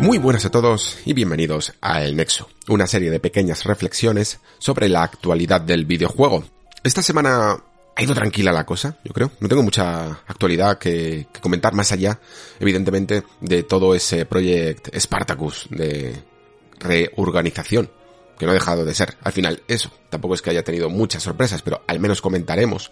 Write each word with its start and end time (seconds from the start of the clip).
Muy 0.00 0.18
buenas 0.18 0.44
a 0.44 0.50
todos 0.50 0.98
y 1.04 1.14
bienvenidos 1.14 1.72
a 1.80 2.02
El 2.02 2.16
Nexo, 2.16 2.48
una 2.68 2.86
serie 2.86 3.10
de 3.10 3.20
pequeñas 3.20 3.64
reflexiones 3.64 4.40
sobre 4.58 4.88
la 4.88 5.02
actualidad 5.02 5.60
del 5.60 5.86
videojuego. 5.86 6.44
Esta 6.82 7.02
semana 7.02 7.62
ha 7.96 8.02
ido 8.02 8.14
tranquila 8.14 8.52
la 8.52 8.66
cosa, 8.66 8.98
yo 9.04 9.12
creo. 9.12 9.30
No 9.40 9.48
tengo 9.48 9.62
mucha 9.62 10.06
actualidad 10.26 10.78
que, 10.78 11.28
comentar 11.40 11.72
más 11.72 11.92
allá, 11.92 12.20
evidentemente, 12.60 13.22
de 13.40 13.62
todo 13.62 13.94
ese 13.94 14.26
proyecto 14.26 14.90
Spartacus 14.98 15.68
de 15.70 16.22
reorganización 16.80 17.90
que 18.38 18.46
no 18.46 18.52
ha 18.52 18.54
dejado 18.54 18.84
de 18.84 18.94
ser. 18.94 19.16
Al 19.22 19.32
final, 19.32 19.62
eso, 19.68 19.90
tampoco 20.10 20.34
es 20.34 20.42
que 20.42 20.50
haya 20.50 20.64
tenido 20.64 20.90
muchas 20.90 21.22
sorpresas, 21.22 21.62
pero 21.62 21.82
al 21.86 22.00
menos 22.00 22.20
comentaremos 22.20 22.90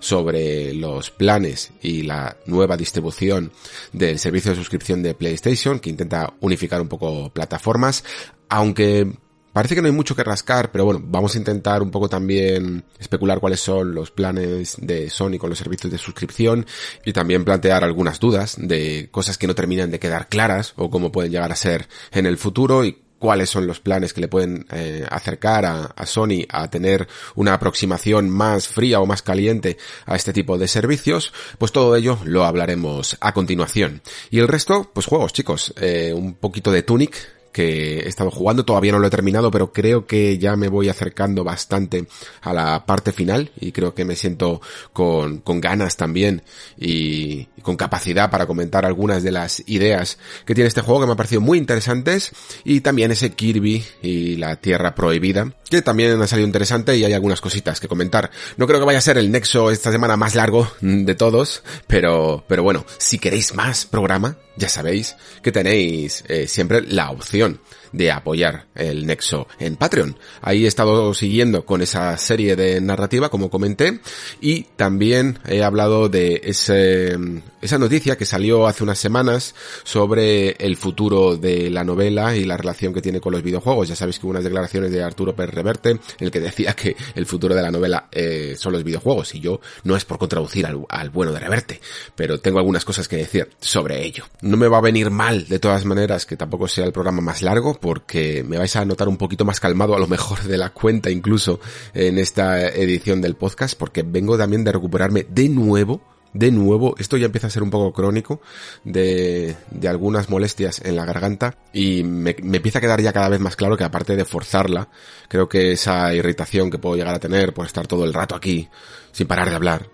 sobre 0.00 0.74
los 0.74 1.10
planes 1.10 1.72
y 1.80 2.02
la 2.02 2.36
nueva 2.46 2.76
distribución 2.76 3.52
del 3.92 4.18
servicio 4.18 4.50
de 4.50 4.56
suscripción 4.56 5.02
de 5.02 5.14
PlayStation, 5.14 5.78
que 5.78 5.90
intenta 5.90 6.34
unificar 6.40 6.80
un 6.80 6.88
poco 6.88 7.30
plataformas, 7.30 8.04
aunque 8.48 9.12
Parece 9.52 9.74
que 9.74 9.82
no 9.82 9.86
hay 9.86 9.92
mucho 9.92 10.16
que 10.16 10.24
rascar, 10.24 10.72
pero 10.72 10.86
bueno, 10.86 11.02
vamos 11.04 11.34
a 11.34 11.38
intentar 11.38 11.82
un 11.82 11.90
poco 11.90 12.08
también 12.08 12.84
especular 12.98 13.38
cuáles 13.38 13.60
son 13.60 13.94
los 13.94 14.10
planes 14.10 14.76
de 14.80 15.10
Sony 15.10 15.36
con 15.38 15.50
los 15.50 15.58
servicios 15.58 15.92
de 15.92 15.98
suscripción 15.98 16.64
y 17.04 17.12
también 17.12 17.44
plantear 17.44 17.84
algunas 17.84 18.18
dudas 18.18 18.56
de 18.58 19.08
cosas 19.10 19.36
que 19.36 19.46
no 19.46 19.54
terminan 19.54 19.90
de 19.90 19.98
quedar 19.98 20.28
claras 20.30 20.72
o 20.76 20.88
cómo 20.88 21.12
pueden 21.12 21.32
llegar 21.32 21.52
a 21.52 21.56
ser 21.56 21.86
en 22.12 22.24
el 22.24 22.38
futuro 22.38 22.82
y 22.86 22.98
cuáles 23.22 23.50
son 23.50 23.68
los 23.68 23.78
planes 23.78 24.12
que 24.12 24.20
le 24.20 24.26
pueden 24.26 24.66
eh, 24.72 25.06
acercar 25.08 25.64
a, 25.64 26.06
Sony 26.06 26.44
a 26.48 26.68
tener 26.68 27.06
una 27.36 27.54
aproximación 27.54 28.28
más 28.28 28.66
fría 28.66 28.98
o 28.98 29.06
más 29.06 29.22
caliente 29.22 29.78
a 30.06 30.16
este 30.16 30.32
tipo 30.32 30.58
de 30.58 30.66
servicios, 30.66 31.32
pues 31.56 31.70
todo 31.70 31.94
ello 31.94 32.18
lo 32.24 32.44
hablaremos 32.44 33.16
a 33.20 33.32
continuación. 33.32 34.02
Y 34.28 34.40
el 34.40 34.48
resto, 34.48 34.90
pues 34.92 35.06
juegos 35.06 35.32
chicos, 35.32 35.72
eh, 35.80 36.12
un 36.12 36.34
poquito 36.34 36.72
de 36.72 36.82
Tunic, 36.82 37.14
que 37.52 38.00
he 38.00 38.08
estado 38.08 38.30
jugando, 38.30 38.64
todavía 38.64 38.92
no 38.92 38.98
lo 38.98 39.06
he 39.06 39.10
terminado, 39.10 39.50
pero 39.50 39.72
creo 39.72 40.06
que 40.06 40.38
ya 40.38 40.56
me 40.56 40.68
voy 40.68 40.88
acercando 40.88 41.44
bastante 41.44 42.06
a 42.40 42.52
la 42.52 42.84
parte 42.86 43.12
final 43.12 43.52
y 43.60 43.70
creo 43.70 43.94
que 43.94 44.04
me 44.04 44.16
siento 44.16 44.60
con, 44.92 45.38
con 45.38 45.60
ganas 45.60 45.96
también 45.96 46.42
y, 46.76 47.46
con 47.62 47.76
capacidad 47.76 48.30
para 48.30 48.46
comentar 48.46 48.84
algunas 48.84 49.22
de 49.22 49.32
las 49.32 49.62
ideas 49.66 50.18
que 50.44 50.54
tiene 50.54 50.68
este 50.68 50.80
juego 50.80 51.00
que 51.00 51.06
me 51.06 51.12
han 51.12 51.16
parecido 51.16 51.40
muy 51.40 51.58
interesantes 51.58 52.32
y 52.64 52.80
también 52.80 53.10
ese 53.10 53.30
Kirby 53.30 53.84
y 54.02 54.36
la 54.36 54.56
Tierra 54.56 54.94
Prohibida 54.94 55.52
que 55.72 55.80
también 55.80 56.20
ha 56.20 56.26
salido 56.26 56.46
interesante 56.46 56.96
y 56.96 57.04
hay 57.04 57.14
algunas 57.14 57.40
cositas 57.40 57.80
que 57.80 57.88
comentar. 57.88 58.30
No 58.58 58.66
creo 58.66 58.78
que 58.78 58.84
vaya 58.84 58.98
a 58.98 59.02
ser 59.02 59.16
el 59.16 59.30
nexo 59.30 59.70
esta 59.70 59.90
semana 59.90 60.18
más 60.18 60.34
largo 60.34 60.70
de 60.82 61.14
todos, 61.14 61.62
pero, 61.86 62.44
pero 62.46 62.62
bueno, 62.62 62.84
si 62.98 63.18
queréis 63.18 63.54
más 63.54 63.86
programa, 63.86 64.36
ya 64.56 64.68
sabéis 64.68 65.16
que 65.42 65.50
tenéis 65.50 66.24
eh, 66.28 66.46
siempre 66.46 66.82
la 66.82 67.10
opción 67.10 67.60
de 67.92 68.10
apoyar 68.10 68.66
el 68.74 69.06
Nexo 69.06 69.46
en 69.58 69.76
Patreon. 69.76 70.16
Ahí 70.40 70.64
he 70.64 70.68
estado 70.68 71.14
siguiendo 71.14 71.64
con 71.64 71.82
esa 71.82 72.16
serie 72.16 72.56
de 72.56 72.80
narrativa, 72.80 73.28
como 73.28 73.50
comenté, 73.50 74.00
y 74.40 74.64
también 74.76 75.38
he 75.46 75.62
hablado 75.62 76.08
de 76.08 76.40
ese, 76.44 77.16
esa 77.60 77.78
noticia 77.78 78.16
que 78.16 78.26
salió 78.26 78.66
hace 78.66 78.82
unas 78.82 78.98
semanas 78.98 79.54
sobre 79.84 80.52
el 80.52 80.76
futuro 80.76 81.36
de 81.36 81.70
la 81.70 81.84
novela 81.84 82.36
y 82.36 82.44
la 82.44 82.56
relación 82.56 82.92
que 82.92 83.02
tiene 83.02 83.20
con 83.20 83.32
los 83.32 83.42
videojuegos. 83.42 83.88
Ya 83.88 83.96
sabéis 83.96 84.18
que 84.18 84.26
hubo 84.26 84.32
unas 84.32 84.44
declaraciones 84.44 84.90
de 84.90 85.02
Arturo 85.02 85.34
Pérez 85.34 85.54
Reverte 85.54 85.90
en 85.90 86.00
el 86.18 86.30
que 86.30 86.40
decía 86.40 86.74
que 86.74 86.96
el 87.14 87.26
futuro 87.26 87.54
de 87.54 87.62
la 87.62 87.70
novela 87.70 88.08
eh, 88.10 88.54
son 88.58 88.72
los 88.72 88.84
videojuegos, 88.84 89.34
y 89.34 89.40
yo 89.40 89.60
no 89.84 89.96
es 89.96 90.04
por 90.04 90.18
contraducir 90.18 90.66
al, 90.66 90.84
al 90.88 91.10
bueno 91.10 91.32
de 91.32 91.40
Reverte, 91.40 91.80
pero 92.14 92.40
tengo 92.40 92.58
algunas 92.58 92.84
cosas 92.84 93.08
que 93.08 93.16
decir 93.16 93.50
sobre 93.60 94.04
ello. 94.04 94.24
No 94.40 94.56
me 94.56 94.68
va 94.68 94.78
a 94.78 94.82
venir 94.82 95.10
mal, 95.10 95.46
de 95.48 95.58
todas 95.58 95.84
maneras, 95.84 96.26
que 96.26 96.36
tampoco 96.36 96.68
sea 96.68 96.84
el 96.84 96.92
programa 96.92 97.20
más 97.20 97.42
largo, 97.42 97.78
porque 97.82 98.44
me 98.44 98.58
vais 98.58 98.74
a 98.76 98.84
notar 98.84 99.08
un 99.08 99.16
poquito 99.18 99.44
más 99.44 99.58
calmado 99.58 99.96
a 99.96 99.98
lo 99.98 100.06
mejor 100.06 100.44
de 100.44 100.56
la 100.56 100.70
cuenta 100.70 101.10
incluso 101.10 101.58
en 101.92 102.16
esta 102.16 102.64
edición 102.68 103.20
del 103.20 103.34
podcast 103.34 103.76
porque 103.76 104.04
vengo 104.04 104.38
también 104.38 104.62
de 104.62 104.72
recuperarme 104.72 105.26
de 105.28 105.48
nuevo 105.48 106.00
de 106.32 106.50
nuevo, 106.50 106.94
esto 106.98 107.18
ya 107.18 107.26
empieza 107.26 107.48
a 107.48 107.50
ser 107.50 107.62
un 107.62 107.68
poco 107.68 107.92
crónico 107.92 108.40
de, 108.84 109.54
de 109.70 109.88
algunas 109.88 110.30
molestias 110.30 110.80
en 110.82 110.96
la 110.96 111.04
garganta 111.04 111.58
y 111.74 112.04
me, 112.04 112.30
empieza 112.30 112.78
a 112.78 112.80
quedar 112.80 113.02
ya 113.02 113.12
cada 113.12 113.28
vez 113.28 113.38
más 113.38 113.54
claro 113.54 113.76
que 113.76 113.84
aparte 113.84 114.16
de 114.16 114.24
forzarla, 114.24 114.88
creo 115.28 115.46
que 115.46 115.72
esa 115.72 116.14
irritación 116.14 116.70
que 116.70 116.78
puedo 116.78 116.96
llegar 116.96 117.14
a 117.14 117.20
tener 117.20 117.52
por 117.52 117.66
estar 117.66 117.86
todo 117.86 118.06
el 118.06 118.14
rato 118.14 118.34
aquí 118.34 118.66
sin 119.10 119.26
parar 119.26 119.50
de 119.50 119.56
hablar, 119.56 119.90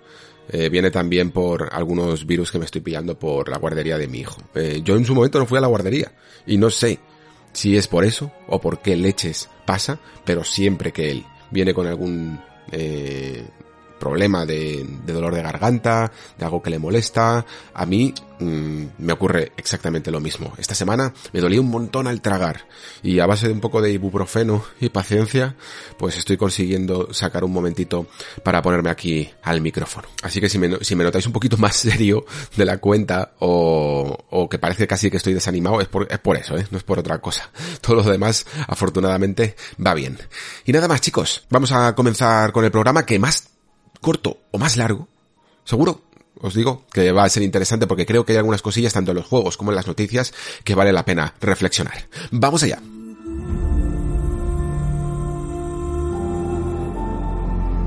eh, 0.51 0.69
viene 0.69 0.93
también 0.93 1.33
por 1.33 1.71
algunos 1.73 2.25
virus 2.25 2.53
que 2.53 2.61
me 2.61 2.67
estoy 2.67 2.83
pillando 2.83 3.19
por 3.19 3.49
la 3.49 3.59
guardería 3.59 3.99
de 3.99 4.07
mi 4.07 4.21
hijo. 4.21 4.41
Eh, 4.55 4.81
yo 4.85 4.97
en 4.97 5.05
su 5.05 5.17
momento 5.17 5.41
no 5.41 5.47
fui 5.47 5.59
a 5.59 5.63
la 5.63 5.67
guardería 5.67 6.13
y 6.47 6.57
no 6.57 6.71
sé 6.71 7.01
si 7.53 7.77
es 7.77 7.89
por 7.89 8.05
eso 8.05 8.31
o 8.47 8.61
por 8.61 8.81
qué 8.81 8.97
leches 8.97 9.49
pasa, 9.65 9.99
pero 10.25 10.45
siempre 10.45 10.93
que 10.93 11.11
él 11.11 11.25
viene 11.51 11.75
con 11.75 11.87
algún 11.87 12.41
eh, 12.73 13.45
problema 13.99 14.47
de, 14.47 14.87
de, 15.05 15.13
dolor 15.13 15.35
de 15.35 15.43
garganta, 15.43 16.11
de 16.39 16.45
algo 16.45 16.63
que 16.63 16.71
le 16.71 16.79
molesta, 16.79 17.45
a 17.75 17.87
mí 17.87 18.15
mmm, 18.39 18.85
me 18.99 19.13
ocurre 19.13 19.53
exactamente 19.57 20.11
lo 20.11 20.21
mismo. 20.21 20.53
Esta 20.59 20.75
semana 20.75 21.13
me 21.33 21.41
dolía 21.41 21.61
un 21.61 21.71
montón 21.71 22.07
al 22.07 22.21
tragar 22.21 22.67
y 23.03 23.21
a 23.21 23.27
base 23.27 23.47
de 23.49 23.53
un 23.53 23.61
poco 23.61 23.83
de 23.83 23.93
ibuprofeno 23.93 24.65
y 24.81 24.89
paciencia, 24.89 25.57
pues 25.99 26.17
estoy 26.17 26.37
consiguiendo 26.37 27.13
sacar 27.13 27.45
un 27.45 27.53
momentito 27.53 28.07
para 28.43 28.63
ponerme 28.63 28.91
aquí 28.91 29.31
al 29.43 29.61
micrófono. 29.61 30.09
Así 30.23 30.41
que 30.41 30.49
si 30.49 30.59
me, 30.59 30.79
si 30.83 30.97
me 30.97 31.05
notáis 31.05 31.27
un 31.27 31.33
poquito 31.33 31.57
más 31.57 31.77
serio 31.89 32.25
de 32.57 32.65
la 32.65 32.79
cuenta 32.79 33.33
o, 33.41 34.17
o 34.31 34.49
que 34.49 34.59
parece 34.59 34.87
casi 34.87 35.11
que 35.11 35.17
estoy 35.17 35.35
desanimado, 35.35 35.81
es 35.81 35.89
por, 35.89 36.07
es 36.11 36.19
por 36.19 36.37
eso, 36.37 36.57
¿eh? 36.57 36.67
no 36.71 36.79
es 36.79 36.85
por 36.85 36.99
otra 36.99 37.19
cosa. 37.19 37.51
Todo 37.81 37.97
lo 37.97 38.03
demás, 38.03 38.47
afortunadamente, 38.67 39.57
va 39.85 39.95
bien. 39.95 40.19
Y 40.65 40.73
nada 40.73 40.89
más 40.89 41.01
chicos, 41.01 41.47
vamos 41.51 41.73
a 41.73 41.95
comenzar 41.95 42.53
con 42.53 42.65
el 42.65 42.71
programa 42.71 43.05
que 43.05 43.19
más 43.19 43.49
corto 44.01 44.39
o 44.51 44.59
más 44.59 44.77
largo, 44.77 45.09
seguro 45.65 46.03
os 46.41 46.55
digo 46.55 46.85
que 46.93 47.13
va 47.13 47.25
a 47.25 47.29
ser 47.29 47.43
interesante 47.43 47.87
porque 47.87 48.07
creo 48.07 48.25
que 48.25 48.33
hay 48.33 48.39
algunas 48.39 48.63
cosillas 48.63 48.93
tanto 48.93 49.11
en 49.11 49.17
los 49.17 49.27
juegos 49.27 49.57
como 49.57 49.71
en 49.73 49.77
las 49.77 49.87
noticias 49.87 50.33
que 50.65 50.75
vale 50.75 50.93
la 50.93 51.05
pena 51.05 51.35
reflexionar. 51.41 52.07
Vamos 52.31 52.63
allá. 52.63 52.81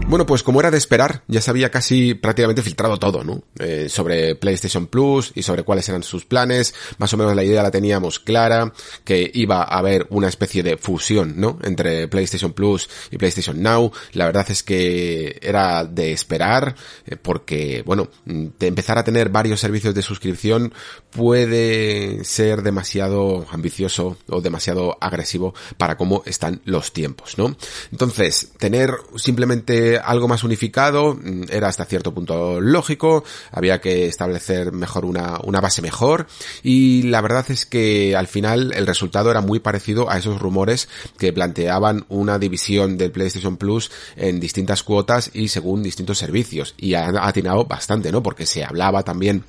Bueno, 0.08 0.26
pues 0.26 0.44
como 0.44 0.60
era 0.60 0.72
de 0.72 0.78
esperar, 0.78 1.24
ya 1.28 1.40
se 1.40 1.50
había 1.52 1.72
casi 1.72 2.16
prácticamente 2.16 2.62
filtrado 2.62 2.98
todo, 2.98 3.24
¿no? 3.24 3.44
Eh, 3.60 3.88
sobre 3.88 4.36
PlayStation 4.36 4.88
Plus 4.88 5.32
y 5.36 5.44
sobre 5.44 5.64
cuáles 5.64 5.88
eran 5.88 6.04
sus 6.04 6.26
planes. 6.26 6.74
Más 6.98 7.14
o 7.14 7.18
menos 7.18 7.34
la 7.34 7.46
idea 7.46 7.64
la 7.64 7.72
teníamos 7.72 8.20
clara, 8.20 8.74
que 9.06 9.32
iba 9.34 9.64
a 9.64 9.78
haber 9.78 10.08
una 10.10 10.28
especie 10.28 10.64
de 10.64 10.76
fusión, 10.76 11.36
¿no? 11.38 11.60
Entre 11.64 12.10
PlayStation 12.10 12.52
Plus 12.52 12.90
y 13.10 13.18
PlayStation 13.18 13.62
Now. 13.62 13.94
La 14.12 14.26
verdad 14.26 14.46
es 14.50 14.64
que 14.64 15.40
era 15.42 15.86
de 15.86 16.12
esperar, 16.12 16.76
eh, 17.06 17.16
porque, 17.16 17.82
bueno, 17.86 18.10
de 18.26 18.68
empezar 18.68 18.98
a 18.98 19.06
tener 19.06 19.30
varios 19.30 19.62
servicios 19.62 19.96
de 19.96 20.02
suscripción 20.02 20.74
puede 21.12 22.24
ser 22.26 22.64
demasiado 22.64 23.46
ambicioso 23.50 24.18
o 24.28 24.42
demasiado 24.42 24.98
agresivo 25.00 25.54
para 25.78 25.96
cómo 25.96 26.24
están 26.26 26.62
los 26.66 26.92
tiempos, 26.92 27.38
¿no? 27.38 27.56
Entonces, 27.92 28.52
tener 28.58 28.92
simplemente 29.16 30.01
algo 30.04 30.28
más 30.28 30.44
unificado 30.44 31.20
era 31.50 31.68
hasta 31.68 31.86
cierto 31.86 32.14
punto 32.14 32.62
lógico, 32.62 33.24
había 33.52 33.82
que 33.82 34.08
establecer 34.08 34.72
mejor 34.72 35.06
una, 35.06 35.40
una 35.44 35.62
base 35.62 35.82
mejor 35.82 36.28
y 36.64 37.04
la 37.04 37.22
verdad 37.22 37.46
es 37.50 37.66
que 37.66 38.16
al 38.16 38.28
final 38.28 38.74
el 38.74 38.88
resultado 38.88 39.32
era 39.32 39.42
muy 39.42 39.60
parecido 39.60 40.10
a 40.10 40.18
esos 40.18 40.40
rumores 40.42 40.90
que 41.18 41.34
planteaban 41.34 42.06
una 42.10 42.40
división 42.40 42.98
del 42.98 43.12
PlayStation 43.12 43.58
Plus 43.58 43.92
en 44.16 44.40
distintas 44.40 44.84
cuotas 44.84 45.32
y 45.34 45.48
según 45.48 45.84
distintos 45.84 46.18
servicios 46.18 46.74
y 46.78 46.94
ha 46.94 47.10
atinado 47.26 47.66
bastante, 47.66 48.12
¿no? 48.12 48.24
Porque 48.24 48.46
se 48.46 48.64
hablaba 48.64 49.04
también 49.04 49.44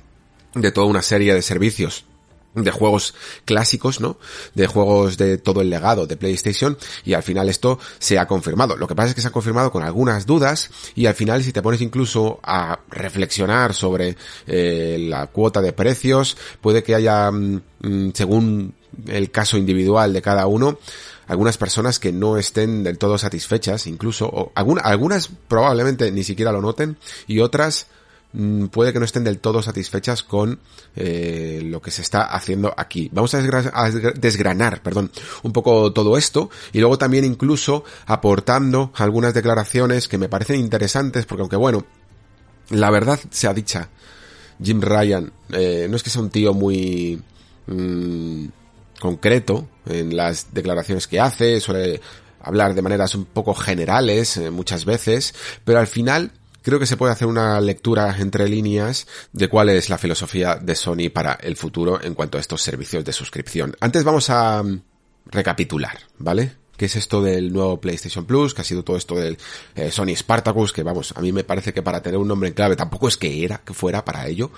de 0.55 0.71
toda 0.71 0.87
una 0.87 1.01
serie 1.01 1.33
de 1.33 1.41
servicios 1.41 2.05
de 2.55 2.71
juegos 2.71 3.13
clásicos, 3.45 3.99
¿no? 3.99 4.17
De 4.53 4.67
juegos 4.67 5.17
de 5.17 5.37
todo 5.37 5.61
el 5.61 5.69
legado 5.69 6.05
de 6.07 6.17
PlayStation 6.17 6.77
y 7.03 7.13
al 7.13 7.23
final 7.23 7.49
esto 7.49 7.79
se 7.99 8.19
ha 8.19 8.27
confirmado. 8.27 8.77
Lo 8.77 8.87
que 8.87 8.95
pasa 8.95 9.09
es 9.09 9.15
que 9.15 9.21
se 9.21 9.27
ha 9.27 9.31
confirmado 9.31 9.71
con 9.71 9.83
algunas 9.83 10.25
dudas 10.25 10.69
y 10.95 11.05
al 11.05 11.15
final 11.15 11.43
si 11.43 11.51
te 11.51 11.61
pones 11.61 11.81
incluso 11.81 12.39
a 12.43 12.79
reflexionar 12.89 13.73
sobre 13.73 14.15
eh, 14.47 14.97
la 15.09 15.27
cuota 15.27 15.61
de 15.61 15.73
precios, 15.73 16.37
puede 16.61 16.83
que 16.83 16.95
haya, 16.95 17.31
mm, 17.31 18.11
según 18.13 18.75
el 19.07 19.31
caso 19.31 19.57
individual 19.57 20.13
de 20.13 20.21
cada 20.21 20.47
uno, 20.47 20.77
algunas 21.27 21.57
personas 21.57 21.99
que 21.99 22.11
no 22.11 22.37
estén 22.37 22.83
del 22.83 22.97
todo 22.97 23.17
satisfechas, 23.17 23.87
incluso, 23.87 24.51
algunas 24.55 25.29
probablemente 25.47 26.11
ni 26.11 26.23
siquiera 26.23 26.51
lo 26.51 26.61
noten 26.61 26.97
y 27.27 27.39
otras 27.39 27.87
puede 28.71 28.91
que 28.91 28.99
no 28.99 29.05
estén 29.05 29.23
del 29.23 29.39
todo 29.39 29.61
satisfechas 29.61 30.23
con 30.23 30.59
eh, 30.95 31.61
lo 31.63 31.81
que 31.81 31.91
se 31.91 32.01
está 32.01 32.23
haciendo 32.23 32.73
aquí. 32.75 33.09
Vamos 33.13 33.33
a, 33.33 33.37
desgra 33.37 33.71
a 33.73 33.89
desgranar, 33.91 34.81
perdón, 34.81 35.11
un 35.43 35.53
poco 35.53 35.93
todo 35.93 36.17
esto 36.17 36.49
y 36.71 36.79
luego 36.79 36.97
también 36.97 37.25
incluso 37.25 37.83
aportando 38.07 38.91
algunas 38.95 39.33
declaraciones 39.33 40.07
que 40.07 40.17
me 40.17 40.29
parecen 40.29 40.59
interesantes 40.59 41.25
porque 41.25 41.41
aunque 41.41 41.57
bueno, 41.57 41.85
la 42.69 42.89
verdad 42.89 43.19
sea 43.29 43.53
dicha, 43.53 43.89
Jim 44.61 44.81
Ryan 44.81 45.31
eh, 45.51 45.87
no 45.89 45.95
es 45.95 46.03
que 46.03 46.09
sea 46.09 46.21
un 46.21 46.29
tío 46.29 46.53
muy 46.53 47.21
mmm, 47.67 48.45
concreto 48.99 49.67
en 49.85 50.15
las 50.15 50.53
declaraciones 50.53 51.07
que 51.07 51.19
hace, 51.19 51.59
suele 51.59 52.01
hablar 52.41 52.73
de 52.73 52.81
maneras 52.81 53.13
un 53.13 53.25
poco 53.25 53.53
generales 53.53 54.37
eh, 54.37 54.49
muchas 54.49 54.85
veces, 54.85 55.35
pero 55.63 55.79
al 55.79 55.87
final 55.87 56.31
creo 56.63 56.79
que 56.79 56.87
se 56.87 56.97
puede 56.97 57.13
hacer 57.13 57.27
una 57.27 57.61
lectura 57.61 58.15
entre 58.17 58.47
líneas 58.47 59.05
de 59.31 59.49
cuál 59.49 59.69
es 59.69 59.89
la 59.89 59.97
filosofía 59.97 60.55
de 60.55 60.75
Sony 60.75 61.09
para 61.13 61.33
el 61.33 61.55
futuro 61.55 62.01
en 62.01 62.15
cuanto 62.15 62.37
a 62.37 62.41
estos 62.41 62.61
servicios 62.61 63.05
de 63.05 63.13
suscripción. 63.13 63.75
Antes 63.79 64.03
vamos 64.03 64.29
a 64.29 64.63
mm, 64.63 64.81
recapitular, 65.25 65.99
¿vale? 66.17 66.63
¿Qué 66.77 66.85
es 66.85 66.95
esto 66.95 67.21
del 67.21 67.53
nuevo 67.53 67.79
PlayStation 67.79 68.25
Plus? 68.25 68.53
Que 68.53 68.61
ha 68.61 68.65
sido 68.65 68.83
todo 68.83 68.97
esto 68.97 69.15
del 69.15 69.37
eh, 69.75 69.91
Sony 69.91 70.15
Spartacus, 70.15 70.73
que 70.73 70.81
vamos, 70.81 71.13
a 71.15 71.21
mí 71.21 71.31
me 71.31 71.43
parece 71.43 71.71
que 71.71 71.83
para 71.83 72.01
tener 72.01 72.17
un 72.17 72.27
nombre 72.27 72.49
en 72.49 72.55
clave 72.55 72.75
tampoco 72.75 73.07
es 73.07 73.17
que 73.17 73.43
era, 73.43 73.59
que 73.59 73.73
fuera 73.73 74.03
para 74.03 74.27
ello. 74.27 74.49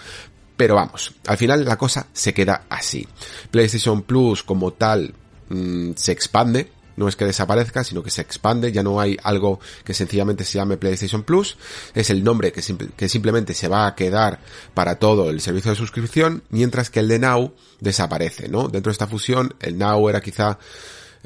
Pero 0.55 0.75
vamos, 0.75 1.13
al 1.27 1.37
final 1.37 1.65
la 1.65 1.77
cosa 1.77 2.07
se 2.13 2.33
queda 2.33 2.65
así. 2.69 3.05
PlayStation 3.51 4.03
Plus 4.03 4.43
como 4.43 4.71
tal 4.71 5.13
mm, 5.49 5.91
se 5.95 6.13
expande, 6.13 6.71
no 6.95 7.07
es 7.07 7.15
que 7.15 7.25
desaparezca, 7.25 7.83
sino 7.83 8.03
que 8.03 8.09
se 8.09 8.21
expande, 8.21 8.71
ya 8.71 8.83
no 8.83 8.99
hay 8.99 9.17
algo 9.23 9.59
que 9.83 9.93
sencillamente 9.93 10.43
se 10.43 10.57
llame 10.57 10.77
PlayStation 10.77 11.23
Plus, 11.23 11.57
es 11.93 12.09
el 12.09 12.23
nombre 12.23 12.51
que, 12.51 12.61
que 12.95 13.09
simplemente 13.09 13.53
se 13.53 13.67
va 13.67 13.87
a 13.87 13.95
quedar 13.95 14.39
para 14.73 14.95
todo 14.99 15.29
el 15.29 15.41
servicio 15.41 15.71
de 15.71 15.77
suscripción, 15.77 16.43
mientras 16.49 16.89
que 16.89 16.99
el 16.99 17.07
de 17.07 17.19
Now 17.19 17.53
desaparece, 17.79 18.47
¿no? 18.49 18.67
Dentro 18.67 18.89
de 18.89 18.93
esta 18.93 19.07
fusión, 19.07 19.55
el 19.59 19.77
Now 19.77 20.09
era 20.09 20.21
quizá 20.21 20.57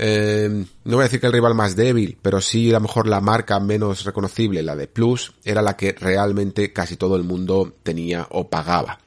eh, 0.01 0.65
no 0.85 0.95
voy 0.95 1.01
a 1.01 1.07
decir 1.07 1.19
que 1.19 1.27
el 1.27 1.33
rival 1.33 1.55
más 1.55 1.75
débil, 1.75 2.17
pero 2.21 2.39
sí 2.39 2.69
a 2.69 2.73
lo 2.73 2.79
mejor 2.79 3.05
la 3.05 3.19
marca 3.19 3.59
menos 3.59 4.05
reconocible, 4.05 4.63
la 4.63 4.77
de 4.77 4.87
Plus, 4.87 5.33
era 5.43 5.61
la 5.61 5.75
que 5.75 5.91
realmente 5.91 6.71
casi 6.71 6.95
todo 6.95 7.17
el 7.17 7.23
mundo 7.23 7.75
tenía 7.83 8.25
o 8.31 8.49
pagaba. 8.49 8.99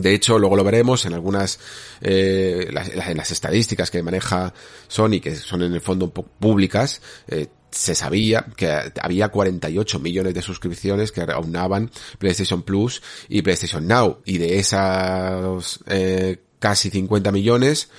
De 0.00 0.14
hecho, 0.14 0.38
luego 0.38 0.56
lo 0.56 0.64
veremos 0.64 1.04
en 1.06 1.14
algunas, 1.14 1.58
eh, 2.00 2.68
en 2.68 3.16
las 3.16 3.30
estadísticas 3.30 3.90
que 3.90 4.02
maneja 4.02 4.52
Sony, 4.86 5.20
que 5.22 5.36
son 5.36 5.62
en 5.62 5.74
el 5.74 5.80
fondo 5.80 6.10
públicas, 6.10 7.00
eh, 7.28 7.48
se 7.70 7.94
sabía 7.94 8.46
que 8.56 8.92
había 9.00 9.28
48 9.28 9.98
millones 9.98 10.34
de 10.34 10.42
suscripciones 10.42 11.12
que 11.12 11.20
aunaban 11.20 11.90
PlayStation 12.18 12.62
Plus 12.62 13.02
y 13.28 13.42
PlayStation 13.42 13.86
Now. 13.86 14.18
Y 14.24 14.38
de 14.38 14.58
esas 14.58 15.80
eh, 15.86 16.38
casi 16.58 16.90
50 16.90 17.30
millones, 17.32 17.90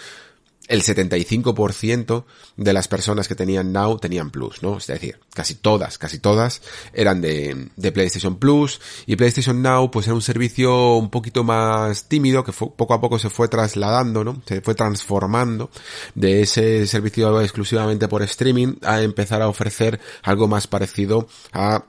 el 0.70 0.84
75% 0.84 2.26
de 2.56 2.74
las 2.74 2.88
personas 2.88 3.28
que 3.28 3.36
tenían 3.36 3.74
Now 3.74 3.98
tenían 3.98 4.30
Plus, 4.30 4.62
¿no? 4.62 4.78
Es 4.78 4.88
decir, 4.88 5.20
casi 5.34 5.56
todas, 5.56 5.98
casi 5.98 6.20
todas 6.20 6.62
eran 6.94 7.22
de, 7.22 7.70
de, 7.76 7.92
PlayStation 7.92 8.38
Plus 8.38 8.80
y 9.08 9.16
PlayStation 9.16 9.62
Now 9.62 9.90
pues 9.90 10.06
era 10.06 10.14
un 10.14 10.22
servicio 10.22 10.96
un 10.96 11.10
poquito 11.10 11.44
más 11.44 12.08
tímido 12.08 12.44
que 12.44 12.54
poco 12.54 12.94
a 12.94 13.02
poco 13.02 13.18
se 13.18 13.32
fue 13.32 13.48
trasladando, 13.48 14.24
¿no? 14.24 14.42
Se 14.46 14.62
fue 14.62 14.76
transformando 14.76 15.72
de 16.14 16.44
ese 16.44 16.86
servicio 16.86 17.42
exclusivamente 17.42 18.08
por 18.08 18.22
streaming 18.22 18.76
a 18.84 19.02
empezar 19.02 19.42
a 19.42 19.50
ofrecer 19.50 20.00
algo 20.22 20.48
más 20.48 20.68
parecido 20.68 21.28
a 21.52 21.84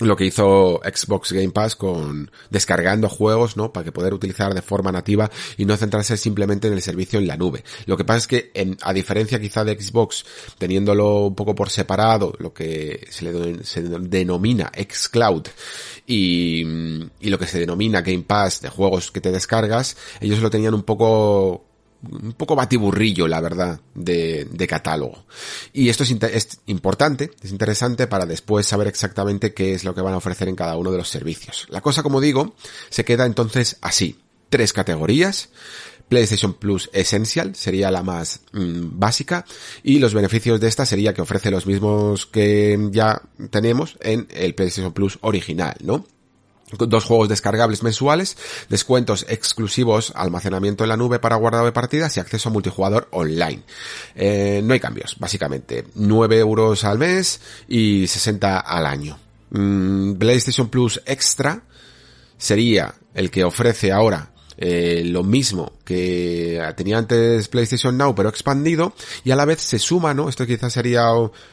lo 0.00 0.16
que 0.16 0.26
hizo 0.26 0.80
Xbox 0.84 1.32
Game 1.32 1.50
Pass 1.50 1.76
con 1.76 2.30
descargando 2.50 3.08
juegos, 3.08 3.56
¿no? 3.56 3.72
Para 3.72 3.84
que 3.84 3.92
poder 3.92 4.14
utilizar 4.14 4.54
de 4.54 4.62
forma 4.62 4.92
nativa 4.92 5.30
y 5.56 5.64
no 5.64 5.76
centrarse 5.76 6.16
simplemente 6.16 6.68
en 6.68 6.74
el 6.74 6.82
servicio 6.82 7.18
en 7.18 7.26
la 7.26 7.36
nube. 7.36 7.64
Lo 7.86 7.96
que 7.96 8.04
pasa 8.04 8.18
es 8.18 8.26
que, 8.26 8.50
en, 8.54 8.76
a 8.82 8.92
diferencia 8.92 9.40
quizá 9.40 9.64
de 9.64 9.80
Xbox, 9.80 10.24
teniéndolo 10.58 11.26
un 11.26 11.34
poco 11.34 11.54
por 11.54 11.70
separado, 11.70 12.32
lo 12.38 12.52
que 12.52 13.06
se 13.10 13.24
le 13.24 13.58
denomina 14.00 14.70
xCloud 14.76 15.48
y, 16.06 16.62
y 17.20 17.30
lo 17.30 17.38
que 17.38 17.46
se 17.46 17.60
denomina 17.60 18.02
Game 18.02 18.24
Pass 18.24 18.60
de 18.60 18.68
juegos 18.68 19.10
que 19.10 19.20
te 19.20 19.32
descargas, 19.32 19.96
ellos 20.20 20.40
lo 20.40 20.50
tenían 20.50 20.74
un 20.74 20.82
poco 20.82 21.67
un 22.02 22.32
poco 22.32 22.54
batiburrillo, 22.54 23.26
la 23.26 23.40
verdad, 23.40 23.80
de, 23.94 24.46
de 24.50 24.66
catálogo. 24.66 25.24
Y 25.72 25.88
esto 25.88 26.04
es, 26.04 26.10
es, 26.10 26.60
importante, 26.66 27.30
es 27.42 27.50
interesante 27.50 28.06
para 28.06 28.26
después 28.26 28.66
saber 28.66 28.86
exactamente 28.86 29.52
qué 29.52 29.74
es 29.74 29.84
lo 29.84 29.94
que 29.94 30.00
van 30.00 30.14
a 30.14 30.18
ofrecer 30.18 30.48
en 30.48 30.56
cada 30.56 30.76
uno 30.76 30.90
de 30.90 30.98
los 30.98 31.08
servicios. 31.08 31.66
La 31.70 31.80
cosa, 31.80 32.02
como 32.02 32.20
digo, 32.20 32.54
se 32.90 33.04
queda 33.04 33.26
entonces 33.26 33.78
así. 33.80 34.18
Tres 34.48 34.72
categorías. 34.72 35.50
PlayStation 36.08 36.54
Plus 36.54 36.88
Essential 36.94 37.54
sería 37.54 37.90
la 37.90 38.02
más 38.02 38.40
mm, 38.52 38.98
básica 38.98 39.44
y 39.82 39.98
los 39.98 40.14
beneficios 40.14 40.58
de 40.58 40.68
esta 40.68 40.86
sería 40.86 41.12
que 41.12 41.20
ofrece 41.20 41.50
los 41.50 41.66
mismos 41.66 42.24
que 42.24 42.78
ya 42.90 43.20
tenemos 43.50 43.98
en 44.00 44.26
el 44.30 44.54
PlayStation 44.54 44.94
Plus 44.94 45.18
original, 45.20 45.76
¿no? 45.82 46.06
Dos 46.76 47.04
juegos 47.04 47.28
descargables 47.28 47.82
mensuales, 47.82 48.36
descuentos 48.68 49.24
exclusivos, 49.28 50.12
almacenamiento 50.14 50.84
en 50.84 50.90
la 50.90 50.96
nube 50.96 51.18
para 51.18 51.36
guardado 51.36 51.64
de 51.64 51.72
partidas 51.72 52.16
y 52.16 52.20
acceso 52.20 52.48
a 52.48 52.52
multijugador 52.52 53.08
online. 53.10 53.62
Eh, 54.14 54.60
no 54.64 54.74
hay 54.74 54.80
cambios, 54.80 55.16
básicamente. 55.18 55.86
9 55.94 56.38
euros 56.38 56.84
al 56.84 56.98
mes 56.98 57.40
y 57.68 58.06
60 58.06 58.60
al 58.60 58.86
año. 58.86 59.18
Mm, 59.50 60.14
PlayStation 60.14 60.68
Plus 60.68 61.00
Extra 61.06 61.62
sería 62.36 62.94
el 63.14 63.30
que 63.30 63.44
ofrece 63.44 63.92
ahora 63.92 64.30
eh, 64.60 65.02
lo 65.04 65.22
mismo 65.22 65.72
que 65.84 66.60
tenía 66.76 66.98
antes 66.98 67.46
PlayStation 67.46 67.96
Now 67.96 68.14
pero 68.16 68.28
expandido 68.28 68.92
y 69.22 69.30
a 69.30 69.36
la 69.36 69.44
vez 69.44 69.60
se 69.60 69.78
suma, 69.78 70.14
¿no? 70.14 70.28
Esto 70.28 70.46
quizás 70.46 70.72
sería 70.72 71.08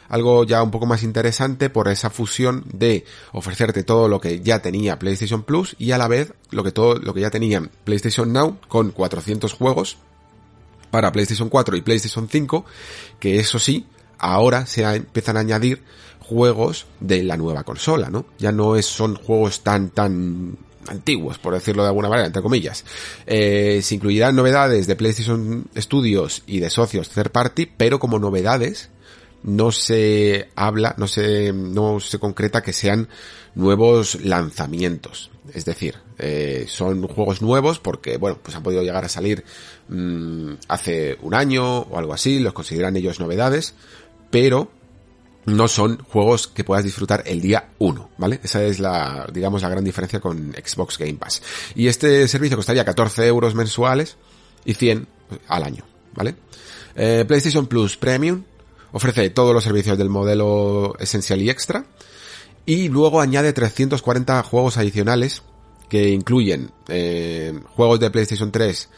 algo 0.09 0.43
ya 0.43 0.63
un 0.63 0.71
poco 0.71 0.87
más 0.87 1.03
interesante 1.03 1.69
por 1.69 1.87
esa 1.87 2.09
fusión 2.09 2.63
de 2.73 3.05
ofrecerte 3.31 3.83
todo 3.83 4.07
lo 4.07 4.19
que 4.19 4.41
ya 4.41 4.63
tenía 4.63 4.97
PlayStation 4.97 5.43
Plus 5.43 5.75
y 5.77 5.91
a 5.91 5.99
la 5.99 6.07
vez 6.07 6.33
lo 6.49 6.63
que 6.63 6.71
todo 6.71 6.95
lo 6.95 7.13
que 7.13 7.21
ya 7.21 7.29
tenía 7.29 7.61
PlayStation 7.83 8.33
Now 8.33 8.57
con 8.67 8.89
400 8.89 9.53
juegos 9.53 9.97
para 10.89 11.11
PlayStation 11.11 11.49
4 11.49 11.77
y 11.77 11.81
PlayStation 11.81 12.27
5 12.27 12.65
que 13.19 13.39
eso 13.39 13.59
sí 13.59 13.85
ahora 14.17 14.65
se 14.65 14.81
empiezan 14.83 15.37
a 15.37 15.41
añadir 15.41 15.83
juegos 16.19 16.87
de 16.99 17.23
la 17.23 17.37
nueva 17.37 17.63
consola, 17.63 18.09
¿no? 18.09 18.25
Ya 18.39 18.51
no 18.51 18.75
es, 18.75 18.87
son 18.87 19.15
juegos 19.15 19.61
tan, 19.61 19.89
tan 19.89 20.57
antiguos, 20.87 21.37
por 21.37 21.53
decirlo 21.53 21.83
de 21.83 21.89
alguna 21.89 22.09
manera, 22.09 22.27
entre 22.27 22.41
comillas. 22.41 22.83
Eh, 23.25 23.79
se 23.81 23.95
incluirán 23.95 24.35
novedades 24.35 24.87
de 24.87 24.95
PlayStation 24.95 25.65
Studios 25.75 26.43
y 26.47 26.59
de 26.59 26.69
socios 26.69 27.09
third 27.09 27.31
party, 27.31 27.65
pero 27.77 27.99
como 27.99 28.19
novedades 28.19 28.89
no 29.43 29.71
se 29.71 30.49
habla, 30.55 30.95
no 30.97 31.07
se, 31.07 31.53
no 31.53 31.99
se 31.99 32.17
concreta 32.17 32.63
que 32.63 32.73
sean 32.73 33.07
nuevos 33.53 34.15
lanzamientos. 34.23 35.29
Es 35.53 35.65
decir, 35.65 35.95
eh, 36.17 36.65
son 36.67 37.07
juegos 37.07 37.43
nuevos 37.43 37.79
porque, 37.79 38.17
bueno, 38.17 38.39
pues 38.41 38.55
han 38.55 38.63
podido 38.63 38.81
llegar 38.81 39.05
a 39.05 39.09
salir 39.09 39.45
mmm, 39.87 40.53
hace 40.67 41.17
un 41.21 41.35
año 41.35 41.81
o 41.81 41.97
algo 41.99 42.13
así, 42.13 42.39
los 42.39 42.53
consideran 42.53 42.97
ellos 42.97 43.19
novedades, 43.19 43.75
pero 44.31 44.71
no 45.45 45.67
son 45.67 45.99
juegos 45.99 46.47
que 46.47 46.63
puedas 46.63 46.83
disfrutar 46.83 47.23
el 47.25 47.41
día 47.41 47.69
1, 47.79 48.09
¿vale? 48.17 48.39
Esa 48.43 48.63
es 48.63 48.79
la, 48.79 49.27
digamos, 49.31 49.61
la 49.61 49.69
gran 49.69 49.83
diferencia 49.83 50.19
con 50.19 50.53
Xbox 50.53 50.97
Game 50.97 51.15
Pass. 51.15 51.41
Y 51.75 51.87
este 51.87 52.27
servicio 52.27 52.57
costaría 52.57 52.83
14 52.83 53.27
euros 53.27 53.53
mensuales 53.55 54.17
y 54.65 54.73
100 54.73 55.07
al 55.47 55.63
año, 55.63 55.85
¿vale? 56.13 56.35
Eh, 56.95 57.25
PlayStation 57.27 57.67
Plus 57.67 57.97
Premium 57.97 58.43
ofrece 58.91 59.29
todos 59.29 59.53
los 59.53 59.63
servicios 59.63 59.97
del 59.97 60.09
modelo 60.09 60.95
esencial 60.99 61.41
y 61.41 61.49
extra 61.49 61.85
y 62.65 62.87
luego 62.87 63.21
añade 63.21 63.53
340 63.53 64.41
juegos 64.43 64.77
adicionales 64.77 65.43
que 65.89 66.09
incluyen 66.09 66.71
eh, 66.87 67.59
juegos 67.75 67.99
de 67.99 68.09
PlayStation 68.09 68.51
3 68.51 68.89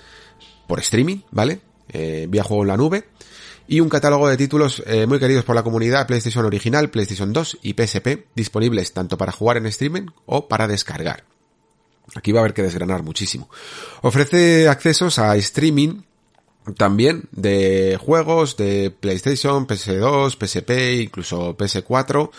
por 0.67 0.79
streaming, 0.79 1.17
¿vale? 1.31 1.61
Eh, 1.89 2.27
vía 2.29 2.43
juego 2.43 2.63
en 2.63 2.67
la 2.67 2.77
nube 2.77 3.05
y 3.67 3.79
un 3.79 3.89
catálogo 3.89 4.27
de 4.27 4.37
títulos 4.37 4.83
eh, 4.85 5.05
muy 5.07 5.19
queridos 5.19 5.43
por 5.43 5.55
la 5.55 5.63
comunidad 5.63 6.07
PlayStation 6.07 6.45
original, 6.45 6.89
PlayStation 6.89 7.33
2 7.33 7.59
y 7.63 7.73
PSP, 7.73 8.27
disponibles 8.35 8.93
tanto 8.93 9.17
para 9.17 9.31
jugar 9.31 9.57
en 9.57 9.65
streaming 9.67 10.07
o 10.25 10.47
para 10.47 10.67
descargar. 10.67 11.23
Aquí 12.15 12.31
va 12.31 12.39
a 12.39 12.43
haber 12.43 12.53
que 12.53 12.63
desgranar 12.63 13.03
muchísimo. 13.03 13.49
Ofrece 14.01 14.69
accesos 14.69 15.19
a 15.19 15.35
streaming 15.35 16.01
también 16.75 17.23
de 17.31 17.97
juegos 17.99 18.57
de 18.57 18.91
PlayStation, 18.91 19.67
PS2, 19.67 20.37
PSP, 20.37 21.01
incluso 21.01 21.55
PS4, 21.57 22.31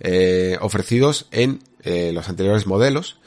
eh, 0.00 0.58
ofrecidos 0.60 1.26
en 1.30 1.60
eh, 1.82 2.10
los 2.12 2.28
anteriores 2.28 2.66
modelos 2.66 3.18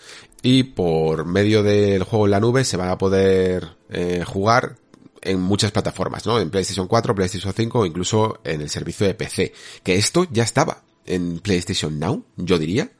y 0.42 0.64
por 0.64 1.26
medio 1.26 1.64
del 1.64 2.04
juego 2.04 2.26
en 2.26 2.32
la 2.32 2.40
nube 2.40 2.64
se 2.64 2.78
va 2.78 2.92
a 2.92 2.98
poder 2.98 3.76
eh, 3.90 4.24
jugar 4.26 4.78
en 5.22 5.40
muchas 5.40 5.72
plataformas, 5.72 6.26
¿no? 6.26 6.40
En 6.40 6.50
PlayStation 6.50 6.88
4, 6.88 7.16
PlayStation 7.16 7.54
5 7.54 7.80
o 7.80 7.86
incluso 7.86 8.40
en 8.44 8.62
el 8.62 8.70
servicio 8.70 9.06
de 9.06 9.14
PC. 9.14 9.54
Que 9.84 9.96
esto 9.96 10.28
ya 10.32 10.44
estaba 10.44 10.84
en 11.06 11.40
PlayStation 11.40 12.00
Now, 12.00 12.24
yo 12.38 12.58
diría. 12.58 12.92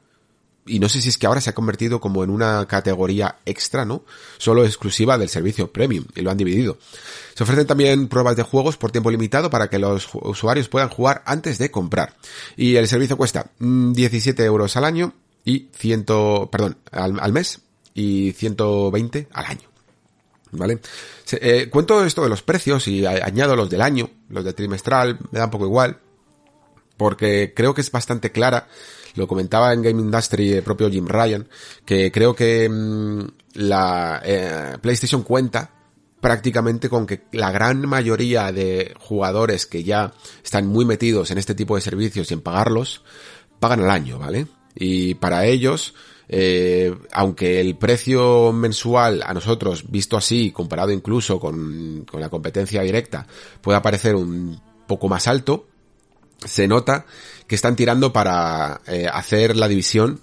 Y 0.66 0.78
no 0.78 0.88
sé 0.88 1.00
si 1.00 1.08
es 1.08 1.18
que 1.18 1.26
ahora 1.26 1.40
se 1.40 1.50
ha 1.50 1.54
convertido 1.54 2.00
como 2.00 2.22
en 2.22 2.30
una 2.30 2.66
categoría 2.66 3.38
extra, 3.46 3.84
¿no? 3.84 4.04
Solo 4.38 4.64
exclusiva 4.64 5.16
del 5.18 5.28
servicio 5.28 5.72
premium 5.72 6.04
y 6.14 6.20
lo 6.20 6.30
han 6.30 6.36
dividido. 6.36 6.78
Se 7.34 7.42
ofrecen 7.42 7.66
también 7.66 8.08
pruebas 8.08 8.36
de 8.36 8.42
juegos 8.42 8.76
por 8.76 8.92
tiempo 8.92 9.10
limitado 9.10 9.50
para 9.50 9.70
que 9.70 9.78
los 9.78 10.08
usuarios 10.12 10.68
puedan 10.68 10.90
jugar 10.90 11.22
antes 11.24 11.58
de 11.58 11.70
comprar. 11.70 12.14
Y 12.56 12.76
el 12.76 12.86
servicio 12.88 13.16
cuesta 13.16 13.50
17 13.58 14.42
mm, 14.42 14.46
euros 14.46 14.76
al 14.76 14.84
año 14.84 15.14
y 15.44 15.70
100, 15.74 16.04
perdón, 16.50 16.76
al, 16.92 17.18
al 17.18 17.32
mes 17.32 17.60
y 17.94 18.32
120 18.32 19.28
al 19.32 19.46
año. 19.46 19.69
¿Vale? 20.52 20.80
Eh, 21.32 21.68
cuento 21.70 22.04
esto 22.04 22.22
de 22.22 22.28
los 22.28 22.42
precios 22.42 22.88
y 22.88 23.06
añado 23.06 23.54
los 23.54 23.70
del 23.70 23.82
año, 23.82 24.10
los 24.28 24.44
de 24.44 24.52
trimestral, 24.52 25.18
me 25.30 25.38
da 25.38 25.44
un 25.44 25.50
poco 25.50 25.66
igual, 25.66 25.98
porque 26.96 27.52
creo 27.54 27.72
que 27.74 27.80
es 27.80 27.90
bastante 27.90 28.32
clara. 28.32 28.66
Lo 29.14 29.26
comentaba 29.26 29.72
en 29.72 29.82
Game 29.82 30.00
Industry 30.00 30.52
el 30.52 30.62
propio 30.62 30.90
Jim 30.90 31.06
Ryan, 31.06 31.48
que 31.84 32.10
creo 32.12 32.34
que 32.34 32.68
mm, 32.68 33.20
la 33.54 34.20
eh, 34.24 34.76
PlayStation 34.80 35.22
cuenta 35.22 35.70
prácticamente 36.20 36.88
con 36.88 37.06
que 37.06 37.22
la 37.32 37.50
gran 37.50 37.88
mayoría 37.88 38.52
de 38.52 38.94
jugadores 38.98 39.66
que 39.66 39.82
ya 39.82 40.12
están 40.44 40.66
muy 40.66 40.84
metidos 40.84 41.30
en 41.30 41.38
este 41.38 41.54
tipo 41.54 41.76
de 41.76 41.80
servicios 41.82 42.30
y 42.30 42.34
en 42.34 42.42
pagarlos, 42.42 43.02
pagan 43.58 43.80
al 43.80 43.90
año, 43.90 44.18
¿vale? 44.18 44.46
Y 44.74 45.14
para 45.14 45.46
ellos, 45.46 45.94
eh, 46.32 46.94
aunque 47.12 47.60
el 47.60 47.76
precio 47.76 48.52
mensual 48.52 49.24
a 49.26 49.34
nosotros, 49.34 49.90
visto 49.90 50.16
así, 50.16 50.52
comparado 50.52 50.92
incluso 50.92 51.40
con, 51.40 52.06
con 52.08 52.20
la 52.20 52.28
competencia 52.28 52.82
directa, 52.82 53.26
pueda 53.60 53.82
parecer 53.82 54.14
un 54.14 54.60
poco 54.86 55.08
más 55.08 55.26
alto, 55.26 55.66
se 56.44 56.68
nota 56.68 57.04
que 57.48 57.56
están 57.56 57.74
tirando 57.74 58.12
para 58.12 58.80
eh, 58.86 59.08
hacer 59.12 59.56
la 59.56 59.66
división 59.66 60.20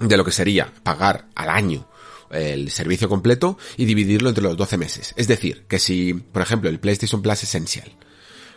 de 0.00 0.16
lo 0.16 0.24
que 0.24 0.32
sería 0.32 0.72
pagar 0.82 1.26
al 1.36 1.48
año 1.48 1.86
el 2.30 2.72
servicio 2.72 3.08
completo 3.08 3.56
y 3.76 3.84
dividirlo 3.84 4.28
entre 4.28 4.42
los 4.42 4.56
12 4.56 4.76
meses. 4.78 5.14
Es 5.16 5.28
decir, 5.28 5.64
que 5.68 5.78
si, 5.78 6.12
por 6.12 6.42
ejemplo, 6.42 6.68
el 6.68 6.80
PlayStation 6.80 7.22
Plus 7.22 7.44
Essential 7.44 7.88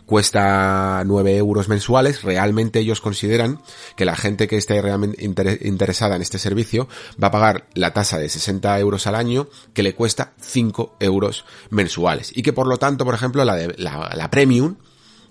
cuesta 0.10 1.04
9 1.06 1.38
euros 1.38 1.70
mensuales, 1.70 2.24
realmente 2.24 2.80
ellos 2.80 3.00
consideran 3.00 3.62
que 3.96 4.06
la 4.06 4.16
gente 4.16 4.48
que 4.48 4.58
esté 4.58 4.82
realmente 4.82 5.24
interesada 5.62 6.16
en 6.16 6.24
este 6.24 6.40
servicio 6.40 6.88
va 7.24 7.28
a 7.28 7.32
pagar 7.32 7.68
la 7.76 7.94
tasa 7.94 8.18
de 8.18 8.28
60 8.28 8.80
euros 8.80 9.06
al 9.06 9.14
año 9.14 9.50
que 9.76 9.84
le 9.84 9.94
cuesta 9.94 10.34
5 10.42 10.96
euros 11.00 11.46
mensuales. 11.70 12.36
Y 12.36 12.42
que 12.42 12.54
por 12.54 12.66
lo 12.66 12.78
tanto, 12.78 13.06
por 13.06 13.14
ejemplo, 13.14 13.46
la, 13.46 13.56
de, 13.56 13.76
la, 13.78 14.10
la 14.16 14.32
Premium, 14.32 14.78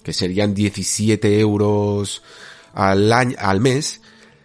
que 0.05 0.13
serían 0.13 0.55
17 0.55 1.41
euros 1.41 2.23
al, 2.73 3.13
año, 3.13 3.37
al 3.41 3.59
mes, 3.59 4.01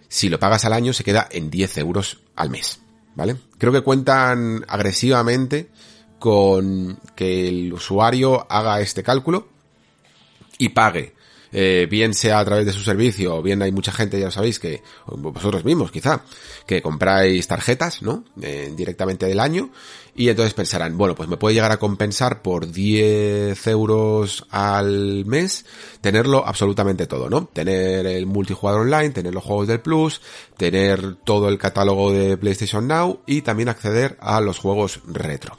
si 0.08 0.30
lo 0.30 0.40
pagas 0.40 0.66
al 0.66 0.74
año 0.74 0.94
se 0.94 1.04
queda 1.04 1.28
en 1.30 1.52
10 1.52 1.78
euros 1.78 2.22
al 2.36 2.50
mes. 2.50 2.80
¿vale? 3.14 3.36
Creo 3.60 3.72
que 3.72 3.82
cuentan 3.82 4.66
agresivamente 4.68 5.70
con 6.18 7.00
que 7.16 7.50
el 7.50 7.72
usuario 7.72 8.48
haga 8.50 8.82
este 8.82 9.04
cálculo 9.04 9.53
y 10.58 10.70
pague 10.70 11.14
eh, 11.56 11.88
bien 11.90 12.16
sea 12.16 12.40
a 12.40 12.46
través 12.46 12.66
de 12.66 12.74
su 12.74 12.82
servicio, 12.82 13.36
o 13.36 13.42
bien 13.44 13.62
hay 13.62 13.72
mucha 13.72 13.92
gente, 13.92 14.20
ya 14.20 14.26
lo 14.26 14.32
sabéis, 14.32 14.58
que 14.58 14.82
vosotros 15.06 15.64
mismos 15.64 15.92
quizá, 15.92 16.24
que 16.66 16.82
compráis 16.82 17.48
tarjetas, 17.48 18.02
¿no? 18.02 18.26
Eh, 18.42 18.74
directamente 18.76 19.28
del 19.28 19.40
año, 19.40 19.70
y 20.16 20.30
entonces 20.30 20.56
pensarán, 20.56 20.98
bueno, 20.98 21.14
pues 21.14 21.30
me 21.30 21.38
puede 21.38 21.54
llegar 21.54 21.72
a 21.72 21.78
compensar 21.78 22.42
por 22.42 22.72
10 22.72 23.68
euros 23.68 24.48
al 24.50 25.26
mes 25.26 25.66
tenerlo 26.02 26.44
absolutamente 26.44 27.06
todo, 27.06 27.30
¿no? 27.30 27.46
Tener 27.46 28.08
el 28.08 28.26
multijugador 28.26 28.82
online, 28.82 29.12
tener 29.12 29.36
los 29.36 29.44
juegos 29.44 29.68
del 29.68 29.80
Plus, 29.80 30.22
tener 30.58 31.18
todo 31.18 31.50
el 31.50 31.60
catálogo 31.60 32.12
de 32.12 32.36
PlayStation 32.36 32.88
Now 32.88 33.20
y 33.28 33.44
también 33.44 33.70
acceder 33.70 34.18
a 34.22 34.42
los 34.42 34.58
juegos 34.58 35.02
retro. 35.06 35.56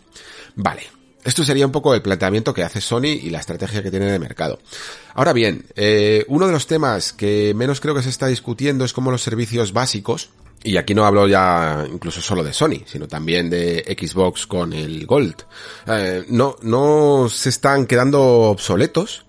Vale, 0.56 0.82
esto 1.24 1.42
sería 1.42 1.66
un 1.66 1.72
poco 1.72 1.94
el 1.94 2.02
planteamiento 2.02 2.52
que 2.52 2.62
hace 2.62 2.80
Sony 2.80 3.18
y 3.20 3.30
la 3.30 3.40
estrategia 3.40 3.82
que 3.82 3.90
tiene 3.90 4.12
de 4.12 4.18
mercado. 4.18 4.58
Ahora 5.14 5.32
bien, 5.32 5.64
eh, 5.74 6.24
uno 6.28 6.46
de 6.46 6.52
los 6.52 6.66
temas 6.66 7.12
que 7.12 7.52
menos 7.56 7.80
creo 7.80 7.94
que 7.94 8.02
se 8.02 8.10
está 8.10 8.26
discutiendo 8.26 8.84
es 8.84 8.92
como 8.92 9.10
los 9.10 9.22
servicios 9.22 9.72
básicos, 9.72 10.30
y 10.62 10.76
aquí 10.76 10.94
no 10.94 11.04
hablo 11.04 11.26
ya 11.26 11.86
incluso 11.90 12.20
solo 12.20 12.44
de 12.44 12.52
Sony, 12.52 12.82
sino 12.86 13.08
también 13.08 13.50
de 13.50 13.84
Xbox 13.98 14.46
con 14.46 14.72
el 14.72 15.06
Gold, 15.06 15.42
eh, 15.86 16.24
no, 16.28 16.56
no 16.62 17.28
se 17.30 17.48
están 17.48 17.86
quedando 17.86 18.22
obsoletos 18.22 19.24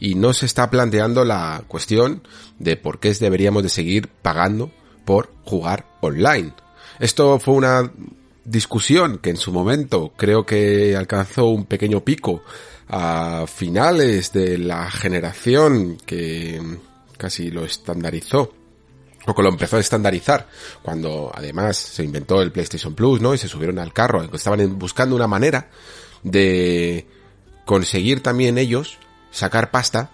y 0.00 0.14
no 0.14 0.32
se 0.32 0.46
está 0.46 0.70
planteando 0.70 1.24
la 1.24 1.64
cuestión 1.68 2.22
de 2.58 2.76
por 2.76 3.00
qué 3.00 3.12
deberíamos 3.14 3.62
de 3.62 3.68
seguir 3.68 4.08
pagando 4.08 4.70
por 5.04 5.30
jugar 5.44 5.86
online. 6.00 6.52
Esto 7.00 7.38
fue 7.38 7.54
una 7.54 7.90
discusión 8.48 9.18
que 9.18 9.30
en 9.30 9.36
su 9.36 9.52
momento 9.52 10.12
creo 10.16 10.46
que 10.46 10.96
alcanzó 10.96 11.46
un 11.46 11.66
pequeño 11.66 12.02
pico 12.04 12.42
a 12.88 13.44
finales 13.46 14.32
de 14.32 14.56
la 14.58 14.90
generación 14.90 15.98
que 16.06 16.60
casi 17.16 17.50
lo 17.50 17.64
estandarizó 17.64 18.54
o 19.26 19.34
que 19.34 19.42
lo 19.42 19.50
empezó 19.50 19.76
a 19.76 19.80
estandarizar 19.80 20.48
cuando 20.82 21.30
además 21.34 21.76
se 21.76 22.02
inventó 22.02 22.40
el 22.40 22.50
PlayStation 22.50 22.94
Plus, 22.94 23.20
¿no? 23.20 23.34
Y 23.34 23.38
se 23.38 23.48
subieron 23.48 23.78
al 23.78 23.92
carro, 23.92 24.22
estaban 24.32 24.78
buscando 24.78 25.14
una 25.14 25.26
manera 25.26 25.68
de 26.22 27.06
conseguir 27.66 28.22
también 28.22 28.56
ellos 28.56 28.96
sacar 29.30 29.70
pasta 29.70 30.10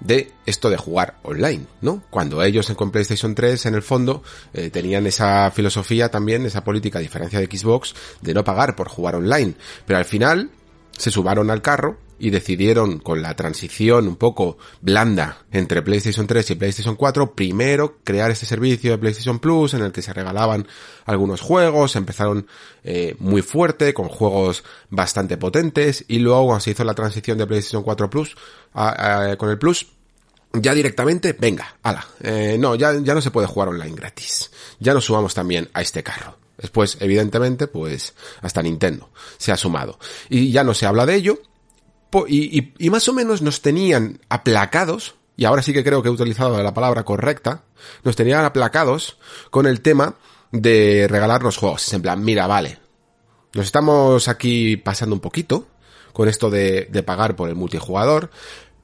de 0.00 0.32
esto 0.44 0.70
de 0.70 0.76
jugar 0.76 1.18
online, 1.22 1.66
¿no? 1.80 2.02
Cuando 2.10 2.42
ellos 2.42 2.70
con 2.76 2.90
PlayStation 2.90 3.34
3 3.34 3.66
en 3.66 3.74
el 3.74 3.82
fondo 3.82 4.22
eh, 4.52 4.70
tenían 4.70 5.06
esa 5.06 5.50
filosofía 5.50 6.10
también, 6.10 6.46
esa 6.46 6.64
política 6.64 6.98
a 6.98 7.02
diferencia 7.02 7.40
de 7.40 7.46
Xbox 7.46 7.94
de 8.20 8.34
no 8.34 8.44
pagar 8.44 8.76
por 8.76 8.88
jugar 8.88 9.16
online, 9.16 9.54
pero 9.86 9.98
al 9.98 10.04
final 10.04 10.50
se 10.92 11.10
subaron 11.10 11.50
al 11.50 11.62
carro 11.62 11.98
y 12.18 12.30
decidieron 12.30 12.98
con 12.98 13.22
la 13.22 13.34
transición 13.36 14.08
un 14.08 14.16
poco 14.16 14.58
blanda 14.80 15.44
entre 15.52 15.82
PlayStation 15.82 16.26
3 16.26 16.50
y 16.50 16.54
PlayStation 16.54 16.96
4 16.96 17.34
primero 17.34 17.98
crear 18.04 18.30
este 18.30 18.46
servicio 18.46 18.92
de 18.92 18.98
PlayStation 18.98 19.38
Plus 19.38 19.74
en 19.74 19.82
el 19.82 19.92
que 19.92 20.02
se 20.02 20.12
regalaban 20.12 20.66
algunos 21.04 21.40
juegos, 21.40 21.96
empezaron 21.96 22.46
eh, 22.84 23.16
muy 23.18 23.42
fuerte 23.42 23.94
con 23.94 24.08
juegos 24.08 24.64
bastante 24.90 25.36
potentes 25.36 26.04
y 26.08 26.18
luego 26.18 26.46
cuando 26.46 26.60
se 26.60 26.70
hizo 26.70 26.84
la 26.84 26.94
transición 26.94 27.38
de 27.38 27.46
PlayStation 27.46 27.82
4 27.82 28.10
Plus 28.10 28.36
con 29.38 29.50
el 29.50 29.58
Plus 29.58 29.86
ya 30.52 30.74
directamente, 30.74 31.34
venga, 31.38 31.76
ala, 31.82 32.06
eh, 32.20 32.56
no, 32.58 32.74
ya, 32.74 32.98
ya 33.00 33.14
no 33.14 33.20
se 33.20 33.30
puede 33.30 33.46
jugar 33.46 33.68
online 33.68 33.94
gratis. 33.94 34.50
Ya 34.78 34.94
nos 34.94 35.04
subamos 35.04 35.34
también 35.34 35.68
a 35.72 35.82
este 35.82 36.02
carro. 36.02 36.38
Después, 36.56 36.96
evidentemente, 37.00 37.66
pues 37.66 38.14
hasta 38.40 38.62
Nintendo 38.62 39.10
se 39.36 39.52
ha 39.52 39.56
sumado. 39.56 39.98
Y 40.30 40.52
ya 40.52 40.64
no 40.64 40.72
se 40.72 40.86
habla 40.86 41.04
de 41.04 41.14
ello, 41.14 41.38
y, 42.28 42.72
y, 42.78 42.90
más 42.90 43.08
o 43.08 43.12
menos 43.12 43.42
nos 43.42 43.62
tenían 43.62 44.20
aplacados, 44.28 45.16
y 45.36 45.44
ahora 45.44 45.62
sí 45.62 45.72
que 45.72 45.84
creo 45.84 46.02
que 46.02 46.08
he 46.08 46.12
utilizado 46.12 46.62
la 46.62 46.74
palabra 46.74 47.04
correcta, 47.04 47.64
nos 48.04 48.16
tenían 48.16 48.44
aplacados 48.44 49.18
con 49.50 49.66
el 49.66 49.80
tema 49.80 50.16
de 50.52 51.06
regalarnos 51.08 51.56
juegos. 51.56 51.92
En 51.92 52.02
plan, 52.02 52.24
mira, 52.24 52.46
vale, 52.46 52.78
nos 53.54 53.66
estamos 53.66 54.28
aquí 54.28 54.76
pasando 54.76 55.14
un 55.14 55.20
poquito 55.20 55.66
con 56.12 56.28
esto 56.28 56.48
de, 56.48 56.88
de 56.90 57.02
pagar 57.02 57.36
por 57.36 57.48
el 57.48 57.54
multijugador, 57.54 58.30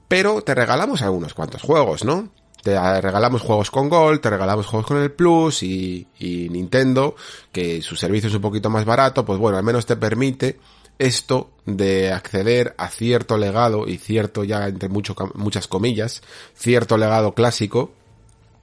pero 0.09 0.43
te 0.43 0.55
regalamos 0.55 1.01
algunos 1.01 1.33
cuantos 1.33 1.63
juegos, 1.63 2.05
¿no? 2.05 2.29
Te 2.63 3.01
regalamos 3.01 3.43
juegos 3.43 3.71
con 3.71 3.89
Gold, 3.89 4.21
te 4.21 4.31
regalamos 4.31 4.67
juegos 4.67 4.87
con 4.87 4.99
el 4.99 5.11
Plus 5.11 5.63
y, 5.65 6.07
y 6.19 6.49
Nintendo, 6.49 7.17
que 7.51 7.83
su 7.83 7.97
servicio 7.97 8.29
es 8.29 8.35
un 8.35 8.43
poquito 8.43 8.71
más 8.71 8.85
barato, 8.85 9.25
pues 9.25 9.39
bueno, 9.39 9.59
al 9.59 9.65
menos 9.65 9.85
te 9.85 9.97
permite 9.97 10.61
esto 10.99 11.51
de 11.67 12.13
acceder 12.13 12.75
a 12.79 12.89
cierto 12.89 13.37
legado 13.37 13.89
y 13.89 13.99
cierto 13.99 14.45
ya 14.45 14.67
entre 14.69 14.89
muchas 14.89 15.69
comillas, 15.69 16.23
cierto 16.55 16.97
legado 16.97 17.35
clásico 17.35 17.93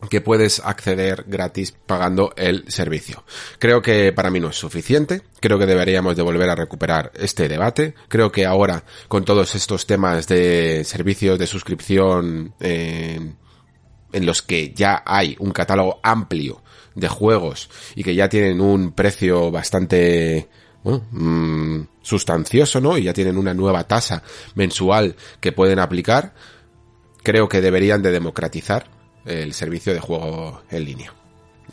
que 0.09 0.21
puedes 0.21 0.61
acceder 0.63 1.25
gratis 1.27 1.73
pagando 1.85 2.31
el 2.37 2.63
servicio. 2.71 3.25
Creo 3.57 3.81
que 3.81 4.13
para 4.13 4.29
mí 4.29 4.39
no 4.39 4.49
es 4.49 4.55
suficiente, 4.55 5.23
creo 5.41 5.59
que 5.59 5.65
deberíamos 5.65 6.15
de 6.15 6.21
volver 6.21 6.49
a 6.49 6.55
recuperar 6.55 7.11
este 7.15 7.49
debate, 7.49 7.95
creo 8.07 8.31
que 8.31 8.45
ahora 8.45 8.85
con 9.09 9.25
todos 9.25 9.55
estos 9.55 9.85
temas 9.85 10.27
de 10.27 10.83
servicios 10.85 11.37
de 11.37 11.47
suscripción 11.47 12.53
en 12.59 13.35
los 14.13 14.41
que 14.41 14.73
ya 14.73 15.03
hay 15.05 15.35
un 15.39 15.51
catálogo 15.51 15.99
amplio 16.01 16.63
de 16.95 17.07
juegos 17.07 17.69
y 17.95 18.03
que 18.03 18.15
ya 18.15 18.29
tienen 18.29 18.61
un 18.61 18.93
precio 18.93 19.51
bastante 19.51 20.47
bueno, 20.83 21.05
mmm, 21.11 21.81
sustancioso, 22.01 22.79
¿no? 22.79 22.97
Y 22.97 23.03
ya 23.03 23.13
tienen 23.13 23.37
una 23.37 23.53
nueva 23.53 23.85
tasa 23.85 24.23
mensual 24.55 25.15
que 25.39 25.51
pueden 25.51 25.79
aplicar, 25.79 26.33
creo 27.23 27.49
que 27.49 27.61
deberían 27.61 28.01
de 28.01 28.11
democratizar 28.11 28.89
el 29.25 29.53
servicio 29.53 29.93
de 29.93 29.99
juego 29.99 30.61
en 30.69 30.85
línea, 30.85 31.13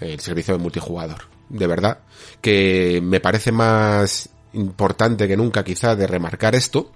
el 0.00 0.20
servicio 0.20 0.54
de 0.56 0.62
multijugador. 0.62 1.22
De 1.48 1.66
verdad, 1.66 2.00
que 2.40 3.00
me 3.02 3.20
parece 3.20 3.52
más 3.52 4.28
importante 4.52 5.28
que 5.28 5.36
nunca 5.36 5.62
quizá 5.62 5.94
de 5.94 6.06
remarcar 6.06 6.54
esto, 6.54 6.90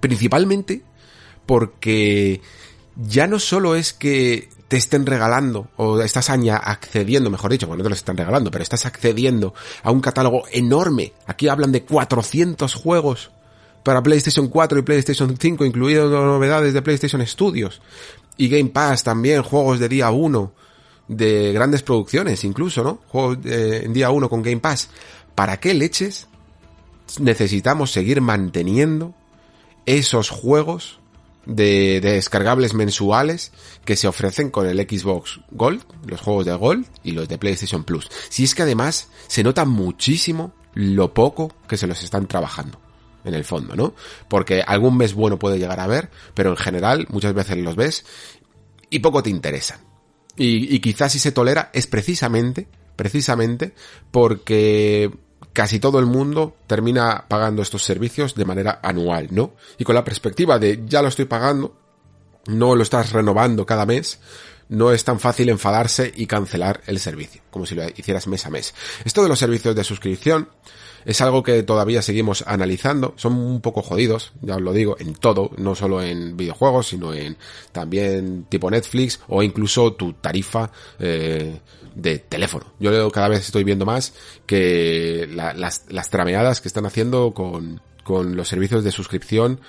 principalmente 0.00 0.82
porque 1.46 2.42
ya 2.98 3.26
no 3.26 3.38
solo 3.38 3.76
es 3.76 3.92
que 3.92 4.48
te 4.66 4.76
estén 4.76 5.06
regalando, 5.06 5.68
o 5.76 6.00
estás 6.00 6.28
accediendo, 6.28 7.30
mejor 7.30 7.50
dicho, 7.50 7.66
bueno, 7.66 7.78
no 7.78 7.84
te 7.84 7.90
los 7.90 8.00
están 8.00 8.18
regalando, 8.18 8.50
pero 8.50 8.62
estás 8.62 8.84
accediendo 8.84 9.54
a 9.82 9.90
un 9.90 10.00
catálogo 10.00 10.42
enorme. 10.52 11.14
Aquí 11.26 11.48
hablan 11.48 11.72
de 11.72 11.84
400 11.84 12.74
juegos 12.74 13.30
para 13.82 14.02
PlayStation 14.02 14.48
4 14.48 14.80
y 14.80 14.82
PlayStation 14.82 15.36
5, 15.38 15.64
incluidos 15.64 16.10
novedades 16.10 16.74
de 16.74 16.82
PlayStation 16.82 17.26
Studios. 17.26 17.80
Y 18.36 18.48
Game 18.48 18.68
Pass 18.68 19.04
también, 19.04 19.42
juegos 19.42 19.78
de 19.78 19.88
día 19.88 20.10
1, 20.10 20.52
de 21.08 21.52
grandes 21.54 21.82
producciones 21.82 22.44
incluso, 22.44 22.84
¿no? 22.84 23.00
Juegos 23.08 23.38
en 23.44 23.92
día 23.94 24.10
1 24.10 24.28
con 24.28 24.42
Game 24.42 24.60
Pass. 24.60 24.90
¿Para 25.34 25.58
qué 25.58 25.72
leches 25.72 26.26
necesitamos 27.18 27.90
seguir 27.90 28.20
manteniendo 28.20 29.14
esos 29.86 30.28
juegos 30.28 31.00
de, 31.48 32.00
descargables 32.00 32.74
mensuales 32.74 33.52
que 33.84 33.96
se 33.96 34.06
ofrecen 34.06 34.50
con 34.50 34.66
el 34.66 34.78
Xbox 34.78 35.40
Gold, 35.50 35.82
los 36.06 36.20
juegos 36.20 36.44
de 36.44 36.54
Gold 36.54 36.86
y 37.02 37.12
los 37.12 37.26
de 37.26 37.38
PlayStation 37.38 37.84
Plus. 37.84 38.08
Si 38.28 38.44
es 38.44 38.54
que 38.54 38.62
además 38.62 39.08
se 39.26 39.42
nota 39.42 39.64
muchísimo 39.64 40.54
lo 40.74 41.14
poco 41.14 41.52
que 41.66 41.78
se 41.78 41.86
los 41.86 42.02
están 42.02 42.28
trabajando 42.28 42.78
en 43.24 43.34
el 43.34 43.44
fondo, 43.44 43.74
¿no? 43.74 43.94
Porque 44.28 44.62
algún 44.62 44.96
mes 44.96 45.14
bueno 45.14 45.38
puede 45.38 45.58
llegar 45.58 45.80
a 45.80 45.86
ver, 45.86 46.10
pero 46.34 46.50
en 46.50 46.56
general 46.56 47.06
muchas 47.10 47.32
veces 47.34 47.56
los 47.56 47.76
ves 47.76 48.04
y 48.90 48.98
poco 49.00 49.22
te 49.22 49.30
interesan. 49.30 49.80
Y, 50.36 50.72
y 50.72 50.80
quizás 50.80 51.12
si 51.12 51.18
se 51.18 51.32
tolera 51.32 51.70
es 51.72 51.86
precisamente, 51.86 52.68
precisamente 52.94 53.72
porque 54.10 55.10
casi 55.58 55.80
todo 55.80 55.98
el 55.98 56.06
mundo 56.06 56.54
termina 56.68 57.24
pagando 57.26 57.62
estos 57.62 57.82
servicios 57.82 58.36
de 58.36 58.44
manera 58.44 58.78
anual, 58.80 59.26
¿no? 59.32 59.54
Y 59.76 59.82
con 59.82 59.96
la 59.96 60.04
perspectiva 60.04 60.56
de 60.56 60.84
ya 60.86 61.02
lo 61.02 61.08
estoy 61.08 61.24
pagando, 61.24 61.74
no 62.46 62.76
lo 62.76 62.84
estás 62.84 63.10
renovando 63.10 63.66
cada 63.66 63.84
mes, 63.84 64.20
no 64.68 64.92
es 64.92 65.02
tan 65.02 65.18
fácil 65.18 65.48
enfadarse 65.48 66.12
y 66.14 66.28
cancelar 66.28 66.82
el 66.86 67.00
servicio, 67.00 67.42
como 67.50 67.66
si 67.66 67.74
lo 67.74 67.82
hicieras 67.88 68.28
mes 68.28 68.46
a 68.46 68.50
mes. 68.50 68.72
Esto 69.04 69.24
de 69.24 69.28
los 69.28 69.40
servicios 69.40 69.74
de 69.74 69.82
suscripción 69.82 70.48
es 71.04 71.20
algo 71.22 71.42
que 71.42 71.64
todavía 71.64 72.02
seguimos 72.02 72.44
analizando, 72.46 73.14
son 73.16 73.32
un 73.34 73.60
poco 73.60 73.82
jodidos, 73.82 74.30
ya 74.42 74.54
os 74.54 74.62
lo 74.62 74.72
digo, 74.72 74.96
en 75.00 75.14
todo, 75.14 75.50
no 75.56 75.74
solo 75.74 76.00
en 76.00 76.36
videojuegos, 76.36 76.86
sino 76.86 77.12
en 77.12 77.36
también 77.72 78.46
tipo 78.48 78.70
Netflix 78.70 79.18
o 79.26 79.42
incluso 79.42 79.94
tu 79.94 80.12
tarifa 80.12 80.70
eh, 81.00 81.58
de 81.98 82.18
teléfono. 82.18 82.64
Yo 82.78 83.10
cada 83.10 83.28
vez 83.28 83.40
estoy 83.40 83.64
viendo 83.64 83.84
más 83.84 84.14
que 84.46 85.28
las, 85.30 85.84
las 85.88 86.10
trameadas 86.10 86.60
que 86.60 86.68
están 86.68 86.86
haciendo 86.86 87.32
con, 87.34 87.80
con 88.04 88.36
los 88.36 88.48
servicios 88.48 88.84
de 88.84 88.92
suscripción 88.92 89.60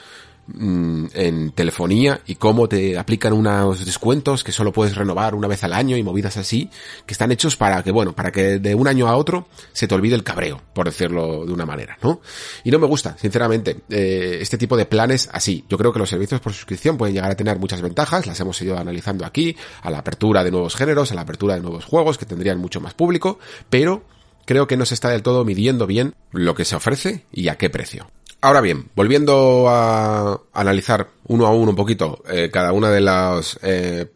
mm, 0.53 1.05
en 1.13 1.51
telefonía 1.51 2.21
y 2.25 2.35
cómo 2.35 2.67
te 2.67 2.97
aplican 2.97 3.33
unos 3.33 3.85
descuentos 3.85 4.43
que 4.43 4.51
solo 4.51 4.71
puedes 4.71 4.95
renovar 4.95 5.35
una 5.35 5.47
vez 5.47 5.63
al 5.63 5.73
año 5.73 5.97
y 5.97 6.03
movidas 6.03 6.37
así, 6.37 6.69
que 7.05 7.13
están 7.13 7.31
hechos 7.31 7.55
para 7.55 7.83
que, 7.83 7.91
bueno, 7.91 8.13
para 8.13 8.31
que 8.31 8.59
de 8.59 8.75
un 8.75 8.87
año 8.87 9.07
a 9.07 9.15
otro 9.15 9.47
se 9.73 9.87
te 9.87 9.95
olvide 9.95 10.15
el 10.15 10.23
cabreo, 10.23 10.61
por 10.73 10.85
decirlo 10.85 11.45
de 11.45 11.53
una 11.53 11.65
manera, 11.65 11.97
¿no? 12.01 12.21
Y 12.63 12.71
no 12.71 12.79
me 12.79 12.87
gusta, 12.87 13.17
sinceramente, 13.17 13.81
eh, 13.89 14.39
este 14.41 14.57
tipo 14.57 14.77
de 14.77 14.85
planes 14.85 15.29
así. 15.31 15.65
Yo 15.69 15.77
creo 15.77 15.93
que 15.93 15.99
los 15.99 16.09
servicios 16.09 16.41
por 16.41 16.53
suscripción 16.53 16.97
pueden 16.97 17.15
llegar 17.15 17.31
a 17.31 17.35
tener 17.35 17.59
muchas 17.59 17.81
ventajas, 17.81 18.27
las 18.27 18.39
hemos 18.39 18.61
ido 18.61 18.77
analizando 18.77 19.25
aquí, 19.25 19.55
a 19.81 19.89
la 19.89 19.99
apertura 19.99 20.43
de 20.43 20.51
nuevos 20.51 20.75
géneros, 20.75 21.11
a 21.11 21.15
la 21.15 21.21
apertura 21.21 21.55
de 21.55 21.61
nuevos 21.61 21.85
juegos 21.85 22.17
que 22.17 22.25
tendrían 22.25 22.57
mucho 22.57 22.81
más 22.81 22.93
público, 22.93 23.39
pero 23.69 24.03
creo 24.45 24.67
que 24.67 24.77
no 24.77 24.85
se 24.85 24.93
está 24.95 25.09
del 25.09 25.21
todo 25.21 25.45
midiendo 25.45 25.85
bien 25.85 26.15
lo 26.31 26.55
que 26.55 26.65
se 26.65 26.75
ofrece 26.75 27.25
y 27.31 27.49
a 27.49 27.57
qué 27.57 27.69
precio. 27.69 28.09
Ahora 28.41 28.61
bien, 28.61 28.89
volviendo 28.95 29.65
a 29.67 30.39
analizar 30.53 31.09
uno 31.27 31.45
a 31.45 31.51
uno 31.51 31.71
un 31.71 31.75
poquito 31.75 32.23
eh, 32.29 32.49
cada 32.51 32.71
una 32.71 32.89
de 32.89 33.01
las 33.01 33.59
eh, 33.61 34.07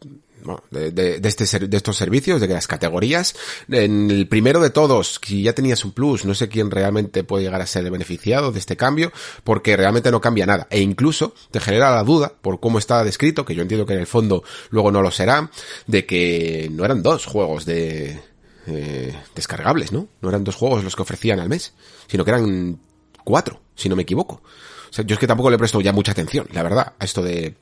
de, 0.72 0.92
de, 0.92 1.20
de, 1.20 1.30
este, 1.30 1.60
de 1.68 1.77
estos 1.77 1.98
servicios, 1.98 2.39
de 2.42 2.48
las 2.48 2.68
categorías. 2.68 3.36
En 3.70 4.10
el 4.10 4.27
primero 4.27 4.62
de 4.62 4.70
todos, 4.70 5.20
si 5.24 5.44
ya 5.44 5.53
tenías 5.53 5.84
un 5.86 5.92
plus, 5.92 6.25
no 6.25 6.34
sé 6.34 6.50
quién 6.50 6.72
realmente 6.72 7.24
puede 7.24 7.44
llegar 7.44 7.62
a 7.62 7.68
ser 7.68 7.89
beneficiado 7.89 8.51
de 8.51 8.60
este 8.60 8.77
cambio, 8.77 9.12
porque 9.44 9.75
realmente 9.75 10.12
no 10.12 10.22
cambia 10.22 10.46
nada. 10.46 10.68
E 10.70 10.80
incluso 10.82 11.34
te 11.51 11.60
genera 11.60 11.92
la 11.92 12.03
duda, 12.03 12.34
por 12.42 12.60
cómo 12.60 12.80
está 12.80 13.03
descrito, 13.03 13.46
que 13.46 13.56
yo 13.56 13.62
entiendo 13.62 13.86
que 13.86 13.94
en 13.94 14.00
el 14.00 14.08
fondo 14.08 14.44
luego 14.70 14.92
no 14.92 15.01
lo 15.01 15.12
será, 15.12 15.50
de 15.88 16.06
que 16.06 16.70
no 16.72 16.86
eran 16.86 17.03
dos 17.03 17.25
juegos 17.25 17.65
de, 17.65 18.22
eh, 18.68 19.13
descargables, 19.36 19.92
¿no? 19.92 20.08
No 20.22 20.30
eran 20.30 20.44
dos 20.44 20.56
juegos 20.56 20.84
los 20.84 20.96
que 20.96 21.01
ofrecían 21.01 21.39
al 21.39 21.50
mes, 21.50 21.74
sino 22.08 22.24
que 22.24 22.32
eran 22.32 22.80
cuatro, 23.24 23.60
si 23.75 23.89
no 23.89 23.96
me 23.96 24.03
equivoco. 24.03 24.42
O 24.89 24.94
sea, 24.94 25.06
yo 25.06 25.15
es 25.15 25.20
que 25.20 25.27
tampoco 25.27 25.50
le 25.50 25.58
presto 25.58 25.82
ya 25.82 25.92
mucha 25.92 26.12
atención, 26.12 26.48
la 26.51 26.63
verdad, 26.63 26.94
a 27.00 27.06
esto 27.06 27.24
de, 27.24 27.56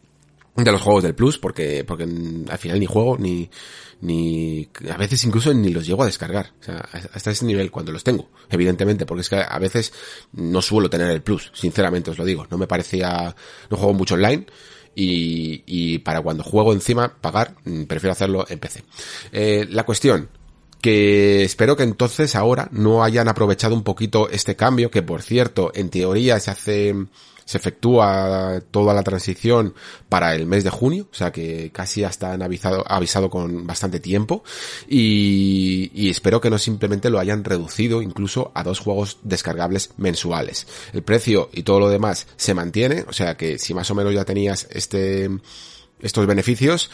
de 0.56 0.72
los 0.72 0.82
juegos 0.82 1.04
del 1.04 1.16
Plus, 1.16 1.38
porque, 1.38 1.84
porque 1.86 2.04
al 2.04 2.58
final 2.58 2.80
ni 2.80 2.86
juego, 2.86 3.18
ni, 3.18 3.50
ni, 4.02 4.68
a 4.90 4.98
veces 4.98 5.24
incluso 5.24 5.54
ni 5.54 5.70
los 5.70 5.86
llego 5.86 6.04
a 6.04 6.08
descargar. 6.08 6.52
O 6.60 6.64
sea, 6.64 6.90
hasta 7.14 7.32
ese 7.32 7.46
nivel 7.46 7.72
cuando 7.72 7.92
los 7.92 8.04
tengo, 8.04 8.30
evidentemente, 8.50 9.06
porque 9.06 9.22
es 9.22 9.30
que 9.30 9.38
a 9.38 9.60
veces 9.60 9.94
no 10.34 10.62
suelo 10.62 10.90
tener 10.90 11.10
el 11.10 11.22
Plus, 11.22 11.52
sinceramente 11.54 12.12
os 12.12 12.18
lo 12.18 12.26
digo. 12.26 12.48
No 12.50 12.58
me 12.58 12.68
parecía, 12.68 13.36
no 13.70 13.78
juego 13.78 13.94
mucho 13.94 14.16
online, 14.16 14.46
y, 14.94 15.64
y 15.66 16.00
para 16.00 16.22
cuando 16.22 16.44
juego 16.44 16.74
encima 16.74 17.16
pagar, 17.22 17.56
mm, 17.64 17.84
prefiero 17.84 18.12
hacerlo 18.12 18.46
en 18.50 18.60
PC. 18.60 18.84
Eh, 19.32 19.66
la 19.70 19.84
cuestión, 19.84 20.30
que 20.82 21.44
espero 21.44 21.78
que 21.78 21.84
entonces 21.84 22.36
ahora 22.36 22.68
no 22.72 23.04
hayan 23.04 23.28
aprovechado 23.28 23.76
un 23.76 23.84
poquito 23.84 24.30
este 24.30 24.56
cambio, 24.56 24.92
que 24.92 25.04
por 25.04 25.22
cierto, 25.22 25.72
en 25.76 25.90
teoría 25.90 26.40
se 26.40 26.50
hace, 26.50 26.96
se 27.46 27.58
efectúa 27.58 28.62
toda 28.72 28.94
la 28.94 29.04
transición 29.04 29.76
para 30.10 30.36
el 30.36 30.48
mes 30.48 30.64
de 30.64 30.72
junio, 30.72 31.08
o 31.12 31.16
sea 31.16 31.32
que 31.32 31.70
casi 31.72 32.04
hasta 32.04 32.34
han 32.34 32.42
avisado, 32.42 32.84
avisado 32.88 33.30
con 33.30 33.68
bastante 33.68 34.00
tiempo, 34.00 34.44
y, 34.90 35.92
y 35.94 36.10
espero 36.10 36.42
que 36.42 36.50
no 36.50 36.58
simplemente 36.58 37.12
lo 37.12 37.20
hayan 37.20 37.44
reducido 37.44 38.02
incluso 38.02 38.52
a 38.56 38.64
dos 38.64 38.80
juegos 38.80 39.20
descargables 39.22 39.92
mensuales. 39.98 40.66
El 40.94 41.04
precio 41.04 41.50
y 41.54 41.62
todo 41.62 41.80
lo 41.80 41.90
demás 41.90 42.26
se 42.38 42.56
mantiene, 42.56 43.06
o 43.08 43.14
sea 43.14 43.38
que 43.38 43.60
si 43.60 43.76
más 43.76 43.92
o 43.92 43.96
menos 43.96 44.14
ya 44.16 44.26
tenías 44.26 44.68
este, 44.72 45.30
estos 46.02 46.26
beneficios, 46.26 46.90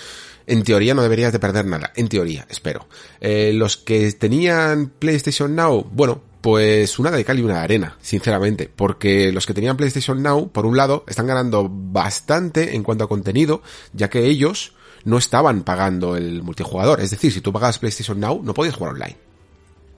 en 0.47 0.63
teoría 0.63 0.93
no 0.93 1.03
deberías 1.03 1.33
de 1.33 1.39
perder 1.39 1.65
nada, 1.65 1.91
en 1.95 2.07
teoría, 2.07 2.47
espero. 2.49 2.88
Eh, 3.19 3.51
los 3.53 3.75
que 3.75 4.12
tenían 4.13 4.88
PlayStation 4.97 5.53
Now, 5.53 5.86
bueno, 5.91 6.21
pues 6.41 6.97
una 6.99 7.12
de 7.12 7.25
cal 7.25 7.38
y 7.38 7.41
una 7.41 7.55
de 7.55 7.60
arena, 7.60 7.97
sinceramente, 8.01 8.71
porque 8.73 9.33
los 9.33 9.45
que 9.45 9.53
tenían 9.53 9.75
PlayStation 9.75 10.23
Now, 10.23 10.49
por 10.49 10.65
un 10.65 10.77
lado, 10.77 11.03
están 11.07 11.27
ganando 11.27 11.69
bastante 11.69 12.75
en 12.75 12.83
cuanto 12.83 13.03
a 13.03 13.10
contenido, 13.10 13.62
ya 13.91 14.10
que 14.10 14.25
ellos 14.25 14.73
no 15.03 15.17
estaban 15.17 15.63
pagando 15.63 16.15
el 16.15 16.41
multijugador, 16.43 17.01
es 17.01 17.12
decir, 17.12 17.33
si 17.33 17.41
tú 17.41 17.51
pagabas 17.51 17.79
PlayStation 17.79 18.17
Now, 18.17 18.41
no 18.41 18.53
podías 18.53 18.75
jugar 18.75 18.93
online. 18.93 19.17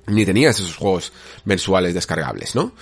Ni 0.08 0.26
tenías 0.26 0.60
esos 0.60 0.76
juegos 0.76 1.14
mensuales 1.46 1.94
descargables, 1.94 2.56
¿no? 2.56 2.74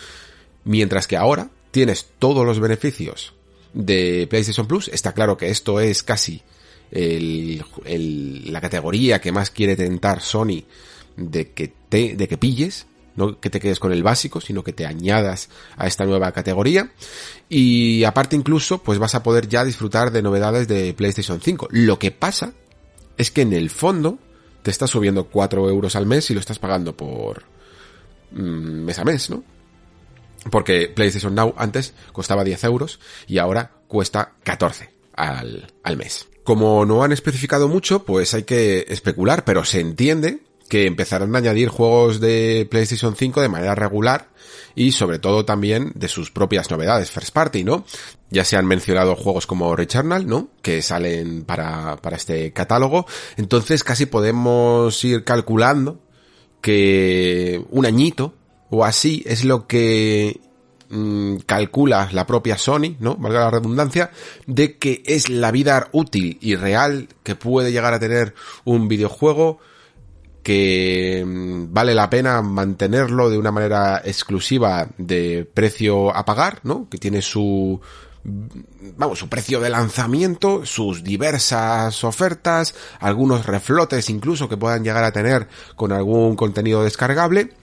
Mientras 0.63 1.05
que 1.05 1.17
ahora 1.17 1.49
tienes 1.71 2.07
todos 2.19 2.45
los 2.45 2.61
beneficios 2.61 3.33
de 3.73 4.25
PlayStation 4.29 4.67
Plus, 4.67 4.87
está 4.87 5.11
claro 5.11 5.35
que 5.35 5.49
esto 5.49 5.81
es 5.81 6.03
casi 6.03 6.43
el, 6.91 7.63
el, 7.85 8.51
la 8.51 8.61
categoría 8.61 9.19
que 9.19 9.31
más 9.31 9.51
quiere 9.51 9.75
tentar 9.75 10.21
Sony 10.21 10.63
de 11.15 11.51
que 11.51 11.73
te, 11.89 12.15
de 12.15 12.27
que 12.27 12.37
pilles, 12.37 12.87
no 13.15 13.39
que 13.39 13.49
te 13.49 13.59
quedes 13.59 13.79
con 13.79 13.91
el 13.91 14.03
básico, 14.03 14.39
sino 14.39 14.63
que 14.63 14.73
te 14.73 14.85
añadas 14.85 15.49
a 15.75 15.87
esta 15.87 16.05
nueva 16.05 16.31
categoría. 16.31 16.91
Y 17.49 18.03
aparte 18.03 18.35
incluso, 18.35 18.77
pues 18.77 18.99
vas 18.99 19.15
a 19.15 19.23
poder 19.23 19.47
ya 19.49 19.65
disfrutar 19.65 20.11
de 20.11 20.21
novedades 20.21 20.67
de 20.67 20.93
PlayStation 20.93 21.41
5. 21.41 21.67
Lo 21.71 21.99
que 21.99 22.11
pasa 22.11 22.53
es 23.17 23.31
que 23.31 23.41
en 23.41 23.53
el 23.53 23.69
fondo 23.69 24.19
te 24.61 24.71
estás 24.71 24.91
subiendo 24.91 25.25
4 25.25 25.69
euros 25.69 25.95
al 25.95 26.05
mes 26.05 26.29
y 26.29 26.35
lo 26.35 26.39
estás 26.39 26.59
pagando 26.59 26.95
por 26.95 27.43
mmm, 28.31 28.85
mes 28.85 28.99
a 28.99 29.03
mes, 29.03 29.29
¿no? 29.29 29.43
Porque 30.51 30.87
PlayStation 30.87 31.33
Now 31.33 31.55
antes 31.57 31.93
costaba 32.13 32.43
10 32.43 32.63
euros 32.65 32.99
y 33.27 33.39
ahora 33.39 33.71
cuesta 33.87 34.33
14 34.43 34.89
al, 35.15 35.73
al 35.83 35.97
mes. 35.97 36.27
Como 36.47 36.85
no 36.85 37.03
han 37.03 37.11
especificado 37.11 37.67
mucho, 37.67 38.05
pues 38.05 38.33
hay 38.33 38.43
que 38.43 38.85
especular, 38.87 39.43
pero 39.43 39.65
se 39.65 39.81
entiende 39.81 40.39
que 40.69 40.85
empezarán 40.85 41.35
a 41.35 41.39
añadir 41.39 41.67
juegos 41.67 42.21
de 42.21 42.65
PlayStation 42.71 43.17
5 43.17 43.41
de 43.41 43.49
manera 43.49 43.75
regular 43.75 44.29
y 44.73 44.93
sobre 44.93 45.19
todo 45.19 45.43
también 45.43 45.91
de 45.95 46.07
sus 46.07 46.31
propias 46.31 46.71
novedades 46.71 47.11
first 47.11 47.33
party, 47.33 47.65
¿no? 47.65 47.83
Ya 48.29 48.45
se 48.45 48.55
han 48.55 48.65
mencionado 48.65 49.17
juegos 49.17 49.45
como 49.45 49.75
Returnal, 49.75 50.25
¿no? 50.25 50.47
Que 50.61 50.81
salen 50.81 51.43
para, 51.43 51.97
para 51.97 52.15
este 52.15 52.53
catálogo. 52.53 53.05
Entonces 53.35 53.83
casi 53.83 54.05
podemos 54.05 55.03
ir 55.03 55.25
calculando 55.25 55.99
que 56.61 57.61
un 57.71 57.85
añito 57.85 58.35
o 58.69 58.85
así 58.85 59.21
es 59.27 59.43
lo 59.43 59.67
que 59.67 60.39
mmm, 60.89 61.37
calcula 61.45 62.09
la 62.11 62.25
propia 62.25 62.57
Sony, 62.57 62.95
¿no? 62.99 63.15
Valga 63.15 63.41
la 63.41 63.51
redundancia, 63.51 64.11
de 64.45 64.77
que 64.77 65.03
es 65.05 65.29
la 65.29 65.51
vida 65.51 65.89
útil 65.91 66.37
y 66.41 66.55
real 66.55 67.09
que 67.23 67.35
puede 67.35 67.71
llegar 67.71 67.93
a 67.93 67.99
tener 67.99 68.33
un 68.65 68.87
videojuego 68.87 69.59
que 70.43 71.23
mmm, 71.25 71.73
vale 71.73 71.93
la 71.93 72.09
pena 72.09 72.41
mantenerlo 72.41 73.29
de 73.29 73.37
una 73.37 73.51
manera 73.51 74.01
exclusiva 74.03 74.87
de 74.97 75.49
precio 75.53 76.15
a 76.15 76.25
pagar, 76.25 76.59
¿no? 76.63 76.87
Que 76.89 76.97
tiene 76.97 77.21
su 77.21 77.81
vamos, 78.97 79.19
su 79.19 79.29
precio 79.29 79.59
de 79.61 79.69
lanzamiento, 79.69 80.65
sus 80.65 81.03
diversas 81.03 82.03
ofertas, 82.03 82.75
algunos 82.99 83.45
reflotes 83.45 84.09
incluso 84.09 84.49
que 84.49 84.57
puedan 84.57 84.83
llegar 84.83 85.03
a 85.03 85.13
tener 85.13 85.47
con 85.75 85.93
algún 85.93 86.35
contenido 86.35 86.83
descargable 86.83 87.53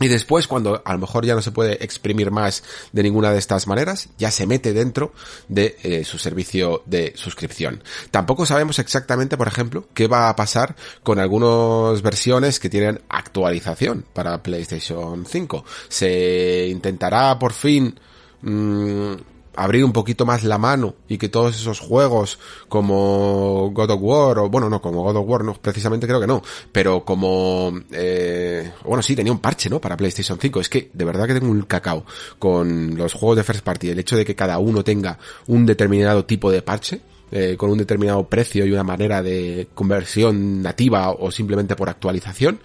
Y 0.00 0.08
después, 0.08 0.46
cuando 0.46 0.82
a 0.84 0.92
lo 0.92 0.98
mejor 0.98 1.24
ya 1.24 1.34
no 1.34 1.42
se 1.42 1.50
puede 1.50 1.82
exprimir 1.84 2.30
más 2.30 2.62
de 2.92 3.02
ninguna 3.02 3.32
de 3.32 3.38
estas 3.38 3.66
maneras, 3.66 4.08
ya 4.18 4.30
se 4.30 4.46
mete 4.46 4.72
dentro 4.72 5.12
de 5.48 5.76
eh, 5.82 6.04
su 6.04 6.18
servicio 6.18 6.82
de 6.86 7.12
suscripción. 7.16 7.82
Tampoco 8.10 8.46
sabemos 8.46 8.78
exactamente, 8.78 9.36
por 9.36 9.48
ejemplo, 9.48 9.86
qué 9.94 10.06
va 10.06 10.28
a 10.28 10.36
pasar 10.36 10.76
con 11.02 11.18
algunas 11.18 12.00
versiones 12.02 12.60
que 12.60 12.70
tienen 12.70 13.00
actualización 13.08 14.04
para 14.12 14.42
PlayStation 14.42 15.26
5. 15.26 15.64
Se 15.88 16.68
intentará 16.68 17.38
por 17.38 17.52
fin 17.52 17.98
mmm, 18.42 19.14
abrir 19.58 19.84
un 19.84 19.92
poquito 19.92 20.24
más 20.24 20.44
la 20.44 20.56
mano 20.56 20.94
y 21.08 21.18
que 21.18 21.28
todos 21.28 21.56
esos 21.56 21.80
juegos 21.80 22.38
como 22.68 23.70
God 23.74 23.90
of 23.90 24.00
War, 24.00 24.38
o 24.38 24.48
bueno, 24.48 24.70
no, 24.70 24.80
como 24.80 25.02
God 25.02 25.16
of 25.16 25.28
War, 25.28 25.44
no, 25.44 25.54
precisamente 25.54 26.06
creo 26.06 26.20
que 26.20 26.28
no, 26.28 26.42
pero 26.70 27.04
como, 27.04 27.72
eh, 27.90 28.72
bueno, 28.84 29.02
sí, 29.02 29.16
tenía 29.16 29.32
un 29.32 29.40
parche, 29.40 29.68
¿no? 29.68 29.80
Para 29.80 29.96
PlayStation 29.96 30.38
5. 30.40 30.60
Es 30.60 30.68
que 30.68 30.90
de 30.92 31.04
verdad 31.04 31.26
que 31.26 31.34
tengo 31.34 31.50
un 31.50 31.62
cacao 31.62 32.04
con 32.38 32.96
los 32.96 33.12
juegos 33.14 33.36
de 33.38 33.42
First 33.42 33.64
Party. 33.64 33.90
El 33.90 33.98
hecho 33.98 34.16
de 34.16 34.24
que 34.24 34.36
cada 34.36 34.58
uno 34.58 34.84
tenga 34.84 35.18
un 35.48 35.66
determinado 35.66 36.24
tipo 36.24 36.52
de 36.52 36.62
parche, 36.62 37.00
eh, 37.32 37.56
con 37.58 37.70
un 37.70 37.78
determinado 37.78 38.28
precio 38.28 38.64
y 38.64 38.70
una 38.70 38.84
manera 38.84 39.22
de 39.22 39.66
conversión 39.74 40.62
nativa 40.62 41.10
o 41.10 41.32
simplemente 41.32 41.74
por 41.74 41.88
actualización, 41.88 42.60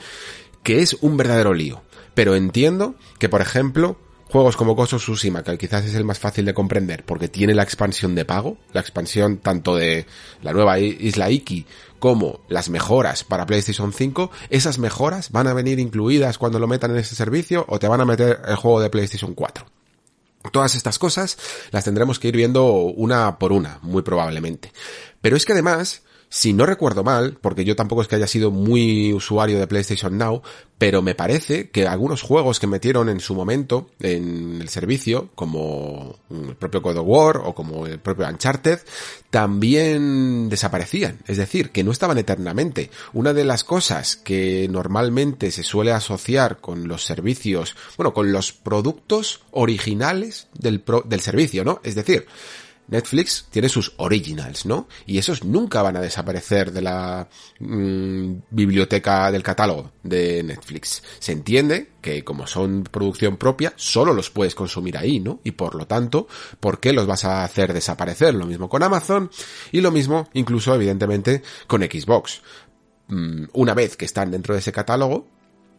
que 0.61 0.81
es 0.81 0.93
un 1.01 1.17
verdadero 1.17 1.55
lío. 1.55 1.81
Pero 2.13 2.35
entiendo 2.35 2.93
que, 3.17 3.29
por 3.29 3.41
ejemplo, 3.41 3.97
juegos 4.33 4.57
como 4.57 4.73
Ghost 4.73 4.93
of 4.93 5.03
Tsushima, 5.03 5.43
que 5.43 5.55
quizás 5.59 5.85
es 5.85 5.93
el 5.93 6.05
más 6.05 6.17
fácil 6.17 6.43
de 6.43 6.55
comprender 6.55 7.05
porque 7.05 7.27
tiene 7.27 7.53
la 7.53 7.61
expansión 7.61 8.15
de 8.15 8.25
pago, 8.25 8.57
la 8.73 8.81
expansión 8.81 9.37
tanto 9.37 9.75
de 9.75 10.07
la 10.41 10.53
nueva 10.53 10.79
Isla 10.79 11.29
Iki 11.29 11.67
como 11.99 12.39
las 12.49 12.67
mejoras 12.67 13.23
para 13.23 13.45
PlayStation 13.45 13.93
5, 13.93 14.31
esas 14.49 14.79
mejoras 14.79 15.29
van 15.29 15.45
a 15.45 15.53
venir 15.53 15.77
incluidas 15.77 16.39
cuando 16.39 16.57
lo 16.57 16.67
metan 16.67 16.89
en 16.89 16.97
ese 16.97 17.13
servicio 17.13 17.63
o 17.69 17.77
te 17.77 17.87
van 17.87 18.01
a 18.01 18.05
meter 18.05 18.41
el 18.47 18.55
juego 18.55 18.81
de 18.81 18.89
PlayStation 18.89 19.35
4. 19.35 19.67
Todas 20.51 20.73
estas 20.73 20.97
cosas 20.97 21.37
las 21.69 21.83
tendremos 21.83 22.17
que 22.17 22.29
ir 22.29 22.35
viendo 22.35 22.71
una 22.71 23.37
por 23.37 23.53
una, 23.53 23.77
muy 23.83 24.01
probablemente. 24.01 24.73
Pero 25.21 25.37
es 25.37 25.45
que 25.45 25.53
además, 25.53 26.01
si 26.33 26.51
no 26.51 26.65
recuerdo 26.65 27.03
mal, 27.03 27.37
porque 27.39 27.63
yo 27.63 27.75
tampoco 27.75 28.01
es 28.01 28.07
que 28.07 28.15
haya 28.15 28.25
sido 28.25 28.49
muy 28.49 29.13
usuario 29.13 29.59
de 29.59 29.67
PlayStation 29.67 30.17
Now, 30.17 30.41
pero 30.79 31.03
me 31.03 31.13
parece 31.13 31.69
que 31.69 31.85
algunos 31.85 32.23
juegos 32.23 32.59
que 32.59 32.65
metieron 32.65 33.07
en 33.07 33.19
su 33.19 33.35
momento 33.35 33.91
en 33.99 34.59
el 34.59 34.67
servicio, 34.67 35.29
como 35.35 36.15
el 36.31 36.55
propio 36.55 36.81
God 36.81 36.97
of 36.97 37.07
War 37.07 37.37
o 37.37 37.53
como 37.53 37.85
el 37.85 37.99
propio 37.99 38.27
Uncharted, 38.27 38.79
también 39.29 40.49
desaparecían. 40.49 41.19
Es 41.27 41.37
decir, 41.37 41.69
que 41.69 41.83
no 41.83 41.91
estaban 41.91 42.17
eternamente. 42.17 42.89
Una 43.13 43.31
de 43.33 43.45
las 43.45 43.63
cosas 43.63 44.15
que 44.15 44.67
normalmente 44.71 45.51
se 45.51 45.61
suele 45.61 45.91
asociar 45.91 46.59
con 46.61 46.87
los 46.87 47.05
servicios, 47.05 47.75
bueno, 47.95 48.11
con 48.11 48.31
los 48.31 48.53
productos 48.53 49.41
originales 49.51 50.47
del, 50.57 50.83
del 51.05 51.19
servicio, 51.19 51.63
¿no? 51.63 51.79
Es 51.83 51.93
decir, 51.93 52.25
Netflix 52.87 53.47
tiene 53.49 53.69
sus 53.69 53.93
originals, 53.97 54.65
¿no? 54.65 54.87
Y 55.05 55.17
esos 55.17 55.43
nunca 55.43 55.81
van 55.81 55.95
a 55.95 56.01
desaparecer 56.01 56.71
de 56.71 56.81
la 56.81 57.27
mmm, 57.59 58.33
biblioteca 58.49 59.31
del 59.31 59.43
catálogo 59.43 59.91
de 60.03 60.43
Netflix. 60.43 61.01
Se 61.19 61.31
entiende 61.31 61.91
que 62.01 62.23
como 62.23 62.45
son 62.45 62.83
producción 62.83 63.37
propia, 63.37 63.73
solo 63.75 64.13
los 64.13 64.29
puedes 64.29 64.53
consumir 64.53 64.97
ahí, 64.97 65.19
¿no? 65.19 65.39
Y 65.43 65.51
por 65.51 65.75
lo 65.75 65.87
tanto, 65.87 66.27
¿por 66.59 66.79
qué 66.79 66.93
los 66.93 67.07
vas 67.07 67.25
a 67.25 67.43
hacer 67.43 67.73
desaparecer? 67.73 68.35
Lo 68.35 68.45
mismo 68.45 68.67
con 68.67 68.83
Amazon 68.83 69.29
y 69.71 69.81
lo 69.81 69.91
mismo 69.91 70.29
incluso 70.33 70.75
evidentemente 70.75 71.41
con 71.67 71.81
Xbox. 71.81 72.41
Mm, 73.07 73.45
una 73.53 73.73
vez 73.73 73.95
que 73.95 74.05
están 74.05 74.29
dentro 74.29 74.53
de 74.53 74.59
ese 74.59 74.71
catálogo, 74.71 75.27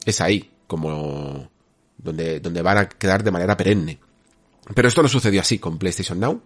es 0.04 0.20
ahí 0.20 0.50
como 0.66 1.50
donde, 1.98 2.40
donde 2.40 2.62
van 2.62 2.78
a 2.78 2.88
quedar 2.88 3.22
de 3.22 3.30
manera 3.30 3.56
perenne. 3.56 4.00
Pero 4.74 4.88
esto 4.88 5.02
no 5.02 5.08
sucedió 5.08 5.42
así 5.42 5.58
con 5.58 5.78
PlayStation 5.78 6.18
Now 6.18 6.42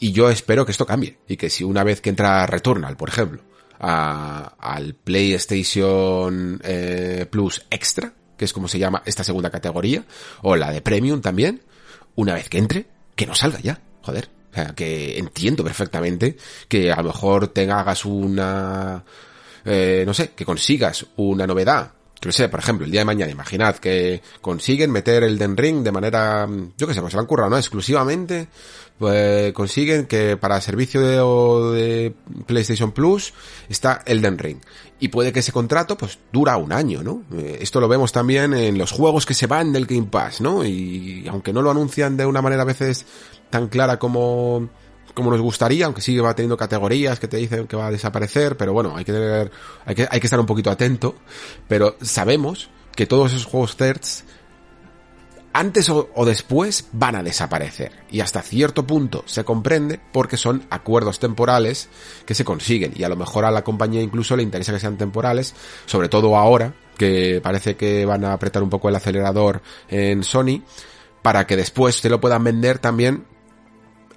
y 0.00 0.12
yo 0.12 0.30
espero 0.30 0.64
que 0.64 0.72
esto 0.72 0.86
cambie. 0.86 1.18
Y 1.28 1.36
que 1.36 1.50
si 1.50 1.62
una 1.62 1.84
vez 1.84 2.00
que 2.00 2.08
entra 2.10 2.46
Returnal, 2.46 2.96
por 2.96 3.10
ejemplo, 3.10 3.42
a, 3.78 4.54
al 4.58 4.94
PlayStation 4.94 6.60
eh, 6.64 7.26
Plus 7.30 7.66
Extra, 7.70 8.14
que 8.36 8.46
es 8.46 8.52
como 8.52 8.66
se 8.66 8.78
llama 8.78 9.02
esta 9.04 9.22
segunda 9.22 9.50
categoría, 9.50 10.04
o 10.42 10.56
la 10.56 10.72
de 10.72 10.80
Premium 10.80 11.20
también, 11.20 11.62
una 12.16 12.34
vez 12.34 12.48
que 12.48 12.58
entre, 12.58 12.86
que 13.14 13.26
no 13.26 13.34
salga 13.34 13.60
ya. 13.60 13.80
Joder. 14.02 14.30
O 14.50 14.54
sea, 14.54 14.74
que 14.74 15.18
entiendo 15.18 15.62
perfectamente 15.62 16.36
que 16.66 16.90
a 16.90 16.96
lo 16.96 17.04
mejor 17.04 17.48
te 17.48 17.70
hagas 17.70 18.04
una, 18.04 19.04
eh, 19.64 20.02
no 20.04 20.14
sé, 20.14 20.30
que 20.30 20.44
consigas 20.44 21.06
una 21.16 21.46
novedad 21.46 21.92
que 22.20 22.28
no 22.28 22.32
sé, 22.32 22.50
por 22.50 22.60
ejemplo, 22.60 22.84
el 22.84 22.92
día 22.92 23.00
de 23.00 23.06
mañana, 23.06 23.32
imaginad 23.32 23.76
que 23.76 24.20
consiguen 24.42 24.90
meter 24.90 25.24
el 25.24 25.38
Den 25.38 25.56
Ring 25.56 25.82
de 25.82 25.90
manera, 25.90 26.46
yo 26.76 26.86
qué 26.86 26.92
sé, 26.92 27.00
pues 27.00 27.12
se 27.12 27.16
lo 27.16 27.20
han 27.22 27.26
currado, 27.26 27.48
¿no? 27.48 27.56
Exclusivamente, 27.56 28.48
pues 29.00 29.54
consiguen 29.54 30.04
que 30.04 30.36
para 30.36 30.60
servicio 30.60 31.00
de, 31.72 32.14
PlayStation 32.44 32.92
Plus 32.92 33.32
está 33.70 34.02
el 34.04 34.20
Den 34.20 34.36
Ring. 34.36 34.58
Y 34.98 35.08
puede 35.08 35.32
que 35.32 35.40
ese 35.40 35.52
contrato, 35.52 35.96
pues, 35.96 36.18
dura 36.30 36.58
un 36.58 36.70
año, 36.70 37.02
¿no? 37.02 37.22
Eh, 37.32 37.60
esto 37.62 37.80
lo 37.80 37.88
vemos 37.88 38.12
también 38.12 38.52
en 38.52 38.76
los 38.76 38.92
juegos 38.92 39.24
que 39.24 39.32
se 39.32 39.46
van 39.46 39.72
del 39.72 39.86
Game 39.86 40.08
Pass, 40.10 40.42
¿no? 40.42 40.66
Y 40.66 41.26
aunque 41.30 41.54
no 41.54 41.62
lo 41.62 41.70
anuncian 41.70 42.18
de 42.18 42.26
una 42.26 42.42
manera 42.42 42.60
a 42.60 42.66
veces 42.66 43.06
tan 43.48 43.68
clara 43.68 43.98
como, 43.98 44.68
como 45.14 45.30
nos 45.30 45.40
gustaría, 45.40 45.86
aunque 45.86 46.02
sí 46.02 46.18
va 46.18 46.36
teniendo 46.36 46.58
categorías 46.58 47.18
que 47.18 47.26
te 47.26 47.38
dicen 47.38 47.66
que 47.66 47.76
va 47.76 47.86
a 47.86 47.90
desaparecer, 47.90 48.58
pero 48.58 48.74
bueno, 48.74 48.98
hay 48.98 49.06
que 49.06 49.12
tener, 49.12 49.50
hay 49.86 49.94
que, 49.94 50.08
hay 50.10 50.20
que 50.20 50.26
estar 50.26 50.38
un 50.38 50.44
poquito 50.44 50.70
atento, 50.70 51.14
pero 51.66 51.96
sabemos 52.02 52.68
que 52.94 53.06
todos 53.06 53.32
esos 53.32 53.46
juegos 53.46 53.78
thirds 53.78 54.24
antes 55.52 55.88
o, 55.90 56.24
después 56.24 56.88
van 56.92 57.16
a 57.16 57.22
desaparecer. 57.22 57.92
Y 58.10 58.20
hasta 58.20 58.42
cierto 58.42 58.86
punto 58.86 59.24
se 59.26 59.44
comprende 59.44 60.00
porque 60.12 60.36
son 60.36 60.64
acuerdos 60.70 61.18
temporales 61.18 61.88
que 62.24 62.34
se 62.34 62.44
consiguen. 62.44 62.92
Y 62.96 63.04
a 63.04 63.08
lo 63.08 63.16
mejor 63.16 63.44
a 63.44 63.50
la 63.50 63.64
compañía 63.64 64.02
incluso 64.02 64.36
le 64.36 64.42
interesa 64.42 64.72
que 64.72 64.80
sean 64.80 64.96
temporales, 64.96 65.54
sobre 65.86 66.08
todo 66.08 66.36
ahora, 66.36 66.74
que 66.96 67.40
parece 67.42 67.76
que 67.76 68.04
van 68.06 68.24
a 68.24 68.32
apretar 68.32 68.62
un 68.62 68.70
poco 68.70 68.88
el 68.88 68.96
acelerador 68.96 69.62
en 69.88 70.22
Sony, 70.22 70.62
para 71.22 71.46
que 71.46 71.56
después 71.56 71.96
se 71.96 72.08
lo 72.08 72.20
puedan 72.20 72.44
vender 72.44 72.78
también 72.78 73.24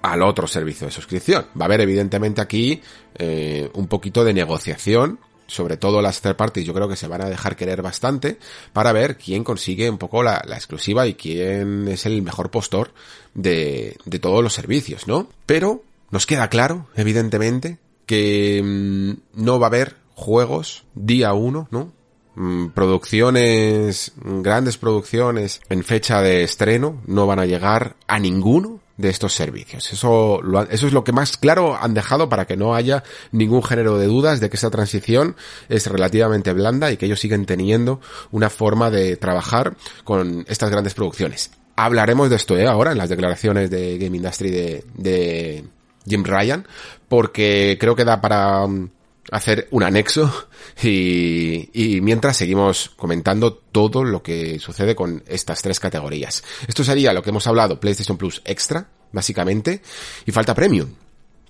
al 0.02 0.22
otro 0.22 0.46
servicio 0.46 0.86
de 0.86 0.92
suscripción. 0.92 1.46
Va 1.58 1.64
a 1.64 1.66
haber 1.66 1.80
evidentemente 1.80 2.40
aquí 2.40 2.82
eh, 3.14 3.70
un 3.74 3.88
poquito 3.88 4.22
de 4.22 4.34
negociación, 4.34 5.18
sobre 5.46 5.76
todo 5.76 6.02
las 6.02 6.20
third 6.20 6.36
parties 6.36 6.66
yo 6.66 6.74
creo 6.74 6.88
que 6.88 6.96
se 6.96 7.06
van 7.06 7.22
a 7.22 7.28
dejar 7.28 7.56
querer 7.56 7.82
bastante 7.82 8.38
para 8.72 8.92
ver 8.92 9.16
quién 9.16 9.44
consigue 9.44 9.90
un 9.90 9.98
poco 9.98 10.22
la, 10.22 10.42
exclusiva 10.48 11.06
y 11.06 11.14
quién 11.14 11.88
es 11.88 12.06
el 12.06 12.22
mejor 12.22 12.50
postor 12.50 12.92
de, 13.34 13.96
de, 14.04 14.18
todos 14.18 14.42
los 14.42 14.54
servicios, 14.54 15.06
¿no? 15.06 15.28
Pero 15.46 15.82
nos 16.10 16.26
queda 16.26 16.48
claro, 16.48 16.86
evidentemente, 16.94 17.78
que 18.06 18.62
mmm, 18.64 19.12
no 19.34 19.58
va 19.58 19.66
a 19.66 19.68
haber 19.68 19.96
juegos 20.14 20.84
día 20.94 21.32
uno, 21.32 21.68
¿no? 21.70 21.92
Mm, 22.36 22.68
producciones, 22.70 24.12
grandes 24.16 24.76
producciones 24.76 25.60
en 25.68 25.84
fecha 25.84 26.20
de 26.20 26.42
estreno 26.42 27.00
no 27.06 27.26
van 27.26 27.38
a 27.38 27.46
llegar 27.46 27.96
a 28.08 28.18
ninguno 28.18 28.80
de 28.96 29.08
estos 29.08 29.34
servicios. 29.34 29.92
Eso, 29.92 30.40
eso 30.70 30.86
es 30.86 30.92
lo 30.92 31.04
que 31.04 31.12
más 31.12 31.36
claro 31.36 31.76
han 31.76 31.94
dejado 31.94 32.28
para 32.28 32.46
que 32.46 32.56
no 32.56 32.74
haya 32.74 33.02
ningún 33.32 33.62
género 33.62 33.98
de 33.98 34.06
dudas 34.06 34.40
de 34.40 34.48
que 34.48 34.56
esta 34.56 34.70
transición 34.70 35.36
es 35.68 35.86
relativamente 35.86 36.52
blanda 36.52 36.90
y 36.90 36.96
que 36.96 37.06
ellos 37.06 37.20
siguen 37.20 37.46
teniendo 37.46 38.00
una 38.30 38.50
forma 38.50 38.90
de 38.90 39.16
trabajar 39.16 39.76
con 40.04 40.44
estas 40.48 40.70
grandes 40.70 40.94
producciones. 40.94 41.50
Hablaremos 41.76 42.30
de 42.30 42.36
esto 42.36 42.56
¿eh? 42.56 42.68
ahora 42.68 42.92
en 42.92 42.98
las 42.98 43.08
declaraciones 43.08 43.68
de 43.68 43.98
Game 43.98 44.16
Industry 44.16 44.50
de, 44.50 45.64
Jim 46.06 46.22
Ryan, 46.22 46.66
porque 47.08 47.78
creo 47.80 47.96
que 47.96 48.04
da 48.04 48.20
para 48.20 48.64
um, 48.64 48.90
hacer 49.30 49.68
un 49.70 49.82
anexo 49.82 50.48
y, 50.82 51.70
y, 51.72 52.00
mientras 52.00 52.36
seguimos 52.36 52.90
comentando 52.96 53.54
todo 53.54 54.04
lo 54.04 54.22
que 54.22 54.58
sucede 54.58 54.94
con 54.94 55.22
estas 55.26 55.62
tres 55.62 55.80
categorías. 55.80 56.44
Esto 56.66 56.84
sería 56.84 57.12
lo 57.12 57.22
que 57.22 57.30
hemos 57.30 57.46
hablado, 57.46 57.80
PlayStation 57.80 58.18
Plus 58.18 58.42
Extra, 58.44 58.88
básicamente, 59.12 59.82
y 60.26 60.32
falta 60.32 60.54
Premium, 60.54 60.90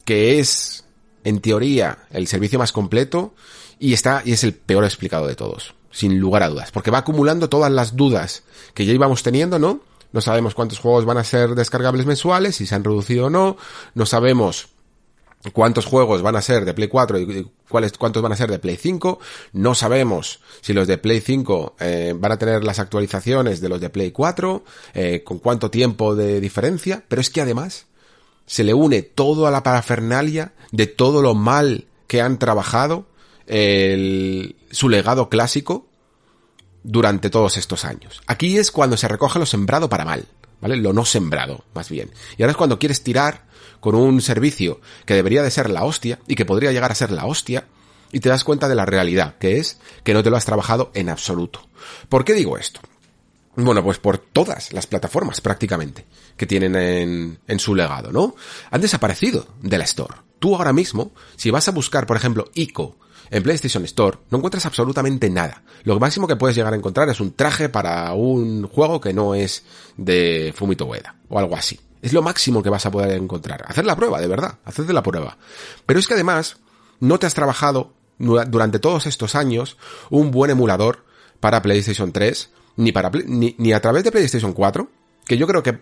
que 0.05 0.39
es, 0.39 0.85
en 1.25 1.41
teoría, 1.41 2.07
el 2.11 2.27
servicio 2.27 2.59
más 2.59 2.73
completo 2.73 3.35
y 3.79 3.93
está, 3.93 4.23
y 4.25 4.33
es 4.33 4.45
el 4.45 4.55
peor 4.55 4.85
explicado 4.85 5.27
de 5.27 5.35
todos, 5.35 5.75
sin 5.91 6.21
lugar 6.21 6.43
a 6.43 6.49
dudas, 6.49 6.71
porque 6.71 6.91
va 6.91 6.99
acumulando 6.99 7.49
todas 7.49 7.73
las 7.73 7.97
dudas 7.97 8.45
que 8.75 8.87
ya 8.87 8.93
íbamos 8.93 9.23
teniendo, 9.23 9.59
¿no? 9.59 9.81
No 10.13 10.21
sabemos 10.21 10.55
cuántos 10.55 10.79
juegos 10.79 11.05
van 11.05 11.19
a 11.19 11.25
ser 11.25 11.57
descargables 11.57 12.07
mensuales, 12.07 12.55
si 12.55 12.67
se 12.67 12.75
han 12.77 12.85
reducido 12.85 13.27
o 13.27 13.31
no, 13.31 13.57
no 13.95 14.07
sabemos 14.07 14.69
cuántos 15.53 15.85
juegos 15.85 16.23
van 16.23 16.37
a 16.37 16.43
ser 16.43 16.65
de 16.65 16.75
Play 16.75 16.89
4 16.89 17.19
y 17.19 17.47
cuáles, 17.69 17.93
cuántos 17.99 18.23
van 18.23 18.33
a 18.33 18.37
ser 18.37 18.51
de 18.51 18.59
Play 18.59 18.77
5. 18.77 19.19
No 19.53 19.75
sabemos 19.75 20.41
si 20.61 20.73
los 20.73 20.87
de 20.87 20.99
Play 20.99 21.21
5 21.21 21.77
eh, 21.81 22.15
van 22.17 22.33
a 22.33 22.39
tener 22.39 22.65
las 22.65 22.79
actualizaciones 22.79 23.61
de 23.61 23.69
los 23.69 23.81
de 23.81 23.91
Play 23.91 24.11
4, 24.11 24.65
eh, 24.95 25.23
con 25.25 25.39
cuánto 25.39 25.71
tiempo 25.71 26.15
de 26.15 26.41
diferencia, 26.41 27.05
pero 27.09 27.21
es 27.21 27.31
que 27.31 27.41
además 27.41 27.87
se 28.47 28.65
le 28.65 28.75
une 28.75 29.03
todo 29.03 29.47
a 29.47 29.51
la 29.51 29.63
parafernalia 29.63 30.53
de 30.73 30.87
todo 30.87 31.23
lo 31.23 31.35
mal 31.35 31.87
que 32.07 32.21
han 32.21 32.39
trabajado 32.39 33.07
el, 33.47 34.57
su 34.71 34.89
legado 34.89 35.29
clásico 35.29 35.87
durante 36.83 37.31
todos 37.31 37.57
estos 37.57 37.85
años. 37.85 38.21
Aquí 38.27 38.59
es 38.59 38.71
cuando 38.71 38.97
se 38.97 39.09
recoge 39.09 39.39
lo 39.39 39.47
sembrado 39.47 39.89
para 39.89 40.05
mal, 40.05 40.27
¿vale? 40.61 40.77
Lo 40.77 40.93
no 40.93 41.05
sembrado, 41.05 41.65
más 41.75 41.89
bien. 41.89 42.11
Y 42.37 42.43
ahora 42.43 42.53
es 42.53 42.57
cuando 42.57 42.79
quieres 42.79 43.03
tirar 43.03 43.45
con 43.85 43.97
un 43.97 44.23
servicio 44.23 44.81
que 45.05 45.13
debería 45.13 45.43
de 45.43 45.51
ser 45.51 45.69
la 45.69 45.85
hostia 45.85 46.19
y 46.27 46.37
que 46.37 46.47
podría 46.47 46.73
llegar 46.73 46.91
a 46.91 46.95
ser 46.95 47.11
la 47.11 47.27
hostia 47.27 47.67
y 48.13 48.21
te 48.21 48.31
das 48.31 48.43
cuenta 48.43 48.67
de 48.67 48.75
la 48.75 48.87
realidad, 48.87 49.35
que 49.39 49.59
es 49.59 49.79
que 50.03 50.15
no 50.15 50.23
te 50.23 50.31
lo 50.31 50.39
has 50.39 50.47
trabajado 50.47 50.91
en 50.95 51.11
absoluto. 51.11 51.69
¿Por 52.09 52.25
qué 52.25 52.33
digo 52.33 52.57
esto? 52.57 52.81
Bueno, 53.57 53.85
pues 53.85 53.99
por 53.99 54.17
todas 54.17 54.73
las 54.73 54.87
plataformas 54.87 55.43
prácticamente 55.43 56.07
que 56.35 56.47
tienen 56.47 57.39
en, 57.47 57.59
su 57.59 57.75
legado, 57.75 58.11
¿no? 58.11 58.37
Han 58.71 58.81
desaparecido 58.81 59.49
de 59.61 59.77
la 59.77 59.85
Store. 59.85 60.15
Tú 60.39 60.57
ahora 60.57 60.73
mismo, 60.73 61.13
si 61.37 61.51
vas 61.51 61.69
a 61.69 61.73
buscar, 61.73 62.07
por 62.07 62.17
ejemplo, 62.17 62.51
ICO 62.55 62.97
en 63.31 63.43
PlayStation 63.43 63.85
Store 63.85 64.17
no 64.31 64.39
encuentras 64.39 64.65
absolutamente 64.65 65.29
nada. 65.29 65.63
Lo 65.83 66.01
máximo 66.01 66.27
que 66.27 66.37
puedes 66.37 66.57
llegar 66.57 66.73
a 66.73 66.77
encontrar 66.77 67.11
es 67.11 67.21
un 67.21 67.35
traje 67.35 67.69
para 67.69 68.15
un 68.15 68.67
juego 68.67 68.99
que 68.99 69.13
no 69.13 69.35
es 69.35 69.63
de 69.99 70.55
Fumito 70.57 70.87
Ueda 70.87 71.17
o 71.29 71.39
algo 71.39 71.55
así. 71.55 71.79
Es 72.05 72.13
lo 72.13 72.21
máximo 72.21 72.63
que 72.63 72.69
vas 72.69 72.85
a 72.85 72.91
poder 72.91 73.13
encontrar. 73.13 73.65
Hacer 73.67 73.87
la 73.87 73.97
prueba, 73.97 74.21
de 74.21 74.27
verdad, 74.27 74.59
haced 74.67 74.91
la 74.91 75.03
prueba. 75.03 75.39
Pero 75.87 75.99
es 75.99 76.07
que 76.07 76.13
además 76.13 76.59
no 77.01 77.19
te 77.19 77.25
has 77.25 77.33
trabajado 77.33 77.95
durante 78.19 78.79
todos 78.79 79.07
estos 79.07 79.35
años 79.35 79.79
un 80.11 80.31
buen 80.31 80.51
emulador 80.51 81.03
para 81.41 81.63
PlayStation 81.63 82.13
3 82.13 82.51
ni 82.77 82.93
para 82.93 83.11
ni, 83.27 83.55
ni 83.57 83.73
a 83.73 83.81
través 83.81 84.05
de 84.05 84.13
PlayStation 84.13 84.53
4, 84.53 84.87
que 85.25 85.39
yo 85.39 85.47
creo 85.47 85.63
que 85.63 85.81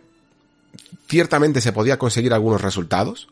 ciertamente 1.08 1.60
se 1.60 1.72
podía 1.72 1.98
conseguir 1.98 2.32
algunos 2.32 2.60
resultados, 2.60 3.26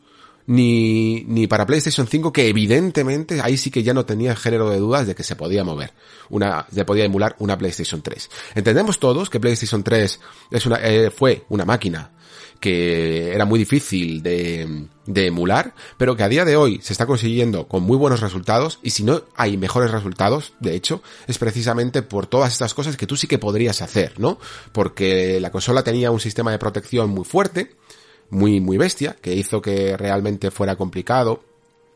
ni, 0.47 1.23
ni 1.29 1.47
para 1.47 1.65
PlayStation 1.65 2.07
5, 2.07 2.33
que 2.33 2.49
evidentemente 2.49 3.39
ahí 3.39 3.55
sí 3.55 3.71
que 3.71 3.83
ya 3.83 3.93
no 3.93 4.05
tenía 4.05 4.35
género 4.35 4.69
de 4.69 4.79
dudas 4.79 5.07
de 5.07 5.15
que 5.15 5.23
se 5.23 5.37
podía 5.37 5.63
mover, 5.63 5.93
una, 6.29 6.65
se 6.69 6.83
podía 6.83 7.05
emular 7.05 7.37
una 7.39 7.57
PlayStation 7.57 8.01
3. 8.01 8.29
Entendemos 8.55 8.99
todos 8.99 9.29
que 9.29 9.39
PlayStation 9.39 9.81
3 9.81 10.19
es 10.51 10.65
una, 10.65 10.75
eh, 10.81 11.09
fue 11.09 11.45
una 11.47 11.63
máquina 11.63 12.11
que 12.61 13.33
era 13.33 13.45
muy 13.45 13.57
difícil 13.57 14.21
de, 14.21 14.85
de 15.07 15.25
emular, 15.25 15.73
pero 15.97 16.15
que 16.15 16.23
a 16.23 16.29
día 16.29 16.45
de 16.45 16.55
hoy 16.55 16.79
se 16.81 16.93
está 16.93 17.07
consiguiendo 17.07 17.67
con 17.67 17.81
muy 17.81 17.97
buenos 17.97 18.21
resultados, 18.21 18.79
y 18.83 18.91
si 18.91 19.03
no 19.03 19.23
hay 19.35 19.57
mejores 19.57 19.89
resultados, 19.89 20.53
de 20.59 20.75
hecho, 20.75 21.01
es 21.27 21.39
precisamente 21.39 22.03
por 22.03 22.27
todas 22.27 22.53
estas 22.53 22.75
cosas 22.75 22.97
que 22.97 23.07
tú 23.07 23.17
sí 23.17 23.25
que 23.27 23.39
podrías 23.39 23.81
hacer, 23.81 24.19
¿no? 24.19 24.37
Porque 24.73 25.39
la 25.41 25.51
consola 25.51 25.83
tenía 25.83 26.11
un 26.11 26.19
sistema 26.19 26.51
de 26.51 26.59
protección 26.59 27.09
muy 27.09 27.25
fuerte, 27.25 27.75
muy, 28.29 28.61
muy 28.61 28.77
bestia, 28.77 29.17
que 29.19 29.33
hizo 29.33 29.59
que 29.59 29.97
realmente 29.97 30.51
fuera 30.51 30.75
complicado 30.75 31.43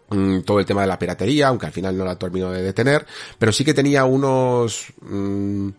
mm, 0.09 0.39
todo 0.41 0.59
el 0.59 0.65
tema 0.65 0.81
de 0.81 0.87
la 0.87 0.97
piratería, 0.97 1.49
aunque 1.49 1.67
al 1.67 1.73
final 1.73 1.95
no 1.95 2.05
la 2.05 2.17
terminó 2.17 2.49
de 2.49 2.63
detener, 2.63 3.05
pero 3.37 3.51
sí 3.51 3.63
que 3.63 3.75
tenía 3.75 4.03
unos, 4.05 4.87
mmm, 5.01 5.69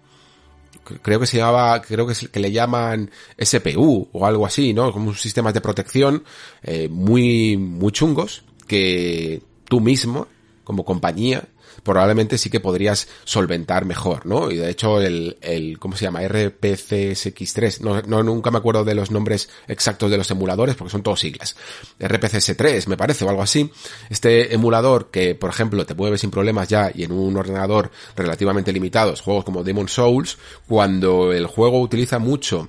creo 1.02 1.20
que 1.20 1.26
se 1.26 1.38
llamaba, 1.38 1.80
creo 1.82 2.06
que, 2.06 2.14
que, 2.28 2.40
le 2.40 2.52
llaman 2.52 3.10
SPU 3.38 4.08
o 4.12 4.26
algo 4.26 4.46
así, 4.46 4.72
¿no? 4.72 4.92
Como 4.92 5.14
sistemas 5.14 5.54
de 5.54 5.60
protección 5.60 6.24
eh, 6.62 6.88
muy, 6.88 7.56
muy 7.56 7.92
chungos 7.92 8.44
que 8.66 9.42
tú 9.64 9.80
mismo, 9.80 10.26
como 10.64 10.84
compañía, 10.84 11.44
probablemente 11.92 12.36
sí 12.36 12.50
que 12.50 12.60
podrías 12.60 13.08
solventar 13.24 13.84
mejor, 13.84 14.26
¿no? 14.26 14.50
Y 14.50 14.56
de 14.56 14.70
hecho 14.70 15.00
el, 15.00 15.38
el 15.40 15.78
¿cómo 15.78 15.96
se 15.96 16.04
llama? 16.04 16.22
RPCSX3, 16.22 17.80
no, 17.80 18.02
no, 18.02 18.22
nunca 18.22 18.50
me 18.50 18.58
acuerdo 18.58 18.84
de 18.84 18.94
los 18.94 19.10
nombres 19.10 19.48
exactos 19.68 20.10
de 20.10 20.18
los 20.18 20.30
emuladores 20.30 20.74
porque 20.74 20.90
son 20.90 21.02
todos 21.02 21.20
siglas. 21.20 21.56
RPCS3 22.00 22.88
me 22.88 22.96
parece 22.96 23.24
o 23.24 23.30
algo 23.30 23.42
así. 23.42 23.70
Este 24.10 24.52
emulador 24.54 25.10
que, 25.10 25.34
por 25.34 25.50
ejemplo, 25.50 25.86
te 25.86 25.94
mueve 25.94 26.18
sin 26.18 26.30
problemas 26.30 26.68
ya 26.68 26.90
y 26.94 27.04
en 27.04 27.12
un 27.12 27.36
ordenador 27.36 27.90
relativamente 28.16 28.72
limitados, 28.72 29.20
juegos 29.20 29.44
como 29.44 29.62
Demon 29.62 29.88
Souls, 29.88 30.38
cuando 30.66 31.32
el 31.32 31.46
juego 31.46 31.80
utiliza 31.80 32.18
mucho 32.18 32.68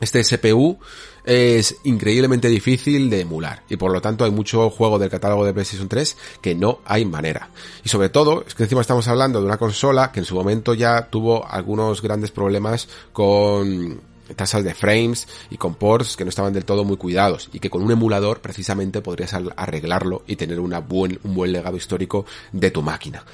este 0.00 0.22
CPU 0.22 0.78
es 1.26 1.76
increíblemente 1.82 2.48
difícil 2.48 3.10
de 3.10 3.22
emular 3.22 3.64
y 3.68 3.76
por 3.76 3.92
lo 3.92 4.00
tanto 4.00 4.24
hay 4.24 4.30
mucho 4.30 4.70
juego 4.70 4.98
del 4.98 5.10
catálogo 5.10 5.44
de 5.44 5.52
PlayStation 5.52 5.88
3 5.88 6.16
que 6.40 6.54
no 6.54 6.78
hay 6.84 7.04
manera. 7.04 7.50
Y 7.84 7.88
sobre 7.88 8.08
todo, 8.08 8.44
es 8.46 8.54
que 8.54 8.62
encima 8.62 8.80
estamos 8.80 9.08
hablando 9.08 9.40
de 9.40 9.46
una 9.46 9.58
consola 9.58 10.12
que 10.12 10.20
en 10.20 10.24
su 10.24 10.36
momento 10.36 10.72
ya 10.72 11.08
tuvo 11.10 11.44
algunos 11.46 12.00
grandes 12.00 12.30
problemas 12.30 12.88
con 13.12 14.00
tasas 14.36 14.64
de 14.64 14.74
frames 14.74 15.26
y 15.50 15.56
con 15.56 15.74
ports 15.74 16.16
que 16.16 16.24
no 16.24 16.30
estaban 16.30 16.52
del 16.52 16.64
todo 16.64 16.84
muy 16.84 16.96
cuidados 16.96 17.48
y 17.52 17.60
que 17.60 17.70
con 17.70 17.82
un 17.82 17.90
emulador 17.90 18.40
precisamente 18.40 19.02
podrías 19.02 19.34
arreglarlo 19.34 20.22
y 20.26 20.36
tener 20.36 20.60
una 20.60 20.78
buen, 20.78 21.18
un 21.24 21.34
buen 21.34 21.52
legado 21.52 21.76
histórico 21.76 22.24
de 22.52 22.70
tu 22.70 22.82
máquina. 22.82 23.24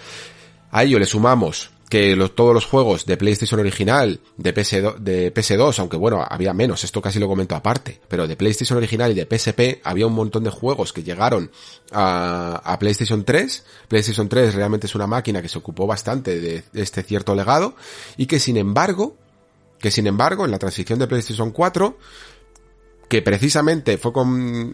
A 0.71 0.85
ello 0.85 0.99
le 0.99 1.05
sumamos 1.05 1.71
que 1.93 2.17
todos 2.35 2.55
los 2.55 2.65
juegos 2.65 3.05
de 3.05 3.19
PlayStation 3.19 3.61
original, 3.61 4.19
de, 4.39 4.55
PS2, 4.55 4.97
de 4.97 5.35
PS2, 5.35 5.79
aunque 5.79 5.99
bueno, 5.99 6.25
había 6.27 6.55
menos, 6.55 6.85
esto 6.85 7.03
casi 7.03 7.19
lo 7.19 7.29
comento 7.29 7.55
aparte, 7.55 8.01
pero 8.09 8.27
de 8.27 8.35
PlayStation 8.35 8.79
original 8.79 9.11
y 9.11 9.15
de 9.15 9.27
PSP 9.27 9.83
había 9.85 10.07
un 10.07 10.15
montón 10.15 10.43
de 10.43 10.49
juegos 10.49 10.95
que 10.95 11.03
llegaron 11.03 11.51
a, 11.93 12.79
PlayStation 12.81 13.27
3. 13.27 13.65
PlayStation 13.89 14.27
3 14.27 14.55
realmente 14.55 14.87
es 14.87 14.95
una 14.95 15.07
máquina 15.07 15.43
que 15.43 15.51
se 15.51 15.59
ocupó 15.59 15.87
bastante 15.87 16.41
de, 16.41 16.65
de 16.73 16.83
este 16.83 17.03
cierto 17.03 17.35
legado 17.35 17.77
y 18.17 18.25
que 18.25 18.41
sin 18.41 18.57
embargo, 18.57 19.19
que 19.79 19.91
sin 19.91 20.07
embargo 20.07 20.47
en 20.47 20.51
la 20.51 20.59
transición 20.59 20.99
de 20.99 21.07
PlayStation 21.07 21.51
4 21.51 21.99
que 23.07 23.21
precisamente 23.21 23.99
fue 23.99 24.15
con, 24.15 24.31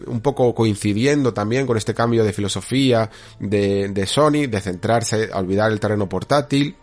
un 0.07 0.21
poco 0.21 0.55
coincidiendo 0.55 1.33
también 1.33 1.67
con 1.67 1.75
este 1.75 1.93
cambio 1.93 2.23
de 2.23 2.31
filosofía 2.31 3.11
de, 3.41 3.89
de 3.89 4.07
Sony, 4.07 4.47
de 4.47 4.61
centrarse 4.61 5.29
a 5.33 5.39
olvidar 5.39 5.69
el 5.69 5.81
terreno 5.81 6.07
portátil, 6.07 6.77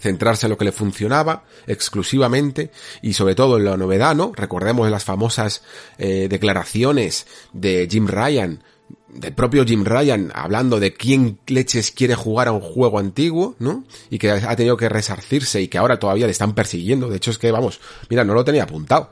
centrarse 0.00 0.46
en 0.46 0.50
lo 0.50 0.58
que 0.58 0.64
le 0.64 0.72
funcionaba 0.72 1.44
exclusivamente 1.66 2.70
y 3.02 3.14
sobre 3.14 3.34
todo 3.34 3.56
en 3.56 3.64
la 3.64 3.76
novedad, 3.76 4.14
¿no? 4.14 4.32
Recordemos 4.34 4.90
las 4.90 5.04
famosas 5.04 5.62
eh, 5.98 6.28
declaraciones 6.28 7.26
de 7.52 7.88
Jim 7.90 8.06
Ryan, 8.06 8.62
del 9.08 9.32
propio 9.32 9.64
Jim 9.64 9.84
Ryan, 9.84 10.30
hablando 10.34 10.80
de 10.80 10.92
quién 10.92 11.38
leches 11.46 11.90
quiere 11.90 12.14
jugar 12.14 12.48
a 12.48 12.52
un 12.52 12.60
juego 12.60 12.98
antiguo, 12.98 13.56
¿no? 13.58 13.84
Y 14.10 14.18
que 14.18 14.30
ha 14.30 14.56
tenido 14.56 14.76
que 14.76 14.88
resarcirse 14.88 15.60
y 15.62 15.68
que 15.68 15.78
ahora 15.78 15.98
todavía 15.98 16.26
le 16.26 16.32
están 16.32 16.54
persiguiendo. 16.54 17.08
De 17.08 17.16
hecho 17.16 17.30
es 17.30 17.38
que, 17.38 17.50
vamos, 17.50 17.80
mira, 18.10 18.24
no 18.24 18.34
lo 18.34 18.44
tenía 18.44 18.64
apuntado. 18.64 19.10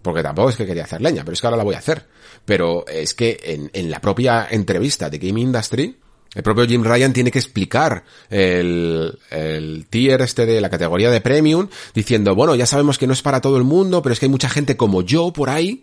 Porque 0.00 0.22
tampoco 0.22 0.48
es 0.50 0.56
que 0.56 0.64
quería 0.64 0.84
hacer 0.84 1.02
leña, 1.02 1.24
pero 1.24 1.34
es 1.34 1.40
que 1.40 1.46
ahora 1.46 1.56
la 1.56 1.64
voy 1.64 1.74
a 1.74 1.78
hacer. 1.78 2.06
Pero 2.44 2.86
es 2.86 3.14
que 3.14 3.38
en, 3.42 3.70
en 3.74 3.90
la 3.90 4.00
propia 4.00 4.46
entrevista 4.50 5.10
de 5.10 5.18
Game 5.18 5.40
Industry, 5.40 5.98
el 6.34 6.42
propio 6.42 6.66
Jim 6.66 6.84
Ryan 6.84 7.12
tiene 7.12 7.30
que 7.30 7.38
explicar 7.38 8.04
el, 8.28 9.16
tier 9.90 10.20
este 10.20 10.46
de 10.46 10.60
la 10.60 10.70
categoría 10.70 11.10
de 11.10 11.20
premium, 11.20 11.68
diciendo, 11.94 12.34
bueno, 12.34 12.54
ya 12.54 12.66
sabemos 12.66 12.98
que 12.98 13.06
no 13.06 13.12
es 13.12 13.22
para 13.22 13.40
todo 13.40 13.56
el 13.56 13.64
mundo, 13.64 14.02
pero 14.02 14.12
es 14.12 14.20
que 14.20 14.26
hay 14.26 14.30
mucha 14.30 14.48
gente 14.48 14.76
como 14.76 15.02
yo 15.02 15.32
por 15.32 15.50
ahí, 15.50 15.82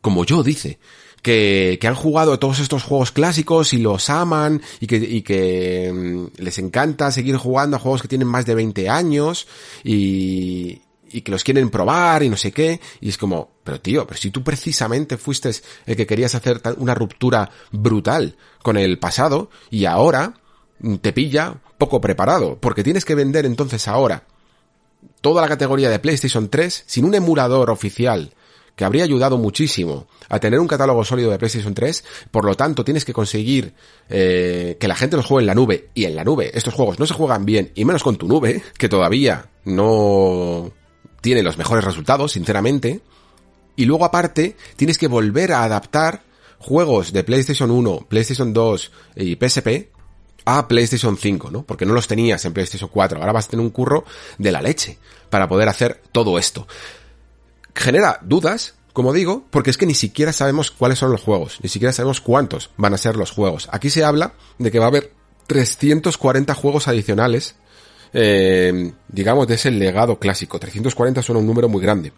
como 0.00 0.24
yo 0.24 0.42
dice, 0.42 0.78
que, 1.22 1.78
que 1.80 1.86
han 1.86 1.94
jugado 1.94 2.38
todos 2.38 2.60
estos 2.60 2.82
juegos 2.82 3.12
clásicos 3.12 3.72
y 3.72 3.78
los 3.78 4.08
aman 4.08 4.62
y 4.80 4.86
que, 4.86 4.96
y 4.96 5.22
que 5.22 5.92
mm, 5.92 6.42
les 6.42 6.58
encanta 6.58 7.10
seguir 7.10 7.36
jugando 7.36 7.76
a 7.76 7.80
juegos 7.80 8.02
que 8.02 8.08
tienen 8.08 8.28
más 8.28 8.46
de 8.46 8.54
20 8.54 8.88
años 8.88 9.46
y, 9.84 10.80
y 11.10 11.22
que 11.22 11.30
los 11.30 11.44
quieren 11.44 11.70
probar 11.70 12.22
y 12.22 12.28
no 12.28 12.36
sé 12.36 12.52
qué. 12.52 12.80
Y 13.00 13.08
es 13.08 13.18
como, 13.18 13.50
pero 13.64 13.80
tío, 13.80 14.06
pero 14.06 14.18
si 14.18 14.30
tú 14.30 14.42
precisamente 14.42 15.16
fuiste 15.16 15.50
el 15.86 15.96
que 15.96 16.06
querías 16.06 16.34
hacer 16.34 16.60
una 16.78 16.94
ruptura 16.94 17.50
brutal 17.72 18.36
con 18.62 18.76
el 18.76 18.98
pasado 18.98 19.50
y 19.70 19.84
ahora 19.84 20.34
te 21.00 21.12
pilla 21.12 21.56
poco 21.76 22.00
preparado, 22.00 22.58
porque 22.60 22.84
tienes 22.84 23.04
que 23.04 23.14
vender 23.14 23.46
entonces 23.46 23.88
ahora 23.88 24.24
toda 25.20 25.42
la 25.42 25.48
categoría 25.48 25.90
de 25.90 25.98
PlayStation 25.98 26.48
3 26.48 26.84
sin 26.86 27.04
un 27.04 27.14
emulador 27.14 27.70
oficial 27.70 28.32
que 28.78 28.84
habría 28.84 29.02
ayudado 29.02 29.38
muchísimo 29.38 30.06
a 30.28 30.38
tener 30.38 30.60
un 30.60 30.68
catálogo 30.68 31.04
sólido 31.04 31.32
de 31.32 31.38
PlayStation 31.38 31.74
3, 31.74 32.04
por 32.30 32.44
lo 32.44 32.54
tanto 32.54 32.84
tienes 32.84 33.04
que 33.04 33.12
conseguir 33.12 33.74
eh, 34.08 34.76
que 34.78 34.86
la 34.86 34.94
gente 34.94 35.16
los 35.16 35.26
juegue 35.26 35.42
en 35.42 35.46
la 35.48 35.54
nube, 35.56 35.88
y 35.94 36.04
en 36.04 36.14
la 36.14 36.22
nube 36.22 36.56
estos 36.56 36.74
juegos 36.74 37.00
no 37.00 37.04
se 37.04 37.14
juegan 37.14 37.44
bien, 37.44 37.72
y 37.74 37.84
menos 37.84 38.04
con 38.04 38.16
tu 38.16 38.28
nube, 38.28 38.62
que 38.78 38.88
todavía 38.88 39.50
no 39.64 40.70
tiene 41.20 41.42
los 41.42 41.58
mejores 41.58 41.84
resultados, 41.84 42.32
sinceramente. 42.32 43.00
Y 43.76 43.84
luego 43.84 44.04
aparte, 44.04 44.56
tienes 44.76 44.98
que 44.98 45.08
volver 45.08 45.52
a 45.52 45.64
adaptar 45.64 46.22
juegos 46.58 47.12
de 47.12 47.24
PlayStation 47.24 47.70
1, 47.70 48.06
PlayStation 48.08 48.52
2 48.52 48.92
y 49.16 49.36
PSP 49.36 49.88
a 50.44 50.66
PlayStation 50.66 51.16
5, 51.16 51.50
¿no? 51.50 51.62
Porque 51.62 51.84
no 51.84 51.92
los 51.92 52.08
tenías 52.08 52.44
en 52.44 52.54
PlayStation 52.54 52.90
4. 52.92 53.20
Ahora 53.20 53.32
vas 53.32 53.46
a 53.46 53.50
tener 53.50 53.64
un 53.64 53.70
curro 53.70 54.04
de 54.38 54.50
la 54.50 54.62
leche 54.62 54.98
para 55.28 55.46
poder 55.46 55.68
hacer 55.68 56.02
todo 56.10 56.38
esto. 56.38 56.66
Genera 57.74 58.18
dudas, 58.22 58.74
como 58.92 59.12
digo, 59.12 59.44
porque 59.50 59.70
es 59.70 59.76
que 59.76 59.86
ni 59.86 59.94
siquiera 59.94 60.32
sabemos 60.32 60.70
cuáles 60.70 60.98
son 60.98 61.12
los 61.12 61.22
juegos, 61.22 61.58
ni 61.62 61.68
siquiera 61.68 61.92
sabemos 61.92 62.20
cuántos 62.20 62.70
van 62.78 62.94
a 62.94 62.98
ser 62.98 63.16
los 63.16 63.30
juegos. 63.30 63.68
Aquí 63.72 63.90
se 63.90 64.04
habla 64.04 64.32
de 64.58 64.70
que 64.70 64.78
va 64.78 64.86
a 64.86 64.88
haber 64.88 65.12
340 65.48 66.54
juegos 66.54 66.88
adicionales 66.88 67.56
eh, 68.12 68.92
digamos, 69.08 69.46
de 69.46 69.54
ese 69.54 69.70
legado 69.70 70.18
clásico. 70.18 70.58
340 70.58 71.22
suena 71.22 71.40
un 71.40 71.46
número 71.46 71.68
muy 71.68 71.82
grande. 71.82 72.12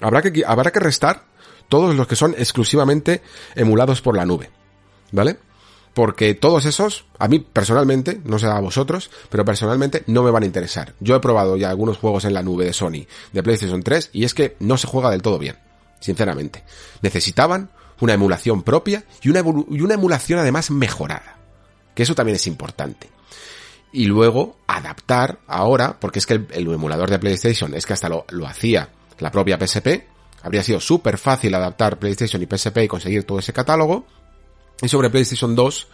Habrá 0.00 0.22
que, 0.22 0.42
habrá 0.46 0.70
que 0.70 0.80
restar 0.80 1.24
todos 1.68 1.94
los 1.94 2.06
que 2.06 2.16
son 2.16 2.34
exclusivamente 2.38 3.22
emulados 3.54 4.00
por 4.00 4.16
la 4.16 4.26
nube. 4.26 4.50
¿Vale? 5.10 5.38
porque 5.98 6.34
todos 6.34 6.64
esos, 6.64 7.06
a 7.18 7.26
mí 7.26 7.40
personalmente, 7.40 8.20
no 8.22 8.38
sé 8.38 8.46
a 8.46 8.60
vosotros, 8.60 9.10
pero 9.30 9.44
personalmente 9.44 10.04
no 10.06 10.22
me 10.22 10.30
van 10.30 10.44
a 10.44 10.46
interesar. 10.46 10.94
Yo 11.00 11.16
he 11.16 11.20
probado 11.20 11.56
ya 11.56 11.70
algunos 11.70 11.98
juegos 11.98 12.24
en 12.24 12.34
la 12.34 12.42
nube 12.44 12.64
de 12.64 12.72
Sony, 12.72 13.08
de 13.32 13.42
PlayStation 13.42 13.82
3, 13.82 14.10
y 14.12 14.22
es 14.22 14.32
que 14.32 14.54
no 14.60 14.78
se 14.78 14.86
juega 14.86 15.10
del 15.10 15.22
todo 15.22 15.40
bien, 15.40 15.58
sinceramente. 15.98 16.62
Necesitaban 17.02 17.70
una 17.98 18.14
emulación 18.14 18.62
propia 18.62 19.02
y 19.22 19.30
una, 19.30 19.40
y 19.40 19.80
una 19.80 19.94
emulación 19.94 20.38
además 20.38 20.70
mejorada, 20.70 21.38
que 21.96 22.04
eso 22.04 22.14
también 22.14 22.36
es 22.36 22.46
importante. 22.46 23.10
Y 23.92 24.04
luego 24.04 24.56
adaptar 24.66 25.38
ahora, 25.46 25.98
porque 25.98 26.18
es 26.18 26.26
que 26.26 26.34
el, 26.34 26.46
emulador 26.52 27.10
de 27.10 27.18
PlayStation 27.18 27.74
es 27.74 27.86
que 27.86 27.94
hasta 27.94 28.08
lo, 28.08 28.26
lo 28.30 28.46
hacía 28.46 28.90
la 29.18 29.30
propia 29.30 29.58
PSP, 29.58 30.04
habría 30.42 30.62
sido 30.62 30.80
súper 30.80 31.18
fácil 31.18 31.54
adaptar 31.54 31.98
PlayStation 31.98 32.42
y 32.42 32.46
PSP 32.46 32.78
y 32.84 32.88
conseguir 32.88 33.24
todo 33.24 33.38
ese 33.38 33.52
catálogo, 33.52 34.06
y 34.80 34.88
sobre 34.88 35.10
PlayStation 35.10 35.56
2 35.56 35.86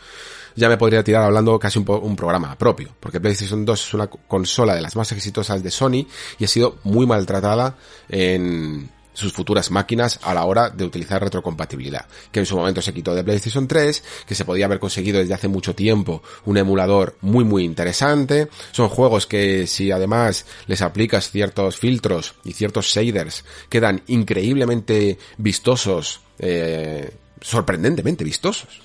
ya 0.56 0.68
me 0.68 0.76
podría 0.76 1.02
tirar 1.02 1.22
hablando 1.22 1.58
casi 1.58 1.78
un, 1.78 1.88
un, 1.88 2.14
programa 2.14 2.56
propio, 2.56 2.90
porque 3.00 3.20
PlayStation 3.20 3.64
2 3.64 3.86
es 3.86 3.94
una 3.94 4.06
consola 4.06 4.74
de 4.74 4.82
las 4.82 4.94
más 4.94 5.10
exitosas 5.12 5.62
de 5.62 5.70
Sony 5.70 6.06
y 6.38 6.44
ha 6.44 6.48
sido 6.48 6.78
muy 6.84 7.06
maltratada 7.06 7.76
en 8.08 8.88
sus 9.14 9.32
futuras 9.32 9.70
máquinas 9.70 10.20
a 10.22 10.34
la 10.34 10.44
hora 10.44 10.68
de 10.68 10.84
utilizar 10.84 11.22
retrocompatibilidad, 11.22 12.06
que 12.30 12.40
en 12.40 12.46
su 12.46 12.56
momento 12.56 12.82
se 12.82 12.92
quitó 12.92 13.14
de 13.14 13.24
PlayStation 13.24 13.66
3, 13.66 14.04
que 14.26 14.34
se 14.34 14.44
podía 14.44 14.66
haber 14.66 14.78
conseguido 14.78 15.20
desde 15.20 15.34
hace 15.34 15.48
mucho 15.48 15.74
tiempo 15.74 16.22
un 16.44 16.58
emulador 16.58 17.16
muy 17.22 17.44
muy 17.44 17.64
interesante, 17.64 18.48
son 18.72 18.88
juegos 18.88 19.26
que 19.26 19.66
si 19.66 19.90
además 19.90 20.44
les 20.66 20.82
aplicas 20.82 21.30
ciertos 21.30 21.78
filtros 21.78 22.34
y 22.44 22.52
ciertos 22.52 22.86
shaders 22.86 23.44
quedan 23.68 24.02
increíblemente 24.08 25.18
vistosos 25.38 26.20
eh, 26.38 27.10
sorprendentemente 27.40 28.24
vistosos 28.24 28.80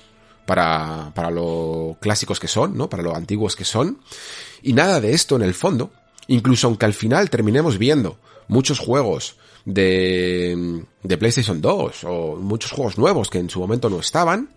para, 0.46 1.12
para 1.14 1.30
lo 1.30 1.96
clásicos 2.00 2.38
que 2.38 2.48
son, 2.48 2.76
¿no? 2.76 2.88
Para 2.88 3.02
lo 3.02 3.14
antiguos 3.14 3.56
que 3.56 3.64
son. 3.64 3.98
Y 4.62 4.72
nada 4.72 5.00
de 5.00 5.12
esto 5.12 5.36
en 5.36 5.42
el 5.42 5.54
fondo, 5.54 5.90
incluso 6.26 6.66
aunque 6.66 6.86
al 6.86 6.94
final 6.94 7.30
terminemos 7.30 7.78
viendo 7.78 8.18
muchos 8.48 8.78
juegos 8.78 9.36
de, 9.64 10.84
de 11.02 11.18
PlayStation 11.18 11.60
2 11.60 12.04
o 12.04 12.36
muchos 12.36 12.72
juegos 12.72 12.98
nuevos 12.98 13.30
que 13.30 13.38
en 13.38 13.50
su 13.50 13.60
momento 13.60 13.90
no 13.90 14.00
estaban, 14.00 14.50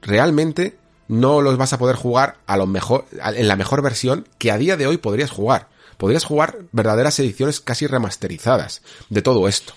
realmente 0.00 0.78
no 1.08 1.40
los 1.40 1.56
vas 1.56 1.72
a 1.72 1.78
poder 1.78 1.96
jugar 1.96 2.38
a 2.46 2.56
lo 2.56 2.66
mejor, 2.66 3.06
en 3.12 3.48
la 3.48 3.56
mejor 3.56 3.82
versión 3.82 4.26
que 4.38 4.50
a 4.50 4.58
día 4.58 4.76
de 4.76 4.86
hoy 4.86 4.96
podrías 4.96 5.30
jugar. 5.30 5.68
Podrías 5.98 6.24
jugar 6.24 6.58
verdaderas 6.72 7.18
ediciones 7.20 7.60
casi 7.60 7.86
remasterizadas 7.86 8.82
de 9.08 9.22
todo 9.22 9.46
esto. 9.46 9.74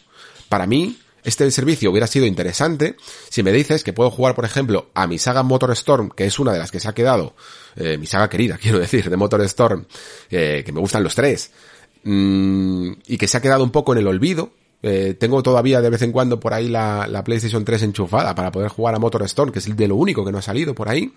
Para 0.49 0.65
mí, 0.65 0.97
este 1.25 1.49
servicio 1.51 1.89
hubiera 1.89 2.07
sido 2.07 2.25
interesante 2.25 2.95
si 3.29 3.43
me 3.43 3.51
dices 3.51 3.83
que 3.83 3.93
puedo 3.93 4.11
jugar, 4.11 4.35
por 4.35 4.45
ejemplo, 4.45 4.89
a 4.93 5.07
mi 5.07 5.17
saga 5.17 5.43
Motor 5.43 5.71
Storm, 5.71 6.09
que 6.09 6.25
es 6.25 6.39
una 6.39 6.53
de 6.53 6.59
las 6.59 6.71
que 6.71 6.79
se 6.79 6.87
ha 6.87 6.93
quedado, 6.93 7.35
eh, 7.75 7.97
mi 7.97 8.05
saga 8.05 8.29
querida, 8.29 8.57
quiero 8.61 8.79
decir, 8.79 9.09
de 9.09 9.17
Motor 9.17 9.41
Storm, 9.41 9.85
eh, 10.29 10.63
que 10.65 10.71
me 10.71 10.79
gustan 10.79 11.03
los 11.03 11.15
tres, 11.15 11.51
mmm, 12.05 12.91
y 13.07 13.17
que 13.17 13.27
se 13.27 13.37
ha 13.37 13.41
quedado 13.41 13.63
un 13.63 13.71
poco 13.71 13.91
en 13.91 13.99
el 13.99 14.07
olvido. 14.07 14.51
Eh, 14.81 15.15
tengo 15.19 15.43
todavía 15.43 15.81
de 15.81 15.89
vez 15.89 16.01
en 16.03 16.11
cuando 16.11 16.39
por 16.39 16.53
ahí 16.53 16.69
la, 16.69 17.07
la 17.07 17.23
PlayStation 17.23 17.65
3 17.65 17.83
enchufada 17.83 18.33
para 18.35 18.51
poder 18.51 18.69
jugar 18.69 18.95
a 18.95 18.99
Motor 18.99 19.23
Storm, 19.23 19.51
que 19.51 19.59
es 19.59 19.75
de 19.75 19.87
lo 19.87 19.95
único 19.95 20.23
que 20.23 20.31
no 20.31 20.37
ha 20.37 20.43
salido 20.43 20.73
por 20.73 20.87
ahí 20.87 21.11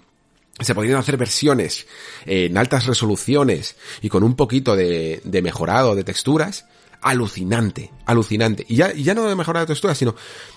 se 0.61 0.75
podrían 0.75 0.99
hacer 0.99 1.17
versiones 1.17 1.87
en 2.27 2.57
altas 2.59 2.87
resoluciones 2.87 3.77
y 4.03 4.09
con 4.09 4.23
un 4.23 4.35
poquito 4.35 4.75
de, 4.75 5.21
mejorado 5.43 5.95
de 5.95 6.05
texturas 6.05 6.67
alucinante, 7.01 7.93
alucinante. 8.07 8.67
Y 8.69 8.77
ya, 8.77 8.93
ya 8.93 9.15
no 9.15 9.29
de 9.29 9.37
mejorar 9.37 9.63
de 9.63 9.69
textura, 9.69 9.95
sino, 9.95 10.17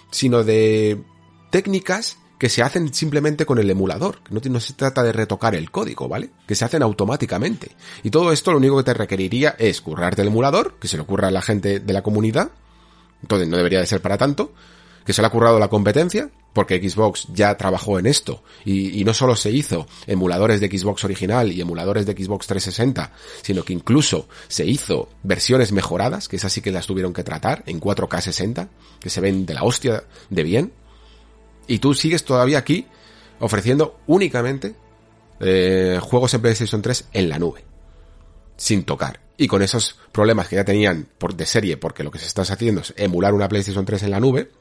sino 0.09 0.43
de 0.43 0.99
técnicas 1.51 2.17
que 2.41 2.49
se 2.49 2.63
hacen 2.63 2.91
simplemente 2.91 3.45
con 3.45 3.59
el 3.59 3.69
emulador, 3.69 4.17
que 4.23 4.49
no, 4.49 4.59
se 4.59 4.73
trata 4.73 5.03
de 5.03 5.11
retocar 5.11 5.53
el 5.53 5.69
código, 5.69 6.07
¿vale? 6.07 6.31
Que 6.47 6.55
se 6.55 6.65
hacen 6.65 6.81
automáticamente. 6.81 7.69
Y 8.01 8.09
todo 8.09 8.31
esto 8.31 8.51
lo 8.51 8.57
único 8.57 8.77
que 8.77 8.83
te 8.83 8.95
requeriría 8.95 9.55
es 9.59 9.79
currarte 9.79 10.23
el 10.23 10.29
emulador, 10.29 10.73
que 10.79 10.87
se 10.87 10.97
le 10.97 11.03
ocurra 11.03 11.27
a 11.27 11.31
la 11.31 11.43
gente 11.43 11.79
de 11.79 11.93
la 11.93 12.01
comunidad, 12.01 12.49
entonces 13.21 13.47
no 13.47 13.57
debería 13.57 13.79
de 13.79 13.85
ser 13.85 14.01
para 14.01 14.17
tanto, 14.17 14.53
que 15.05 15.13
se 15.13 15.21
le 15.21 15.27
ha 15.27 15.29
currado 15.29 15.59
la 15.59 15.67
competencia, 15.67 16.31
porque 16.51 16.81
Xbox 16.81 17.27
ya 17.31 17.55
trabajó 17.57 17.99
en 17.99 18.07
esto, 18.07 18.41
y, 18.65 19.03
no 19.03 19.13
solo 19.13 19.35
se 19.35 19.51
hizo 19.51 19.85
emuladores 20.07 20.59
de 20.61 20.75
Xbox 20.75 21.03
original 21.03 21.51
y 21.51 21.61
emuladores 21.61 22.07
de 22.07 22.13
Xbox 22.13 22.47
360, 22.47 23.13
sino 23.43 23.63
que 23.63 23.73
incluso 23.73 24.27
se 24.47 24.65
hizo 24.65 25.09
versiones 25.21 25.73
mejoradas, 25.73 26.27
que 26.27 26.37
esas 26.37 26.51
sí 26.51 26.61
que 26.61 26.71
las 26.71 26.87
tuvieron 26.87 27.13
que 27.13 27.23
tratar, 27.23 27.61
en 27.67 27.79
4K 27.79 28.19
60, 28.19 28.67
que 28.99 29.11
se 29.11 29.21
ven 29.21 29.45
de 29.45 29.53
la 29.53 29.61
hostia 29.61 30.05
de 30.31 30.41
bien, 30.41 30.73
y 31.67 31.79
tú 31.79 31.93
sigues 31.93 32.23
todavía 32.23 32.57
aquí 32.57 32.87
ofreciendo 33.39 33.99
únicamente 34.07 34.75
eh, 35.39 35.99
juegos 36.01 36.33
en 36.33 36.41
PlayStation 36.41 36.81
3 36.81 37.09
en 37.13 37.29
la 37.29 37.39
nube, 37.39 37.63
sin 38.57 38.83
tocar. 38.83 39.19
Y 39.37 39.47
con 39.47 39.63
esos 39.63 39.97
problemas 40.11 40.47
que 40.47 40.57
ya 40.57 40.63
tenían 40.63 41.07
por, 41.17 41.35
de 41.35 41.47
serie, 41.47 41.77
porque 41.77 42.03
lo 42.03 42.11
que 42.11 42.19
se 42.19 42.27
está 42.27 42.43
haciendo 42.43 42.81
es 42.81 42.93
emular 42.95 43.33
una 43.33 43.49
PlayStation 43.49 43.83
3 43.83 44.03
en 44.03 44.11
la 44.11 44.19
nube, 44.19 44.51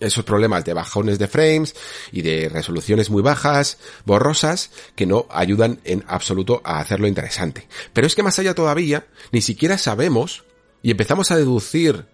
esos 0.00 0.24
problemas 0.24 0.64
de 0.64 0.72
bajones 0.72 1.18
de 1.18 1.28
frames 1.28 1.74
y 2.12 2.22
de 2.22 2.48
resoluciones 2.48 3.10
muy 3.10 3.22
bajas, 3.22 3.78
borrosas, 4.04 4.70
que 4.94 5.06
no 5.06 5.26
ayudan 5.30 5.80
en 5.84 6.04
absoluto 6.06 6.62
a 6.64 6.80
hacerlo 6.80 7.06
interesante. 7.06 7.68
Pero 7.92 8.06
es 8.06 8.14
que 8.14 8.22
más 8.22 8.38
allá 8.38 8.54
todavía, 8.54 9.06
ni 9.32 9.42
siquiera 9.42 9.76
sabemos 9.76 10.44
y 10.82 10.90
empezamos 10.90 11.30
a 11.30 11.36
deducir 11.36 12.06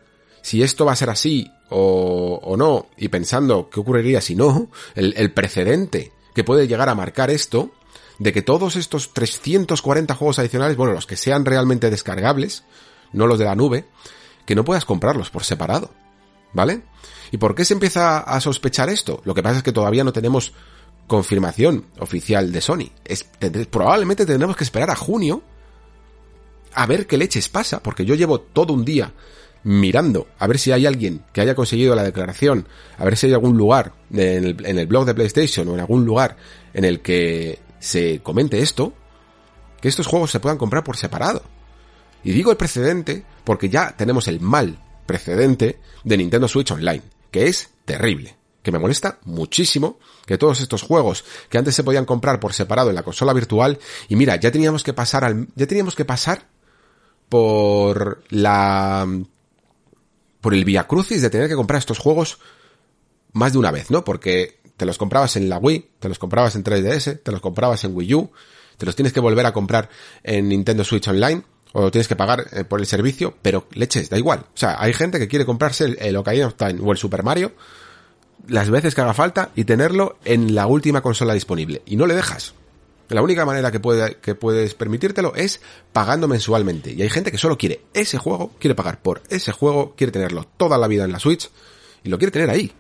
si 0.42 0.62
esto 0.62 0.85
va 0.85 0.92
a 0.92 0.96
ser 0.96 1.11
así 1.11 1.50
o, 1.77 2.57
no, 2.57 2.87
y 2.97 3.09
pensando 3.09 3.69
qué 3.69 3.81
ocurriría 3.81 4.21
si 4.21 4.37
no, 4.37 4.69
el, 4.95 5.33
precedente 5.33 6.13
que 6.33 6.45
puede 6.45 6.69
llegar 6.69 6.89
a 6.89 6.95
marcar 6.95 7.31
esto, 7.31 7.71
de 8.19 8.33
que 8.33 8.43
todos 8.43 8.77
estos 8.77 9.13
340 9.13 10.15
juegos 10.15 10.39
adicionales, 10.39 10.77
bueno, 10.77 10.93
los 10.93 11.07
que 11.07 11.17
sean 11.17 11.45
realmente 11.45 11.91
descargables, 11.91 12.63
no 13.13 13.27
los 13.27 13.41
de 13.41 13.45
la 13.47 13.57
nube, 13.57 13.87
que 14.47 14.55
no 14.55 14.65
puedas 14.65 14.85
comprarlos 14.85 15.31
por 15.31 15.43
separado. 15.43 15.91
¿Vale? 16.53 16.83
¿Y 17.33 17.39
por 17.39 17.57
qué 17.57 17.65
se 17.65 17.75
empieza 17.75 18.19
a 18.19 18.41
sospechar 18.41 18.89
esto? 18.89 19.21
Lo 19.25 19.35
que 19.35 19.43
pasa 19.43 19.57
es 19.57 19.63
que 19.65 19.73
todavía 19.73 20.05
no 20.05 20.13
tenemos 20.13 20.53
confirmación 21.09 21.87
oficial 21.99 22.53
de 22.53 22.61
Sony. 22.61 22.93
Probablemente 23.71 24.25
tendremos 24.25 24.57
que 24.57 24.63
esperar 24.63 24.91
a 24.91 24.97
junio 24.97 25.43
a 26.73 26.87
ver 26.87 27.09
qué 27.09 27.19
leches 27.19 27.49
pasa, 27.49 27.83
porque 27.83 28.05
yo 28.05 28.15
llevo 28.15 28.41
todo 28.41 28.73
un 28.73 28.85
día 28.85 29.13
mirando 29.64 30.29
a 30.38 30.46
ver 30.46 30.59
si 30.59 30.72
hay 30.72 30.87
alguien 30.87 31.24
que 31.33 31.40
haya 31.40 31.55
conseguido 31.55 31.94
la 31.94 32.05
declaración, 32.05 32.68
a 32.96 33.05
ver 33.05 33.16
si 33.16 33.27
hay 33.27 33.33
algún 33.33 33.57
lugar 33.57 33.92
en 34.12 34.44
el, 34.44 34.87
blog 34.87 35.07
de 35.07 35.14
PlayStation 35.14 35.66
o 35.68 35.74
en 35.74 35.81
algún 35.81 36.05
lugar 36.05 36.37
en 36.72 36.85
el 36.85 37.00
que 37.00 37.59
se 37.81 38.20
comente 38.20 38.61
esto, 38.61 38.92
que 39.81 39.88
estos 39.88 40.07
juegos 40.07 40.31
se 40.31 40.40
puedan 40.40 40.59
comprar 40.59 40.85
por 40.85 40.96
separado. 40.96 41.42
Y 42.22 42.33
digo 42.33 42.50
el 42.50 42.57
precedente 42.57 43.24
porque 43.42 43.68
ya 43.68 43.96
tenemos 43.96 44.29
el 44.29 44.40
mal 44.40 44.79
precedente 45.07 45.81
de 46.05 46.16
Nintendo 46.16 46.48
Switch 46.48 46.70
Online 46.70 47.03
que 47.35 47.48
es 47.48 47.70
terrible, 47.85 48.37
que 48.62 48.70
me 48.70 48.79
molesta 48.79 49.18
muchísimo 49.24 49.98
que 50.24 50.38
todos 50.38 50.61
estos 50.61 50.83
juegos 50.83 51.24
que 51.48 51.59
antes 51.59 51.74
se 51.74 51.83
podían 51.83 52.05
comprar 52.05 52.38
por 52.38 52.53
separado 52.53 52.90
en 52.90 52.94
la 52.94 53.03
consola 53.03 53.33
virtual 53.33 53.81
y 54.09 54.14
mira, 54.14 54.37
ya 54.37 54.53
teníamos 54.53 54.85
que 54.85 54.92
pasar 54.92 55.24
al 55.24 55.48
ya 55.57 55.66
teníamos 55.66 55.96
que 55.96 56.05
pasar 56.05 56.46
por 57.29 58.22
la 58.31 59.05
por 60.45 60.53
el 60.53 60.67
via 60.67 60.87
crucis 60.87 61.23
de 61.23 61.31
tener 61.31 61.49
que 61.49 61.55
comprar 61.55 61.79
estos 61.79 61.99
juegos 61.99 62.39
más 63.33 63.55
de 63.55 63.59
una 63.59 63.71
vez, 63.71 63.91
¿no? 63.91 64.05
Porque 64.05 64.61
te 64.77 64.85
los 64.85 64.99
comprabas 64.99 65.37
en 65.37 65.49
la 65.49 65.57
Wii, 65.57 65.93
te 65.99 66.11
los 66.11 66.19
comprabas 66.19 66.55
en 66.55 66.63
3DS, 66.63 67.23
te 67.23 67.33
los 67.33 67.41
comprabas 67.41 67.83
en 67.85 67.97
Wii 67.97 68.15
U, 68.15 68.31
te 68.77 68.85
los 68.85 68.95
tienes 68.95 69.15
que 69.15 69.21
volver 69.21 69.47
a 69.47 69.55
comprar 69.55 69.89
en 70.23 70.51
Nintendo 70.51 70.85
Switch 70.85 71.09
Online 71.09 71.43
o 71.73 71.91
tienes 71.91 72.09
que 72.09 72.15
pagar 72.15 72.45
eh, 72.53 72.65
por 72.65 72.79
el 72.79 72.85
servicio, 72.85 73.39
pero 73.41 73.67
leches, 73.73 74.11
da 74.11 74.19
igual. 74.19 74.41
O 74.41 74.57
sea, 74.59 74.77
hay 74.79 74.93
gente 74.93 75.19
que 75.19 75.29
quiere 75.29 75.47
comprarse 75.47 75.87
el, 75.87 75.97
el 75.99 76.15
Ocarina 76.15 76.49
of 76.49 76.57
Time 76.57 76.77
o 76.83 76.93
el 76.93 76.99
Super 76.99 77.23
Mario 77.23 77.53
las 78.47 78.69
veces 78.69 78.95
que 78.95 79.01
haga 79.01 79.15
falta 79.15 79.49
y 79.55 79.65
tenerlo 79.65 80.19
en 80.27 80.55
la 80.55 80.67
última 80.67 81.01
consola 81.01 81.33
disponible. 81.33 81.81
Y 81.87 81.97
no 81.97 82.07
le 82.07 82.17
dejas. 82.17 82.53
La 83.09 83.23
única 83.23 83.45
manera 83.45 83.71
que, 83.71 83.81
puede, 83.81 84.17
que 84.17 84.35
puedes 84.35 84.75
permitírtelo 84.75 85.35
es 85.35 85.61
pagando 85.93 86.27
mensualmente. 86.27 86.93
Y 86.93 87.03
hay 87.03 87.11
gente 87.11 87.31
que 87.31 87.38
solo 87.38 87.59
quiere 87.59 87.83
ese 87.93 88.19
juego, 88.19 88.53
quiere 88.59 88.75
pagar 88.75 89.03
por 89.03 89.23
ese 89.29 89.53
juego, 89.53 89.95
quiere 89.97 90.12
tenerlo 90.12 90.47
toda 90.57 90.79
la 90.79 90.88
vida 90.88 91.05
en 91.05 91.12
la 91.12 91.19
Switch 91.19 91.51
y 92.03 92.09
lo 92.09 92.19
quiere 92.19 92.31
tener 92.31 92.51
ahí. 92.51 92.73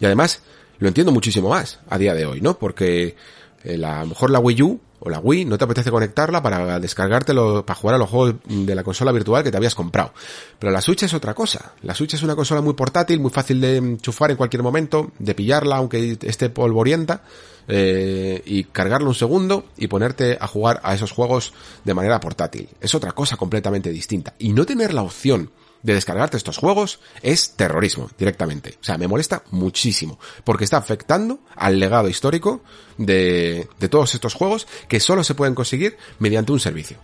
Y 0.00 0.04
además, 0.04 0.42
lo 0.78 0.88
entiendo 0.88 1.12
muchísimo 1.12 1.48
más 1.48 1.78
a 1.88 1.98
día 1.98 2.14
de 2.14 2.26
hoy, 2.26 2.40
¿no? 2.40 2.58
Porque 2.58 3.16
eh, 3.62 3.84
a 3.84 4.00
lo 4.00 4.06
mejor 4.08 4.30
la 4.30 4.40
Wii 4.40 4.62
U 4.62 4.80
o 5.04 5.10
la 5.10 5.18
Wii, 5.18 5.44
no 5.44 5.58
te 5.58 5.64
apetece 5.64 5.90
conectarla 5.90 6.42
para 6.42 6.80
descargártelo, 6.80 7.64
para 7.66 7.78
jugar 7.78 7.96
a 7.96 7.98
los 7.98 8.08
juegos 8.08 8.36
de 8.46 8.74
la 8.74 8.82
consola 8.82 9.12
virtual 9.12 9.44
que 9.44 9.50
te 9.50 9.56
habías 9.56 9.74
comprado. 9.74 10.12
Pero 10.58 10.72
la 10.72 10.80
Switch 10.80 11.02
es 11.02 11.14
otra 11.14 11.34
cosa. 11.34 11.72
La 11.82 11.94
Switch 11.94 12.14
es 12.14 12.22
una 12.22 12.34
consola 12.34 12.62
muy 12.62 12.74
portátil, 12.74 13.20
muy 13.20 13.30
fácil 13.30 13.60
de 13.60 13.76
enchufar 13.76 14.30
en 14.30 14.36
cualquier 14.36 14.62
momento, 14.62 15.12
de 15.18 15.34
pillarla 15.34 15.76
aunque 15.76 16.18
esté 16.22 16.48
polvorienta, 16.48 17.22
eh, 17.66 18.42
y 18.44 18.64
cargarlo 18.64 19.08
un 19.08 19.14
segundo 19.14 19.66
y 19.76 19.86
ponerte 19.88 20.36
a 20.38 20.46
jugar 20.46 20.80
a 20.82 20.94
esos 20.94 21.12
juegos 21.12 21.52
de 21.84 21.94
manera 21.94 22.20
portátil. 22.20 22.68
Es 22.80 22.94
otra 22.94 23.12
cosa 23.12 23.36
completamente 23.36 23.90
distinta. 23.90 24.34
Y 24.38 24.52
no 24.52 24.66
tener 24.66 24.92
la 24.92 25.02
opción 25.02 25.50
de 25.84 25.94
descargarte 25.94 26.36
estos 26.36 26.56
juegos 26.58 26.98
es 27.22 27.52
terrorismo 27.52 28.10
directamente. 28.18 28.78
O 28.80 28.84
sea, 28.84 28.98
me 28.98 29.06
molesta 29.06 29.44
muchísimo 29.52 30.18
porque 30.42 30.64
está 30.64 30.78
afectando 30.78 31.38
al 31.54 31.78
legado 31.78 32.08
histórico 32.08 32.62
de, 32.98 33.68
de 33.78 33.88
todos 33.88 34.14
estos 34.14 34.34
juegos 34.34 34.66
que 34.88 34.98
solo 34.98 35.22
se 35.22 35.34
pueden 35.34 35.54
conseguir 35.54 35.96
mediante 36.18 36.50
un 36.50 36.58
servicio. 36.58 36.96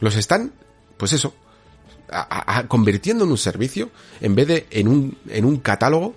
Los 0.00 0.16
están, 0.16 0.52
pues 0.96 1.12
eso, 1.12 1.34
convirtiendo 2.68 3.24
en 3.24 3.30
un 3.30 3.38
servicio 3.38 3.90
en 4.20 4.34
vez 4.34 4.46
de 4.46 4.66
en 4.70 4.88
un, 4.88 5.18
en 5.28 5.44
un 5.44 5.58
catálogo 5.58 6.14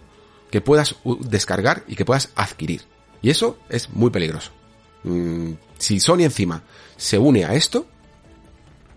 que 0.51 0.61
puedas 0.61 0.95
descargar 1.21 1.83
y 1.87 1.95
que 1.95 2.05
puedas 2.05 2.29
adquirir. 2.35 2.83
Y 3.21 3.29
eso 3.29 3.57
es 3.69 3.89
muy 3.89 4.11
peligroso. 4.11 4.51
Mm, 5.03 5.53
si 5.77 5.99
Sony 5.99 6.21
encima 6.21 6.63
se 6.97 7.17
une 7.17 7.45
a 7.45 7.53
esto, 7.55 7.87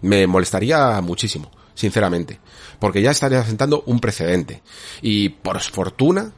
me 0.03 0.27
molestaría 0.27 1.01
muchísimo, 1.01 1.51
sinceramente. 1.75 2.39
Porque 2.79 3.03
ya 3.03 3.11
estaría 3.11 3.45
sentando 3.45 3.83
un 3.87 4.01
precedente. 4.01 4.63
Y 5.03 5.31
por 5.31 5.61
fortuna, 5.61 6.33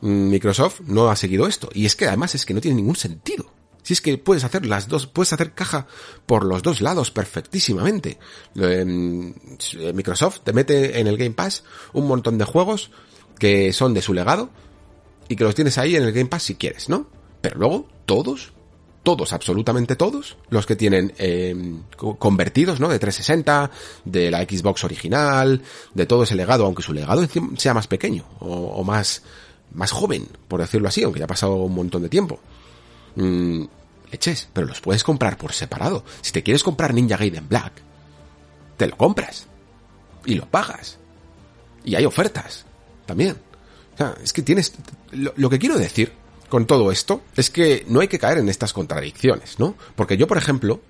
Microsoft 0.00 0.80
no 0.86 1.10
ha 1.10 1.16
seguido 1.16 1.46
esto. 1.46 1.68
Y 1.72 1.86
es 1.86 1.96
que 1.96 2.06
además 2.06 2.34
es 2.34 2.44
que 2.46 2.54
no 2.54 2.60
tiene 2.60 2.76
ningún 2.76 2.96
sentido. 2.96 3.50
Si 3.84 3.92
es 3.92 4.00
que 4.00 4.16
puedes 4.16 4.44
hacer 4.44 4.64
las 4.64 4.88
dos, 4.88 5.06
puedes 5.06 5.32
hacer 5.34 5.52
caja 5.52 5.86
por 6.24 6.44
los 6.44 6.62
dos 6.62 6.80
lados 6.80 7.10
perfectísimamente. 7.10 8.18
Em, 8.54 9.34
Microsoft 9.94 10.40
te 10.42 10.54
mete 10.54 10.98
en 10.98 11.06
el 11.06 11.18
Game 11.18 11.32
Pass 11.32 11.64
un 11.92 12.08
montón 12.08 12.38
de 12.38 12.46
juegos 12.46 12.90
que 13.38 13.74
son 13.74 13.92
de 13.92 14.00
su 14.00 14.14
legado 14.14 14.48
y 15.28 15.36
que 15.36 15.44
los 15.44 15.54
tienes 15.54 15.76
ahí 15.76 15.96
en 15.96 16.02
el 16.02 16.12
Game 16.12 16.30
Pass 16.30 16.44
si 16.44 16.54
quieres, 16.54 16.88
¿no? 16.88 17.08
Pero 17.42 17.58
luego 17.58 17.88
todos 18.06 18.54
todos, 19.04 19.32
absolutamente 19.32 19.94
todos, 19.94 20.36
los 20.48 20.66
que 20.66 20.74
tienen 20.74 21.12
eh, 21.18 21.54
convertidos, 21.96 22.80
¿no? 22.80 22.88
De 22.88 22.98
360, 22.98 23.70
de 24.04 24.30
la 24.30 24.42
Xbox 24.42 24.82
original, 24.82 25.62
de 25.92 26.06
todo 26.06 26.24
ese 26.24 26.34
legado, 26.34 26.64
aunque 26.64 26.82
su 26.82 26.92
legado 26.92 27.24
sea 27.56 27.74
más 27.74 27.86
pequeño 27.86 28.24
o, 28.40 28.82
más, 28.82 29.22
más 29.72 29.92
joven, 29.92 30.26
por 30.48 30.60
decirlo 30.60 30.88
así, 30.88 31.04
aunque 31.04 31.20
ya 31.20 31.26
ha 31.26 31.28
pasado 31.28 31.54
un 31.54 31.74
montón 31.74 32.02
de 32.02 32.08
tiempo. 32.08 32.40
Mm, 33.14 33.64
leches, 34.10 34.48
pero 34.52 34.66
los 34.66 34.80
puedes 34.80 35.04
comprar 35.04 35.36
por 35.36 35.52
separado. 35.52 36.02
Si 36.22 36.32
te 36.32 36.42
quieres 36.42 36.64
comprar 36.64 36.94
Ninja 36.94 37.18
Gaiden 37.18 37.48
Black, 37.48 37.74
te 38.78 38.86
lo 38.88 38.96
compras 38.96 39.46
y 40.24 40.34
lo 40.34 40.46
pagas. 40.46 40.98
Y 41.84 41.94
hay 41.94 42.06
ofertas 42.06 42.64
también. 43.04 43.36
O 43.94 43.96
sea, 43.98 44.14
es 44.24 44.32
que 44.32 44.42
tienes... 44.42 44.72
lo 45.12 45.50
que 45.50 45.58
quiero 45.58 45.78
decir 45.78 46.23
con 46.54 46.66
todo 46.66 46.92
esto 46.92 47.20
es 47.34 47.50
que 47.50 47.84
no 47.88 47.98
hay 47.98 48.06
que 48.06 48.20
caer 48.20 48.38
en 48.38 48.48
estas 48.48 48.72
contradicciones, 48.72 49.58
¿no? 49.58 49.74
Porque 49.96 50.16
yo, 50.16 50.28
por 50.28 50.38
ejemplo, 50.38 50.80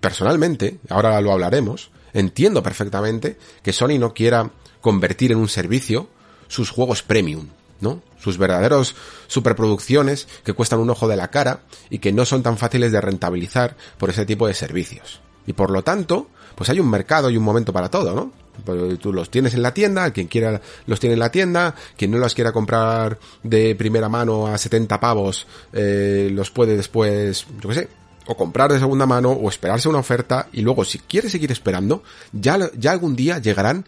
personalmente, 0.00 0.78
ahora 0.88 1.20
lo 1.20 1.32
hablaremos, 1.32 1.90
entiendo 2.14 2.62
perfectamente 2.62 3.36
que 3.62 3.74
Sony 3.74 3.98
no 3.98 4.14
quiera 4.14 4.52
convertir 4.80 5.32
en 5.32 5.38
un 5.38 5.50
servicio 5.50 6.08
sus 6.48 6.70
juegos 6.70 7.02
premium, 7.02 7.48
¿no? 7.82 8.00
Sus 8.18 8.38
verdaderos 8.38 8.96
superproducciones 9.26 10.26
que 10.44 10.54
cuestan 10.54 10.80
un 10.80 10.88
ojo 10.88 11.08
de 11.08 11.16
la 11.16 11.28
cara 11.28 11.60
y 11.90 11.98
que 11.98 12.14
no 12.14 12.24
son 12.24 12.42
tan 12.42 12.56
fáciles 12.56 12.90
de 12.90 13.02
rentabilizar 13.02 13.76
por 13.98 14.08
ese 14.08 14.24
tipo 14.24 14.46
de 14.46 14.54
servicios. 14.54 15.20
Y 15.46 15.52
por 15.52 15.70
lo 15.70 15.84
tanto, 15.84 16.30
pues 16.60 16.68
hay 16.68 16.78
un 16.78 16.90
mercado 16.90 17.30
y 17.30 17.38
un 17.38 17.42
momento 17.42 17.72
para 17.72 17.88
todo, 17.88 18.14
¿no? 18.14 18.32
Pues 18.66 18.98
tú 18.98 19.14
los 19.14 19.30
tienes 19.30 19.54
en 19.54 19.62
la 19.62 19.72
tienda, 19.72 20.10
quien 20.10 20.26
quiera 20.26 20.60
los 20.84 21.00
tiene 21.00 21.14
en 21.14 21.20
la 21.20 21.30
tienda, 21.30 21.74
quien 21.96 22.10
no 22.10 22.18
los 22.18 22.34
quiera 22.34 22.52
comprar 22.52 23.18
de 23.42 23.74
primera 23.74 24.10
mano 24.10 24.46
a 24.46 24.58
70 24.58 25.00
pavos, 25.00 25.46
eh, 25.72 26.28
los 26.30 26.50
puede 26.50 26.76
después, 26.76 27.46
yo 27.62 27.70
qué 27.70 27.74
sé, 27.74 27.88
o 28.26 28.36
comprar 28.36 28.70
de 28.70 28.78
segunda 28.78 29.06
mano 29.06 29.30
o 29.30 29.48
esperarse 29.48 29.88
una 29.88 30.00
oferta 30.00 30.48
y 30.52 30.60
luego 30.60 30.84
si 30.84 30.98
quiere 30.98 31.30
seguir 31.30 31.50
esperando, 31.50 32.02
ya, 32.30 32.58
ya 32.76 32.90
algún 32.90 33.16
día 33.16 33.38
llegarán 33.38 33.86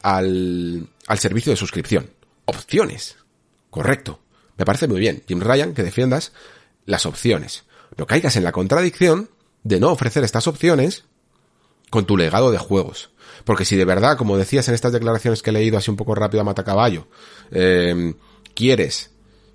al, 0.00 0.88
al 1.06 1.18
servicio 1.18 1.52
de 1.52 1.56
suscripción. 1.56 2.08
Opciones. 2.46 3.16
Correcto. 3.68 4.18
Me 4.56 4.64
parece 4.64 4.88
muy 4.88 4.98
bien, 4.98 5.22
Jim 5.28 5.42
Ryan, 5.42 5.74
que 5.74 5.82
defiendas 5.82 6.32
las 6.86 7.04
opciones. 7.04 7.64
No 7.98 8.06
caigas 8.06 8.36
en 8.36 8.44
la 8.44 8.52
contradicción 8.52 9.28
de 9.62 9.78
no 9.78 9.90
ofrecer 9.90 10.24
estas 10.24 10.46
opciones 10.46 11.04
con 11.94 12.06
tu 12.06 12.16
legado 12.16 12.50
de 12.50 12.58
juegos. 12.58 13.10
Porque 13.44 13.64
si 13.64 13.76
de 13.76 13.84
verdad, 13.84 14.18
como 14.18 14.36
decías 14.36 14.66
en 14.66 14.74
estas 14.74 14.90
declaraciones 14.90 15.42
que 15.42 15.50
he 15.50 15.52
leído 15.52 15.78
así 15.78 15.92
un 15.92 15.96
poco 15.96 16.16
rápido 16.16 16.40
a 16.40 16.44
Matacaballo, 16.44 17.06
eh, 17.52 18.14
quieres 18.52 19.12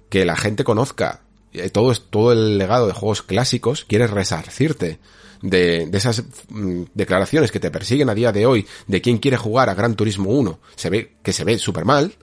que 0.07 0.23
la 0.23 0.37
gente 0.37 0.63
conozca 0.63 1.23
eh, 1.51 1.69
todo, 1.69 1.93
todo 1.93 2.31
el 2.31 2.57
legado 2.57 2.87
de 2.87 2.93
juegos 2.93 3.23
clásicos, 3.23 3.83
quieres 3.83 4.09
resarcirte 4.09 4.99
de, 5.41 5.87
de 5.87 5.97
esas 5.97 6.23
mm, 6.47 6.83
declaraciones 6.93 7.51
que 7.51 7.59
te 7.59 7.71
persiguen 7.71 8.07
a 8.07 8.15
día 8.15 8.31
de 8.31 8.45
hoy 8.45 8.65
de 8.87 9.01
quién 9.01 9.17
quiere 9.17 9.35
jugar 9.35 9.69
a 9.69 9.73
Gran 9.73 9.95
Turismo 9.95 10.29
1, 10.29 10.61
se 10.77 10.89
ve 10.89 11.17
que 11.21 11.33
se 11.33 11.43
ve 11.43 11.57
súper 11.57 11.83
mal, 11.83 12.15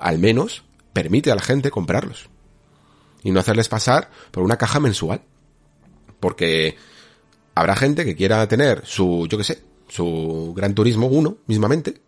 al 0.00 0.18
menos 0.18 0.64
permite 0.92 1.30
a 1.30 1.36
la 1.36 1.42
gente 1.42 1.70
comprarlos. 1.70 2.28
Y 3.22 3.30
no 3.30 3.38
hacerles 3.38 3.68
pasar 3.68 4.10
por 4.32 4.42
una 4.42 4.56
caja 4.56 4.80
mensual. 4.80 5.22
Porque 6.18 6.76
habrá 7.54 7.76
gente 7.76 8.04
que 8.04 8.16
quiera 8.16 8.46
tener 8.48 8.82
su, 8.84 9.26
yo 9.28 9.38
qué 9.38 9.44
sé, 9.44 9.62
su 9.88 10.52
Gran 10.56 10.74
Turismo 10.74 11.06
1 11.06 11.36
mismamente 11.46 12.00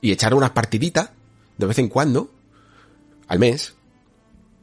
y 0.00 0.12
echar 0.12 0.34
una 0.34 0.54
partidita 0.54 1.12
de 1.56 1.66
vez 1.66 1.78
en 1.78 1.88
cuando 1.88 2.30
al 3.26 3.38
mes 3.38 3.74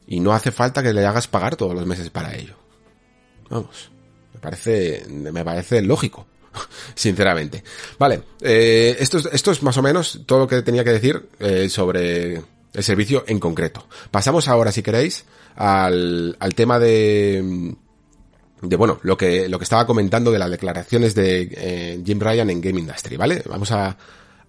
y 0.06 0.20
no 0.20 0.32
hace 0.32 0.50
falta 0.50 0.82
que 0.82 0.92
le 0.92 1.04
hagas 1.04 1.28
pagar 1.28 1.56
todos 1.56 1.74
los 1.74 1.86
meses 1.86 2.10
para 2.10 2.34
ello. 2.34 2.54
Vamos, 3.48 3.90
me 4.34 4.40
parece, 4.40 5.04
me 5.08 5.44
parece 5.44 5.82
lógico, 5.82 6.26
sinceramente. 6.94 7.62
Vale, 7.98 8.22
eh, 8.40 8.96
esto, 8.98 9.18
es, 9.18 9.26
esto 9.32 9.50
es 9.50 9.62
más 9.62 9.76
o 9.76 9.82
menos 9.82 10.20
todo 10.26 10.40
lo 10.40 10.48
que 10.48 10.62
tenía 10.62 10.84
que 10.84 10.92
decir 10.92 11.28
eh, 11.38 11.68
sobre 11.68 12.42
el 12.72 12.82
servicio 12.82 13.24
en 13.26 13.40
concreto. 13.40 13.86
Pasamos 14.10 14.48
ahora, 14.48 14.72
si 14.72 14.82
queréis, 14.82 15.24
al, 15.56 16.36
al 16.38 16.54
tema 16.54 16.78
de, 16.78 17.76
de 18.68 18.76
bueno, 18.76 18.98
lo 19.02 19.16
que, 19.16 19.48
lo 19.48 19.58
que 19.58 19.64
estaba 19.64 19.86
comentando 19.86 20.30
de 20.30 20.38
las 20.38 20.50
declaraciones 20.50 21.14
de 21.14 21.48
eh, 21.52 22.02
Jim 22.04 22.20
Ryan 22.20 22.50
en 22.50 22.60
Game 22.60 22.80
Industry, 22.80 23.16
¿vale? 23.16 23.42
Vamos 23.48 23.70
a, 23.72 23.96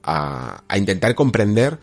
a, 0.03 0.77
intentar 0.77 1.15
comprender 1.15 1.77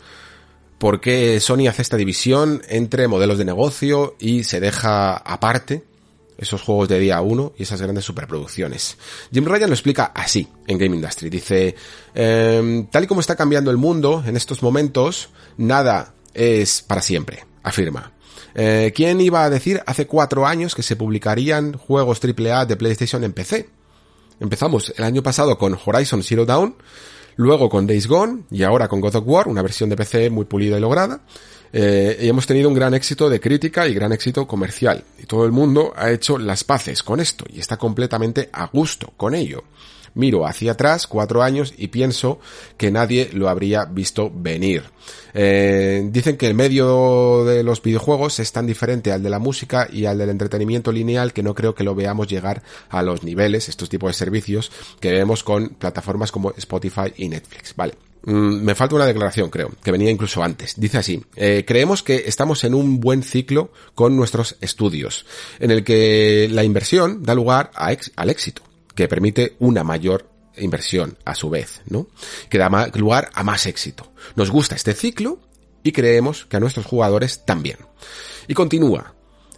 por 0.77 0.99
qué 0.99 1.39
Sony 1.39 1.67
hace 1.67 1.81
esta 1.81 1.97
división 1.97 2.61
entre 2.67 3.07
modelos 3.07 3.37
de 3.37 3.45
negocio 3.45 4.15
y 4.19 4.43
se 4.43 4.59
deja 4.59 5.15
aparte 5.15 5.83
esos 6.37 6.61
juegos 6.61 6.89
de 6.89 6.99
día 6.99 7.21
uno 7.21 7.53
y 7.57 7.63
esas 7.63 7.81
grandes 7.81 8.03
superproducciones. 8.03 8.97
Jim 9.31 9.45
Ryan 9.45 9.69
lo 9.69 9.75
explica 9.75 10.11
así 10.13 10.47
en 10.67 10.77
Game 10.77 10.95
Industry. 10.95 11.29
Dice, 11.29 11.75
eh, 12.13 12.85
tal 12.91 13.03
y 13.03 13.07
como 13.07 13.21
está 13.21 13.35
cambiando 13.35 13.71
el 13.71 13.77
mundo 13.77 14.23
en 14.25 14.35
estos 14.35 14.61
momentos, 14.61 15.29
nada 15.57 16.13
es 16.33 16.81
para 16.81 17.01
siempre, 17.01 17.45
afirma. 17.63 18.11
Eh, 18.55 18.93
¿Quién 18.95 19.19
iba 19.19 19.43
a 19.43 19.49
decir 19.49 19.81
hace 19.85 20.07
cuatro 20.07 20.47
años 20.47 20.73
que 20.73 20.81
se 20.81 20.95
publicarían 20.95 21.73
juegos 21.73 22.21
AAA 22.23 22.65
de 22.65 22.77
PlayStation 22.77 23.23
en 23.25 23.33
PC? 23.33 23.69
Empezamos 24.39 24.93
el 24.97 25.03
año 25.03 25.21
pasado 25.21 25.57
con 25.57 25.77
Horizon 25.85 26.23
Zero 26.23 26.45
Dawn, 26.45 26.75
luego 27.35 27.69
con 27.69 27.85
Days 27.85 28.07
Gone 28.07 28.43
y 28.49 28.63
ahora 28.63 28.87
con 28.87 29.01
God 29.01 29.17
of 29.17 29.23
War, 29.27 29.49
una 29.49 29.61
versión 29.61 29.89
de 29.89 29.97
PC 29.97 30.29
muy 30.29 30.45
pulida 30.45 30.77
y 30.77 30.81
lograda. 30.81 31.21
Eh, 31.73 32.17
y 32.21 32.29
hemos 32.29 32.47
tenido 32.47 32.69
un 32.69 32.75
gran 32.75 32.93
éxito 32.93 33.29
de 33.29 33.41
crítica 33.41 33.85
y 33.87 33.93
gran 33.93 34.13
éxito 34.13 34.47
comercial. 34.47 35.03
Y 35.21 35.25
todo 35.25 35.45
el 35.45 35.51
mundo 35.51 35.93
ha 35.95 36.09
hecho 36.09 36.37
las 36.37 36.63
paces 36.63 37.03
con 37.03 37.19
esto 37.19 37.43
y 37.49 37.59
está 37.59 37.75
completamente 37.75 38.49
a 38.53 38.67
gusto 38.67 39.11
con 39.17 39.35
ello 39.35 39.65
miro 40.15 40.47
hacia 40.47 40.71
atrás 40.71 41.05
cuatro 41.07 41.43
años 41.43 41.73
y 41.77 41.89
pienso 41.89 42.39
que 42.77 42.91
nadie 42.91 43.29
lo 43.33 43.47
habría 43.47 43.85
visto 43.85 44.31
venir. 44.33 44.83
Eh, 45.33 46.07
dicen 46.11 46.37
que 46.37 46.47
el 46.47 46.55
medio 46.55 47.45
de 47.45 47.63
los 47.63 47.81
videojuegos 47.81 48.39
es 48.39 48.51
tan 48.51 48.65
diferente 48.65 49.11
al 49.11 49.21
de 49.21 49.29
la 49.29 49.39
música 49.39 49.87
y 49.91 50.05
al 50.05 50.17
del 50.17 50.29
entretenimiento 50.29 50.91
lineal 50.91 51.33
que 51.33 51.43
no 51.43 51.53
creo 51.53 51.75
que 51.75 51.83
lo 51.83 51.93
veamos 51.93 52.27
llegar 52.27 52.63
a 52.89 53.03
los 53.03 53.23
niveles, 53.23 53.69
estos 53.69 53.89
tipos 53.89 54.09
de 54.09 54.13
servicios 54.13 54.71
que 54.99 55.11
vemos 55.11 55.43
con 55.43 55.69
plataformas 55.69 56.31
como 56.31 56.51
Spotify 56.51 57.13
y 57.17 57.29
Netflix. 57.29 57.75
Vale. 57.75 57.93
Mm, 58.23 58.63
me 58.63 58.73
falta 58.73 58.95
una 58.95 59.05
declaración, 59.05 59.51
creo, 59.51 59.71
que 59.83 59.91
venía 59.91 60.09
incluso 60.09 60.41
antes. 60.41 60.73
Dice 60.77 60.97
así, 60.97 61.23
eh, 61.35 61.63
creemos 61.67 62.01
que 62.01 62.23
estamos 62.25 62.63
en 62.63 62.73
un 62.73 62.99
buen 62.99 63.21
ciclo 63.21 63.71
con 63.93 64.15
nuestros 64.15 64.55
estudios, 64.61 65.25
en 65.59 65.69
el 65.69 65.83
que 65.83 66.47
la 66.49 66.63
inversión 66.63 67.21
da 67.21 67.35
lugar 67.35 67.69
al 67.75 68.29
éxito 68.29 68.63
que 68.95 69.07
permite 69.07 69.55
una 69.59 69.83
mayor 69.83 70.29
inversión 70.57 71.17
a 71.25 71.35
su 71.35 71.49
vez, 71.49 71.81
¿no? 71.87 72.07
Que 72.49 72.57
da 72.57 72.87
lugar 72.95 73.29
a 73.33 73.43
más 73.43 73.65
éxito. 73.65 74.11
Nos 74.35 74.51
gusta 74.51 74.75
este 74.75 74.93
ciclo 74.93 75.39
y 75.83 75.91
creemos 75.91 76.45
que 76.45 76.57
a 76.57 76.59
nuestros 76.59 76.85
jugadores 76.85 77.45
también. 77.45 77.77
Y 78.47 78.53
continúa. 78.53 79.13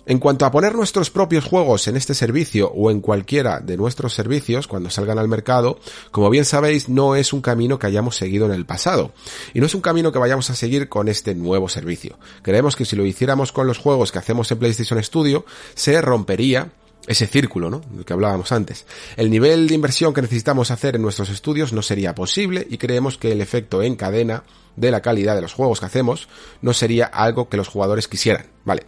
En 0.09 0.19
cuanto 0.19 0.45
a 0.45 0.51
poner 0.51 0.73
nuestros 0.73 1.09
propios 1.09 1.43
juegos 1.43 1.89
en 1.89 1.97
este 1.97 2.13
servicio 2.13 2.71
o 2.71 2.91
en 2.91 3.01
cualquiera 3.01 3.59
de 3.59 3.75
nuestros 3.75 4.13
servicios 4.13 4.65
cuando 4.65 4.89
salgan 4.89 5.19
al 5.19 5.27
mercado, 5.27 5.79
como 6.11 6.29
bien 6.29 6.45
sabéis, 6.45 6.87
no 6.87 7.17
es 7.17 7.33
un 7.33 7.41
camino 7.41 7.77
que 7.77 7.87
hayamos 7.87 8.15
seguido 8.15 8.45
en 8.45 8.53
el 8.53 8.65
pasado. 8.65 9.11
Y 9.53 9.59
no 9.59 9.65
es 9.65 9.75
un 9.75 9.81
camino 9.81 10.13
que 10.13 10.19
vayamos 10.19 10.49
a 10.49 10.55
seguir 10.55 10.87
con 10.87 11.09
este 11.09 11.35
nuevo 11.35 11.67
servicio. 11.67 12.17
Creemos 12.41 12.77
que 12.77 12.85
si 12.85 12.95
lo 12.95 13.05
hiciéramos 13.05 13.51
con 13.51 13.67
los 13.67 13.79
juegos 13.79 14.13
que 14.13 14.19
hacemos 14.19 14.49
en 14.49 14.59
PlayStation 14.59 15.03
Studio, 15.03 15.45
se 15.75 16.01
rompería 16.01 16.71
ese 17.07 17.25
círculo, 17.25 17.69
¿no? 17.69 17.81
Del 17.89 18.05
que 18.05 18.13
hablábamos 18.13 18.51
antes. 18.51 18.85
El 19.15 19.31
nivel 19.31 19.67
de 19.67 19.75
inversión 19.75 20.13
que 20.13 20.21
necesitamos 20.21 20.69
hacer 20.71 20.97
en 20.97 21.01
nuestros 21.01 21.29
estudios 21.29 21.73
no 21.73 21.81
sería 21.81 22.13
posible 22.13 22.67
y 22.69 22.77
creemos 22.77 23.17
que 23.17 23.31
el 23.31 23.41
efecto 23.41 23.81
en 23.81 23.95
cadena 23.95 24.43
de 24.75 24.91
la 24.91 25.01
calidad 25.01 25.35
de 25.35 25.41
los 25.41 25.53
juegos 25.53 25.79
que 25.79 25.87
hacemos 25.87 26.27
no 26.61 26.73
sería 26.73 27.05
algo 27.05 27.49
que 27.49 27.57
los 27.57 27.69
jugadores 27.69 28.07
quisieran. 28.07 28.47
Vale. 28.65 28.83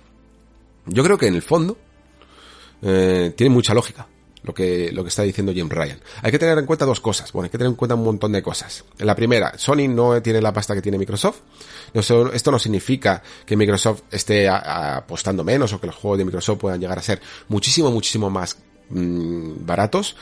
Yo 0.85 1.03
creo 1.03 1.17
que 1.17 1.27
en 1.27 1.35
el 1.35 1.41
fondo 1.41 1.77
eh, 2.81 3.33
tiene 3.35 3.53
mucha 3.53 3.73
lógica 3.73 4.07
lo 4.43 4.53
que, 4.53 4.91
lo 4.91 5.03
que 5.03 5.09
está 5.09 5.23
diciendo 5.23 5.53
Jim 5.53 5.69
Ryan. 5.69 5.99
Hay 6.21 6.31
que 6.31 6.39
tener 6.39 6.57
en 6.57 6.65
cuenta 6.65 6.85
dos 6.85 6.99
cosas. 6.99 7.31
Bueno, 7.31 7.45
hay 7.45 7.49
que 7.49 7.57
tener 7.57 7.69
en 7.69 7.75
cuenta 7.75 7.95
un 7.95 8.03
montón 8.03 8.31
de 8.31 8.41
cosas. 8.41 8.83
La 8.99 9.15
primera, 9.15 9.57
Sony 9.57 9.87
no 9.89 10.21
tiene 10.21 10.41
la 10.41 10.53
pasta 10.53 10.73
que 10.73 10.81
tiene 10.81 10.97
Microsoft. 10.97 11.39
Esto 11.93 12.51
no 12.51 12.59
significa 12.59 13.21
que 13.45 13.57
Microsoft 13.57 14.03
esté 14.11 14.47
apostando 14.47 15.43
menos 15.43 15.73
o 15.73 15.81
que 15.81 15.87
los 15.87 15.95
juegos 15.95 16.19
de 16.19 16.25
Microsoft 16.25 16.59
puedan 16.59 16.79
llegar 16.79 16.97
a 16.97 17.01
ser 17.01 17.21
muchísimo, 17.47 17.91
muchísimo 17.91 18.29
más 18.29 18.57
mm, 18.89 19.65
baratos. 19.65 20.15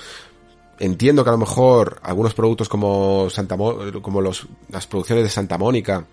Entiendo 0.80 1.24
que 1.24 1.30
a 1.30 1.34
lo 1.34 1.40
mejor 1.40 2.00
algunos 2.04 2.34
productos 2.34 2.70
como 2.70 3.30
Santa 3.30 3.58
como 3.58 4.22
las 4.22 4.88
producciones 4.88 5.24
de 5.24 5.30
Santa 5.30 5.58
Mónica 5.58 6.06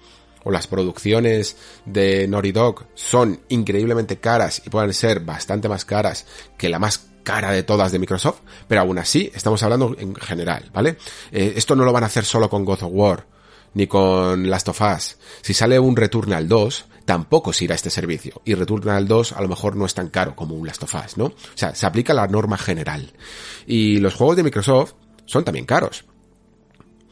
o 0.43 0.51
las 0.51 0.67
producciones 0.67 1.57
de 1.85 2.27
Naughty 2.29 2.53
Dog 2.53 2.87
son 2.95 3.41
increíblemente 3.49 4.19
caras 4.19 4.63
y 4.65 4.71
pueden 4.71 4.93
ser 4.93 5.21
bastante 5.21 5.69
más 5.69 5.85
caras 5.85 6.27
que 6.57 6.69
la 6.69 6.79
más 6.79 7.14
cara 7.25 7.51
de 7.51 7.65
todas 7.65 7.91
de 7.91 7.99
Microsoft, 7.99 8.41
pero 8.69 8.83
aún 8.83 8.99
así 8.99 9.33
estamos 9.35 9.63
hablando 9.63 9.97
en 9.99 10.15
general, 10.15 10.71
¿vale? 10.73 10.97
Eh, 11.33 11.55
esto 11.57 11.75
no 11.75 11.85
lo 11.85 11.93
van 11.93 12.05
a 12.05 12.07
hacer 12.07 12.25
solo 12.25 12.49
con 12.49 12.65
God 12.65 12.85
of 12.85 12.91
War 12.93 13.27
ni 13.75 13.89
con 13.89 14.49
Last 14.49 14.69
of 14.69 14.81
Us. 14.81 15.17
Si 15.43 15.53
sale 15.53 15.81
un 15.81 15.97
Returnal 15.97 16.47
2, 16.47 16.85
tampoco 17.05 17.53
se 17.53 17.65
irá 17.65 17.75
a 17.75 17.77
este 17.77 17.91
servicio. 17.91 18.41
Y 18.45 18.55
Returnal 18.55 19.09
2 19.09 19.33
a 19.33 19.43
lo 19.43 19.49
mejor 19.49 19.75
no 19.75 19.85
es 19.85 19.95
tan 19.95 20.11
caro 20.11 20.37
como 20.37 20.55
un 20.55 20.65
Last 20.65 20.85
of 20.85 20.95
Us, 20.95 21.17
¿no? 21.17 21.25
O 21.25 21.35
sea, 21.57 21.75
se 21.75 21.85
aplica 21.85 22.15
la 22.15 22.29
norma 22.29 22.57
general. 22.57 23.13
Y 23.67 23.99
los 23.99 24.15
juegos 24.15 24.37
de 24.37 24.45
Microsoft 24.45 24.93
son 25.27 25.45
también 25.45 25.67
caros 25.67 26.05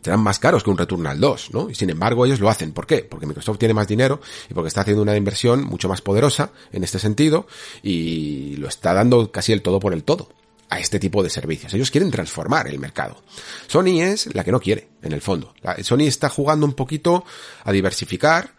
serán 0.03 0.21
más 0.21 0.39
caros 0.39 0.65
que 0.65 0.71
un 0.71 0.79
Returnal 0.79 1.21
2, 1.21 1.51
¿no? 1.53 1.71
Y 1.71 1.75
sin 1.75 1.91
embargo 1.91 2.27
ellos 2.27 2.41
lo 2.41 2.49
hacen. 2.49 2.73
¿Por 2.73 2.87
qué? 2.87 2.99
Porque 2.99 3.27
Microsoft 3.27 3.59
tiene 3.59 3.75
más 3.75 3.89
dinero 3.89 4.21
y 4.51 4.55
porque 4.55 4.69
está 4.69 4.83
haciendo 4.83 5.03
una 5.03 5.17
inversión 5.17 5.65
mucho 5.65 5.89
más 5.89 6.01
poderosa 6.01 6.51
en 6.73 6.85
este 6.85 6.99
sentido 6.99 7.47
y 7.83 8.57
lo 8.57 8.69
está 8.69 8.93
dando 8.93 9.31
casi 9.31 9.53
el 9.53 9.63
todo 9.63 9.81
por 9.81 9.93
el 9.93 10.05
todo 10.05 10.29
a 10.69 10.81
este 10.81 10.99
tipo 10.99 11.23
de 11.23 11.31
servicios. 11.31 11.75
Ellos 11.75 11.91
quieren 11.91 12.11
transformar 12.11 12.67
el 12.67 12.79
mercado. 12.79 13.23
Sony 13.67 14.01
es 14.01 14.35
la 14.35 14.43
que 14.43 14.53
no 14.53 14.59
quiere, 14.59 14.89
en 15.03 15.13
el 15.13 15.21
fondo. 15.21 15.55
Sony 15.83 16.07
está 16.07 16.31
jugando 16.31 16.65
un 16.65 16.73
poquito 16.73 17.25
a 17.63 17.73
diversificar 17.73 18.55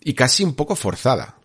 y 0.00 0.12
casi 0.12 0.44
un 0.44 0.54
poco 0.54 0.76
forzada 0.76 1.38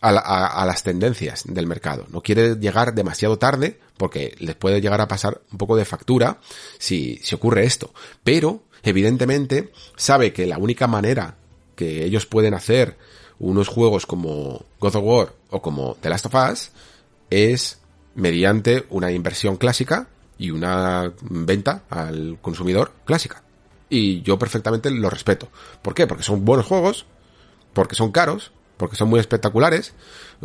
a, 0.00 0.64
las 0.66 0.82
tendencias 0.82 1.44
del 1.46 1.66
mercado. 1.66 2.06
No 2.10 2.20
quiere 2.20 2.56
llegar 2.56 2.94
demasiado 2.94 3.38
tarde 3.38 3.80
porque 3.96 4.36
les 4.38 4.54
puede 4.56 4.80
llegar 4.80 5.00
a 5.00 5.08
pasar 5.08 5.40
un 5.50 5.58
poco 5.58 5.74
de 5.74 5.84
factura 5.84 6.38
si, 6.78 7.18
si 7.22 7.34
ocurre 7.34 7.64
esto. 7.64 7.92
Pero 8.22 8.65
evidentemente 8.90 9.72
sabe 9.96 10.32
que 10.32 10.46
la 10.46 10.58
única 10.58 10.86
manera 10.86 11.36
que 11.74 12.04
ellos 12.04 12.26
pueden 12.26 12.54
hacer 12.54 12.96
unos 13.38 13.68
juegos 13.68 14.06
como 14.06 14.64
God 14.80 14.96
of 14.96 15.04
War 15.04 15.32
o 15.50 15.60
como 15.60 15.96
The 16.00 16.08
Last 16.08 16.26
of 16.26 16.34
Us 16.34 16.70
es 17.30 17.78
mediante 18.14 18.86
una 18.90 19.12
inversión 19.12 19.56
clásica 19.56 20.08
y 20.38 20.50
una 20.50 21.12
venta 21.22 21.82
al 21.90 22.38
consumidor 22.40 22.92
clásica. 23.04 23.42
Y 23.88 24.22
yo 24.22 24.38
perfectamente 24.38 24.90
lo 24.90 25.10
respeto. 25.10 25.48
¿Por 25.82 25.94
qué? 25.94 26.06
Porque 26.06 26.24
son 26.24 26.44
buenos 26.44 26.66
juegos, 26.66 27.06
porque 27.72 27.94
son 27.94 28.10
caros, 28.10 28.52
porque 28.76 28.96
son 28.96 29.08
muy 29.08 29.20
espectaculares, 29.20 29.94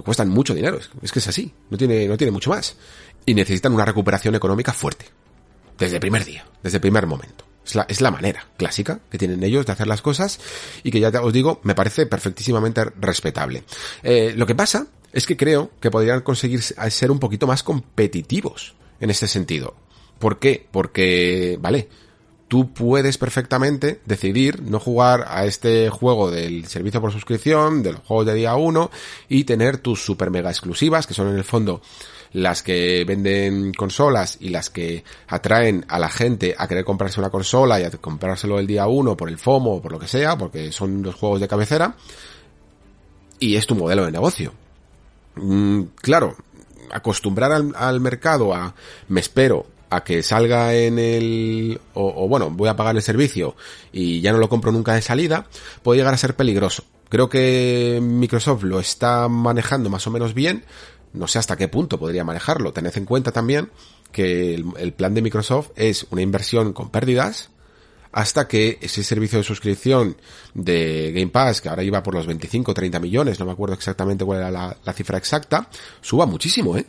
cuestan 0.04 0.30
mucho 0.30 0.54
dinero. 0.54 0.80
Es 1.02 1.12
que 1.12 1.20
es 1.20 1.28
así, 1.28 1.54
no 1.70 1.78
tiene, 1.78 2.08
no 2.08 2.18
tiene 2.18 2.32
mucho 2.32 2.52
más. 2.52 2.76
Y 3.26 3.34
necesitan 3.34 3.74
una 3.74 3.86
recuperación 3.86 4.36
económica 4.36 4.74
fuerte. 4.74 5.06
Desde 5.78 5.96
el 5.96 6.02
primer 6.02 6.24
día, 6.26 6.46
desde 6.62 6.78
el 6.78 6.82
primer 6.82 7.08
momento. 7.08 7.51
Es 7.66 7.76
la, 7.76 7.86
es 7.88 8.01
la 8.01 8.12
manera 8.12 8.47
clásica 8.57 8.99
que 9.09 9.18
tienen 9.18 9.43
ellos 9.43 9.66
de 9.66 9.72
hacer 9.72 9.88
las 9.88 10.01
cosas 10.01 10.39
y 10.84 10.91
que 10.91 10.99
ya 10.99 11.09
os 11.22 11.32
digo, 11.32 11.62
me 11.64 11.76
parece 11.76 12.05
perfectísimamente 12.05 12.86
respetable. 12.99 13.64
Eh, 14.03 14.34
lo 14.36 14.45
que 14.47 14.55
pasa 14.55 14.88
es 15.14 15.26
que 15.26 15.38
creo 15.38 15.72
que 15.80 15.91
podrían 15.91 16.22
conseguir 16.22 16.62
ser 16.62 17.12
un 17.12 17.20
poquito 17.20 17.47
más 17.47 17.64
competitivos 17.64 18.76
en 18.99 19.09
este 19.09 19.28
sentido. 19.28 19.76
¿Por 20.20 20.39
qué? 20.39 20.68
Porque, 20.72 21.57
vale, 21.59 21.89
tú 22.47 22.74
puedes 22.74 23.18
perfectamente 23.18 24.01
decidir 24.05 24.62
no 24.62 24.80
jugar 24.80 25.26
a 25.28 25.45
este 25.45 25.89
juego 25.89 26.30
del 26.30 26.68
servicio 26.68 27.01
por 27.01 27.12
suscripción, 27.12 27.82
de 27.82 27.93
los 27.93 28.01
juegos 28.01 28.26
de 28.26 28.36
día 28.36 28.55
1, 28.55 28.91
y 29.30 29.45
tener 29.45 29.78
tus 29.78 30.03
super 30.03 30.30
mega 30.30 30.49
exclusivas, 30.49 31.07
que 31.07 31.14
son 31.14 31.30
en 31.30 31.38
el 31.38 31.43
fondo 31.43 31.82
las 32.34 32.64
que 32.64 33.04
venden 33.06 33.74
consolas 33.74 34.38
y 34.40 34.50
las 34.50 34.70
que 34.70 35.04
atraen 35.28 35.86
a 35.90 36.00
la 36.00 36.10
gente 36.10 36.56
a 36.58 36.68
querer 36.68 36.86
comprarse 36.86 37.20
una 37.20 37.30
consola 37.30 37.80
y 37.80 37.84
a 37.84 37.92
comprárselo 37.92 38.60
el 38.60 38.68
día 38.68 38.88
uno 38.88 39.18
por 39.18 39.30
el 39.30 39.38
FOMO 39.38 39.76
o 39.76 39.82
por 39.82 39.92
lo 39.92 40.00
que 40.00 40.08
sea, 40.08 40.38
porque 40.38 40.72
son 40.72 41.02
los 41.04 41.16
juegos 41.16 41.42
de 41.42 41.48
cabecera, 41.48 41.96
y 43.40 43.56
es 43.56 43.68
tu 43.68 43.76
modelo 43.76 44.06
de 44.06 44.12
negocio. 44.12 44.54
Mm, 45.36 45.84
claro, 46.02 46.36
acostumbrar 46.92 47.52
al, 47.52 48.00
mercado 48.00 48.54
a 48.54 48.76
me 49.08 49.20
espero 49.20 49.66
a 49.90 50.04
que 50.04 50.24
salga 50.24 50.74
en 50.74 51.00
el 51.00 51.80
o, 51.94 52.28
bueno 52.28 52.50
voy 52.50 52.70
a 52.70 52.76
pagar 52.76 52.96
el 52.96 53.02
servicio 53.02 53.56
y 53.92 54.22
ya 54.22 54.32
no 54.32 54.38
lo 54.38 54.50
compro 54.50 54.72
nunca 54.72 54.94
de 54.94 55.02
salida 55.02 55.48
puede 55.84 56.00
llegar 56.00 56.14
a 56.14 56.18
ser 56.18 56.36
peligroso 56.36 56.84
creo 57.10 57.30
que 57.30 58.00
Microsoft 58.02 58.64
lo 58.64 58.80
está 58.80 59.28
manejando 59.28 59.90
más 59.90 60.08
o 60.08 60.12
menos 60.12 60.34
bien 60.34 60.64
no 61.14 61.28
sé 61.28 61.39
hasta 61.39 61.57
qué 61.57 61.68
punto 61.68 61.99
podría 61.99 62.24
manejarlo. 62.24 62.74
Tened 62.74 62.95
en 62.95 63.05
cuenta 63.05 63.32
también 63.32 63.70
que 64.12 64.55
el, 64.55 64.93
plan 64.93 65.14
de 65.14 65.22
Microsoft 65.22 65.72
es 65.76 66.05
una 66.12 66.22
inversión 66.22 66.74
con 66.74 66.89
pérdidas 66.89 67.49
hasta 68.12 68.47
que 68.47 68.78
ese 68.82 69.03
servicio 69.03 69.38
de 69.38 69.43
suscripción 69.43 70.18
de 70.53 71.14
Game 71.14 71.32
Pass, 71.32 71.62
que 71.62 71.70
ahora 71.70 71.84
iba 71.84 72.03
por 72.03 72.14
los 72.14 72.28
25 72.28 72.72
o 72.72 72.74
30 72.74 72.99
millones, 72.99 73.39
no 73.39 73.45
me 73.45 73.53
acuerdo 73.53 73.74
exactamente 73.76 74.26
cuál 74.26 74.39
era 74.39 74.51
la, 74.51 74.78
la, 74.84 74.93
cifra 74.93 75.18
exacta, 75.18 75.70
suba 76.01 76.26
muchísimo, 76.26 76.76
¿eh? 76.76 76.86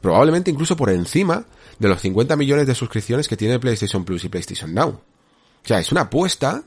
Probablemente 0.00 0.48
incluso 0.48 0.76
por 0.76 0.90
encima 0.90 1.44
de 1.80 1.88
los 1.88 2.00
50 2.00 2.36
millones 2.36 2.68
de 2.68 2.74
suscripciones 2.76 3.26
que 3.26 3.36
tiene 3.36 3.58
PlayStation 3.58 4.04
Plus 4.04 4.24
y 4.24 4.28
PlayStation 4.28 4.72
Now. 4.72 4.90
O 4.90 5.66
sea, 5.68 5.80
es 5.80 5.90
una 5.90 6.02
apuesta, 6.02 6.62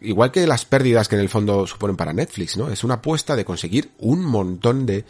igual 0.00 0.32
que 0.32 0.46
las 0.46 0.64
pérdidas 0.64 1.06
que 1.06 1.16
en 1.16 1.20
el 1.20 1.28
fondo 1.28 1.66
suponen 1.66 1.96
para 1.96 2.14
Netflix, 2.14 2.56
¿no? 2.56 2.70
Es 2.70 2.82
una 2.82 2.94
apuesta 2.94 3.36
de 3.36 3.44
conseguir 3.44 3.90
un 3.98 4.24
montón 4.24 4.86
de 4.86 5.04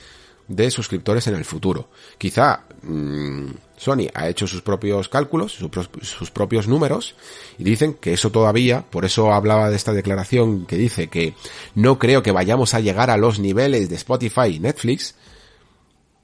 de 0.49 0.71
suscriptores 0.71 1.27
en 1.27 1.35
el 1.35 1.45
futuro. 1.45 1.89
Quizá 2.19 2.65
mmm, 2.83 3.47
Sony 3.77 4.09
ha 4.15 4.29
hecho 4.29 4.47
sus 4.47 4.63
propios 4.63 5.09
cálculos, 5.09 5.53
sus, 5.53 6.31
propios 6.31 6.67
números, 6.67 7.15
y 7.59 7.65
dicen 7.65 7.95
que 7.95 8.13
eso 8.15 8.31
todavía, 8.31 8.85
por 8.89 9.05
eso 9.05 9.33
hablaba 9.33 9.71
de 9.71 9.77
esta 9.77 9.93
declaración 9.93 10.67
que 10.67 10.77
dice 10.77 11.09
que 11.09 11.35
no 11.75 11.99
creo 11.99 12.23
que 12.23 12.33
vayamos 12.33 12.75
a 12.75 12.81
llegar 12.81 13.11
a 13.11 13.17
los 13.17 13.39
niveles 13.39 13.89
de 13.89 13.97
Spotify 13.97 14.47
y 14.55 14.61
Netflix, 14.61 15.15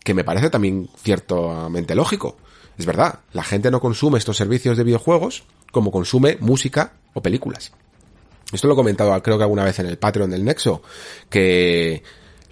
que 0.03 0.15
me 0.15 0.25
parece 0.25 0.51
también 0.51 0.89
ciertamente 0.97 1.95
lógico. 1.95 2.37
Es 2.79 2.87
verdad, 2.87 3.21
la 3.33 3.45
gente 3.45 3.71
no 3.71 3.81
consume 3.81 4.19
estos 4.19 4.37
servicios 4.37 4.77
de 4.77 4.85
videojuegos 4.85 5.45
como 5.71 5.91
consume 5.91 6.39
música 6.41 6.95
o 7.13 7.23
películas. 7.23 7.73
Esto 8.53 8.67
lo 8.67 8.75
he 8.75 8.77
comentado 8.77 9.21
creo 9.23 9.39
que 9.39 9.45
alguna 9.45 9.65
vez 9.65 9.79
en 9.79 9.87
el 9.87 9.99
Patreon 9.99 10.31
del 10.31 10.45
Nexo, 10.45 10.83
que 11.31 12.03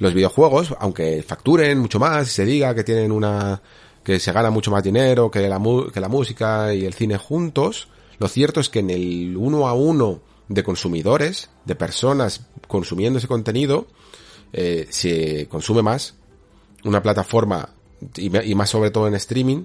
los 0.00 0.14
videojuegos, 0.14 0.74
aunque 0.80 1.22
facturen 1.22 1.78
mucho 1.78 2.00
más 2.00 2.28
y 2.28 2.30
se 2.30 2.44
diga 2.44 2.74
que 2.74 2.82
tienen 2.82 3.12
una, 3.12 3.62
que 4.02 4.18
se 4.18 4.32
gana 4.32 4.50
mucho 4.50 4.70
más 4.70 4.82
dinero 4.82 5.30
que 5.30 5.46
la, 5.46 5.60
que 5.92 6.00
la 6.00 6.08
música 6.08 6.74
y 6.74 6.84
el 6.84 6.94
cine 6.94 7.18
juntos, 7.18 7.88
lo 8.18 8.26
cierto 8.26 8.60
es 8.60 8.68
que 8.68 8.80
en 8.80 8.90
el 8.90 9.36
uno 9.36 9.68
a 9.68 9.74
uno 9.74 10.20
de 10.48 10.64
consumidores, 10.64 11.50
de 11.64 11.74
personas 11.74 12.46
consumiendo 12.66 13.18
ese 13.18 13.28
contenido, 13.28 13.86
eh, 14.52 14.86
se 14.90 15.46
consume 15.48 15.82
más 15.82 16.14
una 16.84 17.02
plataforma 17.02 17.68
y, 18.16 18.54
más 18.54 18.70
sobre 18.70 18.90
todo 18.90 19.06
en 19.06 19.14
streaming 19.14 19.64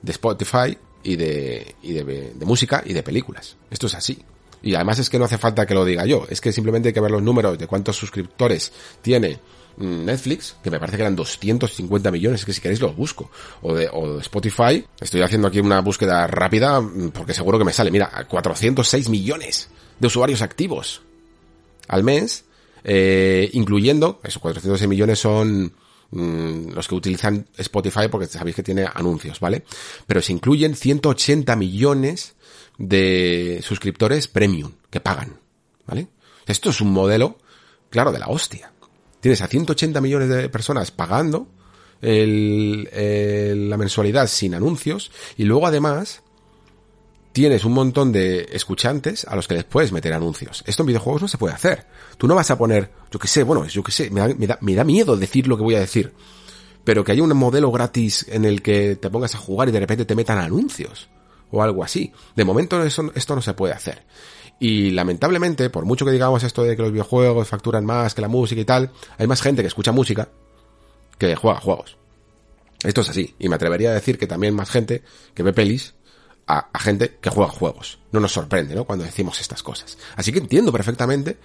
de 0.00 0.12
Spotify 0.12 0.78
y 1.02 1.16
de, 1.16 1.74
y 1.82 1.92
de, 1.92 2.04
de 2.34 2.46
música 2.46 2.82
y 2.86 2.92
de 2.92 3.02
películas. 3.02 3.56
Esto 3.68 3.88
es 3.88 3.94
así. 3.94 4.18
Y 4.62 4.74
además 4.74 5.00
es 5.00 5.10
que 5.10 5.18
no 5.18 5.24
hace 5.24 5.38
falta 5.38 5.66
que 5.66 5.74
lo 5.74 5.84
diga 5.84 6.06
yo, 6.06 6.24
es 6.30 6.40
que 6.40 6.52
simplemente 6.52 6.88
hay 6.88 6.94
que 6.94 7.00
ver 7.00 7.10
los 7.10 7.22
números 7.22 7.58
de 7.58 7.66
cuántos 7.66 7.96
suscriptores 7.96 8.72
tiene 9.02 9.38
Netflix, 9.78 10.56
que 10.62 10.70
me 10.70 10.78
parece 10.78 10.96
que 10.96 11.02
eran 11.02 11.16
250 11.16 12.10
millones, 12.10 12.44
que 12.44 12.52
si 12.52 12.60
queréis 12.60 12.80
los 12.80 12.96
busco, 12.96 13.30
o 13.62 13.74
de, 13.74 13.90
Spotify, 14.20 14.84
estoy 15.00 15.22
haciendo 15.22 15.48
aquí 15.48 15.60
una 15.60 15.80
búsqueda 15.80 16.26
rápida 16.26 16.80
mm, 16.80 17.10
porque 17.10 17.34
seguro 17.34 17.58
que 17.58 17.64
me 17.64 17.72
sale, 17.72 17.90
mira, 17.90 18.10
406 18.28 19.08
millones 19.08 19.68
de 19.98 20.06
usuarios 20.06 20.42
activos 20.42 21.02
al 21.88 22.02
mes, 22.02 22.44
eh, 22.84 23.50
incluyendo, 23.52 24.20
esos 24.24 24.40
406 24.40 24.88
millones 24.88 25.18
son 25.18 25.72
mm, 26.10 26.70
los 26.70 26.88
que 26.88 26.94
utilizan 26.94 27.46
Spotify 27.56 28.08
porque 28.10 28.26
sabéis 28.26 28.56
que 28.56 28.62
tiene 28.62 28.86
anuncios, 28.92 29.40
¿vale? 29.40 29.64
Pero 30.06 30.22
se 30.22 30.32
incluyen 30.32 30.74
180 30.74 31.54
millones 31.56 32.34
de 32.78 33.60
suscriptores 33.62 34.28
premium 34.28 34.72
que 34.90 35.00
pagan, 35.00 35.40
¿vale? 35.86 36.08
Esto 36.46 36.70
es 36.70 36.80
un 36.80 36.92
modelo, 36.92 37.38
claro, 37.90 38.12
de 38.12 38.18
la 38.18 38.28
hostia. 38.28 38.72
Tienes 39.26 39.42
a 39.42 39.48
180 39.48 40.00
millones 40.00 40.28
de 40.28 40.48
personas 40.48 40.92
pagando 40.92 41.48
la 42.00 43.76
mensualidad 43.76 44.28
sin 44.28 44.54
anuncios 44.54 45.10
y 45.36 45.42
luego 45.42 45.66
además 45.66 46.22
tienes 47.32 47.64
un 47.64 47.72
montón 47.72 48.12
de 48.12 48.46
escuchantes 48.52 49.24
a 49.24 49.34
los 49.34 49.48
que 49.48 49.54
les 49.54 49.64
puedes 49.64 49.90
meter 49.90 50.12
anuncios. 50.12 50.62
Esto 50.64 50.84
en 50.84 50.86
videojuegos 50.86 51.22
no 51.22 51.26
se 51.26 51.38
puede 51.38 51.54
hacer. 51.54 51.88
Tú 52.16 52.28
no 52.28 52.36
vas 52.36 52.52
a 52.52 52.56
poner, 52.56 52.92
yo 53.10 53.18
que 53.18 53.26
sé, 53.26 53.42
bueno, 53.42 53.66
yo 53.66 53.82
que 53.82 53.90
sé, 53.90 54.10
me 54.10 54.20
da, 54.20 54.28
me 54.28 54.46
da, 54.46 54.58
me 54.60 54.76
da 54.76 54.84
miedo 54.84 55.16
decir 55.16 55.48
lo 55.48 55.56
que 55.56 55.64
voy 55.64 55.74
a 55.74 55.80
decir. 55.80 56.12
Pero 56.84 57.02
que 57.02 57.10
haya 57.10 57.24
un 57.24 57.36
modelo 57.36 57.72
gratis 57.72 58.26
en 58.28 58.44
el 58.44 58.62
que 58.62 58.94
te 58.94 59.10
pongas 59.10 59.34
a 59.34 59.38
jugar 59.38 59.68
y 59.68 59.72
de 59.72 59.80
repente 59.80 60.04
te 60.04 60.14
metan 60.14 60.38
anuncios. 60.38 61.08
O 61.50 61.64
algo 61.64 61.82
así. 61.82 62.12
De 62.36 62.44
momento 62.44 62.80
esto 62.80 63.34
no 63.34 63.42
se 63.42 63.54
puede 63.54 63.74
hacer. 63.74 64.04
Y 64.58 64.90
lamentablemente, 64.90 65.68
por 65.70 65.84
mucho 65.84 66.04
que 66.04 66.12
digamos 66.12 66.42
esto 66.42 66.62
de 66.62 66.76
que 66.76 66.82
los 66.82 66.92
videojuegos 66.92 67.48
facturan 67.48 67.84
más 67.84 68.14
que 68.14 68.22
la 68.22 68.28
música 68.28 68.60
y 68.60 68.64
tal, 68.64 68.90
hay 69.18 69.26
más 69.26 69.42
gente 69.42 69.62
que 69.62 69.68
escucha 69.68 69.92
música 69.92 70.28
que 71.18 71.34
juega 71.36 71.60
juegos. 71.60 71.96
Esto 72.82 73.02
es 73.02 73.10
así. 73.10 73.34
Y 73.38 73.48
me 73.48 73.56
atrevería 73.56 73.90
a 73.90 73.94
decir 73.94 74.18
que 74.18 74.26
también 74.26 74.54
más 74.54 74.70
gente 74.70 75.02
que 75.34 75.42
ve 75.42 75.52
pelis 75.52 75.94
a, 76.46 76.68
gente 76.78 77.18
que 77.20 77.30
juega 77.30 77.50
juegos. 77.50 77.98
No 78.12 78.20
nos 78.20 78.32
sorprende, 78.32 78.74
¿no? 78.74 78.84
Cuando 78.84 79.04
decimos 79.04 79.40
estas 79.40 79.62
cosas. 79.62 79.98
Así 80.14 80.32
que 80.32 80.38
entiendo 80.38 80.72
perfectamente 80.72 81.38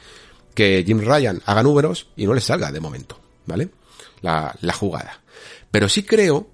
que 0.53 0.83
Jim 0.85 1.01
Ryan 1.01 1.41
haga 1.45 1.63
números 1.63 2.07
y 2.15 2.25
no 2.25 2.33
le 2.33 2.41
salga 2.41 2.71
de 2.71 2.79
momento, 2.79 3.19
¿vale? 3.45 3.69
La, 4.21 4.55
la 4.61 4.73
jugada. 4.73 5.21
Pero 5.71 5.89
sí 5.89 6.03
creo 6.03 6.47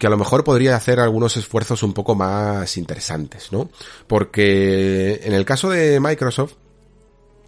que 0.00 0.06
a 0.06 0.10
lo 0.10 0.16
mejor 0.16 0.44
podría 0.44 0.76
hacer 0.76 0.98
algunos 0.98 1.36
esfuerzos 1.36 1.82
un 1.82 1.92
poco 1.92 2.14
más 2.14 2.78
interesantes, 2.78 3.52
¿no? 3.52 3.70
Porque 4.06 5.20
en 5.22 5.34
el 5.34 5.44
caso 5.44 5.68
de 5.68 6.00
Microsoft, 6.00 6.54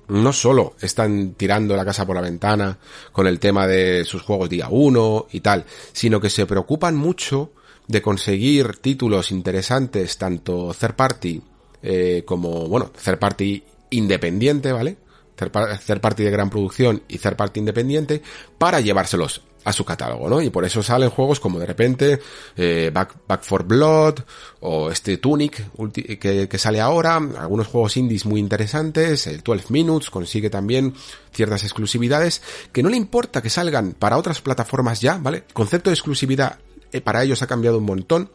no 0.08 0.34
solo 0.34 0.74
están 0.82 1.32
tirando 1.32 1.74
la 1.74 1.84
casa 1.86 2.04
por 2.04 2.14
la 2.14 2.20
ventana 2.20 2.78
con 3.10 3.26
el 3.26 3.40
tema 3.40 3.66
de 3.66 4.04
sus 4.04 4.20
juegos 4.20 4.50
día 4.50 4.68
1 4.70 5.28
y 5.32 5.40
tal, 5.40 5.64
sino 5.94 6.20
que 6.20 6.28
se 6.28 6.44
preocupan 6.44 6.94
mucho 6.94 7.52
de 7.88 8.02
conseguir 8.02 8.76
títulos 8.76 9.30
interesantes, 9.30 10.18
tanto 10.18 10.76
third 10.78 10.94
party 10.94 11.42
eh, 11.82 12.22
como, 12.26 12.68
bueno, 12.68 12.92
third 13.02 13.18
party 13.18 13.64
independiente, 13.88 14.72
¿vale? 14.72 14.98
Third 15.36 16.00
party 16.02 16.22
de 16.22 16.30
gran 16.30 16.50
producción 16.50 17.02
y 17.08 17.16
third 17.16 17.36
party 17.36 17.60
independiente, 17.60 18.20
para 18.58 18.80
llevárselos 18.80 19.40
a 19.64 19.72
su 19.72 19.84
catálogo, 19.84 20.28
¿no? 20.28 20.42
Y 20.42 20.50
por 20.50 20.64
eso 20.64 20.82
salen 20.82 21.10
juegos 21.10 21.40
como 21.40 21.58
de 21.58 21.66
repente 21.66 22.20
eh, 22.56 22.90
Back, 22.92 23.16
Back 23.26 23.42
for 23.44 23.64
Blood 23.64 24.20
o 24.60 24.90
este 24.90 25.18
Tunic 25.18 25.70
que, 25.92 26.48
que, 26.48 26.58
sale 26.58 26.80
ahora, 26.80 27.16
algunos 27.16 27.66
juegos 27.66 27.96
indies 27.96 28.26
muy 28.26 28.40
interesantes, 28.40 29.26
el 29.26 29.42
12 29.42 29.66
Minutes 29.70 30.10
consigue 30.10 30.50
también 30.50 30.94
ciertas 31.32 31.62
exclusividades 31.62 32.42
que 32.72 32.82
no 32.82 32.88
le 32.88 32.96
importa 32.96 33.42
que 33.42 33.50
salgan 33.50 33.92
para 33.92 34.16
otras 34.16 34.40
plataformas 34.40 35.00
ya, 35.00 35.18
¿vale? 35.18 35.44
El 35.48 35.54
concepto 35.54 35.90
de 35.90 35.94
exclusividad 35.94 36.58
eh, 36.92 37.00
para 37.00 37.22
ellos 37.22 37.42
ha 37.42 37.46
cambiado 37.46 37.78
un 37.78 37.84
montón, 37.84 38.30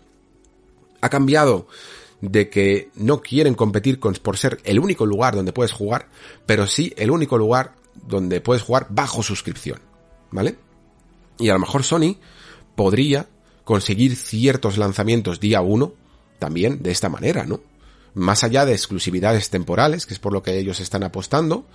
ha 1.01 1.09
cambiado 1.09 1.67
de 2.21 2.49
que 2.49 2.89
no 2.95 3.21
quieren 3.21 3.53
competir 3.53 3.99
con, 3.99 4.13
por 4.15 4.37
ser 4.37 4.59
el 4.63 4.79
único 4.79 5.05
lugar 5.05 5.35
donde 5.35 5.53
puedes 5.53 5.71
jugar, 5.71 6.07
pero 6.45 6.65
sí 6.65 6.93
el 6.97 7.11
único 7.11 7.37
lugar 7.37 7.75
donde 8.07 8.41
puedes 8.41 8.63
jugar 8.63 8.87
bajo 8.89 9.21
suscripción, 9.21 9.79
¿vale? 10.31 10.57
Y 11.39 11.49
a 11.49 11.53
lo 11.53 11.59
mejor 11.59 11.83
Sony 11.83 12.17
podría 12.75 13.27
conseguir 13.63 14.15
ciertos 14.15 14.77
lanzamientos 14.77 15.39
día 15.39 15.61
uno 15.61 15.93
también 16.39 16.81
de 16.81 16.91
esta 16.91 17.09
manera, 17.09 17.45
¿no? 17.45 17.59
Más 18.13 18.43
allá 18.43 18.65
de 18.65 18.71
exclusividades 18.71 19.49
temporales, 19.49 20.05
que 20.05 20.13
es 20.13 20.19
por 20.19 20.33
lo 20.33 20.41
que 20.41 20.57
ellos 20.57 20.79
están 20.79 21.03
apostando, 21.03 21.65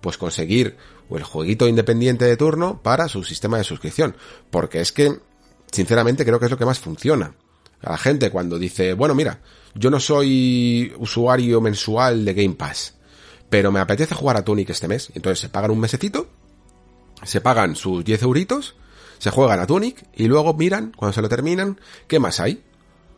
pues 0.00 0.16
conseguir 0.16 0.76
el 1.10 1.24
jueguito 1.24 1.68
independiente 1.68 2.24
de 2.24 2.36
turno 2.36 2.80
para 2.82 3.08
su 3.08 3.24
sistema 3.24 3.58
de 3.58 3.64
suscripción. 3.64 4.16
Porque 4.50 4.80
es 4.80 4.92
que, 4.92 5.18
sinceramente, 5.70 6.24
creo 6.24 6.38
que 6.38 6.46
es 6.46 6.50
lo 6.50 6.56
que 6.56 6.64
más 6.64 6.78
funciona. 6.78 7.34
A 7.82 7.92
la 7.92 7.98
gente 7.98 8.30
cuando 8.30 8.58
dice, 8.58 8.94
bueno, 8.94 9.14
mira, 9.14 9.40
yo 9.74 9.90
no 9.90 10.00
soy 10.00 10.94
usuario 10.98 11.60
mensual 11.60 12.24
de 12.24 12.34
Game 12.34 12.54
Pass, 12.54 12.94
pero 13.48 13.72
me 13.72 13.80
apetece 13.80 14.14
jugar 14.14 14.36
a 14.36 14.44
Tunic 14.44 14.70
este 14.70 14.88
mes. 14.88 15.10
Entonces 15.14 15.40
se 15.40 15.48
pagan 15.48 15.70
un 15.70 15.80
mesecito, 15.80 16.28
se 17.24 17.40
pagan 17.40 17.76
sus 17.76 18.04
10 18.04 18.22
euritos 18.22 18.76
se 19.20 19.30
juegan 19.30 19.60
a 19.60 19.66
Tunic 19.66 20.06
y 20.16 20.26
luego 20.26 20.54
miran, 20.54 20.92
cuando 20.96 21.12
se 21.12 21.20
lo 21.20 21.28
terminan, 21.28 21.78
qué 22.08 22.18
más 22.18 22.40
hay. 22.40 22.64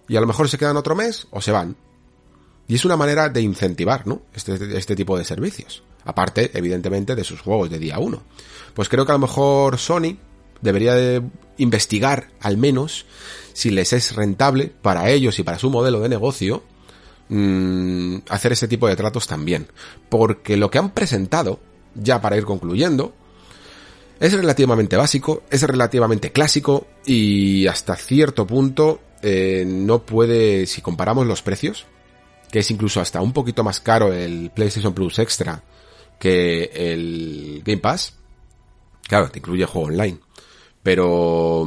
Y 0.09 0.17
a 0.17 0.21
lo 0.21 0.27
mejor 0.27 0.49
se 0.49 0.59
quedan 0.59 0.77
otro 0.77 0.97
mes 0.97 1.29
o 1.31 1.41
se 1.41 1.53
van. 1.53 1.77
Y 2.67 2.75
es 2.75 2.85
una 2.85 2.97
manera 2.97 3.29
de 3.29 3.41
incentivar, 3.41 4.07
¿no? 4.07 4.23
Este, 4.35 4.77
este 4.77 4.97
tipo 4.97 5.17
de 5.17 5.25
servicios. 5.25 5.85
Aparte, 6.05 6.51
evidentemente, 6.55 7.15
de 7.15 7.23
sus 7.23 7.41
juegos 7.41 7.71
de 7.71 7.79
día 7.79 8.01
uno. 8.01 8.23
Pues 8.75 8.89
creo 8.89 9.07
que 9.07 9.13
a 9.13 9.15
lo 9.15 9.21
mejor 9.21 9.79
Sony 9.79 10.17
debería 10.61 10.95
de 10.95 11.23
investigar, 11.59 12.31
al 12.41 12.57
menos, 12.57 13.07
si 13.53 13.71
les 13.71 13.93
es 13.93 14.17
rentable 14.17 14.73
para 14.83 15.09
ellos 15.09 15.39
y 15.39 15.45
para 15.45 15.61
su 15.61 15.71
modelo 15.71 16.01
de 16.01 16.09
negocio, 16.09 16.65
mmm, 17.29 18.17
hacer 18.29 18.53
ese 18.53 18.67
tipo 18.67 18.89
de 18.89 18.97
tratos 18.97 19.29
también. 19.29 19.69
Porque 20.09 20.57
lo 20.57 20.69
que 20.69 20.79
han 20.79 20.91
presentado, 20.91 21.61
ya 21.95 22.21
para 22.21 22.37
ir 22.37 22.45
concluyendo, 22.45 23.15
es 24.23 24.33
relativamente 24.33 24.97
básico, 24.97 25.43
es 25.51 25.65
relativamente 25.65 26.31
clásico 26.31 26.87
y 27.05 27.67
hasta 27.67 27.97
cierto 27.97 28.47
punto 28.47 29.01
eh, 29.21 29.65
no 29.67 30.07
puede, 30.07 30.67
si 30.67 30.81
comparamos 30.81 31.27
los 31.27 31.43
precios, 31.43 31.87
que 32.49 32.61
es 32.61 32.71
incluso 32.71 33.01
hasta 33.01 33.21
un 33.21 33.33
poquito 33.33 33.65
más 33.65 33.81
caro 33.81 34.13
el 34.13 34.53
PlayStation 34.55 34.95
Plus 34.95 35.19
Extra 35.19 35.65
que 36.21 36.71
el 36.73 37.63
Game 37.65 37.81
Pass, 37.81 38.15
claro, 39.09 39.29
te 39.29 39.41
incluye 39.41 39.67
juego 39.67 39.89
online, 39.89 40.21
pero, 40.85 41.67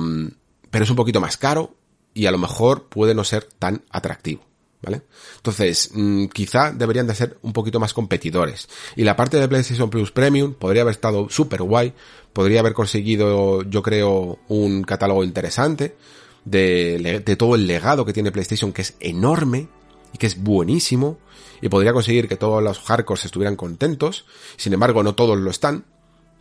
pero 0.71 0.85
es 0.85 0.89
un 0.89 0.95
poquito 0.95 1.19
más 1.19 1.35
caro 1.35 1.75
y 2.13 2.25
a 2.25 2.31
lo 2.31 2.37
mejor 2.37 2.87
puede 2.87 3.13
no 3.13 3.25
ser 3.25 3.43
tan 3.43 3.83
atractivo. 3.89 4.45
¿Vale? 4.81 5.01
Entonces, 5.37 5.89
mm, 5.93 6.25
quizá 6.27 6.71
deberían 6.71 7.07
de 7.07 7.15
ser 7.15 7.39
un 7.41 7.53
poquito 7.53 7.79
más 7.79 7.91
competidores. 7.91 8.69
Y 8.95 9.03
la 9.03 9.15
parte 9.15 9.37
de 9.37 9.47
PlayStation 9.47 9.89
Plus 9.89 10.11
Premium 10.11 10.53
podría 10.53 10.83
haber 10.83 10.91
estado 10.91 11.27
súper 11.27 11.63
guay, 11.63 11.91
podría 12.35 12.59
haber 12.59 12.73
conseguido, 12.73 13.63
yo 13.63 13.81
creo, 13.81 14.39
un 14.49 14.83
catálogo 14.83 15.23
interesante 15.23 15.95
de, 16.43 17.23
todo 17.37 17.55
el 17.55 17.65
legado 17.65 18.05
que 18.05 18.11
tiene 18.11 18.33
PlayStation, 18.33 18.73
que 18.73 18.81
es 18.81 18.97
enorme 18.99 19.69
y 20.11 20.17
que 20.17 20.27
es 20.27 20.43
buenísimo, 20.43 21.17
y 21.61 21.69
podría 21.69 21.93
conseguir 21.93 22.27
que 22.27 22.35
todos 22.35 22.61
los 22.61 22.79
hardcores 22.79 23.23
estuvieran 23.23 23.55
contentos, 23.55 24.25
sin 24.57 24.73
embargo 24.73 25.01
no 25.01 25.15
todos 25.15 25.37
lo 25.37 25.49
están, 25.49 25.85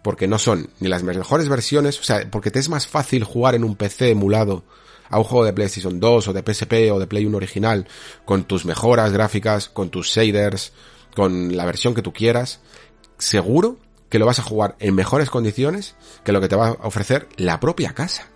porque 0.02 0.26
no 0.26 0.40
son 0.40 0.68
ni 0.80 0.88
las 0.88 1.04
mejores 1.04 1.48
versiones, 1.48 2.00
o 2.00 2.02
sea, 2.02 2.28
porque 2.28 2.50
te 2.50 2.58
es 2.58 2.68
más 2.68 2.88
fácil 2.88 3.22
jugar 3.22 3.54
en 3.54 3.62
un 3.62 3.76
PC 3.76 4.10
emulado 4.10 4.64
a 5.08 5.18
un 5.18 5.24
juego 5.24 5.44
de 5.44 5.52
PlayStation 5.52 6.00
2 6.00 6.26
o 6.26 6.32
de 6.32 6.42
PSP 6.42 6.90
o 6.92 6.98
de 6.98 7.06
Play 7.06 7.24
1 7.24 7.36
original 7.36 7.86
con 8.24 8.42
tus 8.42 8.64
mejoras 8.64 9.12
gráficas, 9.12 9.68
con 9.68 9.90
tus 9.90 10.08
shaders, 10.08 10.72
con 11.14 11.56
la 11.56 11.64
versión 11.64 11.94
que 11.94 12.02
tú 12.02 12.12
quieras, 12.12 12.58
seguro 13.16 13.78
que 14.08 14.18
lo 14.18 14.26
vas 14.26 14.38
a 14.38 14.42
jugar 14.42 14.76
en 14.78 14.94
mejores 14.94 15.30
condiciones 15.30 15.96
que 16.24 16.32
lo 16.32 16.40
que 16.40 16.48
te 16.48 16.56
va 16.56 16.68
a 16.68 16.86
ofrecer 16.86 17.28
la 17.36 17.60
propia 17.60 17.94
casa. 17.94 18.28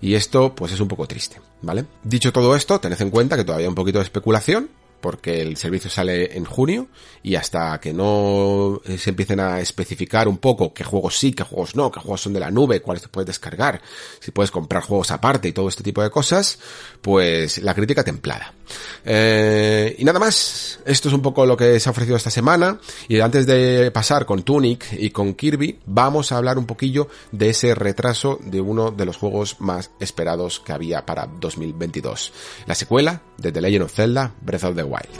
Y 0.00 0.14
esto 0.14 0.54
pues 0.54 0.72
es 0.72 0.80
un 0.80 0.88
poco 0.88 1.06
triste, 1.06 1.40
¿vale? 1.62 1.86
Dicho 2.02 2.32
todo 2.32 2.54
esto, 2.56 2.78
tened 2.80 3.00
en 3.00 3.10
cuenta 3.10 3.36
que 3.36 3.44
todavía 3.44 3.66
hay 3.66 3.68
un 3.68 3.74
poquito 3.74 3.98
de 3.98 4.04
especulación, 4.04 4.68
porque 5.04 5.42
el 5.42 5.58
servicio 5.58 5.90
sale 5.90 6.34
en 6.34 6.46
junio 6.46 6.88
y 7.22 7.34
hasta 7.34 7.78
que 7.78 7.92
no 7.92 8.80
eh, 8.86 8.96
se 8.96 9.10
empiecen 9.10 9.38
a 9.38 9.60
especificar 9.60 10.28
un 10.28 10.38
poco 10.38 10.72
qué 10.72 10.82
juegos 10.82 11.18
sí, 11.18 11.32
qué 11.32 11.42
juegos 11.42 11.76
no, 11.76 11.92
qué 11.92 12.00
juegos 12.00 12.22
son 12.22 12.32
de 12.32 12.40
la 12.40 12.50
nube, 12.50 12.80
cuáles 12.80 13.02
te 13.02 13.08
puedes 13.08 13.26
descargar, 13.26 13.82
si 14.18 14.30
puedes 14.30 14.50
comprar 14.50 14.82
juegos 14.82 15.10
aparte 15.10 15.48
y 15.48 15.52
todo 15.52 15.68
este 15.68 15.82
tipo 15.82 16.02
de 16.02 16.08
cosas, 16.08 16.58
pues 17.02 17.58
la 17.58 17.74
crítica 17.74 18.02
templada. 18.02 18.54
Eh, 19.04 19.96
y 19.98 20.04
nada 20.04 20.18
más, 20.18 20.80
esto 20.86 21.08
es 21.08 21.14
un 21.14 21.22
poco 21.22 21.46
lo 21.46 21.56
que 21.56 21.78
se 21.80 21.88
ha 21.88 21.92
ofrecido 21.92 22.16
esta 22.16 22.30
semana 22.30 22.78
y 23.08 23.20
antes 23.20 23.46
de 23.46 23.90
pasar 23.90 24.26
con 24.26 24.42
Tunic 24.42 24.86
y 24.92 25.10
con 25.10 25.34
Kirby, 25.34 25.80
vamos 25.86 26.32
a 26.32 26.36
hablar 26.36 26.58
un 26.58 26.66
poquillo 26.66 27.08
de 27.32 27.50
ese 27.50 27.74
retraso 27.74 28.38
de 28.42 28.60
uno 28.60 28.90
de 28.90 29.04
los 29.04 29.16
juegos 29.16 29.60
más 29.60 29.90
esperados 30.00 30.60
que 30.60 30.72
había 30.72 31.04
para 31.06 31.26
2022. 31.26 32.32
La 32.66 32.74
secuela 32.74 33.22
de 33.38 33.52
The 33.52 33.60
Legend 33.60 33.84
of 33.84 33.92
Zelda 33.94 34.34
Breath 34.40 34.64
of 34.64 34.76
the 34.76 34.84
Wild. 34.84 35.10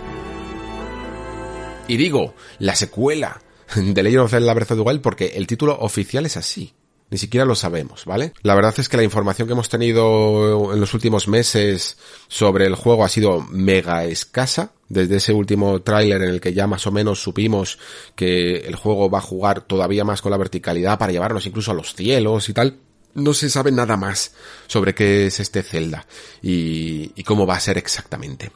Y 1.88 1.96
digo, 1.96 2.34
la 2.58 2.74
secuela 2.74 3.42
de 3.76 4.02
Legend 4.02 4.24
of 4.24 4.30
Zelda 4.30 4.54
Breath 4.54 4.72
of 4.72 4.78
the 4.78 4.84
Wild 4.84 5.00
porque 5.02 5.32
el 5.34 5.46
título 5.46 5.78
oficial 5.80 6.26
es 6.26 6.36
así. 6.36 6.74
Ni 7.10 7.18
siquiera 7.18 7.44
lo 7.44 7.54
sabemos, 7.54 8.06
¿vale? 8.06 8.32
La 8.42 8.54
verdad 8.54 8.74
es 8.78 8.88
que 8.88 8.96
la 8.96 9.04
información 9.04 9.46
que 9.46 9.52
hemos 9.52 9.68
tenido 9.68 10.72
en 10.72 10.80
los 10.80 10.94
últimos 10.94 11.28
meses 11.28 11.96
sobre 12.28 12.66
el 12.66 12.74
juego 12.74 13.04
ha 13.04 13.08
sido 13.08 13.40
mega 13.42 14.04
escasa. 14.04 14.72
Desde 14.88 15.16
ese 15.16 15.32
último 15.32 15.80
tráiler 15.82 16.22
en 16.22 16.30
el 16.30 16.40
que 16.40 16.54
ya 16.54 16.66
más 16.66 16.86
o 16.86 16.92
menos 16.92 17.22
supimos 17.22 17.78
que 18.14 18.58
el 18.58 18.74
juego 18.74 19.10
va 19.10 19.18
a 19.18 19.22
jugar 19.22 19.60
todavía 19.62 20.04
más 20.04 20.22
con 20.22 20.30
la 20.30 20.38
verticalidad 20.38 20.98
para 20.98 21.12
llevarnos 21.12 21.46
incluso 21.46 21.70
a 21.70 21.74
los 21.74 21.94
cielos 21.94 22.48
y 22.48 22.52
tal. 22.52 22.78
No 23.14 23.32
se 23.32 23.48
sabe 23.48 23.70
nada 23.70 23.96
más 23.96 24.34
sobre 24.66 24.94
qué 24.94 25.26
es 25.26 25.38
este 25.38 25.62
Zelda 25.62 26.06
y, 26.42 27.12
y 27.14 27.22
cómo 27.22 27.46
va 27.46 27.54
a 27.54 27.60
ser 27.60 27.78
exactamente. 27.78 28.50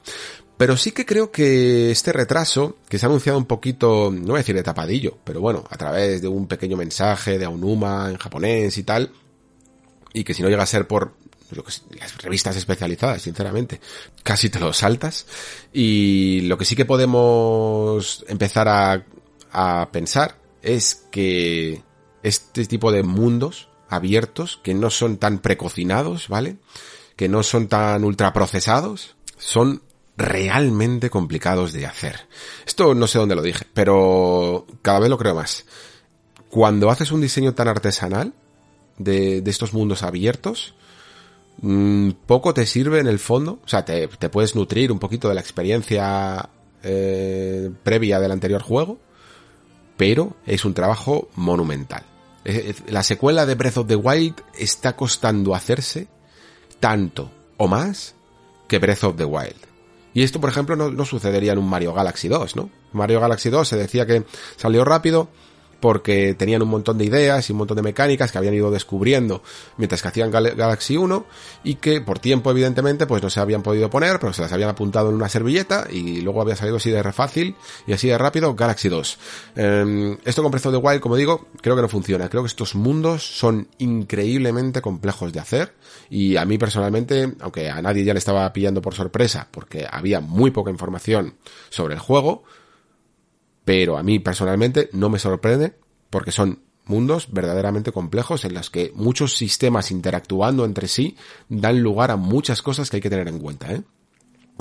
Pero 0.59 0.77
sí 0.77 0.91
que 0.91 1.07
creo 1.07 1.31
que 1.31 1.93
este 1.93 2.13
retraso, 2.13 2.77
que 2.89 2.99
se 2.99 3.07
ha 3.07 3.09
anunciado 3.09 3.39
un 3.39 3.47
poquito, 3.47 4.11
no 4.13 4.27
voy 4.27 4.35
a 4.35 4.39
decir 4.39 4.57
de 4.57 4.65
tapadillo, 4.65 5.17
pero 5.23 5.41
bueno, 5.41 5.65
a 5.71 5.77
través 5.77 6.21
de 6.21 6.27
un 6.27 6.49
pequeño 6.49 6.77
mensaje 6.77 7.39
de 7.39 7.45
Aonuma 7.45 8.11
en 8.11 8.17
japonés 8.17 8.77
y 8.77 8.83
tal, 8.83 9.13
y 10.13 10.25
que 10.25 10.35
si 10.35 10.43
no 10.43 10.49
llega 10.49 10.65
a 10.65 10.67
ser 10.67 10.89
por 10.89 11.15
las 11.99 12.19
revistas 12.19 12.57
especializadas, 12.57 13.23
sinceramente, 13.23 13.81
casi 14.25 14.51
te 14.51 14.59
lo 14.59 14.73
saltas. 14.73 15.27
Y 15.73 16.41
lo 16.43 16.59
que 16.59 16.65
sí 16.65 16.75
que 16.75 16.85
podemos 16.85 18.25
empezar 18.29 18.69
a, 18.69 19.05
a 19.53 19.89
pensar 19.93 20.39
es 20.61 21.07
que 21.13 21.83
este 22.25 22.67
tipo 22.67 22.91
de 22.91 23.05
mundos 23.05 23.69
abiertos, 23.89 24.61
que 24.63 24.75
no 24.75 24.91
son 24.91 25.19
tan 25.19 25.39
precocinados, 25.39 26.29
¿vale? 26.29 26.57
Que 27.15 27.29
no 27.29 27.45
son 27.45 27.69
tan 27.69 28.05
ultraprocesados, 28.05 29.17
son 29.39 29.83
realmente 30.19 31.11
complicados 31.11 31.73
de 31.73 31.87
hacer. 31.87 32.27
Esto 32.67 32.95
no 32.95 33.07
sé 33.07 33.19
dónde 33.19 33.37
lo 33.37 33.43
dije, 33.43 33.65
pero 33.73 34.67
cada 34.83 34.99
vez 34.99 35.09
lo 35.09 35.17
creo 35.17 35.35
más. 35.35 35.65
Cuando 36.51 36.91
haces 36.91 37.13
un 37.13 37.21
diseño 37.21 37.55
tan 37.55 37.69
artesanal 37.69 38.35
de, 38.99 39.39
estos 39.47 39.73
mundos 39.73 40.03
abiertos, 40.03 40.75
mmm, 41.63 42.11
poco 42.27 42.53
te 42.53 42.67
sirve 42.67 42.99
en 42.99 43.07
el 43.07 43.21
fondo. 43.21 43.61
O 43.65 43.69
sea, 43.69 43.85
te, 43.85 44.09
te 44.09 44.29
puedes 44.29 44.57
nutrir 44.57 44.91
un 44.91 44.99
poquito 44.99 45.29
de 45.29 45.35
la 45.35 45.41
experiencia 45.41 46.51
eh, 46.83 47.71
previa 47.85 48.19
del 48.19 48.33
anterior 48.33 48.63
juego, 48.63 48.99
pero 49.97 50.37
es 50.47 50.65
un 50.65 50.75
trabajo 50.75 51.29
monumental. 51.37 52.03
La 52.87 53.03
secuela 53.03 53.45
de 53.45 53.55
Breath 53.55 53.77
of 53.77 53.89
the 53.89 53.97
Wild 53.97 54.37
está 54.57 54.97
costando 54.97 55.55
hacerse 55.55 56.09
tanto 56.81 57.31
o 57.59 57.69
más 57.69 58.15
que 58.67 58.79
Breath 58.79 59.05
of 59.05 59.17
the 59.17 59.25
Wild. 59.25 59.68
Y 60.19 60.25
esto, 60.25 60.41
por 60.41 60.51
ejemplo, 60.51 60.75
no, 60.75 61.05
sucedería 61.05 61.53
en 61.53 61.59
un 61.59 61.71
Mario 61.71 61.95
Galaxy 61.95 62.27
2, 62.27 62.57
¿no? 62.57 62.71
Mario 62.93 63.21
Galaxy 63.21 63.51
2 63.51 63.69
se 63.69 63.77
decía 63.77 64.05
que 64.05 64.25
salió 64.57 64.85
rápido 64.85 65.29
porque 65.81 66.35
tenían 66.35 66.63
un 66.63 66.69
montón 66.69 66.99
de 66.99 67.05
ideas 67.05 67.49
y 67.49 67.53
un 67.53 67.59
montón 67.59 67.77
de 67.77 67.83
mecánicas 67.83 68.33
que 68.33 68.39
habían 68.39 68.55
ido 68.55 68.71
descubriendo 68.71 69.43
mientras 69.77 70.03
que 70.03 70.09
hacían 70.09 70.31
Gal 70.31 70.55
Galaxy 70.55 70.97
1 70.97 71.27
y 71.65 71.77
que 71.77 72.01
por 72.01 72.19
tiempo 72.19 72.51
evidentemente 72.51 73.07
pues 73.07 73.23
no 73.23 73.31
se 73.31 73.41
habían 73.41 73.63
podido 73.63 73.91
poner 73.91 74.19
pero 74.19 74.33
se 74.33 74.43
las 74.43 74.53
habían 74.53 74.71
apuntado 74.71 75.09
en 75.11 75.15
una 75.15 75.29
servilleta 75.29 75.87
y 75.91 76.21
luego 76.21 76.43
había 76.43 76.57
salido 76.57 76.77
así 76.77 76.91
de 76.91 77.09
fácil 77.13 77.57
y 77.87 77.93
así 77.93 78.09
de 78.09 78.19
rápido 78.19 78.55
Galaxy 78.55 78.89
2 78.89 79.19
eh, 79.57 80.19
esto 80.25 80.43
con 80.43 80.51
Breath 80.51 80.67
of 80.67 80.73
the 80.73 80.79
Wild 80.79 81.01
como 81.01 81.17
digo 81.17 81.49
creo 81.61 81.77
que 81.77 81.83
no 81.83 81.89
funciona. 81.89 82.29
Creo 82.29 82.43
que 82.43 82.49
estos 82.49 82.75
mundos 82.75 83.39
son 83.39 83.69
increíblemente 83.79 84.81
complejos 84.81 85.33
de 85.33 85.41
hacer 85.41 85.75
y 86.11 86.37
a 86.37 86.45
mí 86.45 86.59
personalmente 86.59 87.35
aunque 87.41 87.71
a 87.71 87.81
nadie 87.83 88.05
ya 88.05 88.13
le 88.13 88.19
estaba 88.19 88.53
pillando 88.53 88.83
por 88.83 88.95
sorpresa 88.95 89.49
porque 89.51 89.87
había 89.91 90.21
muy 90.21 90.51
poca 90.51 90.71
información 90.71 91.35
sobre 91.71 91.95
el 91.95 92.01
juego 92.01 92.45
pero 93.69 93.99
a 93.99 94.03
mí 94.03 94.19
personalmente 94.19 94.89
no 94.95 95.11
me 95.11 95.19
sorprende 95.19 95.75
porque 96.09 96.33
son 96.33 96.63
mundos 96.87 97.31
verdaderamente 97.31 97.93
complejos 97.93 98.47
en 98.47 98.55
los 98.55 98.71
que 98.71 98.93
muchos 98.95 99.37
sistemas 99.37 99.91
interactuando 99.91 100.65
entre 100.65 100.89
sí 100.89 101.19
dan 101.51 101.83
lugar 101.83 102.11
a 102.11 102.17
muchas 102.17 102.63
cosas 102.63 102.89
que 102.89 102.97
hay 102.97 103.03
que 103.03 103.11
tener 103.11 103.29
en 103.29 103.39
cuenta, 103.39 103.71
¿eh? 103.75 103.83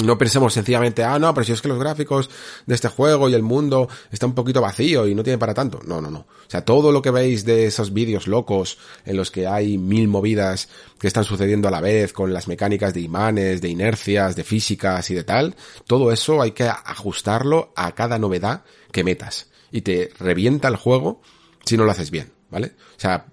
No 0.03 0.15
pensemos 0.15 0.53
sencillamente, 0.53 1.03
ah, 1.03 1.17
no, 1.17 1.33
pero 1.33 1.43
si 1.43 1.53
es 1.53 1.61
que 1.61 1.69
los 1.69 1.79
gráficos 1.79 2.29
de 2.67 2.75
este 2.75 2.87
juego 2.87 3.29
y 3.29 3.33
el 3.33 3.41
mundo 3.41 3.89
está 4.11 4.27
un 4.27 4.35
poquito 4.35 4.61
vacío 4.61 5.07
y 5.07 5.15
no 5.15 5.23
tiene 5.23 5.39
para 5.39 5.55
tanto. 5.55 5.79
No, 5.87 5.99
no, 6.01 6.11
no. 6.11 6.19
O 6.19 6.49
sea, 6.49 6.63
todo 6.63 6.91
lo 6.91 7.01
que 7.01 7.09
veis 7.09 7.45
de 7.45 7.65
esos 7.65 7.91
vídeos 7.91 8.27
locos 8.27 8.77
en 9.05 9.17
los 9.17 9.31
que 9.31 9.47
hay 9.47 9.79
mil 9.79 10.07
movidas 10.07 10.69
que 10.99 11.07
están 11.07 11.23
sucediendo 11.23 11.67
a 11.67 11.71
la 11.71 11.81
vez 11.81 12.13
con 12.13 12.31
las 12.31 12.47
mecánicas 12.47 12.93
de 12.93 13.01
imanes, 13.01 13.59
de 13.59 13.69
inercias, 13.69 14.35
de 14.35 14.43
físicas 14.43 15.09
y 15.09 15.15
de 15.15 15.23
tal, 15.23 15.55
todo 15.87 16.11
eso 16.11 16.43
hay 16.43 16.51
que 16.51 16.65
ajustarlo 16.65 17.73
a 17.75 17.93
cada 17.93 18.19
novedad 18.19 18.63
que 18.91 19.03
metas. 19.03 19.47
Y 19.71 19.81
te 19.81 20.11
revienta 20.19 20.67
el 20.67 20.75
juego 20.75 21.21
si 21.65 21.75
no 21.75 21.85
lo 21.85 21.91
haces 21.91 22.11
bien, 22.11 22.31
¿vale? 22.51 22.73
O 22.95 22.99
sea, 22.99 23.25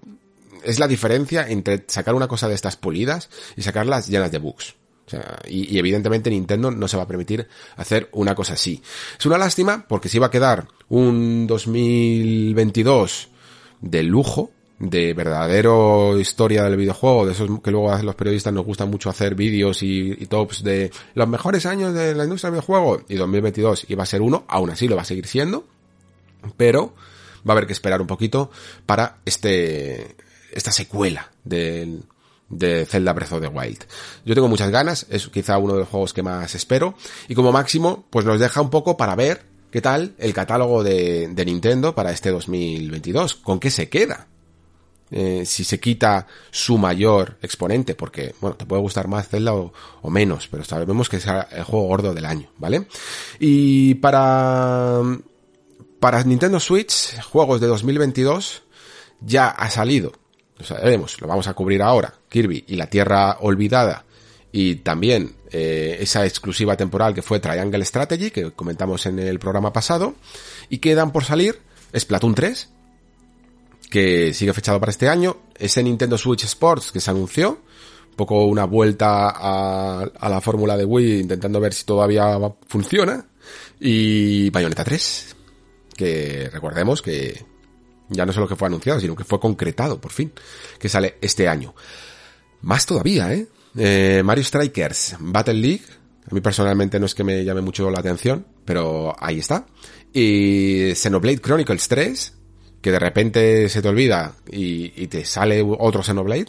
es 0.63 0.79
la 0.79 0.87
diferencia 0.87 1.47
entre 1.47 1.85
sacar 1.87 2.15
una 2.15 2.27
cosa 2.27 2.47
de 2.47 2.55
estas 2.55 2.75
pulidas 2.75 3.29
y 3.55 3.61
sacarlas 3.61 4.07
llenas 4.07 4.31
de 4.31 4.39
bugs. 4.39 4.75
O 5.05 5.09
sea, 5.09 5.39
y, 5.47 5.75
y, 5.75 5.77
evidentemente 5.77 6.29
Nintendo 6.29 6.71
no 6.71 6.87
se 6.87 6.97
va 6.97 7.03
a 7.03 7.07
permitir 7.07 7.47
hacer 7.75 8.09
una 8.13 8.33
cosa 8.33 8.53
así. 8.53 8.81
Es 9.19 9.25
una 9.25 9.37
lástima 9.37 9.85
porque 9.87 10.09
se 10.09 10.17
iba 10.17 10.27
a 10.27 10.31
quedar 10.31 10.67
un 10.89 11.45
2022 11.45 13.29
de 13.81 14.03
lujo, 14.03 14.51
de 14.79 15.13
verdadero 15.13 16.19
historia 16.19 16.63
del 16.63 16.75
videojuego, 16.75 17.25
de 17.25 17.31
esos 17.31 17.49
que 17.61 17.71
luego 17.71 17.95
los 17.99 18.15
periodistas 18.15 18.53
nos 18.53 18.65
gustan 18.65 18.89
mucho 18.89 19.09
hacer 19.09 19.35
vídeos 19.35 19.83
y, 19.83 20.11
y, 20.11 20.25
tops 20.25 20.63
de 20.63 20.91
los 21.13 21.27
mejores 21.27 21.65
años 21.65 21.93
de 21.93 22.13
la 22.13 22.23
industria 22.23 22.49
del 22.51 22.59
videojuego, 22.59 23.01
y 23.07 23.15
2022 23.15 23.85
iba 23.89 24.03
a 24.03 24.07
ser 24.07 24.21
uno, 24.21 24.43
aún 24.47 24.69
así 24.71 24.87
lo 24.87 24.95
va 24.95 25.03
a 25.03 25.05
seguir 25.05 25.27
siendo, 25.27 25.65
pero 26.57 26.93
va 27.47 27.53
a 27.53 27.57
haber 27.57 27.67
que 27.67 27.73
esperar 27.73 28.01
un 28.01 28.07
poquito 28.07 28.51
para 28.85 29.17
este, 29.23 30.15
esta 30.51 30.71
secuela 30.71 31.31
del, 31.43 32.03
de 32.49 32.85
Zelda 32.85 33.13
Breath 33.13 33.33
of 33.33 33.41
the 33.41 33.47
Wild. 33.47 33.85
Yo 34.25 34.35
tengo 34.35 34.47
muchas 34.47 34.69
ganas, 34.69 35.05
es 35.09 35.27
quizá 35.29 35.57
uno 35.57 35.73
de 35.73 35.79
los 35.79 35.89
juegos 35.89 36.13
que 36.13 36.23
más 36.23 36.53
espero, 36.55 36.95
y 37.27 37.35
como 37.35 37.51
máximo, 37.51 38.05
pues 38.09 38.25
nos 38.25 38.39
deja 38.39 38.61
un 38.61 38.69
poco 38.69 38.97
para 38.97 39.15
ver 39.15 39.43
qué 39.71 39.81
tal 39.81 40.13
el 40.17 40.33
catálogo 40.33 40.83
de, 40.83 41.33
Nintendo 41.45 41.95
para 41.95 42.11
este 42.11 42.31
2022, 42.31 43.35
con 43.35 43.59
qué 43.59 43.71
se 43.71 43.89
queda. 43.89 44.27
Eh, 45.11 45.43
si 45.45 45.63
se 45.63 45.79
quita 45.79 46.25
su 46.49 46.79
mayor 46.79 47.37
exponente, 47.41 47.93
porque, 47.93 48.33
bueno, 48.41 48.55
te 48.57 48.65
puede 48.65 48.81
gustar 48.81 49.07
más 49.07 49.29
Zelda 49.29 49.53
o, 49.53 49.71
o 50.01 50.09
menos, 50.09 50.47
pero 50.47 50.63
sabemos 50.63 51.09
que 51.09 51.17
es 51.17 51.27
el 51.27 51.63
juego 51.63 51.87
gordo 51.87 52.13
del 52.13 52.25
año, 52.25 52.49
¿vale? 52.57 52.87
Y 53.39 53.95
para, 53.95 55.01
para 55.99 56.23
Nintendo 56.23 56.59
Switch, 56.59 57.21
juegos 57.21 57.61
de 57.61 57.67
2022, 57.67 58.63
ya 59.21 59.49
ha 59.49 59.69
salido 59.69 60.13
lo 60.57 60.65
sabemos, 60.65 61.19
lo 61.21 61.27
vamos 61.27 61.47
a 61.47 61.53
cubrir 61.53 61.81
ahora, 61.81 62.13
Kirby 62.29 62.63
y 62.67 62.75
la 62.75 62.89
Tierra 62.89 63.37
Olvidada, 63.41 64.05
y 64.51 64.75
también 64.75 65.35
eh, 65.51 65.97
esa 65.99 66.25
exclusiva 66.25 66.77
temporal 66.77 67.13
que 67.13 67.21
fue 67.21 67.39
Triangle 67.39 67.83
Strategy, 67.83 68.31
que 68.31 68.51
comentamos 68.51 69.05
en 69.05 69.19
el 69.19 69.37
programa 69.37 69.73
pasado, 69.73 70.15
y 70.69 70.77
quedan 70.77 71.11
por 71.11 71.25
salir 71.25 71.59
Splatoon 71.93 72.35
3, 72.35 72.69
que 73.89 74.33
sigue 74.33 74.53
fechado 74.53 74.79
para 74.79 74.91
este 74.91 75.09
año, 75.09 75.37
ese 75.57 75.83
Nintendo 75.83 76.17
Switch 76.17 76.45
Sports 76.45 76.91
que 76.91 77.01
se 77.01 77.11
anunció, 77.11 77.59
un 78.09 78.15
poco 78.15 78.45
una 78.45 78.63
vuelta 78.63 79.29
a, 79.29 80.03
a 80.03 80.29
la 80.29 80.39
fórmula 80.39 80.77
de 80.77 80.85
Wii 80.85 81.19
intentando 81.19 81.59
ver 81.59 81.73
si 81.73 81.83
todavía 81.83 82.39
funciona, 82.67 83.25
y 83.79 84.49
Bayonetta 84.51 84.85
3, 84.85 85.35
que 85.97 86.49
recordemos 86.51 87.01
que 87.01 87.43
ya 88.09 88.25
no 88.25 88.33
solo 88.33 88.47
que 88.47 88.55
fue 88.55 88.67
anunciado, 88.67 88.99
sino 88.99 89.15
que 89.15 89.23
fue 89.23 89.39
concretado, 89.39 89.99
por 89.99 90.11
fin, 90.11 90.31
que 90.79 90.89
sale 90.89 91.17
este 91.21 91.47
año. 91.47 91.73
Más 92.61 92.85
todavía, 92.85 93.33
¿eh? 93.33 93.47
eh 93.77 94.21
Mario 94.23 94.43
Strikers 94.43 95.17
Battle 95.19 95.55
League, 95.55 95.85
a 96.29 96.33
mí 96.33 96.41
personalmente 96.41 96.99
no 96.99 97.05
es 97.05 97.13
que 97.13 97.23
me 97.23 97.43
llame 97.43 97.61
mucho 97.61 97.89
la 97.91 97.99
atención, 97.99 98.45
pero 98.65 99.15
ahí 99.19 99.39
está. 99.39 99.67
Y 100.11 100.93
Xenoblade 100.95 101.39
Chronicles 101.39 101.87
3, 101.87 102.33
que 102.81 102.91
de 102.91 102.99
repente 102.99 103.69
se 103.69 103.81
te 103.81 103.89
olvida 103.89 104.33
y, 104.49 105.07
te 105.07 105.23
sale 105.25 105.61
otro 105.61 106.01
Xenoblade, 106.01 106.47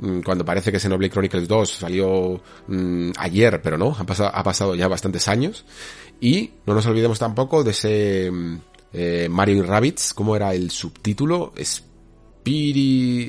mm, 0.00 0.20
cuando 0.20 0.44
parece 0.44 0.70
que 0.70 0.80
Xenoblade 0.80 1.12
Chronicles 1.12 1.48
2 1.48 1.70
salió 1.70 2.42
mmm, 2.66 3.12
ayer, 3.16 3.62
pero 3.62 3.78
no, 3.78 3.96
ha 3.98 4.04
pasado, 4.04 4.30
ha 4.34 4.42
pasado 4.42 4.74
ya 4.74 4.88
bastantes 4.88 5.28
años. 5.28 5.64
Y 6.20 6.52
no 6.66 6.74
nos 6.74 6.86
olvidemos 6.86 7.18
tampoco 7.18 7.64
de 7.64 7.70
ese 7.70 8.30
mm, 8.30 8.58
eh, 8.92 9.28
Mario 9.30 9.56
y 9.56 9.62
Rabbits, 9.62 10.14
¿cómo 10.14 10.36
era 10.36 10.54
el 10.54 10.70
subtítulo? 10.70 11.52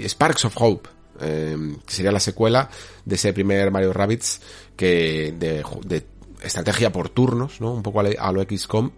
Sparks 0.07 0.45
of 0.45 0.55
Hope, 0.55 0.89
eh, 1.21 1.75
que 1.85 1.93
sería 1.93 2.11
la 2.11 2.19
secuela 2.19 2.69
de 3.05 3.15
ese 3.15 3.33
primer 3.33 3.71
Mario 3.71 3.93
Rabbits 3.93 4.41
que 4.75 5.33
de, 5.37 5.63
de 5.85 6.05
estrategia 6.41 6.91
por 6.91 7.09
turnos, 7.09 7.59
¿no? 7.61 7.73
Un 7.73 7.83
poco 7.83 8.01
a 8.01 8.31
lo 8.31 8.43
XCOM, 8.43 8.91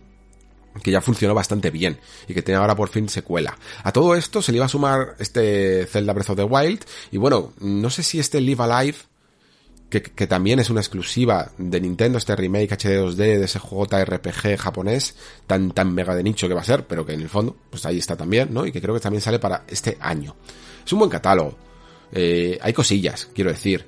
que 0.83 0.91
ya 0.91 1.01
funcionó 1.01 1.33
bastante 1.33 1.71
bien 1.71 1.99
y 2.27 2.33
que 2.33 2.41
tiene 2.41 2.59
ahora 2.59 2.75
por 2.75 2.89
fin 2.89 3.09
secuela. 3.09 3.57
A 3.83 3.91
todo 3.91 4.15
esto 4.15 4.41
se 4.41 4.51
le 4.51 4.57
iba 4.57 4.65
a 4.65 4.69
sumar 4.69 5.15
este 5.19 5.85
Zelda 5.87 6.13
Breath 6.13 6.31
of 6.31 6.37
the 6.37 6.43
Wild 6.43 6.85
y 7.11 7.17
bueno, 7.17 7.53
no 7.59 7.89
sé 7.89 8.03
si 8.03 8.19
este 8.19 8.41
Live 8.41 8.63
Alive 8.63 8.97
que, 9.89 10.01
que, 10.01 10.27
también 10.27 10.59
es 10.59 10.69
una 10.69 10.81
exclusiva 10.81 11.51
de 11.57 11.81
Nintendo, 11.81 12.17
este 12.17 12.35
remake 12.35 12.71
HD 12.71 12.99
2D 12.99 13.15
de 13.15 13.43
ese 13.43 13.59
JRPG 13.59 14.57
japonés, 14.57 15.15
tan, 15.47 15.71
tan 15.71 15.93
mega 15.93 16.15
de 16.15 16.23
nicho 16.23 16.47
que 16.47 16.53
va 16.53 16.61
a 16.61 16.65
ser, 16.65 16.85
pero 16.87 17.05
que 17.05 17.13
en 17.13 17.21
el 17.21 17.29
fondo, 17.29 17.55
pues 17.69 17.85
ahí 17.85 17.97
está 17.97 18.15
también, 18.15 18.53
¿no? 18.53 18.65
Y 18.65 18.71
que 18.71 18.81
creo 18.81 18.93
que 18.93 19.01
también 19.01 19.21
sale 19.21 19.39
para 19.39 19.63
este 19.67 19.97
año. 19.99 20.35
Es 20.85 20.93
un 20.93 20.99
buen 20.99 21.11
catálogo. 21.11 21.55
Eh, 22.11 22.57
hay 22.61 22.73
cosillas, 22.73 23.29
quiero 23.33 23.51
decir. 23.51 23.85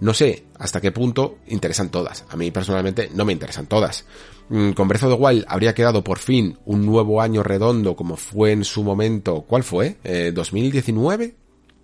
No 0.00 0.14
sé 0.14 0.44
hasta 0.58 0.80
qué 0.80 0.92
punto 0.92 1.38
interesan 1.48 1.90
todas. 1.90 2.24
A 2.30 2.36
mí 2.36 2.50
personalmente 2.50 3.10
no 3.14 3.24
me 3.24 3.32
interesan 3.32 3.66
todas. 3.66 4.06
Mm, 4.48 4.70
con 4.70 4.88
Breath 4.88 5.04
of 5.04 5.16
the 5.16 5.22
Wild 5.22 5.44
habría 5.46 5.74
quedado 5.74 6.02
por 6.02 6.18
fin 6.18 6.58
un 6.64 6.86
nuevo 6.86 7.20
año 7.20 7.42
redondo 7.42 7.94
como 7.94 8.16
fue 8.16 8.52
en 8.52 8.64
su 8.64 8.82
momento. 8.82 9.42
¿Cuál 9.42 9.62
fue? 9.62 9.98
Eh, 10.02 10.32
¿2019? 10.34 11.34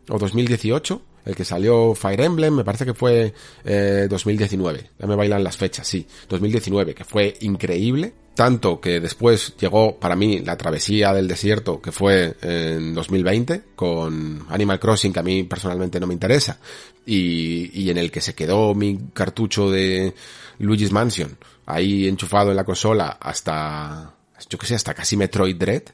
¿O 0.08 0.18
2018? 0.18 1.02
El 1.26 1.34
que 1.34 1.44
salió 1.44 1.94
Fire 1.94 2.20
Emblem, 2.20 2.54
me 2.54 2.64
parece 2.64 2.86
que 2.86 2.94
fue 2.94 3.34
eh, 3.64 4.06
2019. 4.08 4.90
Ya 4.98 5.06
me 5.06 5.16
bailan 5.16 5.42
las 5.44 5.56
fechas, 5.56 5.86
sí. 5.86 6.06
2019, 6.28 6.94
que 6.94 7.04
fue 7.04 7.36
increíble. 7.40 8.14
tanto 8.34 8.80
que 8.80 9.00
después 9.00 9.54
llegó 9.58 9.98
para 9.98 10.14
mí 10.14 10.40
la 10.40 10.56
travesía 10.56 11.12
del 11.14 11.26
desierto 11.26 11.80
que 11.80 11.90
fue 11.90 12.36
en 12.42 12.94
2020 12.94 13.62
con 13.74 14.44
Animal 14.50 14.78
Crossing 14.78 15.12
que 15.12 15.20
a 15.20 15.22
mí 15.22 15.42
personalmente 15.44 15.98
no 15.98 16.06
me 16.06 16.12
interesa 16.12 16.58
y, 17.06 17.70
y 17.72 17.88
en 17.88 17.96
el 17.96 18.10
que 18.10 18.20
se 18.20 18.34
quedó 18.34 18.74
mi 18.74 19.08
cartucho 19.14 19.70
de 19.70 20.12
Luigi's 20.58 20.92
Mansion 20.92 21.38
ahí 21.64 22.06
enchufado 22.06 22.50
en 22.50 22.56
la 22.56 22.64
consola 22.64 23.16
hasta 23.18 24.14
yo 24.50 24.58
que 24.58 24.66
sé 24.66 24.74
hasta 24.74 24.92
casi 24.92 25.16
Metroid 25.16 25.56
Dread 25.56 25.84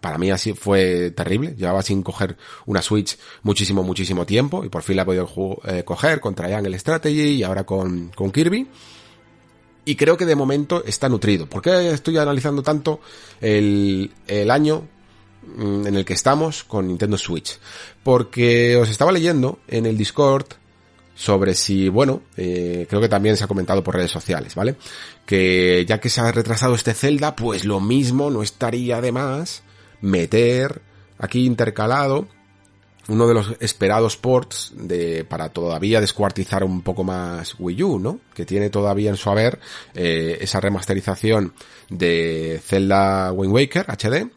para 0.00 0.18
mí 0.18 0.30
así 0.30 0.52
fue 0.52 1.10
terrible. 1.10 1.54
Llevaba 1.56 1.82
sin 1.82 2.02
coger 2.02 2.36
una 2.66 2.82
Switch 2.82 3.18
muchísimo, 3.42 3.82
muchísimo 3.82 4.26
tiempo 4.26 4.64
y 4.64 4.68
por 4.68 4.82
fin 4.82 4.96
la 4.96 5.02
he 5.02 5.04
podido 5.04 5.28
eh, 5.64 5.84
coger 5.84 6.20
con 6.20 6.34
Triangle 6.34 6.78
Strategy 6.78 7.36
y 7.36 7.42
ahora 7.42 7.64
con, 7.64 8.10
con 8.14 8.30
Kirby. 8.30 8.68
Y 9.86 9.96
creo 9.96 10.16
que 10.16 10.24
de 10.24 10.34
momento 10.34 10.82
está 10.84 11.08
nutrido. 11.08 11.46
¿Por 11.46 11.60
qué 11.60 11.90
estoy 11.90 12.16
analizando 12.16 12.62
tanto 12.62 13.00
el, 13.40 14.10
el 14.26 14.50
año 14.50 14.88
mm, 15.56 15.86
en 15.86 15.96
el 15.96 16.04
que 16.04 16.14
estamos 16.14 16.64
con 16.64 16.88
Nintendo 16.88 17.18
Switch? 17.18 17.58
Porque 18.02 18.76
os 18.76 18.88
estaba 18.88 19.12
leyendo 19.12 19.58
en 19.68 19.86
el 19.86 19.98
Discord 19.98 20.46
sobre 21.14 21.54
si, 21.54 21.88
bueno, 21.88 22.22
eh, 22.36 22.86
creo 22.88 23.00
que 23.00 23.08
también 23.08 23.36
se 23.36 23.44
ha 23.44 23.48
comentado 23.48 23.84
por 23.84 23.94
redes 23.94 24.10
sociales, 24.10 24.54
¿vale? 24.54 24.76
Que 25.24 25.84
ya 25.86 26.00
que 26.00 26.08
se 26.08 26.20
ha 26.20 26.32
retrasado 26.32 26.74
este 26.74 26.94
Zelda, 26.94 27.36
pues 27.36 27.64
lo 27.64 27.80
mismo 27.80 28.30
no 28.30 28.42
estaría 28.42 29.00
de 29.00 29.12
más 29.12 29.62
meter 30.04 30.82
aquí 31.18 31.46
intercalado 31.46 32.28
uno 33.08 33.26
de 33.26 33.34
los 33.34 33.54
esperados 33.60 34.16
ports 34.16 34.72
de, 34.74 35.24
para 35.24 35.50
todavía 35.50 36.00
descuartizar 36.00 36.64
un 36.64 36.82
poco 36.82 37.04
más 37.04 37.54
Wii 37.58 37.82
U, 37.82 37.98
¿no? 37.98 38.20
Que 38.34 38.46
tiene 38.46 38.70
todavía 38.70 39.10
en 39.10 39.16
su 39.16 39.28
haber 39.28 39.58
eh, 39.94 40.38
esa 40.40 40.60
remasterización 40.60 41.52
de 41.90 42.60
Zelda 42.64 43.30
Wind 43.32 43.52
Waker 43.52 43.86
HD 43.90 44.30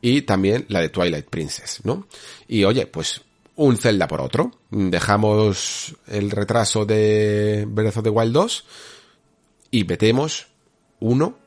y 0.00 0.22
también 0.22 0.66
la 0.68 0.80
de 0.80 0.88
Twilight 0.88 1.26
Princess, 1.26 1.80
¿no? 1.84 2.08
Y 2.48 2.64
oye, 2.64 2.86
pues 2.86 3.22
un 3.54 3.76
Zelda 3.76 4.08
por 4.08 4.20
otro. 4.20 4.52
Dejamos 4.70 5.96
el 6.08 6.30
retraso 6.30 6.86
de 6.86 7.66
Breath 7.68 7.98
of 7.98 8.04
the 8.04 8.10
Wild 8.10 8.32
2 8.32 8.64
y 9.70 9.84
metemos 9.84 10.48
uno 11.00 11.38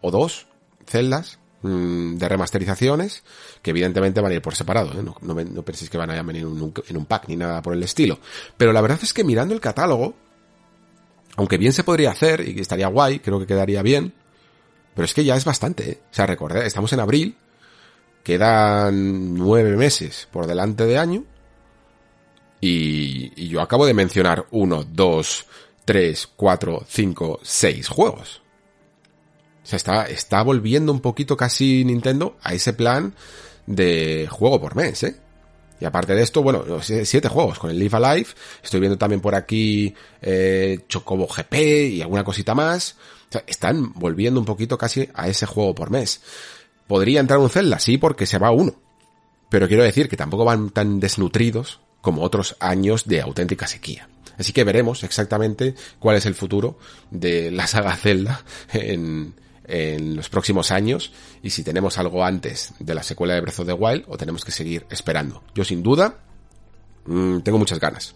o 0.00 0.10
dos 0.10 0.46
Zeldas 0.86 1.38
Mm, 1.66 2.18
de 2.18 2.28
remasterizaciones 2.28 3.22
que 3.62 3.70
evidentemente 3.70 4.20
van 4.20 4.32
a 4.32 4.34
ir 4.34 4.42
por 4.42 4.54
separado, 4.54 5.00
¿eh? 5.00 5.02
no, 5.02 5.62
penséis 5.62 5.88
que 5.88 5.96
van 5.96 6.10
a 6.10 6.22
venir 6.22 6.42
en 6.42 6.96
un, 6.96 7.06
pack 7.06 7.26
ni 7.28 7.36
nada 7.36 7.62
por 7.62 7.72
el 7.72 7.82
estilo. 7.82 8.18
Pero 8.58 8.74
la 8.74 8.82
verdad 8.82 8.98
es 9.02 9.14
que 9.14 9.24
mirando 9.24 9.54
el 9.54 9.62
catálogo, 9.62 10.14
aunque 11.36 11.56
bien 11.56 11.72
se 11.72 11.82
podría 11.82 12.10
hacer 12.10 12.46
y 12.46 12.60
estaría 12.60 12.88
guay, 12.88 13.20
creo 13.20 13.40
que 13.40 13.46
quedaría 13.46 13.80
bien, 13.80 14.12
pero 14.94 15.06
es 15.06 15.14
que 15.14 15.24
ya 15.24 15.36
es 15.36 15.46
bastante, 15.46 15.90
¿eh? 15.92 16.00
O 16.10 16.14
sea, 16.14 16.26
recordad, 16.26 16.66
estamos 16.66 16.92
en 16.92 17.00
abril, 17.00 17.38
quedan 18.22 19.34
nueve 19.34 19.74
meses 19.78 20.28
por 20.30 20.46
delante 20.46 20.84
de 20.84 20.98
año, 20.98 21.24
y 22.60 23.48
yo 23.48 23.62
acabo 23.62 23.86
de 23.86 23.94
mencionar 23.94 24.46
uno, 24.50 24.84
dos, 24.84 25.46
tres, 25.86 26.26
cuatro, 26.26 26.84
cinco, 26.86 27.40
seis 27.42 27.88
juegos. 27.88 28.43
O 29.64 29.66
sea, 29.66 29.78
está, 29.78 30.06
está 30.06 30.42
volviendo 30.42 30.92
un 30.92 31.00
poquito 31.00 31.36
casi 31.36 31.84
Nintendo 31.84 32.36
a 32.42 32.52
ese 32.52 32.74
plan 32.74 33.14
de 33.66 34.28
juego 34.30 34.60
por 34.60 34.76
mes, 34.76 35.02
¿eh? 35.02 35.16
Y 35.80 35.86
aparte 35.86 36.14
de 36.14 36.22
esto, 36.22 36.42
bueno, 36.42 36.64
siete 36.82 37.28
juegos 37.28 37.58
con 37.58 37.70
el 37.70 37.78
Live 37.78 37.96
Alive. 37.96 38.28
Estoy 38.62 38.80
viendo 38.80 38.96
también 38.96 39.20
por 39.20 39.34
aquí 39.34 39.94
eh, 40.22 40.80
Chocobo 40.88 41.26
GP 41.26 41.54
y 41.94 42.02
alguna 42.02 42.24
cosita 42.24 42.54
más. 42.54 42.96
O 43.28 43.32
sea, 43.32 43.44
están 43.46 43.92
volviendo 43.94 44.38
un 44.38 44.46
poquito 44.46 44.78
casi 44.78 45.08
a 45.14 45.28
ese 45.28 45.46
juego 45.46 45.74
por 45.74 45.90
mes. 45.90 46.22
¿Podría 46.86 47.20
entrar 47.20 47.38
un 47.38 47.50
Zelda? 47.50 47.78
Sí, 47.80 47.98
porque 47.98 48.26
se 48.26 48.38
va 48.38 48.52
uno. 48.52 48.74
Pero 49.48 49.66
quiero 49.66 49.82
decir 49.82 50.08
que 50.08 50.16
tampoco 50.16 50.44
van 50.44 50.70
tan 50.70 51.00
desnutridos 51.00 51.80
como 52.00 52.22
otros 52.22 52.56
años 52.60 53.06
de 53.06 53.20
auténtica 53.20 53.66
sequía. 53.66 54.08
Así 54.38 54.52
que 54.52 54.64
veremos 54.64 55.02
exactamente 55.04 55.74
cuál 55.98 56.16
es 56.16 56.26
el 56.26 56.34
futuro 56.34 56.78
de 57.10 57.50
la 57.50 57.66
saga 57.66 57.96
Zelda 57.96 58.44
en, 58.72 59.34
en 59.66 60.16
los 60.16 60.28
próximos 60.28 60.70
años 60.70 61.12
y 61.42 61.50
si 61.50 61.62
tenemos 61.62 61.98
algo 61.98 62.24
antes 62.24 62.74
de 62.78 62.94
la 62.94 63.02
secuela 63.02 63.34
de 63.34 63.40
Breath 63.40 63.60
of 63.60 63.66
the 63.66 63.72
Wild 63.72 64.04
o 64.08 64.16
tenemos 64.16 64.44
que 64.44 64.52
seguir 64.52 64.86
esperando. 64.90 65.42
Yo 65.54 65.64
sin 65.64 65.82
duda 65.82 66.18
mmm, 67.06 67.40
tengo 67.40 67.58
muchas 67.58 67.80
ganas 67.80 68.14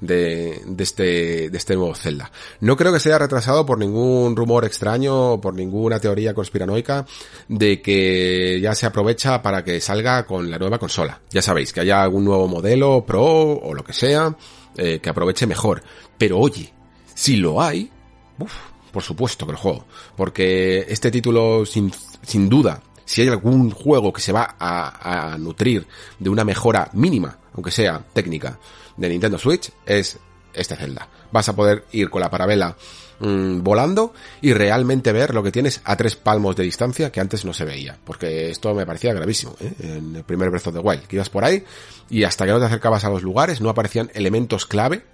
de, 0.00 0.62
de, 0.66 0.84
este, 0.84 1.50
de 1.50 1.58
este 1.58 1.74
nuevo 1.74 1.94
Zelda. 1.94 2.30
No 2.60 2.76
creo 2.76 2.92
que 2.92 3.00
sea 3.00 3.18
retrasado 3.18 3.64
por 3.64 3.78
ningún 3.78 4.36
rumor 4.36 4.64
extraño 4.64 5.40
por 5.40 5.54
ninguna 5.54 6.00
teoría 6.00 6.34
conspiranoica 6.34 7.06
de 7.48 7.80
que 7.80 8.60
ya 8.60 8.74
se 8.74 8.86
aprovecha 8.86 9.42
para 9.42 9.64
que 9.64 9.80
salga 9.80 10.26
con 10.26 10.50
la 10.50 10.58
nueva 10.58 10.78
consola. 10.78 11.20
Ya 11.30 11.42
sabéis, 11.42 11.72
que 11.72 11.80
haya 11.80 12.02
algún 12.02 12.24
nuevo 12.24 12.48
modelo 12.48 13.04
Pro 13.06 13.24
o 13.24 13.74
lo 13.74 13.84
que 13.84 13.92
sea 13.92 14.36
eh, 14.76 15.00
que 15.00 15.10
aproveche 15.10 15.46
mejor. 15.46 15.82
Pero 16.18 16.38
oye, 16.38 16.72
si 17.14 17.36
lo 17.36 17.62
hay, 17.62 17.90
uf, 18.38 18.52
por 18.96 19.02
supuesto 19.02 19.44
que 19.44 19.52
el 19.52 19.58
juego. 19.58 19.84
Porque 20.16 20.86
este 20.88 21.10
título, 21.10 21.66
sin, 21.66 21.92
sin 22.22 22.48
duda, 22.48 22.80
si 23.04 23.20
hay 23.20 23.28
algún 23.28 23.70
juego 23.70 24.10
que 24.10 24.22
se 24.22 24.32
va 24.32 24.56
a, 24.58 25.36
nutrir 25.38 25.86
de 26.18 26.30
una 26.30 26.44
mejora 26.46 26.88
mínima, 26.94 27.36
aunque 27.52 27.70
sea 27.70 28.02
técnica, 28.14 28.58
de 28.96 29.10
Nintendo 29.10 29.36
Switch, 29.36 29.70
es 29.84 30.18
este 30.54 30.76
Zelda. 30.76 31.10
Vas 31.30 31.46
a 31.46 31.54
poder 31.54 31.84
ir 31.92 32.08
con 32.08 32.22
la 32.22 32.30
parabela 32.30 32.74
mmm, 33.20 33.62
volando 33.62 34.14
y 34.40 34.54
realmente 34.54 35.12
ver 35.12 35.34
lo 35.34 35.42
que 35.42 35.52
tienes 35.52 35.82
a 35.84 35.94
tres 35.94 36.16
palmos 36.16 36.56
de 36.56 36.64
distancia 36.64 37.12
que 37.12 37.20
antes 37.20 37.44
no 37.44 37.52
se 37.52 37.66
veía. 37.66 37.98
Porque 38.02 38.48
esto 38.48 38.72
me 38.72 38.86
parecía 38.86 39.12
gravísimo, 39.12 39.56
¿eh? 39.60 39.74
En 39.78 40.16
el 40.16 40.24
primer 40.24 40.48
Breath 40.48 40.68
of 40.68 40.74
the 40.74 40.80
Wild, 40.80 41.02
que 41.02 41.16
ibas 41.16 41.28
por 41.28 41.44
ahí 41.44 41.62
y 42.08 42.24
hasta 42.24 42.46
que 42.46 42.52
no 42.52 42.60
te 42.60 42.64
acercabas 42.64 43.04
a 43.04 43.10
los 43.10 43.22
lugares 43.22 43.60
no 43.60 43.68
aparecían 43.68 44.10
elementos 44.14 44.64
clave 44.64 45.04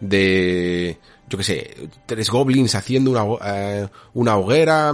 de 0.00 0.98
yo 1.30 1.38
qué 1.38 1.44
sé, 1.44 1.88
tres 2.06 2.28
goblins 2.28 2.74
haciendo 2.74 3.12
una, 3.12 3.24
eh, 3.44 3.88
una 4.14 4.36
hoguera 4.36 4.92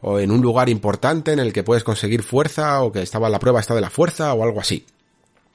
o 0.00 0.18
en 0.18 0.30
un 0.30 0.40
lugar 0.40 0.70
importante 0.70 1.32
en 1.32 1.38
el 1.38 1.52
que 1.52 1.62
puedes 1.62 1.84
conseguir 1.84 2.22
fuerza 2.22 2.82
o 2.82 2.90
que 2.90 3.02
estaba 3.02 3.28
la 3.28 3.38
prueba 3.38 3.60
esta 3.60 3.74
de 3.74 3.82
la 3.82 3.90
fuerza 3.90 4.32
o 4.32 4.42
algo 4.42 4.60
así. 4.60 4.86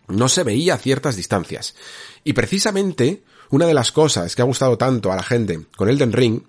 No 0.07 0.29
se 0.29 0.43
veía 0.43 0.75
a 0.75 0.77
ciertas 0.77 1.15
distancias. 1.15 1.75
Y 2.23 2.33
precisamente 2.33 3.23
una 3.49 3.65
de 3.65 3.73
las 3.73 3.91
cosas 3.91 4.35
que 4.35 4.41
ha 4.43 4.45
gustado 4.45 4.77
tanto 4.77 5.11
a 5.11 5.15
la 5.15 5.23
gente 5.23 5.65
con 5.75 5.89
Elden 5.89 6.13
Ring 6.13 6.41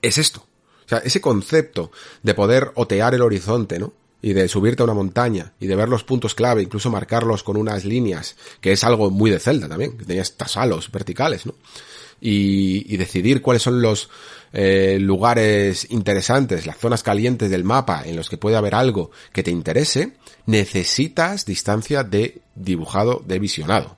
es 0.00 0.18
esto. 0.18 0.44
O 0.84 0.88
sea, 0.88 0.98
ese 0.98 1.20
concepto 1.20 1.92
de 2.22 2.34
poder 2.34 2.72
otear 2.74 3.14
el 3.14 3.22
horizonte, 3.22 3.78
¿no? 3.78 3.92
Y 4.22 4.32
de 4.32 4.48
subirte 4.48 4.82
a 4.82 4.84
una 4.84 4.94
montaña 4.94 5.52
y 5.60 5.66
de 5.66 5.76
ver 5.76 5.88
los 5.88 6.04
puntos 6.04 6.34
clave, 6.34 6.62
incluso 6.62 6.90
marcarlos 6.90 7.42
con 7.42 7.56
unas 7.56 7.84
líneas, 7.84 8.36
que 8.60 8.72
es 8.72 8.84
algo 8.84 9.10
muy 9.10 9.30
de 9.30 9.40
Zelda 9.40 9.68
también, 9.68 9.98
que 9.98 10.04
tenía 10.04 10.22
estas 10.22 10.56
halos 10.56 10.90
verticales, 10.90 11.44
¿no? 11.44 11.54
y, 12.22 12.92
y 12.92 12.96
decidir 12.96 13.42
cuáles 13.42 13.62
son 13.62 13.82
los 13.82 14.08
eh, 14.52 14.98
lugares 15.00 15.88
interesantes, 15.90 16.66
las 16.66 16.78
zonas 16.78 17.02
calientes 17.02 17.50
del 17.50 17.64
mapa 17.64 18.02
en 18.04 18.16
los 18.16 18.30
que 18.30 18.36
puede 18.36 18.56
haber 18.56 18.74
algo 18.74 19.10
que 19.32 19.42
te 19.42 19.50
interese, 19.50 20.12
necesitas 20.46 21.44
distancia 21.44 22.04
de 22.04 22.42
dibujado, 22.54 23.22
de 23.26 23.38
visionado. 23.40 23.96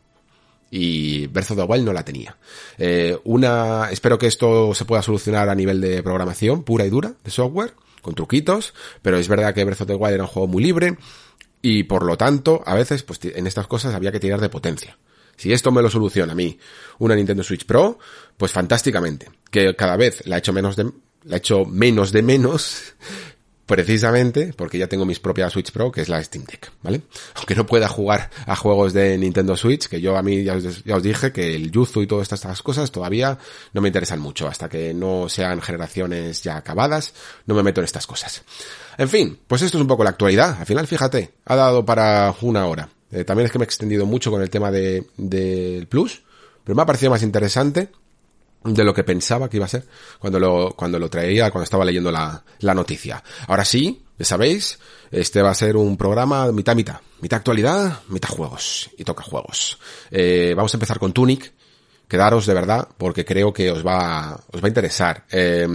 Y 0.70 1.26
Breath 1.28 1.52
of 1.52 1.68
the 1.68 1.82
no 1.82 1.92
la 1.92 2.04
tenía. 2.04 2.36
Eh, 2.78 3.16
una, 3.24 3.90
espero 3.92 4.18
que 4.18 4.26
esto 4.26 4.74
se 4.74 4.84
pueda 4.84 5.02
solucionar 5.02 5.48
a 5.48 5.54
nivel 5.54 5.80
de 5.80 6.02
programación 6.02 6.64
pura 6.64 6.86
y 6.86 6.90
dura, 6.90 7.12
de 7.22 7.30
software, 7.30 7.74
con 8.04 8.14
truquitos, 8.14 8.74
pero 9.02 9.16
es 9.16 9.26
verdad 9.26 9.52
que 9.52 9.64
Breath 9.64 9.80
of 9.80 9.88
the 9.88 9.94
Wild 9.94 10.14
era 10.14 10.22
un 10.22 10.28
juego 10.28 10.46
muy 10.46 10.62
libre, 10.62 10.96
y 11.60 11.84
por 11.84 12.04
lo 12.04 12.18
tanto, 12.18 12.62
a 12.66 12.74
veces, 12.74 13.02
pues 13.02 13.18
en 13.24 13.46
estas 13.46 13.66
cosas 13.66 13.94
había 13.94 14.12
que 14.12 14.20
tirar 14.20 14.38
de 14.38 14.50
potencia. 14.50 14.98
Si 15.36 15.50
esto 15.50 15.72
me 15.72 15.80
lo 15.80 15.88
soluciona 15.88 16.32
a 16.32 16.36
mí 16.36 16.58
una 16.98 17.16
Nintendo 17.16 17.42
Switch 17.42 17.64
Pro, 17.64 17.98
pues 18.36 18.52
fantásticamente. 18.52 19.30
Que 19.50 19.74
cada 19.74 19.96
vez 19.96 20.26
la 20.26 20.36
he 20.36 20.38
hecho 20.40 20.52
menos 20.52 20.76
de, 20.76 20.92
la 21.24 21.36
he 21.36 21.38
hecho 21.38 21.64
menos 21.64 22.12
de 22.12 22.22
menos, 22.22 22.94
precisamente 23.66 24.52
porque 24.56 24.78
ya 24.78 24.88
tengo 24.88 25.04
mis 25.04 25.20
propias 25.20 25.52
Switch 25.52 25.72
Pro, 25.72 25.90
que 25.90 26.02
es 26.02 26.08
la 26.08 26.22
Steam 26.22 26.44
Deck, 26.44 26.70
¿vale? 26.82 27.02
Aunque 27.36 27.54
no 27.54 27.66
pueda 27.66 27.88
jugar 27.88 28.30
a 28.46 28.56
juegos 28.56 28.92
de 28.92 29.16
Nintendo 29.18 29.56
Switch, 29.56 29.88
que 29.88 30.00
yo 30.00 30.16
a 30.16 30.22
mí 30.22 30.44
ya 30.44 30.54
os, 30.54 31.02
dije 31.02 31.32
que 31.32 31.54
el 31.54 31.70
Yuzu 31.70 32.02
y 32.02 32.06
todas 32.06 32.30
estas 32.32 32.62
cosas 32.62 32.90
todavía 32.90 33.38
no 33.72 33.80
me 33.80 33.88
interesan 33.88 34.20
mucho, 34.20 34.48
hasta 34.48 34.68
que 34.68 34.92
no 34.94 35.28
sean 35.28 35.60
generaciones 35.60 36.42
ya 36.42 36.56
acabadas, 36.56 37.14
no 37.46 37.54
me 37.54 37.62
meto 37.62 37.80
en 37.80 37.86
estas 37.86 38.06
cosas. 38.06 38.42
En 38.98 39.08
fin, 39.08 39.38
pues 39.46 39.62
esto 39.62 39.78
es 39.78 39.82
un 39.82 39.88
poco 39.88 40.04
la 40.04 40.10
actualidad. 40.10 40.56
Al 40.58 40.66
final, 40.66 40.86
fíjate, 40.86 41.32
ha 41.44 41.56
dado 41.56 41.84
para 41.84 42.34
una 42.42 42.66
hora. 42.66 42.88
Eh, 43.10 43.24
también 43.24 43.46
es 43.46 43.52
que 43.52 43.58
me 43.58 43.64
he 43.64 43.66
extendido 43.66 44.06
mucho 44.06 44.30
con 44.30 44.42
el 44.42 44.50
tema 44.50 44.70
del 44.70 45.06
de, 45.16 45.86
Plus, 45.88 46.22
pero 46.62 46.76
me 46.76 46.82
ha 46.82 46.86
parecido 46.86 47.10
más 47.10 47.22
interesante 47.22 47.90
de 48.64 48.84
lo 48.84 48.94
que 48.94 49.04
pensaba 49.04 49.48
que 49.48 49.58
iba 49.58 49.66
a 49.66 49.68
ser 49.68 49.86
cuando 50.18 50.40
lo, 50.40 50.74
cuando 50.74 50.98
lo 50.98 51.08
traía, 51.10 51.50
cuando 51.50 51.64
estaba 51.64 51.84
leyendo 51.84 52.10
la, 52.10 52.42
la 52.60 52.74
noticia. 52.74 53.22
Ahora 53.46 53.64
sí, 53.64 54.02
ya 54.18 54.24
sabéis, 54.24 54.78
este 55.10 55.42
va 55.42 55.50
a 55.50 55.54
ser 55.54 55.76
un 55.76 55.96
programa 55.96 56.50
mitad 56.52 56.74
mitad. 56.74 57.00
Mitad 57.20 57.38
actualidad, 57.38 58.00
mitad 58.08 58.28
juegos. 58.28 58.90
Y 58.96 59.04
toca 59.04 59.22
juegos. 59.22 59.78
Eh, 60.10 60.54
vamos 60.56 60.72
a 60.74 60.76
empezar 60.76 60.98
con 60.98 61.12
Tunic. 61.12 61.52
Quedaros 62.08 62.46
de 62.46 62.54
verdad, 62.54 62.88
porque 62.98 63.24
creo 63.24 63.52
que 63.52 63.70
os 63.70 63.84
va, 63.84 64.38
os 64.52 64.62
va 64.62 64.66
a 64.66 64.68
interesar. 64.68 65.24
Eh, 65.30 65.66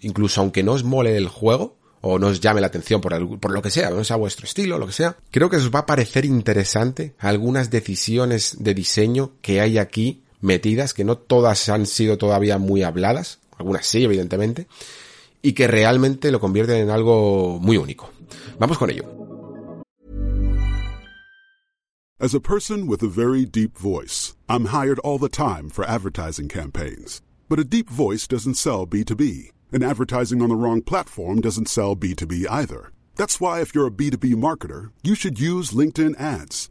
incluso 0.00 0.40
aunque 0.40 0.62
no 0.62 0.72
os 0.72 0.84
mole 0.84 1.16
el 1.16 1.28
juego, 1.28 1.78
o 2.00 2.18
no 2.18 2.28
os 2.28 2.40
llame 2.40 2.60
la 2.60 2.68
atención 2.68 3.00
por, 3.00 3.40
por 3.40 3.52
lo 3.52 3.62
que 3.62 3.70
sea, 3.70 3.90
no 3.90 4.04
sea 4.04 4.16
vuestro 4.16 4.46
estilo, 4.46 4.78
lo 4.78 4.86
que 4.86 4.92
sea, 4.92 5.16
creo 5.30 5.50
que 5.50 5.56
os 5.56 5.70
va 5.74 5.80
a 5.80 5.86
parecer 5.86 6.24
interesante 6.24 7.14
algunas 7.18 7.70
decisiones 7.70 8.56
de 8.60 8.74
diseño 8.74 9.32
que 9.40 9.60
hay 9.60 9.78
aquí 9.78 10.22
metidas, 10.40 10.94
que 10.94 11.04
no 11.04 11.16
todas 11.16 11.68
han 11.68 11.86
sido 11.86 12.18
todavía 12.18 12.58
muy 12.58 12.82
habladas, 12.82 13.38
algunas 13.56 13.86
sí, 13.86 14.04
evidentemente, 14.04 14.66
y 15.42 15.52
que 15.52 15.66
realmente 15.66 16.30
lo 16.30 16.40
convierten 16.40 16.76
en 16.76 16.90
algo 16.90 17.58
muy 17.60 17.76
único. 17.76 18.10
Vamos 18.58 18.78
con 18.78 18.90
ello. 18.90 19.04
As 22.20 22.34
a 22.34 22.40
person 22.40 22.88
with 22.88 23.00
a 23.04 23.08
very 23.08 23.44
deep 23.44 23.78
voice, 23.78 24.34
I'm 24.48 24.66
hired 24.66 24.98
all 25.00 25.18
the 25.18 25.28
time 25.28 25.70
for 25.70 25.84
advertising 25.84 26.48
campaigns. 26.48 27.22
But 27.48 27.60
a 27.60 27.64
deep 27.64 27.88
voice 27.88 28.26
doesn't 28.26 28.54
sell 28.54 28.88
B2B, 28.88 29.52
and 29.70 29.84
advertising 29.84 30.42
on 30.42 30.48
the 30.48 30.56
wrong 30.56 30.82
platform 30.82 31.40
doesn't 31.40 31.68
sell 31.68 31.94
B2B 31.94 32.46
either. 32.50 32.90
That's 33.14 33.40
why 33.40 33.60
if 33.60 33.72
you're 33.72 33.86
a 33.86 33.92
B2B 33.92 34.34
marketer, 34.34 34.90
you 35.04 35.14
should 35.14 35.38
use 35.38 35.70
LinkedIn 35.70 36.18
ads. 36.20 36.70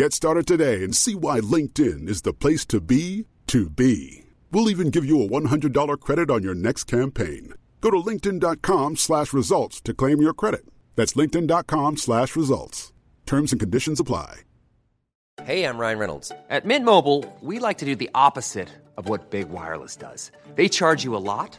Get 0.00 0.14
started 0.14 0.46
today 0.46 0.82
and 0.82 0.96
see 0.96 1.14
why 1.14 1.40
LinkedIn 1.40 2.08
is 2.08 2.22
the 2.22 2.32
place 2.32 2.64
to 2.72 2.80
be 2.80 3.26
to 3.48 3.68
be. 3.68 4.24
We'll 4.50 4.70
even 4.70 4.88
give 4.88 5.04
you 5.04 5.22
a 5.22 5.28
$100 5.28 6.00
credit 6.00 6.30
on 6.30 6.42
your 6.42 6.54
next 6.54 6.84
campaign. 6.84 7.52
Go 7.82 7.90
to 7.90 7.98
linkedin.com 7.98 8.96
slash 8.96 9.34
results 9.34 9.82
to 9.82 9.92
claim 9.92 10.22
your 10.22 10.32
credit. 10.32 10.64
That's 10.96 11.12
linkedin.com 11.12 11.98
slash 11.98 12.34
results. 12.34 12.94
Terms 13.26 13.52
and 13.52 13.60
conditions 13.60 14.00
apply. 14.00 14.40
Hey, 15.42 15.64
I'm 15.64 15.76
Ryan 15.76 15.98
Reynolds. 15.98 16.32
At 16.48 16.64
Mint 16.64 16.86
Mobile, 16.86 17.30
we 17.42 17.58
like 17.58 17.76
to 17.78 17.84
do 17.84 17.94
the 17.94 18.10
opposite 18.14 18.70
of 18.96 19.06
what 19.06 19.28
Big 19.28 19.50
Wireless 19.50 19.96
does. 19.96 20.30
They 20.54 20.70
charge 20.70 21.04
you 21.04 21.14
a 21.14 21.20
lot, 21.34 21.58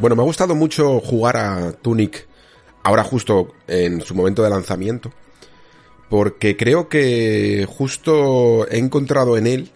Bueno, 0.00 0.16
me 0.16 0.22
ha 0.22 0.24
gustado 0.24 0.54
mucho 0.54 0.98
jugar 1.00 1.36
a 1.36 1.72
Tunic 1.72 2.26
ahora 2.82 3.04
justo 3.04 3.52
en 3.68 4.00
su 4.00 4.14
momento 4.14 4.42
de 4.42 4.48
lanzamiento, 4.48 5.12
porque 6.08 6.56
creo 6.56 6.88
que 6.88 7.66
justo 7.68 8.66
he 8.68 8.78
encontrado 8.78 9.36
en 9.36 9.46
él 9.46 9.70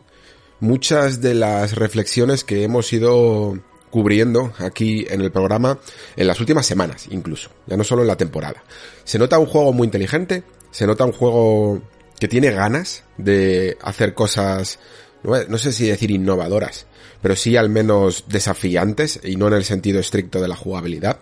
muchas 0.61 1.21
de 1.21 1.35
las 1.35 1.75
reflexiones 1.75 2.43
que 2.43 2.63
hemos 2.63 2.91
ido 2.95 3.59
cubriendo 3.91 4.55
aquí 4.61 5.05
en 5.11 5.21
el 5.21 5.31
programa 5.31 5.79
en 6.17 6.27
las 6.27 6.41
últimas 6.41 6.65
semanas 6.65 7.07
incluso, 7.11 7.51
ya 7.67 7.77
no 7.77 7.85
solo 7.85 8.01
en 8.01 8.09
la 8.09 8.17
temporada. 8.17 8.65
Se 9.05 9.19
nota 9.19 9.39
un 9.39 9.45
juego 9.47 9.75
muy 9.75 9.85
inteligente, 9.85 10.43
se 10.71 10.87
nota 10.87 11.05
un 11.05 11.13
juego 11.13 11.83
que 12.19 12.29
tiene 12.29 12.51
ganas 12.51 13.05
de 13.19 13.77
hacer 13.83 14.15
cosas, 14.15 14.79
no, 15.23 15.59
sé 15.59 15.71
si 15.71 15.87
decir 15.87 16.11
innovadoras, 16.11 16.87
pero 17.25 17.37
sí 17.37 17.57
al 17.57 17.71
menos 17.71 18.25
desafiantes 18.29 19.19
y 19.25 19.37
no 19.37 19.49
en 19.49 19.55
el 19.55 19.65
sentido 19.65 19.99
estricto 19.99 20.43
de 20.43 20.49
la 20.49 20.57
jugabilidad. 20.57 21.21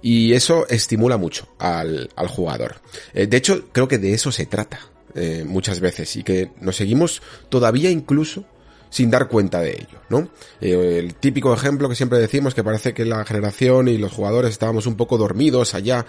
Y 0.00 0.32
eso 0.32 0.66
estimula 0.66 1.18
mucho 1.18 1.46
al, 1.58 2.08
al 2.16 2.28
jugador. 2.28 2.76
Eh, 3.12 3.26
de 3.26 3.36
hecho, 3.36 3.68
creo 3.70 3.86
que 3.86 3.98
de 3.98 4.14
eso 4.14 4.32
se 4.32 4.46
trata 4.46 4.80
eh, 5.14 5.44
muchas 5.46 5.80
veces 5.80 6.16
y 6.16 6.22
que 6.22 6.52
nos 6.62 6.76
seguimos 6.76 7.20
todavía 7.50 7.90
incluso 7.90 8.46
sin 8.88 9.10
dar 9.10 9.28
cuenta 9.28 9.60
de 9.60 9.72
ello, 9.72 10.00
¿no? 10.08 10.30
Eh, 10.62 10.96
el 10.98 11.16
típico 11.16 11.52
ejemplo 11.52 11.86
que 11.86 11.96
siempre 11.96 12.18
decimos 12.18 12.54
que 12.54 12.64
parece 12.64 12.94
que 12.94 13.04
la 13.04 13.22
generación 13.26 13.88
y 13.88 13.98
los 13.98 14.10
jugadores 14.10 14.52
estábamos 14.52 14.86
un 14.86 14.96
poco 14.96 15.18
dormidos 15.18 15.74
allá 15.74 16.06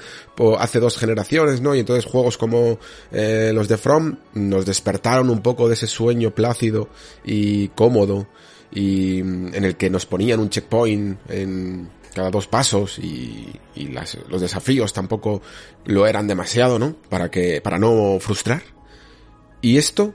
hace 0.58 0.80
dos 0.80 0.98
generaciones, 0.98 1.60
¿no? 1.60 1.76
Y 1.76 1.80
entonces 1.80 2.06
juegos 2.06 2.38
como 2.38 2.80
los 3.12 3.68
de 3.68 3.78
From 3.78 4.20
nos 4.36 4.66
despertaron 4.66 5.30
un 5.30 5.42
poco 5.42 5.68
de 5.68 5.74
ese 5.74 5.88
sueño 5.88 6.34
plácido 6.34 6.88
y 7.26 7.68
cómodo 7.70 8.28
y 8.74 9.22
mm, 9.24 9.56
en 9.56 9.64
el 9.64 9.76
que 9.76 9.90
nos 9.90 10.06
ponían 10.06 10.40
un 10.40 10.50
checkpoint 10.50 11.20
en 11.30 11.90
cada 12.14 12.30
dos 12.30 12.48
pasos 12.48 13.00
y, 13.00 13.60
los 14.30 14.42
desafíos 14.42 14.94
tampoco 14.94 15.42
lo 15.86 16.06
eran 16.06 16.28
demasiado, 16.28 16.78
¿no? 16.78 16.96
Para 17.10 17.32
que, 17.32 17.60
para 17.60 17.80
no 17.80 18.18
frustrar. 18.20 18.62
Y 19.62 19.78
esto, 19.78 20.14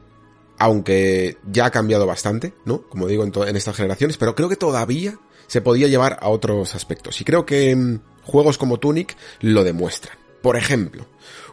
aunque 0.58 1.38
ya 1.50 1.66
ha 1.66 1.70
cambiado 1.70 2.06
bastante, 2.06 2.54
¿no? 2.64 2.82
Como 2.82 3.08
digo 3.08 3.24
en, 3.24 3.56
estas 3.56 3.76
generaciones, 3.76 4.16
pero 4.16 4.34
creo 4.34 4.48
que 4.48 4.56
todavía 4.56 5.18
se 5.48 5.60
podía 5.60 5.88
llevar 5.88 6.18
a 6.20 6.28
otros 6.28 6.74
aspectos. 6.74 7.20
Y 7.20 7.24
creo 7.24 7.44
que 7.44 7.74
mm, 7.74 8.00
juegos 8.22 8.58
como 8.58 8.78
Tunic 8.78 9.16
lo 9.40 9.64
demuestran. 9.64 10.16
Por 10.40 10.56
ejemplo, 10.56 11.06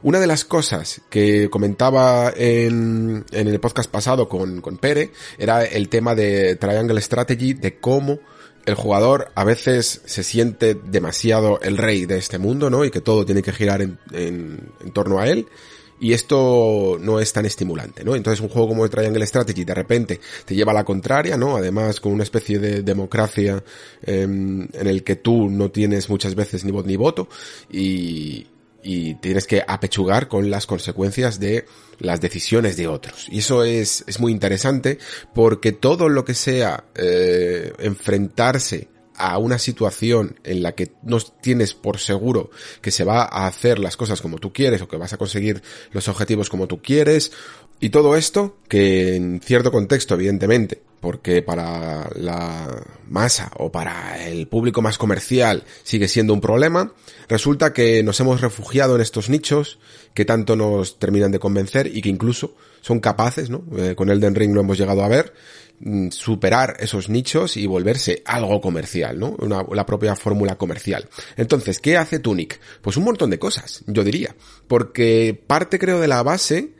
una 0.03 0.19
de 0.19 0.27
las 0.27 0.45
cosas 0.45 1.01
que 1.09 1.49
comentaba 1.49 2.31
en, 2.35 3.25
en 3.31 3.47
el 3.47 3.59
podcast 3.59 3.89
pasado 3.89 4.27
con, 4.27 4.61
con 4.61 4.77
Pere 4.77 5.11
era 5.37 5.63
el 5.65 5.89
tema 5.89 6.15
de 6.15 6.55
Triangle 6.55 7.01
Strategy, 7.01 7.53
de 7.53 7.79
cómo 7.79 8.19
el 8.65 8.75
jugador 8.75 9.31
a 9.35 9.43
veces 9.43 10.01
se 10.05 10.23
siente 10.23 10.75
demasiado 10.75 11.59
el 11.61 11.77
rey 11.77 12.05
de 12.05 12.17
este 12.17 12.39
mundo, 12.39 12.69
¿no? 12.69 12.83
Y 12.83 12.91
que 12.91 13.01
todo 13.01 13.25
tiene 13.25 13.41
que 13.41 13.53
girar 13.53 13.81
en, 13.81 13.97
torno 14.93 15.19
a 15.19 15.27
él. 15.27 15.47
Y 15.97 16.11
esto 16.11 16.97
no 16.99 17.21
es 17.21 17.31
tan 17.31 17.45
estimulante, 17.45 18.03
¿no? 18.03 18.15
Entonces 18.15 18.41
un 18.41 18.49
juego 18.49 18.67
como 18.67 18.89
Triangle 18.89 19.25
Strategy 19.25 19.63
de 19.63 19.73
repente 19.73 20.19
te 20.43 20.53
lleva 20.53 20.73
a 20.73 20.75
la 20.75 20.83
contraria, 20.83 21.37
¿no? 21.37 21.55
Además 21.55 22.01
con 22.01 22.11
una 22.11 22.23
especie 22.23 22.59
de 22.59 22.81
democracia 22.81 23.63
eh, 24.01 24.23
en 24.23 24.69
el 24.73 25.03
que 25.03 25.15
tú 25.15 25.49
no 25.49 25.71
tienes 25.71 26.09
muchas 26.09 26.35
veces 26.35 26.65
ni 26.65 26.71
voz 26.71 26.85
ni 26.85 26.97
voto 26.97 27.29
y, 27.71 28.45
y 28.85 29.15
tienes 29.15 29.47
que 29.47 29.63
apechugar 29.67 30.27
con 30.27 30.51
las 30.51 30.67
consecuencias 30.67 31.39
de 31.39 31.65
las 31.97 32.21
decisiones 32.21 32.77
de 32.77 32.87
otros. 32.87 33.27
Y 33.31 33.39
eso 33.39 33.63
es, 33.63 34.03
es 34.05 34.19
muy 34.19 34.31
interesante 34.31 34.99
porque 35.33 35.71
todo 35.71 36.07
lo 36.07 36.23
que 36.23 36.35
sea 36.35 36.85
eh, 36.93 37.73
enfrentarse 37.79 38.89
a 39.17 39.39
una 39.39 39.57
situación 39.57 40.39
en 40.43 40.61
la 40.61 40.73
que 40.73 40.91
no 41.01 41.19
tienes 41.19 41.73
por 41.73 41.99
seguro 41.99 42.51
que 42.81 42.91
se 42.91 43.05
va 43.05 43.23
a 43.23 43.47
hacer 43.47 43.79
las 43.79 43.97
cosas 43.97 44.21
como 44.21 44.37
tú 44.37 44.53
quieres 44.53 44.81
o 44.81 44.87
que 44.87 44.97
vas 44.97 45.13
a 45.13 45.17
conseguir 45.17 45.63
los 45.91 46.07
objetivos 46.07 46.49
como 46.49 46.67
tú 46.67 46.81
quieres 46.81 47.31
y 47.79 47.89
todo 47.89 48.15
esto, 48.15 48.57
que 48.69 49.15
en 49.15 49.41
cierto 49.41 49.71
contexto, 49.71 50.15
evidentemente, 50.15 50.81
porque 51.05 51.43
para 51.43 52.09
la 52.15 52.83
masa 53.07 53.51
o 53.59 53.71
para 53.71 54.25
el 54.25 54.47
público 54.47 54.81
más 54.81 54.97
comercial 54.97 55.63
sigue 55.83 56.07
siendo 56.07 56.33
un 56.33 56.41
problema, 56.41 56.93
resulta 57.27 57.73
que 57.73 58.01
nos 58.01 58.19
hemos 58.21 58.41
refugiado 58.41 58.95
en 58.95 59.01
estos 59.01 59.29
nichos 59.29 59.77
que 60.15 60.25
tanto 60.25 60.55
nos 60.55 60.97
terminan 60.97 61.31
de 61.31 61.37
convencer 61.37 61.95
y 61.95 62.01
que 62.01 62.09
incluso 62.09 62.55
son 62.81 63.01
capaces, 63.01 63.51
¿no? 63.51 63.63
Eh, 63.77 63.93
con 63.93 64.09
Elden 64.09 64.33
Ring 64.33 64.55
lo 64.55 64.61
hemos 64.61 64.79
llegado 64.79 65.03
a 65.03 65.07
ver, 65.07 65.31
mm, 65.79 66.09
superar 66.09 66.77
esos 66.79 67.07
nichos 67.07 67.55
y 67.55 67.67
volverse 67.67 68.23
algo 68.25 68.59
comercial, 68.59 69.19
¿no? 69.19 69.35
Una, 69.37 69.63
la 69.73 69.85
propia 69.85 70.15
fórmula 70.15 70.55
comercial. 70.55 71.07
Entonces, 71.37 71.79
¿qué 71.81 71.97
hace 71.97 72.17
Tunic? 72.17 72.59
Pues 72.81 72.97
un 72.97 73.03
montón 73.03 73.29
de 73.29 73.37
cosas, 73.37 73.83
yo 73.85 74.03
diría. 74.03 74.35
Porque 74.67 75.39
parte 75.45 75.77
creo 75.77 75.99
de 75.99 76.07
la 76.07 76.23
base 76.23 76.71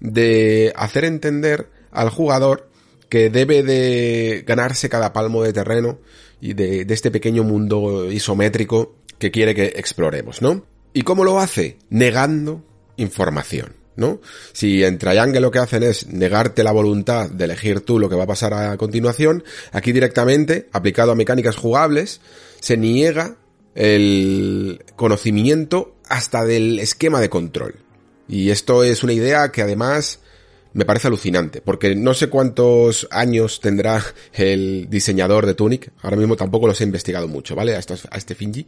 de 0.00 0.70
hacer 0.76 1.06
entender 1.06 1.70
al 1.92 2.10
jugador 2.10 2.69
que 3.10 3.28
debe 3.28 3.62
de 3.62 4.44
ganarse 4.46 4.88
cada 4.88 5.12
palmo 5.12 5.42
de 5.42 5.52
terreno 5.52 5.98
y 6.40 6.54
de, 6.54 6.86
este 6.88 7.10
pequeño 7.10 7.42
mundo 7.44 8.10
isométrico 8.10 8.94
que 9.18 9.30
quiere 9.30 9.54
que 9.54 9.66
exploremos, 9.76 10.40
¿no? 10.40 10.64
¿Y 10.94 11.02
cómo 11.02 11.24
lo 11.24 11.38
hace? 11.38 11.76
Negando 11.90 12.64
información. 12.96 13.74
¿no? 13.96 14.20
Si 14.52 14.82
en 14.82 14.96
Triangle 14.96 15.40
lo 15.40 15.50
que 15.50 15.58
hacen 15.58 15.82
es 15.82 16.06
negarte 16.06 16.64
la 16.64 16.72
voluntad 16.72 17.28
de 17.28 17.44
elegir 17.44 17.80
tú 17.80 17.98
lo 17.98 18.08
que 18.08 18.16
va 18.16 18.24
a 18.24 18.28
pasar 18.28 18.54
a 18.54 18.78
continuación, 18.78 19.44
aquí 19.72 19.92
directamente, 19.92 20.68
aplicado 20.72 21.12
a 21.12 21.16
mecánicas 21.16 21.56
jugables, 21.56 22.22
se 22.60 22.78
niega 22.78 23.36
el 23.74 24.82
conocimiento 24.96 25.96
hasta 26.08 26.46
del 26.46 26.78
esquema 26.78 27.20
de 27.20 27.28
control. 27.28 27.74
Y 28.26 28.50
esto 28.50 28.84
es 28.84 29.02
una 29.02 29.12
idea 29.12 29.50
que 29.52 29.60
además 29.60 30.20
me 30.72 30.84
parece 30.84 31.08
alucinante, 31.08 31.60
porque 31.60 31.94
no 31.94 32.14
sé 32.14 32.28
cuántos 32.28 33.08
años 33.10 33.60
tendrá 33.60 34.04
el 34.32 34.88
diseñador 34.88 35.46
de 35.46 35.54
Tunic, 35.54 35.92
ahora 36.02 36.16
mismo 36.16 36.36
tampoco 36.36 36.66
los 36.66 36.80
he 36.80 36.84
investigado 36.84 37.28
mucho, 37.28 37.54
¿vale? 37.54 37.74
A, 37.74 37.78
este 37.78 38.34
Finji, 38.34 38.66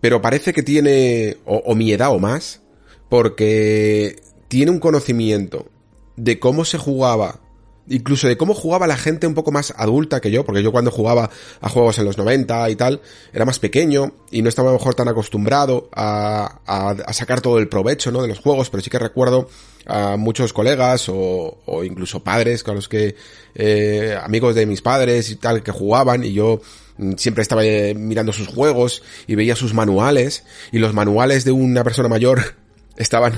pero 0.00 0.20
parece 0.20 0.52
que 0.52 0.62
tiene 0.62 1.36
o 1.44 1.74
mi 1.74 1.92
edad 1.92 2.10
o 2.10 2.18
más, 2.18 2.62
porque 3.08 4.20
tiene 4.48 4.70
un 4.70 4.80
conocimiento 4.80 5.68
de 6.16 6.38
cómo 6.38 6.64
se 6.64 6.78
jugaba, 6.78 7.40
incluso 7.88 8.28
de 8.28 8.36
cómo 8.36 8.54
jugaba 8.54 8.86
la 8.86 8.96
gente 8.96 9.26
un 9.26 9.34
poco 9.34 9.52
más 9.52 9.72
adulta 9.76 10.20
que 10.20 10.30
yo, 10.30 10.44
porque 10.44 10.62
yo 10.62 10.72
cuando 10.72 10.90
jugaba 10.90 11.30
a 11.60 11.68
juegos 11.68 11.98
en 11.98 12.04
los 12.04 12.18
90 12.18 12.70
y 12.70 12.76
tal, 12.76 13.00
era 13.32 13.44
más 13.44 13.58
pequeño 13.58 14.12
y 14.30 14.42
no 14.42 14.48
estaba 14.48 14.70
a 14.70 14.72
lo 14.72 14.78
mejor 14.78 14.94
tan 14.94 15.08
acostumbrado 15.08 15.88
a, 15.94 16.60
a, 16.66 16.90
a 16.90 17.12
sacar 17.12 17.40
todo 17.40 17.58
el 17.58 17.68
provecho, 17.68 18.10
¿no? 18.10 18.22
De 18.22 18.28
los 18.28 18.38
juegos, 18.38 18.70
pero 18.70 18.82
sí 18.82 18.90
que 18.90 18.98
recuerdo 18.98 19.48
a 19.86 20.16
muchos 20.16 20.52
colegas 20.52 21.08
o, 21.08 21.58
o 21.64 21.84
incluso 21.84 22.22
padres 22.22 22.62
con 22.62 22.74
los 22.74 22.88
que, 22.88 23.14
eh, 23.54 24.18
amigos 24.20 24.54
de 24.54 24.66
mis 24.66 24.82
padres 24.82 25.30
y 25.30 25.36
tal, 25.36 25.62
que 25.62 25.70
jugaban 25.70 26.24
y 26.24 26.32
yo 26.32 26.60
mm, 26.98 27.12
siempre 27.16 27.42
estaba 27.42 27.64
eh, 27.64 27.94
mirando 27.94 28.32
sus 28.32 28.48
juegos 28.48 29.02
y 29.26 29.36
veía 29.36 29.56
sus 29.56 29.74
manuales 29.74 30.44
y 30.72 30.78
los 30.78 30.92
manuales 30.92 31.44
de 31.44 31.52
una 31.52 31.84
persona 31.84 32.08
mayor 32.08 32.56
estaban 32.96 33.34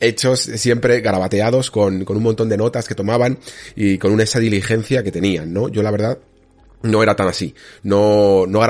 hechos 0.00 0.40
siempre 0.40 1.00
garabateados 1.00 1.70
con, 1.70 2.04
con 2.04 2.16
un 2.16 2.22
montón 2.22 2.48
de 2.48 2.56
notas 2.56 2.86
que 2.86 2.94
tomaban 2.94 3.38
y 3.76 3.98
con 3.98 4.20
esa 4.20 4.38
diligencia 4.38 5.02
que 5.02 5.12
tenían, 5.12 5.52
¿no? 5.52 5.68
Yo 5.68 5.82
la 5.82 5.90
verdad 5.90 6.18
no 6.82 7.02
era 7.02 7.16
tan 7.16 7.28
así. 7.28 7.54
No, 7.82 8.46
no, 8.46 8.60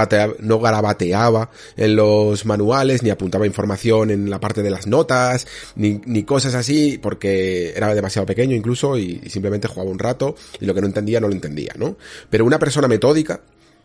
no 0.40 0.60
garabateaba 0.60 1.50
en 1.76 1.96
los 1.96 2.46
manuales, 2.46 3.02
ni 3.02 3.10
apuntaba 3.10 3.46
información 3.46 4.10
en 4.10 4.30
la 4.30 4.40
parte 4.40 4.62
de 4.62 4.70
las 4.70 4.86
notas, 4.86 5.46
ni, 5.76 6.00
ni 6.06 6.22
cosas 6.22 6.54
así, 6.54 6.98
porque 6.98 7.72
era 7.76 7.94
demasiado 7.94 8.26
pequeño 8.26 8.56
incluso 8.56 8.96
y 8.96 9.20
simplemente 9.28 9.68
jugaba 9.68 9.90
un 9.90 9.98
rato 9.98 10.34
y 10.60 10.66
lo 10.66 10.74
que 10.74 10.80
no 10.80 10.86
entendía 10.86 11.20
no 11.20 11.28
lo 11.28 11.34
entendía, 11.34 11.74
¿no? 11.76 11.96
Pero 12.30 12.44
una 12.44 12.58
persona 12.58 12.88
metódica, 12.88 13.40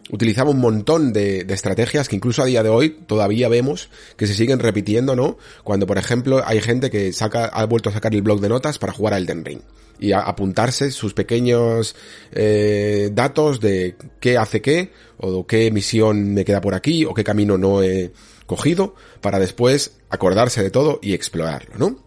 utilizaba 0.09 0.49
un 0.51 0.59
montón 0.59 1.13
de, 1.13 1.43
de, 1.43 1.53
estrategias 1.53 2.09
que 2.09 2.15
incluso 2.15 2.41
a 2.41 2.45
día 2.45 2.63
de 2.63 2.69
hoy 2.69 2.89
todavía 2.89 3.47
vemos 3.49 3.89
que 4.17 4.27
se 4.27 4.33
siguen 4.33 4.59
repitiendo, 4.59 5.15
¿no? 5.15 5.37
Cuando, 5.63 5.87
por 5.87 5.97
ejemplo, 5.97 6.41
hay 6.45 6.61
gente 6.61 6.89
que 6.89 7.13
saca, 7.13 7.45
ha 7.45 7.65
vuelto 7.65 7.89
a 7.89 7.93
sacar 7.93 8.13
el 8.13 8.21
blog 8.21 8.41
de 8.41 8.49
notas 8.49 8.79
para 8.79 8.93
jugar 8.93 9.13
a 9.13 9.17
Elden 9.17 9.45
Ring 9.45 9.61
y 9.99 10.11
a 10.11 10.19
apuntarse 10.19 10.91
sus 10.91 11.13
pequeños 11.13 11.95
eh, 12.33 13.09
datos 13.13 13.59
de 13.59 13.95
qué 14.19 14.37
hace 14.37 14.61
qué, 14.61 14.91
o 15.17 15.47
qué 15.47 15.71
misión 15.71 16.33
me 16.33 16.43
queda 16.43 16.61
por 16.61 16.73
aquí, 16.73 17.05
o 17.05 17.13
qué 17.13 17.23
camino 17.23 17.57
no 17.57 17.81
he 17.81 18.11
cogido, 18.45 18.95
para 19.21 19.39
después 19.39 19.97
acordarse 20.09 20.61
de 20.61 20.71
todo 20.71 20.99
y 21.01 21.13
explorarlo, 21.13 21.77
¿no? 21.77 22.03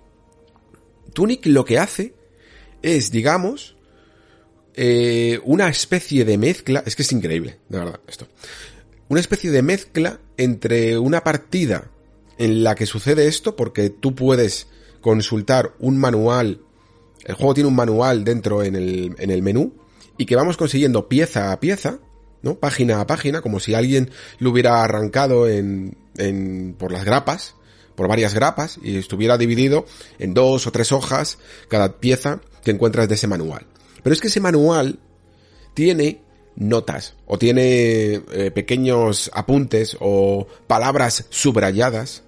Tunic 1.13 1.47
lo 1.47 1.65
que 1.65 1.79
hace 1.79 2.15
es, 2.83 3.11
digamos, 3.11 3.76
eh, 4.77 5.41
una 5.45 5.69
especie 5.69 6.25
de 6.27 6.37
mezcla, 6.37 6.83
es 6.85 6.95
que 6.95 7.03
es 7.03 7.11
increíble, 7.13 7.59
de 7.69 7.79
verdad, 7.79 8.01
esto. 8.07 8.29
Una 9.09 9.21
especie 9.21 9.51
de 9.51 9.63
mezcla 9.63 10.21
entre 10.37 10.99
una 10.99 11.25
partida 11.25 11.91
en 12.37 12.63
la 12.63 12.75
que 12.75 12.85
sucede 12.85 13.27
esto, 13.27 13.57
porque 13.57 13.89
tú 13.89 14.15
puedes 14.15 14.67
consultar 15.01 15.75
un 15.79 15.97
manual, 15.97 16.61
el 17.25 17.35
juego 17.35 17.55
tiene 17.55 17.69
un 17.69 17.77
manual 17.77 18.25
dentro 18.25 18.63
en 18.63 18.77
el, 18.77 19.15
en 19.19 19.31
el 19.31 19.43
menú, 19.43 19.73
y 20.19 20.27
que 20.27 20.37
vamos 20.37 20.59
consiguiendo 20.59 21.09
pieza 21.09 21.53
a 21.53 21.61
pieza, 21.61 21.99
¿no? 22.43 22.57
Página 22.57 23.01
a 23.01 23.07
página, 23.07 23.41
como 23.41 23.61
si 23.61 23.75
alguien 23.75 24.11
lo 24.39 24.51
hubiera 24.51 24.83
arrancado 24.85 25.49
en, 25.49 25.97
en, 26.19 26.75
por 26.79 26.93
las 26.93 27.05
grapas, 27.05 27.55
por 27.95 28.09
varias 28.09 28.35
grapas, 28.35 28.79
y 28.83 28.97
estuviera 28.97 29.39
dividido 29.39 29.87
en 30.19 30.35
dos 30.35 30.67
o 30.67 30.73
tres 30.73 30.93
hojas 30.93 31.39
cada 31.69 31.99
pieza 31.99 32.41
que 32.63 32.73
encuentras 32.73 33.09
de 33.09 33.15
ese 33.15 33.27
manual. 33.27 33.67
Pero 34.07 34.15
es 34.15 34.21
que 34.21 34.29
ese 34.29 34.39
manual 34.39 35.01
tiene 35.75 36.23
notas 36.55 37.17
o 37.27 37.39
tiene 37.39 38.23
eh, 38.31 38.53
pequeños 38.55 39.33
apuntes 39.35 39.97
o 39.99 40.47
palabras 40.69 41.27
subrayadas 41.29 42.23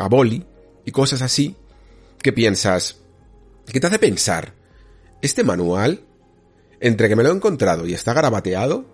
a 0.00 0.08
boli 0.08 0.44
y 0.84 0.90
cosas 0.90 1.22
así 1.22 1.54
que 2.20 2.32
piensas, 2.32 2.96
que 3.66 3.78
te 3.78 3.86
hace 3.86 4.00
pensar, 4.00 4.54
este 5.20 5.44
manual, 5.44 6.00
entre 6.80 7.08
que 7.08 7.14
me 7.14 7.22
lo 7.22 7.28
he 7.28 7.36
encontrado 7.36 7.86
y 7.86 7.94
está 7.94 8.12
garabateado, 8.14 8.84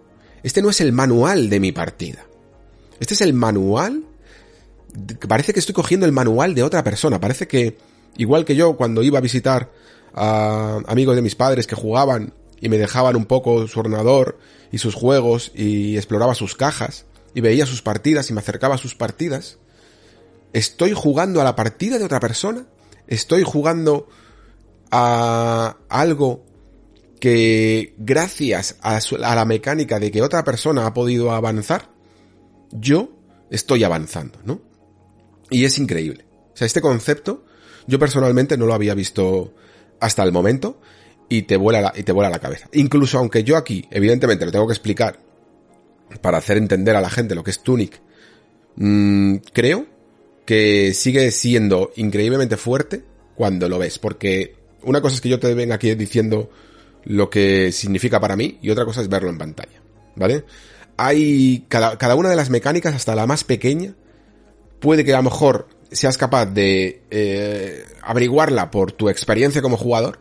este 0.43 0.61
no 0.61 0.69
es 0.69 0.83
el 0.83 0.93
manual 0.93 1.49
de 1.49 1.61
mi 1.61 1.73
partida. 1.73 2.27
Este 3.01 3.15
es 3.15 3.23
el 3.23 3.33
manual, 3.33 4.05
parece 5.27 5.55
que 5.55 5.61
estoy 5.61 5.75
cogiendo 5.75 6.05
el 6.05 6.13
manual 6.13 6.55
de 6.55 6.63
otra 6.63 6.85
persona, 6.85 7.19
parece 7.19 7.49
que, 7.49 7.79
igual 8.19 8.45
que 8.45 8.55
yo 8.55 8.77
cuando 8.77 9.03
iba 9.03 9.17
a 9.17 9.23
visitar 9.23 9.71
a 10.15 10.81
amigos 10.87 11.17
de 11.17 11.23
mis 11.23 11.35
padres 11.35 11.67
que 11.67 11.75
jugaban 11.75 12.35
y 12.61 12.69
me 12.69 12.79
dejaban 12.79 13.17
un 13.17 13.27
poco 13.27 13.67
su 13.69 13.81
ordenador 13.81 14.39
y 14.73 14.79
sus 14.79 14.95
juegos 14.95 15.53
y 15.55 15.97
exploraba 15.97 16.35
sus 16.35 16.55
cajas 16.55 17.07
y 17.35 17.41
veía 17.41 17.67
sus 17.67 17.83
partidas 17.83 18.31
y 18.31 18.33
me 18.33 18.41
acercaba 18.41 18.75
a 18.75 18.79
sus 18.79 18.95
partidas. 18.95 19.59
¿Estoy 20.53 20.93
jugando 20.95 21.41
a 21.41 21.45
la 21.45 21.57
partida 21.57 21.99
de 21.99 22.05
otra 22.05 22.21
persona? 22.21 22.67
¿Estoy 23.07 23.43
jugando 23.43 24.09
a 24.91 25.77
algo 25.89 26.45
que 27.21 27.95
gracias 27.99 28.77
a, 28.81 28.97
a 28.97 29.35
la 29.35 29.45
mecánica 29.45 29.99
de 29.99 30.11
que 30.11 30.23
otra 30.23 30.45
persona 30.45 30.87
ha 30.87 30.95
podido 30.95 31.33
avanzar, 31.33 31.91
yo 32.71 33.11
estoy 33.51 33.85
avanzando, 33.85 34.39
¿no? 34.45 34.61
Y 35.51 35.65
es 35.65 35.79
increíble. 35.79 36.27
O 36.55 36.57
sea, 36.57 36.67
este 36.67 36.81
concepto 36.81 37.45
yo 37.89 37.99
personalmente 37.99 38.59
no 38.59 38.67
lo 38.67 38.75
había 38.75 38.95
visto 38.95 39.55
hasta 40.01 40.23
el 40.23 40.33
momento 40.33 40.81
y 41.29 41.43
te 41.43 41.57
vuela 41.57 41.81
la, 41.81 41.93
y 41.97 42.03
te 42.03 42.13
vuela 42.13 42.31
la 42.31 42.39
cabeza. 42.39 42.69
Incluso 42.73 43.19
aunque 43.19 43.45
yo 43.45 43.57
aquí, 43.57 43.87
evidentemente, 43.91 44.45
lo 44.45 44.53
tengo 44.53 44.67
que 44.67 44.73
explicar 44.73 45.21
para 46.21 46.39
hacer 46.39 46.57
entender 46.57 46.97
a 46.97 47.01
la 47.01 47.11
gente 47.11 47.35
lo 47.35 47.45
que 47.45 47.51
es 47.51 47.63
Tunic, 47.63 48.01
mmm, 48.77 49.37
creo 49.53 49.87
que 50.47 50.95
sigue 50.95 51.31
siendo 51.31 51.93
increíblemente 51.97 52.57
fuerte 52.57 53.05
cuando 53.35 53.69
lo 53.69 53.79
ves, 53.79 53.99
porque 53.99 54.57
una 54.83 55.01
cosa 55.01 55.17
es 55.17 55.21
que 55.21 55.29
yo 55.29 55.39
te 55.39 55.53
venga 55.55 55.75
aquí 55.75 55.95
diciendo 55.95 56.51
lo 57.05 57.29
que 57.29 57.71
significa 57.73 58.21
para 58.21 58.37
mí 58.37 58.59
y 58.63 58.71
otra 58.71 58.85
cosa 58.85 59.03
es 59.03 59.09
verlo 59.09 59.29
en 59.29 59.39
pantalla, 59.39 59.83
¿vale? 60.17 60.45
Hay 60.97 61.67
cada, 61.69 61.99
cada 61.99 62.15
una 62.15 62.31
de 62.31 62.37
las 62.37 62.51
mecánicas, 62.51 62.95
hasta 62.95 63.15
la 63.15 63.27
más 63.27 63.45
pequeña, 63.45 63.95
puede 64.81 65.05
que 65.05 65.13
a 65.13 65.19
lo 65.19 65.25
mejor 65.25 65.69
seas 65.91 66.19
capaz 66.19 66.47
de 66.47 67.03
eh, 67.11 67.85
averiguarla 68.03 68.71
por 68.71 68.93
tu 68.93 69.09
experiencia 69.09 69.63
como 69.63 69.77
jugador, 69.77 70.21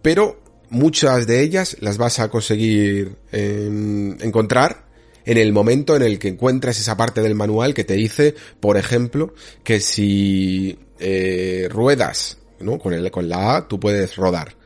pero 0.00 0.40
muchas 0.70 1.26
de 1.26 1.42
ellas 1.42 1.76
las 1.80 1.98
vas 1.98 2.18
a 2.18 2.28
conseguir 2.28 3.16
eh, 3.30 4.16
encontrar 4.20 4.86
en 5.24 5.38
el 5.38 5.52
momento 5.52 5.94
en 5.94 6.02
el 6.02 6.18
que 6.18 6.28
encuentras 6.28 6.80
esa 6.80 6.96
parte 6.96 7.20
del 7.20 7.34
manual 7.34 7.74
que 7.74 7.84
te 7.84 7.94
dice, 7.94 8.34
por 8.58 8.76
ejemplo, 8.76 9.34
que 9.62 9.80
si 9.80 10.78
eh, 10.98 11.68
ruedas, 11.70 12.38
¿no? 12.60 12.78
Con, 12.78 12.92
el, 12.92 13.10
con 13.10 13.28
la 13.28 13.56
A 13.56 13.68
tú 13.68 13.78
puedes 13.78 14.16
rodar. 14.16 14.56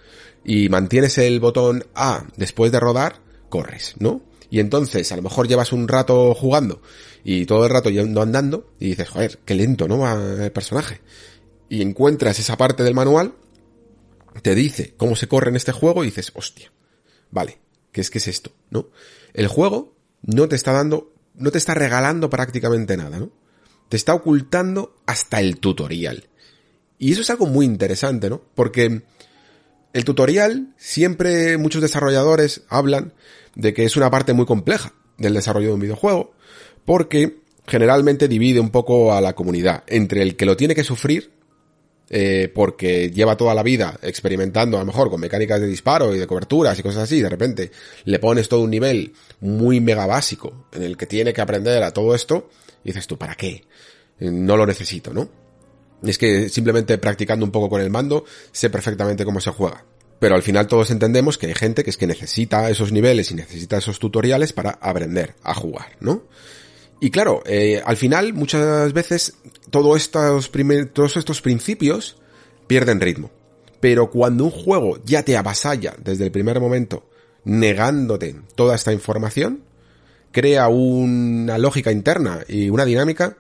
Y 0.45 0.69
mantienes 0.69 1.19
el 1.19 1.41
botón 1.41 1.85
A 1.95 2.25
después 2.37 2.71
de 2.73 2.81
rodar, 2.81 3.21
corres, 3.49 3.95
¿no? 3.99 4.23
Y 4.49 4.61
entonces 4.61 5.11
a 5.13 5.17
lo 5.17 5.23
mejor 5.23 5.49
llevas 5.49 5.73
un 5.73 5.89
rato 5.89 6.35
jugando 6.35 6.81
y 7.29 7.45
todo 7.45 7.65
el 7.65 7.71
rato 7.71 7.91
yendo 7.91 8.23
andando 8.23 8.73
y 8.79 8.91
dices, 8.91 9.09
joder, 9.09 9.41
qué 9.45 9.57
lento, 9.57 9.89
¿no? 9.89 9.99
Va 9.99 10.13
el 10.45 10.53
personaje. 10.53 11.01
Y 11.69 11.83
encuentras 11.83 12.39
esa 12.39 12.57
parte 12.57 12.85
del 12.85 12.95
manual, 12.95 13.35
te 14.43 14.55
dice 14.55 14.95
cómo 14.97 15.17
se 15.17 15.27
corre 15.27 15.51
en 15.51 15.57
este 15.57 15.73
juego 15.73 16.05
y 16.05 16.07
dices, 16.07 16.31
hostia, 16.37 16.71
vale, 17.33 17.59
¿qué 17.91 18.01
es 18.01 18.11
que 18.11 18.19
es 18.19 18.29
esto? 18.29 18.53
¿No? 18.71 18.91
El 19.35 19.49
juego 19.49 19.97
no 20.23 20.47
te 20.47 20.55
está 20.55 20.71
dando, 20.71 21.13
no 21.35 21.51
te 21.51 21.59
está 21.59 21.75
regalando 21.75 22.31
prácticamente 22.31 22.97
nada, 22.97 23.19
¿no? 23.19 23.33
Te 23.89 23.97
está 23.97 24.15
ocultando 24.15 24.95
hasta 25.05 25.41
el 25.41 25.59
tutorial. 25.59 26.29
Y 26.97 27.11
eso 27.11 27.23
es 27.23 27.31
algo 27.31 27.47
muy 27.47 27.67
interesante, 27.67 28.31
¿no? 28.31 28.41
Porque 28.55 29.03
el 29.93 30.05
tutorial 30.05 30.75
siempre 30.77 31.59
muchos 31.59 31.83
desarrolladores 31.83 32.63
hablan 32.69 33.15
de 33.57 33.75
que 33.75 33.85
es 33.85 33.97
una 33.97 34.13
parte 34.13 34.33
muy 34.33 34.47
compleja 34.47 34.95
del 35.19 35.35
desarrollo 35.35 35.69
de 35.69 35.75
un 35.75 35.81
videojuego, 35.81 36.36
porque 36.87 37.41
generalmente 37.67 38.29
divide 38.29 38.61
un 38.61 38.71
poco 38.71 39.13
a 39.13 39.21
la 39.21 39.35
comunidad 39.35 39.85
entre 39.87 40.23
el 40.23 40.37
que 40.37 40.47
lo 40.47 40.57
tiene 40.57 40.75
que 40.75 40.85
sufrir 40.85 41.37
eh, 42.09 42.53
porque 42.55 43.11
lleva 43.11 43.37
toda 43.37 43.53
la 43.53 43.65
vida 43.65 43.99
experimentando 44.01 44.77
a 44.77 44.81
lo 44.81 44.87
mejor 44.87 45.11
con 45.11 45.21
mecánicas 45.21 45.61
de 45.61 45.67
disparo 45.67 46.15
y 46.15 46.19
de 46.19 46.27
coberturas 46.29 46.79
y 46.79 46.83
cosas 46.83 47.03
así, 47.03 47.21
de 47.21 47.29
repente 47.29 47.73
le 48.05 48.21
pones 48.21 48.49
todo 48.49 48.61
un 48.61 48.71
nivel 48.71 49.13
muy 49.41 49.81
mega 49.81 50.07
básico 50.07 50.69
en 50.73 50.85
el 50.85 50.97
que 50.97 51.07
tiene 51.07 51.33
que 51.33 51.41
aprender 51.41 51.83
a 51.83 51.91
todo 51.91 52.15
esto, 52.15 52.49
y 52.85 52.91
dices 52.91 53.09
tú, 53.09 53.19
¿para 53.19 53.35
qué? 53.35 53.65
Eh, 54.21 54.31
no 54.31 54.57
lo 54.57 54.67
necesito, 54.67 55.13
¿no? 55.13 55.29
Es 56.05 56.17
que 56.17 56.49
simplemente 56.49 56.97
practicando 56.99 57.45
un 57.45 57.51
poco 57.51 57.69
con 57.69 57.81
el 57.81 57.91
mando 57.91 58.25
sé 58.53 58.71
perfectamente 58.71 59.25
cómo 59.25 59.41
se 59.41 59.51
juega. 59.51 59.85
Pero 60.21 60.37
al 60.37 60.43
final 60.43 60.69
todos 60.69 60.93
entendemos 60.93 61.39
que 61.39 61.49
hay 61.49 61.55
gente 61.55 61.83
que 61.83 61.91
es 61.91 61.97
que 61.97 62.07
necesita 62.07 62.71
esos 62.71 62.93
niveles 62.93 63.33
y 63.33 63.35
necesita 63.35 63.79
esos 63.79 63.99
tutoriales 63.99 64.53
para 64.53 64.79
aprender 64.81 65.35
a 65.43 65.55
jugar, 65.55 65.97
¿no? 65.99 66.23
Y 67.01 67.11
claro, 67.11 67.43
eh, 67.47 67.83
al 67.85 67.97
final 67.97 68.33
muchas 68.33 68.93
veces 68.93 69.35
todos 69.71 69.97
estos, 69.97 70.51
todos 70.93 71.17
estos 71.17 71.43
principios 71.43 72.17
pierden 72.67 73.01
ritmo. 73.01 73.31
Pero 73.81 74.11
cuando 74.11 74.45
un 74.45 74.51
juego 74.51 74.99
ya 75.05 75.23
te 75.23 75.37
avasalla 75.37 75.95
desde 76.03 76.25
el 76.25 76.33
primer 76.33 76.61
momento 76.61 77.09
negándote 77.45 78.35
toda 78.55 78.75
esta 78.75 78.93
información, 78.93 79.63
crea 80.33 80.69
una 80.69 81.59
lógica 81.59 81.93
interna 81.93 82.41
y 82.49 82.71
una 82.71 82.85
dinámica 82.85 83.37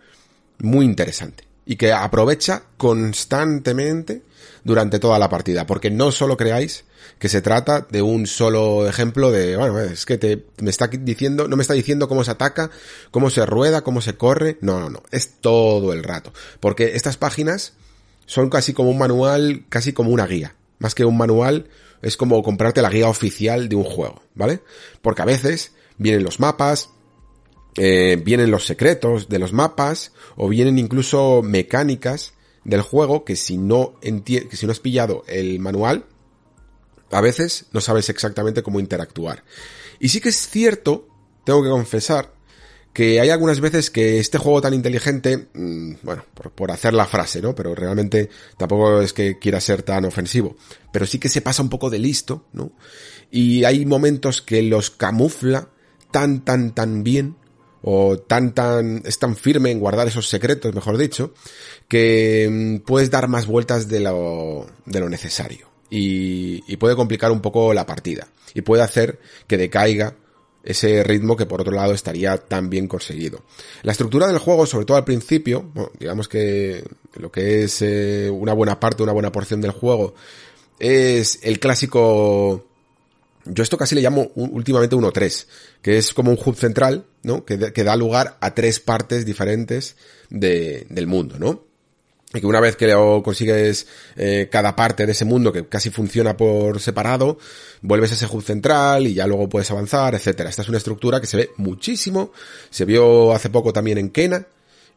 muy 0.58 0.84
interesante 0.84 1.44
y 1.66 1.76
que 1.76 1.92
aprovecha 1.92 2.62
constantemente 2.76 4.22
durante 4.64 4.98
toda 4.98 5.18
la 5.18 5.28
partida, 5.28 5.66
porque 5.66 5.90
no 5.90 6.12
solo 6.12 6.36
creáis 6.36 6.85
que 7.18 7.28
se 7.28 7.40
trata 7.40 7.86
de 7.90 8.02
un 8.02 8.27
solo 8.27 8.89
ejemplo 8.89 9.31
de, 9.31 9.56
bueno, 9.56 9.81
es 9.81 10.05
que 10.05 10.18
te, 10.18 10.47
me 10.60 10.70
está 10.70 10.89
diciendo, 10.89 11.48
no 11.48 11.56
me 11.56 11.62
está 11.62 11.74
diciendo 11.74 12.09
cómo 12.09 12.24
se 12.24 12.32
ataca, 12.32 12.70
cómo 13.10 13.31
se 13.31 13.47
rueda, 13.47 13.82
cómo 13.82 14.01
se 14.01 14.16
corre, 14.16 14.59
no, 14.60 14.81
no, 14.81 14.90
no, 14.90 15.02
es 15.10 15.40
todo 15.40 15.93
el 15.93 16.02
rato, 16.02 16.32
porque 16.60 16.97
estas 16.97 17.16
páginas 17.16 17.74
son 18.27 18.51
casi 18.51 18.73
como 18.73 18.90
un 18.90 18.98
manual, 18.98 19.64
casi 19.68 19.93
como 19.93 20.10
una 20.10 20.27
guía, 20.27 20.56
más 20.78 20.94
que 20.94 21.05
un 21.05 21.16
manual, 21.16 21.68
es 22.02 22.16
como 22.16 22.43
comprarte 22.43 22.82
la 22.82 22.90
guía 22.90 23.09
oficial 23.09 23.68
de 23.68 23.77
un 23.77 23.85
juego, 23.85 24.23
¿vale? 24.35 24.60
Porque 25.01 25.23
a 25.23 25.27
veces 25.27 25.73
vienen 25.97 26.24
los 26.24 26.40
mapas, 26.40 26.90
eh, 27.77 28.20
vienen 28.23 28.51
los 28.51 28.66
secretos 28.66 29.28
de 29.28 29.39
los 29.39 29.52
mapas 29.52 30.12
o 30.36 30.48
vienen 30.48 30.78
incluso 30.78 31.43
mecánicas 31.43 32.32
del 32.66 32.82
juego 32.82 33.24
que 33.24 33.36
si 33.36 33.56
no 33.56 33.94
que 34.01 34.56
si 34.56 34.66
no 34.66 34.72
has 34.72 34.80
pillado 34.80 35.24
el 35.28 35.60
manual 35.60 36.05
a 37.12 37.20
veces 37.20 37.66
no 37.72 37.80
sabes 37.80 38.09
exactamente 38.09 38.64
cómo 38.64 38.80
interactuar. 38.80 39.44
Y 40.01 40.09
sí 40.09 40.20
que 40.20 40.30
es 40.30 40.48
cierto, 40.48 41.09
tengo 41.44 41.62
que 41.62 41.70
confesar, 41.70 42.34
que 42.93 43.20
hay 43.20 43.30
algunas 43.30 43.60
veces 43.60 43.90
que 43.90 44.18
este 44.18 44.38
juego 44.38 44.60
tan 44.60 44.74
inteligente, 44.74 45.47
mm, 45.55 45.94
bueno, 46.02 46.24
por, 46.34 46.51
por, 46.51 46.72
hacer 46.72 46.94
la 46.94 47.06
frase, 47.06 47.40
¿no? 47.40 47.55
Pero 47.55 47.74
realmente 47.74 48.28
tampoco 48.56 49.01
es 49.01 49.12
que 49.12 49.38
quiera 49.38 49.60
ser 49.60 49.82
tan 49.82 50.05
ofensivo, 50.05 50.56
pero 50.93 51.06
sí 51.06 51.18
que 51.20 51.28
se 51.28 51.43
pasa 51.43 51.62
un 51.62 51.68
poco 51.68 51.90
de 51.90 52.01
listo, 52.01 52.47
¿no? 52.52 52.72
Y 53.30 53.62
hay 53.64 53.86
momentos 53.86 54.43
que 54.43 54.62
los 54.62 54.90
camufla 54.90 55.68
tan, 56.10 56.44
tan, 56.44 56.74
tan 56.74 57.05
bien 57.05 57.36
o 57.88 58.18
tan 58.18 58.52
tan 58.52 59.02
es 59.04 59.16
tan 59.20 59.36
firme 59.36 59.70
en 59.70 59.78
guardar 59.78 60.08
esos 60.08 60.28
secretos, 60.28 60.74
mejor 60.74 60.98
dicho, 60.98 61.32
que 61.86 62.48
mm, 62.50 62.84
puedes 62.84 63.12
dar 63.12 63.28
más 63.28 63.46
vueltas 63.46 63.86
de 63.88 64.00
lo 64.00 64.66
de 64.86 64.98
lo 64.98 65.08
necesario 65.08 65.68
y, 65.88 66.64
y 66.66 66.76
puede 66.78 66.96
complicar 66.96 67.30
un 67.30 67.40
poco 67.40 67.72
la 67.72 67.86
partida 67.86 68.26
y 68.54 68.62
puede 68.62 68.82
hacer 68.82 69.20
que 69.46 69.56
decaiga 69.56 70.16
ese 70.64 71.04
ritmo 71.04 71.36
que 71.36 71.46
por 71.46 71.60
otro 71.60 71.72
lado 71.72 71.92
estaría 71.92 72.36
tan 72.38 72.68
bien 72.68 72.88
conseguido. 72.88 73.44
La 73.84 73.92
estructura 73.92 74.26
del 74.26 74.38
juego, 74.38 74.66
sobre 74.66 74.84
todo 74.84 74.96
al 74.96 75.04
principio, 75.04 75.70
digamos 76.00 76.26
que 76.26 76.82
lo 77.14 77.30
que 77.30 77.62
es 77.62 77.82
eh, 77.82 78.28
una 78.28 78.52
buena 78.52 78.80
parte, 78.80 79.04
una 79.04 79.12
buena 79.12 79.30
porción 79.30 79.60
del 79.60 79.70
juego, 79.70 80.14
es 80.80 81.38
el 81.42 81.60
clásico 81.60 82.64
yo 83.47 83.62
esto 83.62 83.77
casi 83.77 83.94
le 83.94 84.02
llamo 84.02 84.31
últimamente 84.35 84.97
1-3, 84.97 85.47
que 85.82 85.98
es 85.98 86.12
como 86.12 86.31
un 86.31 86.39
hub 86.44 86.56
central, 86.56 87.06
¿no? 87.23 87.44
Que, 87.44 87.56
da 87.56 87.97
lugar 87.97 88.36
a 88.40 88.55
tres 88.55 88.81
partes 88.81 89.24
diferentes 89.24 89.97
de, 90.31 90.86
del 90.90 91.06
mundo, 91.06 91.39
¿no? 91.39 91.64
Y 92.35 92.40
que 92.40 92.47
una 92.47 92.60
vez 92.60 92.77
que 92.77 92.89
lo 92.89 93.23
consigues 93.23 93.86
eh, 94.16 94.48
cada 94.51 94.74
parte 94.74 95.06
de 95.06 95.12
ese 95.12 95.24
mundo 95.24 95.52
que 95.52 95.68
casi 95.68 95.90
funciona 95.90 96.36
por 96.36 96.81
separado, 96.81 97.39
vuelves 97.82 98.10
a 98.10 98.14
ese 98.14 98.27
hub 98.27 98.43
central 98.43 99.06
y 99.06 99.14
ya 99.14 99.27
luego 99.27 99.48
puedes 99.48 99.70
avanzar, 99.70 100.14
etcétera. 100.14 100.51
Esta 100.51 100.62
es 100.62 100.68
una 100.68 100.78
estructura 100.78 101.20
que 101.20 101.27
se 101.27 101.36
ve 101.36 101.51
muchísimo, 101.56 102.32
se 102.68 102.85
vio 102.85 103.32
hace 103.32 103.48
poco 103.48 103.73
también 103.73 103.98
en 103.98 104.10
Kena 104.10 104.47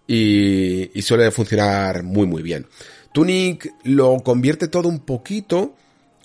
y, 0.08 0.98
y 0.98 1.02
suele 1.04 1.30
funcionar 1.32 2.04
muy 2.04 2.26
muy 2.26 2.42
bien. 2.42 2.68
Tunic 3.14 3.74
lo 3.84 4.20
convierte 4.20 4.68
todo 4.68 4.88
un 4.88 5.00
poquito, 5.00 5.76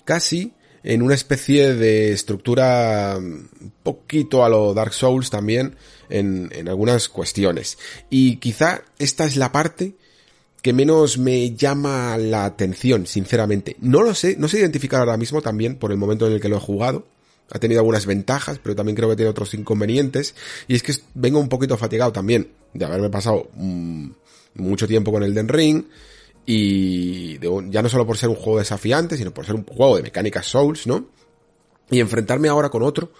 casi, 0.05 0.53
en 0.85 1.01
una 1.01 1.15
especie 1.15 1.73
de 1.73 2.13
estructura 2.13 3.17
un 3.17 3.49
poquito 3.81 4.45
a 4.45 4.49
lo 4.49 4.73
Dark 4.75 4.93
Souls 4.93 5.31
también 5.31 5.75
en, 6.09 6.49
en 6.53 6.69
algunas 6.69 7.09
cuestiones. 7.09 7.79
Y 8.11 8.37
quizá 8.37 8.83
esta 8.99 9.25
es 9.25 9.35
la 9.35 9.51
parte 9.51 9.95
que 10.61 10.73
menos 10.73 11.17
me 11.17 11.55
llama 11.55 12.17
la 12.17 12.45
atención, 12.45 13.07
sinceramente. 13.07 13.75
No 13.81 14.03
lo 14.03 14.13
sé, 14.13 14.35
no 14.37 14.47
sé 14.47 14.59
identificar 14.59 14.99
ahora 14.99 15.17
mismo 15.17 15.41
también 15.41 15.75
por 15.75 15.91
el 15.91 15.97
momento 15.97 16.27
en 16.27 16.33
el 16.33 16.39
que 16.39 16.49
lo 16.49 16.57
he 16.57 16.61
jugado. 16.61 17.07
Ha 17.51 17.59
tenido 17.59 17.81
algunas 17.81 18.05
ventajas, 18.05 18.59
pero 18.61 18.75
también 18.75 18.95
creo 18.95 19.09
que 19.09 19.15
tiene 19.15 19.29
otros 19.29 19.55
inconvenientes. 19.55 20.35
Y 20.67 20.75
es 20.75 20.83
que 20.83 20.93
vengo 21.15 21.39
un 21.39 21.49
poquito 21.49 21.77
fatigado 21.77 22.11
también 22.11 22.49
de 22.73 22.85
haberme 22.85 23.09
pasado 23.09 23.49
mmm, 23.55 24.07
mucho 24.55 24.87
tiempo 24.87 25.11
con 25.11 25.23
el 25.23 25.33
Den 25.33 25.47
Ring 25.47 25.85
y 26.45 27.39
ya 27.69 27.81
no 27.81 27.89
solo 27.89 28.05
por 28.05 28.17
ser 28.17 28.29
un 28.29 28.35
juego 28.35 28.59
desafiante, 28.59 29.17
sino 29.17 29.33
por 29.33 29.45
ser 29.45 29.55
un 29.55 29.65
juego 29.65 29.97
de 29.97 30.03
mecánicas 30.03 30.45
Souls, 30.45 30.85
¿no? 30.85 31.07
Y 31.89 31.99
enfrentarme 31.99 32.49
ahora 32.49 32.69
con 32.69 32.83
otro, 32.83 33.11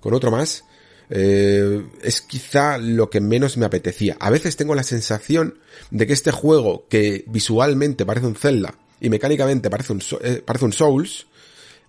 con 0.00 0.14
otro 0.14 0.30
más, 0.30 0.64
eh, 1.10 1.86
es 2.02 2.20
quizá 2.20 2.78
lo 2.78 3.10
que 3.10 3.20
menos 3.20 3.56
me 3.56 3.66
apetecía. 3.66 4.16
A 4.20 4.30
veces 4.30 4.56
tengo 4.56 4.74
la 4.74 4.82
sensación 4.82 5.58
de 5.90 6.06
que 6.06 6.12
este 6.12 6.30
juego, 6.30 6.86
que 6.88 7.24
visualmente 7.26 8.04
parece 8.04 8.26
un 8.26 8.36
Zelda 8.36 8.74
y 9.00 9.08
mecánicamente 9.08 9.70
parece 9.70 9.92
un, 9.92 10.02
eh, 10.22 10.42
parece 10.44 10.64
un 10.64 10.72
Souls, 10.72 11.26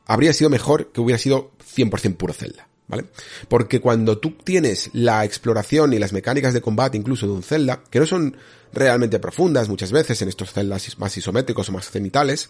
habría 0.05 0.33
sido 0.33 0.49
mejor 0.49 0.91
que 0.91 1.01
hubiera 1.01 1.19
sido 1.19 1.51
100% 1.75 2.17
puro 2.17 2.33
Zelda. 2.33 2.67
¿Vale? 2.87 3.05
Porque 3.47 3.79
cuando 3.79 4.17
tú 4.17 4.31
tienes 4.31 4.89
la 4.93 5.23
exploración 5.23 5.93
y 5.93 5.99
las 5.99 6.11
mecánicas 6.11 6.55
de 6.55 6.61
combate 6.61 6.97
incluso 6.97 7.27
de 7.27 7.33
un 7.33 7.43
Zelda, 7.43 7.83
que 7.91 7.99
no 7.99 8.07
son 8.07 8.35
realmente 8.73 9.19
profundas 9.19 9.69
muchas 9.69 9.91
veces 9.91 10.21
en 10.21 10.29
estos 10.29 10.53
celdas 10.53 10.97
más 10.97 11.17
isométricos 11.17 11.69
o 11.69 11.71
más 11.71 11.89
cenitales, 11.89 12.49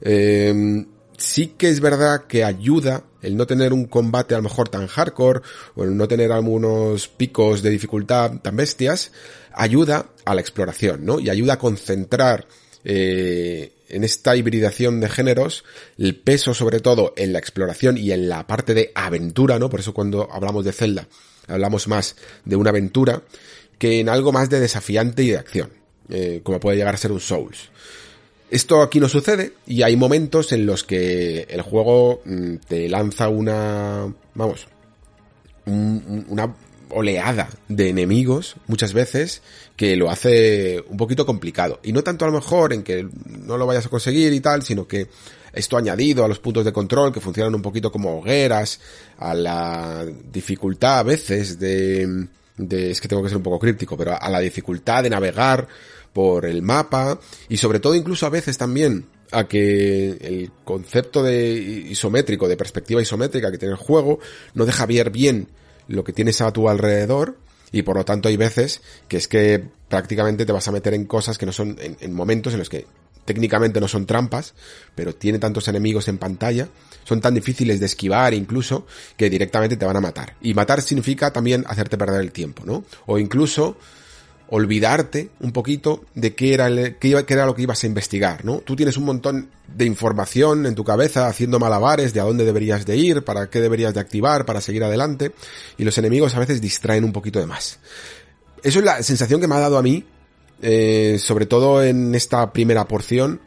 eh, 0.00 0.84
sí 1.16 1.54
que 1.56 1.68
es 1.68 1.80
verdad 1.80 2.26
que 2.26 2.44
ayuda 2.44 3.04
el 3.22 3.36
no 3.36 3.46
tener 3.46 3.72
un 3.72 3.86
combate 3.86 4.34
a 4.34 4.38
lo 4.38 4.44
mejor 4.44 4.68
tan 4.68 4.86
hardcore 4.86 5.42
o 5.74 5.84
el 5.84 5.96
no 5.96 6.08
tener 6.08 6.32
algunos 6.32 7.08
picos 7.08 7.62
de 7.62 7.70
dificultad 7.70 8.40
tan 8.42 8.56
bestias, 8.56 9.12
ayuda 9.52 10.06
a 10.24 10.34
la 10.34 10.40
exploración, 10.40 11.04
¿no? 11.04 11.20
Y 11.20 11.30
ayuda 11.30 11.54
a 11.54 11.58
concentrar 11.58 12.46
eh, 12.84 13.72
en 13.88 14.02
esta 14.02 14.34
hibridación 14.34 14.98
de 15.00 15.08
géneros 15.08 15.64
el 15.98 16.16
peso 16.16 16.54
sobre 16.54 16.80
todo 16.80 17.12
en 17.16 17.32
la 17.32 17.38
exploración 17.38 17.96
y 17.96 18.10
en 18.10 18.28
la 18.28 18.46
parte 18.46 18.74
de 18.74 18.90
aventura, 18.94 19.58
¿no? 19.58 19.70
Por 19.70 19.80
eso 19.80 19.94
cuando 19.94 20.28
hablamos 20.32 20.64
de 20.64 20.72
Zelda 20.72 21.06
hablamos 21.48 21.88
más 21.88 22.16
de 22.44 22.56
una 22.56 22.70
aventura 22.70 23.22
que 23.82 23.98
en 23.98 24.08
algo 24.08 24.30
más 24.30 24.48
de 24.48 24.60
desafiante 24.60 25.24
y 25.24 25.30
de 25.30 25.38
acción, 25.38 25.68
eh, 26.08 26.40
como 26.44 26.60
puede 26.60 26.76
llegar 26.76 26.94
a 26.94 26.98
ser 26.98 27.10
un 27.10 27.18
Souls. 27.18 27.70
Esto 28.48 28.80
aquí 28.80 29.00
no 29.00 29.08
sucede 29.08 29.54
y 29.66 29.82
hay 29.82 29.96
momentos 29.96 30.52
en 30.52 30.66
los 30.66 30.84
que 30.84 31.48
el 31.50 31.62
juego 31.62 32.22
mm, 32.24 32.54
te 32.68 32.88
lanza 32.88 33.28
una, 33.28 34.06
vamos, 34.34 34.68
un, 35.66 36.26
una 36.28 36.54
oleada 36.90 37.50
de 37.66 37.88
enemigos 37.88 38.54
muchas 38.68 38.92
veces 38.92 39.42
que 39.74 39.96
lo 39.96 40.10
hace 40.10 40.84
un 40.88 40.96
poquito 40.96 41.26
complicado. 41.26 41.80
Y 41.82 41.92
no 41.92 42.04
tanto 42.04 42.24
a 42.24 42.28
lo 42.28 42.34
mejor 42.34 42.72
en 42.72 42.84
que 42.84 43.08
no 43.26 43.58
lo 43.58 43.66
vayas 43.66 43.86
a 43.86 43.88
conseguir 43.88 44.32
y 44.32 44.38
tal, 44.38 44.62
sino 44.62 44.86
que 44.86 45.08
esto 45.52 45.76
añadido 45.76 46.24
a 46.24 46.28
los 46.28 46.38
puntos 46.38 46.64
de 46.64 46.72
control 46.72 47.12
que 47.12 47.18
funcionan 47.20 47.56
un 47.56 47.62
poquito 47.62 47.90
como 47.90 48.18
hogueras, 48.18 48.78
a 49.18 49.34
la 49.34 50.06
dificultad 50.32 51.00
a 51.00 51.02
veces 51.02 51.58
de 51.58 52.28
de, 52.56 52.90
es 52.90 53.00
que 53.00 53.08
tengo 53.08 53.22
que 53.22 53.28
ser 53.28 53.38
un 53.38 53.42
poco 53.42 53.58
críptico, 53.58 53.96
pero 53.96 54.20
a 54.20 54.28
la 54.28 54.40
dificultad 54.40 55.02
de 55.02 55.10
navegar 55.10 55.66
por 56.12 56.46
el 56.46 56.62
mapa 56.62 57.18
y 57.48 57.56
sobre 57.56 57.80
todo 57.80 57.94
incluso 57.94 58.26
a 58.26 58.30
veces 58.30 58.58
también 58.58 59.06
a 59.30 59.48
que 59.48 60.10
el 60.20 60.50
concepto 60.64 61.22
de 61.22 61.52
isométrico, 61.54 62.48
de 62.48 62.56
perspectiva 62.56 63.00
isométrica 63.00 63.50
que 63.50 63.58
tiene 63.58 63.72
el 63.72 63.80
juego, 63.80 64.18
no 64.54 64.66
deja 64.66 64.84
ver 64.86 65.10
bien 65.10 65.48
lo 65.88 66.04
que 66.04 66.12
tienes 66.12 66.40
a 66.42 66.52
tu 66.52 66.68
alrededor 66.68 67.38
y 67.72 67.82
por 67.82 67.96
lo 67.96 68.04
tanto 68.04 68.28
hay 68.28 68.36
veces 68.36 68.82
que 69.08 69.16
es 69.16 69.28
que 69.28 69.64
prácticamente 69.88 70.44
te 70.44 70.52
vas 70.52 70.68
a 70.68 70.72
meter 70.72 70.92
en 70.92 71.06
cosas 71.06 71.38
que 71.38 71.46
no 71.46 71.52
son 71.52 71.78
en, 71.80 71.96
en 72.00 72.12
momentos 72.12 72.52
en 72.52 72.58
los 72.58 72.68
que 72.68 72.86
técnicamente 73.24 73.80
no 73.80 73.88
son 73.88 74.06
trampas, 74.06 74.54
pero 74.94 75.14
tiene 75.14 75.38
tantos 75.38 75.68
enemigos 75.68 76.08
en 76.08 76.18
pantalla, 76.18 76.68
son 77.04 77.20
tan 77.20 77.34
difíciles 77.34 77.80
de 77.80 77.86
esquivar 77.86 78.34
incluso, 78.34 78.86
que 79.16 79.30
directamente 79.30 79.76
te 79.76 79.84
van 79.84 79.96
a 79.96 80.00
matar. 80.00 80.36
Y 80.40 80.54
matar 80.54 80.82
significa 80.82 81.32
también 81.32 81.64
hacerte 81.66 81.98
perder 81.98 82.20
el 82.20 82.32
tiempo, 82.32 82.64
¿no? 82.64 82.84
O 83.06 83.18
incluso 83.18 83.76
olvidarte 84.54 85.30
un 85.40 85.50
poquito 85.50 86.04
de 86.14 86.34
qué 86.34 86.52
era, 86.52 86.68
qué, 86.98 87.24
era 87.26 87.46
lo 87.46 87.54
que 87.54 87.62
ibas 87.62 87.82
a 87.82 87.86
investigar, 87.86 88.44
¿no? 88.44 88.58
Tú 88.58 88.76
tienes 88.76 88.98
un 88.98 89.04
montón 89.04 89.48
de 89.66 89.86
información 89.86 90.66
en 90.66 90.74
tu 90.74 90.84
cabeza 90.84 91.26
haciendo 91.26 91.58
malabares 91.58 92.12
de 92.12 92.20
a 92.20 92.24
dónde 92.24 92.44
deberías 92.44 92.84
de 92.84 92.98
ir, 92.98 93.24
para 93.24 93.48
qué 93.48 93.62
deberías 93.62 93.94
de 93.94 94.00
activar, 94.00 94.44
para 94.44 94.60
seguir 94.60 94.84
adelante, 94.84 95.32
y 95.78 95.84
los 95.84 95.96
enemigos 95.96 96.34
a 96.34 96.38
veces 96.38 96.60
distraen 96.60 97.02
un 97.02 97.14
poquito 97.14 97.40
de 97.40 97.46
más. 97.46 97.78
Eso 98.62 98.80
es 98.80 98.84
la 98.84 99.02
sensación 99.02 99.40
que 99.40 99.48
me 99.48 99.54
ha 99.54 99.60
dado 99.60 99.78
a 99.78 99.82
mí, 99.82 100.04
eh, 100.62 101.16
sobre 101.18 101.46
todo 101.46 101.82
en 101.82 102.14
esta 102.14 102.52
primera 102.52 102.86
porción, 102.86 103.40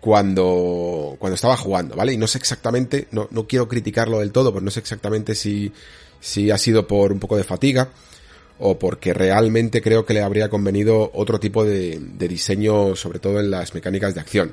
cuando, 0.00 1.16
cuando 1.18 1.34
estaba 1.34 1.56
jugando, 1.56 1.94
¿vale? 1.96 2.12
Y 2.12 2.16
no 2.16 2.26
sé 2.26 2.38
exactamente, 2.38 3.08
no, 3.10 3.28
no 3.30 3.46
quiero 3.46 3.68
criticarlo 3.68 4.20
del 4.20 4.32
todo, 4.32 4.52
pero 4.52 4.64
no 4.64 4.70
sé 4.70 4.80
exactamente 4.80 5.34
si, 5.34 5.72
si 6.20 6.50
ha 6.50 6.58
sido 6.58 6.86
por 6.86 7.12
un 7.12 7.20
poco 7.20 7.36
de 7.36 7.44
fatiga, 7.44 7.90
o 8.60 8.78
porque 8.78 9.14
realmente 9.14 9.82
creo 9.82 10.04
que 10.04 10.14
le 10.14 10.22
habría 10.22 10.50
convenido 10.50 11.10
otro 11.14 11.40
tipo 11.40 11.64
de, 11.64 11.98
diseño, 12.18 12.94
sobre 12.94 13.18
todo 13.18 13.40
en 13.40 13.50
las 13.50 13.74
mecánicas 13.74 14.14
de 14.14 14.20
acción. 14.20 14.52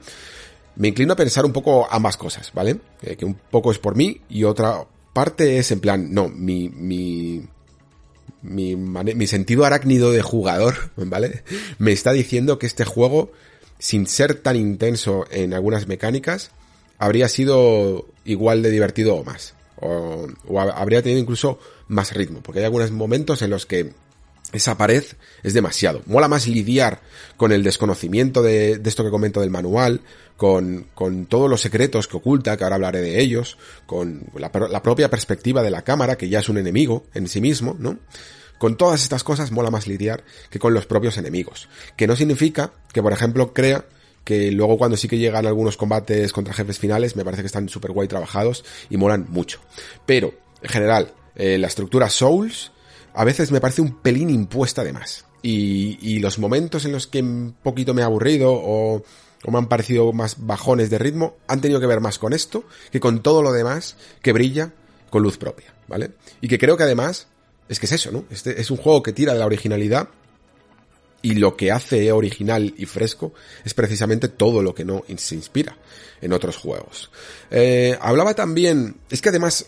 Me 0.77 0.89
inclino 0.89 1.13
a 1.13 1.17
pensar 1.17 1.45
un 1.45 1.53
poco 1.53 1.87
ambas 1.89 2.17
cosas, 2.17 2.51
¿vale? 2.53 2.79
Eh, 3.01 3.15
que 3.15 3.25
un 3.25 3.33
poco 3.33 3.71
es 3.71 3.79
por 3.79 3.95
mí 3.95 4.21
y 4.29 4.43
otra 4.43 4.85
parte 5.13 5.57
es 5.57 5.71
en 5.71 5.79
plan, 5.79 6.13
no, 6.13 6.29
mi, 6.29 6.69
mi, 6.69 7.43
mi, 8.41 8.75
mi 8.75 9.27
sentido 9.27 9.65
arácnido 9.65 10.11
de 10.11 10.21
jugador, 10.21 10.75
¿vale? 10.95 11.43
Me 11.77 11.91
está 11.91 12.11
diciendo 12.11 12.59
que 12.59 12.67
este 12.67 12.85
juego, 12.85 13.31
sin 13.79 14.07
ser 14.07 14.35
tan 14.35 14.55
intenso 14.55 15.25
en 15.31 15.53
algunas 15.53 15.87
mecánicas, 15.87 16.51
habría 16.97 17.27
sido 17.27 18.07
igual 18.25 18.61
de 18.61 18.71
divertido 18.71 19.15
o 19.15 19.23
más. 19.23 19.53
O, 19.79 20.27
o 20.47 20.59
habría 20.59 21.03
tenido 21.03 21.21
incluso 21.21 21.59
más 21.87 22.13
ritmo, 22.13 22.41
porque 22.41 22.59
hay 22.59 22.65
algunos 22.65 22.91
momentos 22.91 23.41
en 23.43 23.51
los 23.51 23.65
que 23.65 23.93
esa 24.53 24.77
pared 24.77 25.03
es 25.43 25.53
demasiado. 25.53 26.01
Mola 26.05 26.27
más 26.27 26.47
lidiar 26.47 27.01
con 27.35 27.51
el 27.51 27.63
desconocimiento 27.63 28.41
de, 28.41 28.81
esto 28.83 29.03
que 29.03 29.09
comento 29.09 29.41
del 29.41 29.49
manual, 29.49 30.01
con, 30.37 30.87
con, 30.93 31.25
todos 31.25 31.49
los 31.49 31.61
secretos 31.61 32.07
que 32.07 32.17
oculta, 32.17 32.55
que 32.57 32.63
ahora 32.63 32.75
hablaré 32.75 33.01
de 33.01 33.19
ellos, 33.19 33.57
con 33.85 34.25
la, 34.35 34.51
la, 34.69 34.83
propia 34.83 35.09
perspectiva 35.09 35.63
de 35.63 35.71
la 35.71 35.81
cámara, 35.81 36.17
que 36.17 36.29
ya 36.29 36.39
es 36.39 36.49
un 36.49 36.57
enemigo 36.57 37.05
en 37.13 37.27
sí 37.27 37.41
mismo, 37.41 37.75
¿no? 37.79 37.99
Con 38.57 38.77
todas 38.77 39.03
estas 39.03 39.23
cosas 39.23 39.51
mola 39.51 39.69
más 39.69 39.87
lidiar 39.87 40.23
que 40.49 40.59
con 40.59 40.73
los 40.73 40.85
propios 40.85 41.17
enemigos. 41.17 41.69
Que 41.95 42.07
no 42.07 42.15
significa 42.15 42.71
que, 42.91 43.03
por 43.03 43.13
ejemplo, 43.13 43.53
crea 43.53 43.85
que 44.23 44.51
luego 44.51 44.77
cuando 44.77 44.97
sí 44.97 45.07
que 45.07 45.17
llegan 45.17 45.45
algunos 45.45 45.77
combates 45.77 46.33
contra 46.33 46.53
jefes 46.53 46.79
finales, 46.79 47.15
me 47.15 47.23
parece 47.23 47.43
que 47.43 47.47
están 47.47 47.69
súper 47.69 47.91
guay 47.91 48.07
trabajados 48.07 48.65
y 48.89 48.97
molan 48.97 49.27
mucho. 49.29 49.59
Pero, 50.05 50.33
en 50.61 50.69
general, 50.69 51.13
eh, 51.35 51.57
la 51.57 51.67
estructura 51.67 52.09
Souls 52.09 52.71
a 53.17 53.23
veces 53.23 53.51
me 53.51 53.59
parece 53.59 53.81
un 53.81 53.95
pelín 53.95 54.29
impuesta 54.29 54.83
de 54.83 54.93
más. 54.93 55.25
Y, 55.41 56.19
los 56.19 56.39
momentos 56.39 56.85
en 56.85 56.91
los 56.91 57.07
que 57.07 57.21
un 57.21 57.55
poquito 57.63 57.93
me 57.93 58.01
he 58.01 58.05
aburrido 58.05 58.51
o, 58.53 59.03
o 59.43 59.51
me 59.51 59.57
han 59.57 59.67
parecido 59.67 60.13
más 60.13 60.45
bajones 60.45 60.89
de 60.89 60.97
ritmo 60.97 61.37
han 61.47 61.61
tenido 61.61 61.79
que 61.79 61.87
ver 61.87 62.01
más 62.01 62.19
con 62.19 62.33
esto 62.33 62.65
que 62.91 62.99
con 62.99 63.23
todo 63.23 63.41
lo 63.41 63.53
demás 63.53 63.95
que 64.21 64.33
brilla 64.33 64.73
con 65.09 65.23
luz 65.23 65.37
propia, 65.37 65.73
¿vale? 65.87 66.11
Y 66.41 66.47
que 66.47 66.59
creo 66.59 66.75
que 66.75 66.83
además 66.83 67.27
es 67.69 67.79
que 67.79 67.85
es 67.85 67.91
eso, 67.93 68.11
¿no? 68.11 68.25
Este 68.29 68.59
es 68.59 68.69
un 68.71 68.77
juego 68.77 69.01
que 69.01 69.13
tira 69.13 69.33
de 69.33 69.39
la 69.39 69.45
originalidad 69.45 70.09
y 71.21 71.35
lo 71.35 71.55
que 71.55 71.71
hace 71.71 72.11
original 72.11 72.73
y 72.77 72.85
fresco 72.85 73.33
es 73.65 73.73
precisamente 73.73 74.27
todo 74.27 74.61
lo 74.61 74.75
que 74.75 74.85
no 74.85 75.03
se 75.17 75.35
inspira 75.35 75.77
en 76.21 76.33
otros 76.33 76.57
juegos. 76.57 77.09
Eh, 77.49 77.97
hablaba 77.99 78.33
también, 78.33 78.97
es 79.09 79.21
que 79.21 79.29
además 79.29 79.67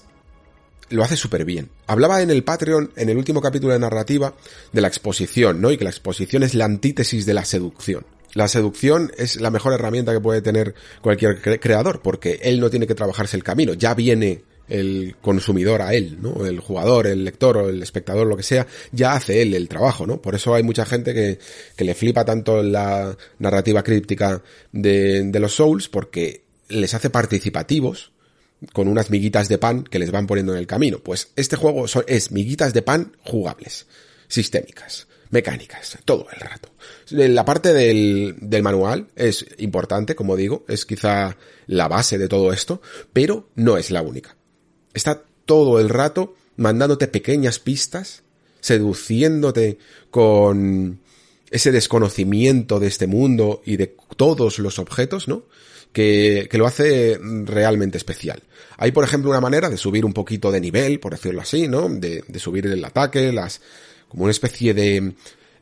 lo 0.90 1.04
hace 1.04 1.16
súper 1.16 1.46
bien. 1.46 1.70
Hablaba 1.88 2.22
en 2.22 2.30
el 2.30 2.44
Patreon, 2.44 2.92
en 2.96 3.10
el 3.10 3.18
último 3.18 3.42
capítulo 3.42 3.74
de 3.74 3.80
narrativa, 3.80 4.34
de 4.72 4.82
la 4.82 4.88
exposición, 4.88 5.62
¿no? 5.62 5.72
Y 5.72 5.78
que 5.78 5.84
la 5.84 5.90
exposición 5.90 6.44
es 6.44 6.56
la 6.56 6.66
antítesis 6.66 7.26
de 7.26 7.34
la 7.34 7.46
seducción. 7.46 8.06
La 8.34 8.48
seducción 8.48 9.12
es 9.18 9.42
la 9.42 9.50
mejor 9.50 9.74
herramienta 9.74 10.14
que 10.14 10.20
puede 10.20 10.42
tener 10.42 10.76
cualquier 11.02 11.60
creador, 11.60 12.02
porque 12.02 12.40
él 12.44 12.60
no 12.60 12.70
tiene 12.70 12.86
que 12.86 12.96
trabajarse 12.96 13.36
el 13.36 13.44
camino, 13.44 13.74
ya 13.74 13.96
viene 13.96 14.44
el 14.68 15.16
consumidor 15.20 15.82
a 15.82 15.96
él, 15.96 16.20
¿no? 16.22 16.46
El 16.46 16.60
jugador, 16.60 17.08
el 17.08 17.26
lector 17.26 17.58
o 17.58 17.70
el 17.70 17.82
espectador, 17.82 18.28
lo 18.28 18.38
que 18.38 18.44
sea, 18.44 18.68
ya 18.92 19.14
hace 19.14 19.42
él 19.42 19.56
el 19.56 19.68
trabajo, 19.68 20.06
¿no? 20.06 20.22
Por 20.22 20.36
eso 20.36 20.54
hay 20.54 20.62
mucha 20.62 20.86
gente 20.86 21.14
que, 21.14 21.40
que 21.76 21.84
le 21.84 21.96
flipa 21.96 22.24
tanto 22.24 22.62
la 22.62 23.18
narrativa 23.40 23.84
críptica 23.84 24.44
de, 24.72 25.24
de 25.24 25.40
los 25.40 25.56
Souls, 25.56 25.90
porque 25.90 26.44
les 26.68 26.94
hace 26.94 27.10
participativos, 27.10 28.12
con 28.74 28.88
unas 28.88 29.10
miguitas 29.10 29.48
de 29.48 29.58
pan 29.58 29.84
que 29.84 30.00
les 30.00 30.12
van 30.12 30.28
poniendo 30.28 30.54
en 30.54 30.60
el 30.60 30.68
camino. 30.68 31.00
Pues 31.00 31.32
este 31.36 31.56
juego 31.56 31.86
es 32.08 32.32
miguitas 32.32 32.74
de 32.74 32.82
pan 32.82 33.16
jugables, 33.24 33.88
sistémicas, 34.28 35.08
mecánicas, 35.30 35.98
todo 36.06 36.28
el 36.34 36.40
rato. 36.40 36.70
La 37.10 37.46
parte 37.46 37.74
del, 37.74 38.36
del 38.40 38.64
manual 38.64 39.08
es 39.16 39.46
importante, 39.58 40.16
como 40.16 40.36
digo, 40.36 40.66
es 40.68 40.86
quizá 40.86 41.38
la 41.68 41.88
base 41.88 42.18
de 42.18 42.28
todo 42.28 42.52
esto, 42.52 42.82
pero 43.14 43.50
no 43.56 43.78
es 43.78 43.92
la 43.92 44.02
única. 44.02 44.36
Está 44.94 45.24
todo 45.46 45.80
el 45.80 45.90
rato 45.90 46.36
mandándote 46.58 47.08
pequeñas 47.08 47.60
pistas, 47.60 48.24
seduciéndote 48.60 49.78
con 50.12 51.00
ese 51.52 51.72
desconocimiento 51.72 52.80
de 52.80 52.88
este 52.88 53.08
mundo 53.08 53.62
y 53.66 53.78
de 53.78 53.96
todos 54.18 54.60
los 54.60 54.80
objetos, 54.80 55.28
¿no? 55.28 55.44
Que, 55.92 56.48
que, 56.50 56.58
lo 56.58 56.68
hace 56.68 57.20
realmente 57.22 57.98
especial. 57.98 58.44
Hay, 58.78 58.92
por 58.92 59.04
ejemplo, 59.04 59.30
una 59.30 59.42
manera 59.42 59.70
de 59.70 59.78
subir 59.78 60.06
un 60.06 60.14
poquito 60.14 60.52
de 60.52 60.62
nivel, 60.62 61.00
por 61.00 61.14
decirlo 61.14 61.42
así, 61.42 61.68
¿no? 61.68 61.90
De, 61.90 62.24
subir 62.38 62.68
el 62.68 62.84
ataque, 62.84 63.32
las, 63.32 63.62
como 64.08 64.24
una 64.24 64.32
especie 64.32 64.74
de 64.74 65.14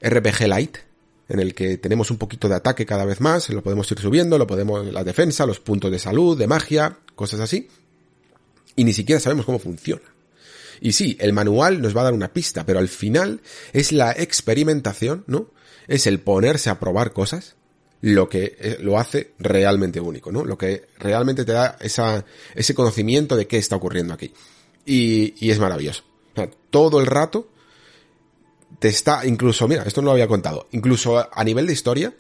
RPG 0.02 0.48
light, 0.48 0.78
en 1.30 1.40
el 1.40 1.54
que 1.54 1.78
tenemos 1.78 2.12
un 2.12 2.18
poquito 2.18 2.48
de 2.48 2.56
ataque 2.56 2.86
cada 2.86 3.06
vez 3.06 3.20
más, 3.20 3.50
lo 3.50 3.62
podemos 3.62 3.92
ir 3.92 4.00
subiendo, 4.00 4.38
lo 4.38 4.48
podemos, 4.48 4.86
la 4.94 5.04
defensa, 5.04 5.46
los 5.46 5.60
puntos 5.60 5.92
de 5.92 6.00
salud, 6.00 6.38
de 6.38 6.48
magia, 6.48 6.98
cosas 7.16 7.40
así. 7.42 7.68
Y 8.76 8.84
ni 8.84 8.94
siquiera 8.94 9.20
sabemos 9.20 9.46
cómo 9.46 9.60
funciona. 9.60 10.04
Y 10.80 10.94
sí, 10.94 11.18
el 11.20 11.34
manual 11.34 11.82
nos 11.82 11.96
va 11.96 12.02
a 12.02 12.06
dar 12.06 12.14
una 12.14 12.32
pista, 12.32 12.66
pero 12.66 12.80
al 12.80 12.88
final 12.88 13.42
es 13.74 13.92
la 13.92 14.12
experimentación, 14.12 15.24
¿no? 15.28 15.52
Es 15.88 16.08
el 16.08 16.20
ponerse 16.20 16.70
a 16.70 16.80
probar 16.80 17.14
cosas, 17.14 17.57
lo 18.08 18.30
que 18.30 18.56
eh, 18.60 18.78
lo 18.80 18.98
hace 18.98 19.32
realmente 19.40 20.00
único, 20.00 20.32
¿no? 20.32 20.46
Lo 20.46 20.58
que 20.58 20.88
realmente 21.00 21.46
te 21.46 21.52
da 21.52 21.78
esa, 21.80 22.26
ese 22.56 22.74
conocimiento 22.74 23.36
de 23.36 23.48
qué 23.48 23.58
está 23.58 23.76
ocurriendo 23.76 24.14
aquí. 24.14 24.34
Y, 24.86 25.50
es 25.50 25.60
maravilloso. 25.60 26.04
O 26.34 26.36
sea, 26.36 26.50
todo 26.70 27.00
el 27.00 27.06
rato 27.06 27.50
te 28.80 28.88
está, 28.88 29.26
incluso, 29.26 29.68
mira, 29.68 29.84
esto 29.84 30.02
no 30.02 30.08
lo 30.08 30.12
había 30.12 30.28
contado, 30.28 30.68
incluso 30.72 31.28
a 31.32 31.44
nivel 31.44 31.68
de 31.68 31.74
historia, 31.74 32.14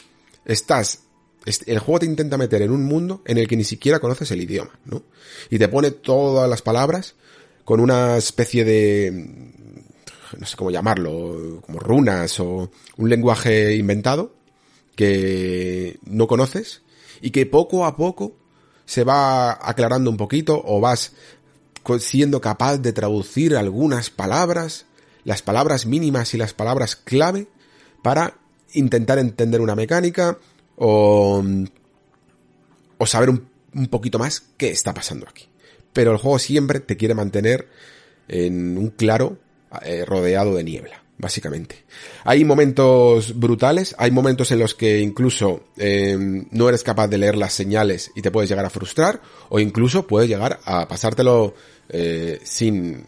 estás, 0.46 1.04
el 1.46 1.80
juego 1.80 2.00
te 2.00 2.06
intenta 2.06 2.38
meter 2.38 2.62
en 2.62 2.72
un 2.72 2.84
mundo 2.84 3.22
en 3.26 3.38
el 3.38 3.48
que 3.48 3.56
ni 3.56 3.64
siquiera 3.64 4.00
conoces 4.00 4.32
el 4.32 4.42
idioma, 4.42 4.78
¿no? 4.86 5.04
Y 5.50 5.60
te 5.60 5.68
pone 5.68 5.92
todas 5.92 6.50
las 6.50 6.62
palabras 6.62 7.16
con 7.64 7.80
una 7.80 8.18
especie 8.18 8.66
de, 8.66 9.12
no 10.38 10.46
sé 10.46 10.58
cómo 10.58 10.72
llamarlo, 10.72 11.62
como 11.66 11.80
runas 11.80 12.40
o 12.40 12.72
un 12.98 13.10
lenguaje 13.10 13.76
inventado, 13.76 14.37
que 14.98 16.00
no 16.04 16.28
conoces 16.28 16.82
y 17.22 17.30
que 17.30 17.46
poco 17.46 17.86
a 17.86 17.96
poco 17.96 18.36
se 18.86 19.04
va 19.06 19.52
aclarando 19.52 20.10
un 20.10 20.18
poquito 20.18 20.62
o 20.66 20.82
vas 20.82 21.14
siendo 22.00 22.42
capaz 22.42 22.80
de 22.80 22.92
traducir 22.92 23.56
algunas 23.56 24.10
palabras, 24.10 24.88
las 25.24 25.42
palabras 25.42 25.86
mínimas 25.86 26.34
y 26.34 26.38
las 26.38 26.54
palabras 26.54 26.96
clave 26.96 27.48
para 28.02 28.40
intentar 28.74 29.20
entender 29.20 29.62
una 29.62 29.76
mecánica 29.76 30.40
o, 30.76 31.44
o 32.98 33.06
saber 33.06 33.30
un, 33.30 33.48
un 33.74 33.88
poquito 33.88 34.20
más 34.20 34.44
qué 34.58 34.72
está 34.72 34.94
pasando 34.94 35.28
aquí. 35.30 35.48
Pero 35.94 36.12
el 36.12 36.18
juego 36.18 36.40
siempre 36.40 36.80
te 36.80 36.98
quiere 36.98 37.14
mantener 37.14 37.70
en 38.28 38.78
un 38.78 38.90
claro 38.90 39.38
eh, 39.84 40.06
rodeado 40.06 40.56
de 40.56 40.64
niebla 40.64 41.07
básicamente. 41.18 41.84
Hay 42.24 42.46
momentos 42.46 43.38
brutales, 43.38 43.96
hay 43.98 44.12
momentos 44.12 44.52
en 44.52 44.60
los 44.60 44.76
que 44.76 45.00
incluso 45.00 45.64
em, 45.78 46.46
no 46.52 46.70
eres 46.70 46.84
capaz 46.84 47.08
de 47.08 47.18
leer 47.18 47.36
las 47.36 47.54
señales 47.54 48.12
y 48.16 48.22
te 48.22 48.32
puedes 48.32 48.50
llegar 48.50 48.66
a 48.66 48.70
frustrar, 48.70 49.22
o 49.50 49.60
incluso 49.60 50.06
puedes 50.06 50.30
llegar 50.30 50.60
a 50.66 50.88
pasártelo 50.88 51.56
eh, 51.90 52.40
sin, 52.44 53.06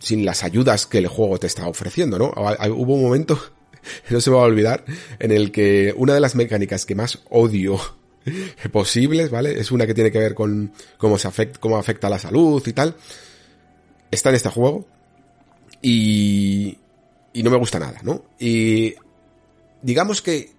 sin 0.00 0.24
las 0.24 0.42
ayudas 0.42 0.86
que 0.86 0.98
el 0.98 1.06
juego 1.06 1.38
te 1.38 1.46
está 1.46 1.68
ofreciendo, 1.68 2.18
¿no? 2.18 2.32
Hubo 2.36 2.94
un 2.94 3.02
momento, 3.02 3.38
no 4.10 4.20
se 4.20 4.30
va 4.30 4.42
a 4.42 4.44
olvidar, 4.44 4.84
en 5.18 5.30
el 5.30 5.52
que 5.52 5.94
una 5.96 6.14
de 6.14 6.20
las 6.20 6.34
mecánicas 6.34 6.84
que 6.84 6.94
más 6.94 7.20
odio 7.30 7.78
posibles, 8.72 9.30
¿vale? 9.30 9.58
Es 9.58 9.70
una 9.70 9.86
que 9.86 9.94
tiene 9.94 10.10
que 10.10 10.18
ver 10.18 10.34
con 10.34 10.72
cómo 10.98 11.18
se 11.18 11.28
afecta, 11.28 11.60
cómo 11.60 11.76
afecta 11.78 12.08
la 12.08 12.18
salud 12.18 12.62
y 12.66 12.72
tal. 12.72 12.96
Está 14.10 14.30
en 14.30 14.36
este 14.36 14.48
juego. 14.48 14.86
Y, 15.80 16.78
y 17.32 17.42
no 17.42 17.50
me 17.50 17.56
gusta 17.56 17.78
nada, 17.78 18.00
¿no? 18.02 18.24
Y 18.38 18.94
digamos 19.82 20.22
que 20.22 20.50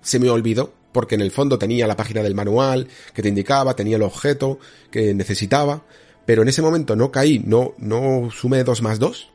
se 0.00 0.18
me 0.18 0.28
olvidó 0.30 0.72
porque 0.92 1.14
en 1.14 1.22
el 1.22 1.30
fondo 1.30 1.58
tenía 1.58 1.86
la 1.86 1.96
página 1.96 2.22
del 2.22 2.34
manual 2.34 2.88
que 3.14 3.22
te 3.22 3.28
indicaba, 3.28 3.74
tenía 3.74 3.96
el 3.96 4.02
objeto 4.02 4.58
que 4.90 5.14
necesitaba, 5.14 5.82
pero 6.26 6.42
en 6.42 6.48
ese 6.48 6.62
momento 6.62 6.94
no 6.96 7.10
caí, 7.10 7.38
no, 7.38 7.74
no 7.78 8.30
sumé 8.30 8.62
2 8.62 8.82
más 8.82 8.98
2, 8.98 9.30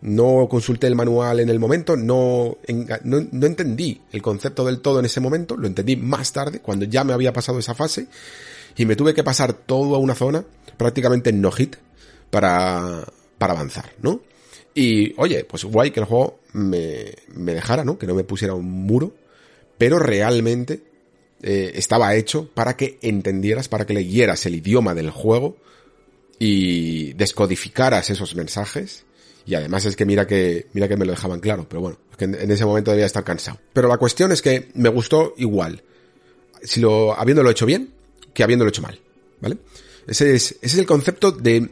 no 0.00 0.48
consulté 0.48 0.86
el 0.86 0.94
manual 0.94 1.40
en 1.40 1.48
el 1.48 1.58
momento, 1.58 1.96
no, 1.96 2.58
no, 3.04 3.28
no, 3.32 3.46
entendí 3.46 4.00
el 4.12 4.22
concepto 4.22 4.64
del 4.64 4.80
todo 4.80 4.98
en 4.98 5.06
ese 5.06 5.20
momento, 5.20 5.56
lo 5.56 5.66
entendí 5.66 5.96
más 5.96 6.32
tarde, 6.32 6.60
cuando 6.60 6.84
ya 6.84 7.04
me 7.04 7.12
había 7.12 7.32
pasado 7.32 7.58
esa 7.58 7.74
fase, 7.74 8.08
y 8.76 8.84
me 8.84 8.96
tuve 8.96 9.14
que 9.14 9.24
pasar 9.24 9.52
todo 9.52 9.94
a 9.94 9.98
una 9.98 10.14
zona 10.14 10.44
prácticamente 10.76 11.30
en 11.30 11.40
no 11.40 11.50
hit 11.50 11.76
para, 12.30 13.04
para 13.38 13.52
avanzar, 13.54 13.92
¿no? 14.02 14.20
Y 14.78 15.12
oye, 15.16 15.42
pues 15.42 15.64
guay 15.64 15.90
que 15.90 15.98
el 15.98 16.06
juego 16.06 16.38
me, 16.52 17.12
me 17.34 17.52
dejara, 17.52 17.84
¿no? 17.84 17.98
Que 17.98 18.06
no 18.06 18.14
me 18.14 18.22
pusiera 18.22 18.54
un 18.54 18.70
muro, 18.70 19.12
pero 19.76 19.98
realmente 19.98 20.82
eh, 21.42 21.72
estaba 21.74 22.14
hecho 22.14 22.48
para 22.54 22.76
que 22.76 22.96
entendieras, 23.02 23.66
para 23.66 23.86
que 23.86 23.92
leyeras 23.92 24.46
el 24.46 24.54
idioma 24.54 24.94
del 24.94 25.10
juego 25.10 25.56
y 26.38 27.12
descodificaras 27.14 28.10
esos 28.10 28.36
mensajes. 28.36 29.04
Y 29.46 29.56
además 29.56 29.84
es 29.84 29.96
que 29.96 30.06
mira 30.06 30.28
que, 30.28 30.68
mira 30.74 30.86
que 30.86 30.96
me 30.96 31.06
lo 31.06 31.10
dejaban 31.10 31.40
claro, 31.40 31.66
pero 31.68 31.80
bueno, 31.80 31.98
es 32.12 32.16
que 32.16 32.26
en, 32.26 32.48
ese 32.48 32.64
momento 32.64 32.92
debía 32.92 33.06
estar 33.06 33.24
cansado. 33.24 33.58
Pero 33.72 33.88
la 33.88 33.96
cuestión 33.96 34.30
es 34.30 34.42
que 34.42 34.68
me 34.74 34.90
gustó 34.90 35.34
igual, 35.38 35.82
si 36.62 36.78
lo, 36.78 37.18
habiéndolo 37.18 37.50
hecho 37.50 37.66
bien, 37.66 37.92
que 38.32 38.44
habiéndolo 38.44 38.68
hecho 38.68 38.82
mal, 38.82 39.00
¿vale? 39.40 39.58
Ese 40.06 40.36
es, 40.36 40.52
ese 40.52 40.66
es 40.66 40.78
el 40.78 40.86
concepto 40.86 41.32
de 41.32 41.68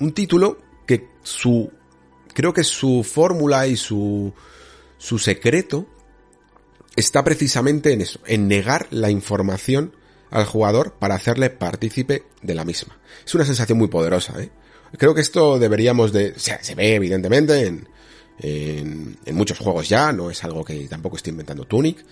un 0.00 0.12
título 0.12 0.58
que 0.86 1.08
su, 1.22 1.70
creo 2.34 2.52
que 2.52 2.64
su 2.64 3.04
fórmula 3.04 3.66
y 3.66 3.76
su, 3.76 4.32
su 4.98 5.18
secreto 5.18 5.86
está 6.96 7.22
precisamente 7.24 7.92
en 7.92 8.00
eso, 8.00 8.20
en 8.26 8.48
negar 8.48 8.88
la 8.90 9.10
información 9.10 9.94
al 10.30 10.44
jugador 10.44 10.94
para 10.98 11.14
hacerle 11.14 11.50
partícipe 11.50 12.24
de 12.42 12.54
la 12.54 12.64
misma. 12.64 12.98
Es 13.24 13.34
una 13.34 13.44
sensación 13.44 13.78
muy 13.78 13.88
poderosa, 13.88 14.40
¿eh? 14.42 14.50
Creo 14.96 15.14
que 15.14 15.20
esto 15.20 15.58
deberíamos 15.58 16.12
de... 16.12 16.34
Se 16.38 16.74
ve 16.74 16.94
evidentemente 16.94 17.66
en, 17.66 17.88
en, 18.38 19.18
en 19.24 19.34
muchos 19.34 19.58
juegos 19.58 19.88
ya, 19.88 20.12
no 20.12 20.30
es 20.30 20.42
algo 20.44 20.64
que 20.64 20.88
tampoco 20.88 21.16
esté 21.16 21.30
inventando 21.30 21.66
Tunic, 21.66 22.04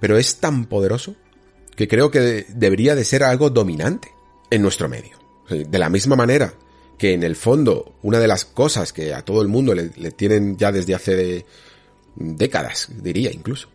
pero 0.00 0.16
es 0.16 0.36
tan 0.36 0.64
poderoso 0.66 1.14
que 1.76 1.88
creo 1.88 2.10
que 2.10 2.46
debería 2.48 2.94
de 2.94 3.04
ser 3.04 3.22
algo 3.22 3.50
dominante 3.50 4.10
en 4.50 4.62
nuestro 4.62 4.88
medio. 4.88 5.18
De 5.48 5.78
la 5.78 5.90
misma 5.90 6.16
manera 6.16 6.54
que 7.02 7.14
en 7.14 7.24
el 7.24 7.34
fondo 7.34 7.96
una 8.02 8.20
de 8.20 8.28
las 8.28 8.44
cosas 8.44 8.92
que 8.92 9.12
a 9.12 9.24
todo 9.24 9.42
el 9.42 9.48
mundo 9.48 9.74
le, 9.74 10.12
tienen 10.12 10.56
ya 10.56 10.70
desde 10.70 10.94
hace 10.94 11.44
décadas, 12.14 12.90
diría 13.02 13.32
incluso, 13.32 13.70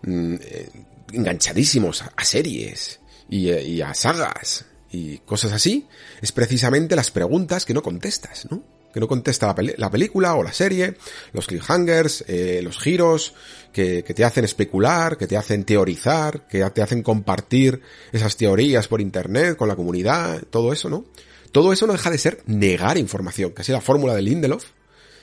mm, 0.00 0.34
eh, 0.40 0.70
enganchadísimos 1.12 2.00
a, 2.00 2.24
series 2.24 3.00
y, 3.28 3.50
eh, 3.50 3.62
y, 3.62 3.82
a 3.82 3.92
sagas 3.92 4.64
y 4.90 5.18
cosas 5.18 5.52
así, 5.52 5.88
es 6.22 6.32
precisamente 6.32 6.96
las 6.96 7.10
preguntas 7.10 7.66
que 7.66 7.74
no 7.74 7.82
contestas, 7.82 8.48
¿no? 8.50 8.62
Que 8.94 9.00
no 9.00 9.08
contesta 9.08 9.54
la, 9.58 9.74
la 9.76 9.90
película 9.90 10.34
o 10.34 10.42
la 10.42 10.54
serie, 10.54 10.94
los 11.34 11.46
cliffhangers, 11.48 12.24
eh, 12.28 12.62
los 12.62 12.78
giros, 12.78 13.34
que, 13.74 14.02
te 14.02 14.24
hacen 14.24 14.46
especular, 14.46 15.18
que 15.18 15.26
te 15.26 15.36
hacen 15.36 15.64
teorizar, 15.64 16.46
que 16.48 16.64
te 16.70 16.80
hacen 16.80 17.02
compartir 17.02 17.82
esas 18.10 18.38
teorías 18.38 18.88
por 18.88 19.02
internet 19.02 19.56
con 19.56 19.68
la 19.68 19.76
comunidad, 19.76 20.44
todo 20.48 20.72
eso, 20.72 20.88
¿no? 20.88 21.04
Todo 21.52 21.72
eso 21.72 21.86
no 21.86 21.92
deja 21.92 22.10
de 22.10 22.18
ser 22.18 22.42
negar 22.46 22.98
información, 22.98 23.52
así 23.56 23.72
la 23.72 23.80
fórmula 23.80 24.14
de 24.14 24.22
Lindelof 24.22 24.64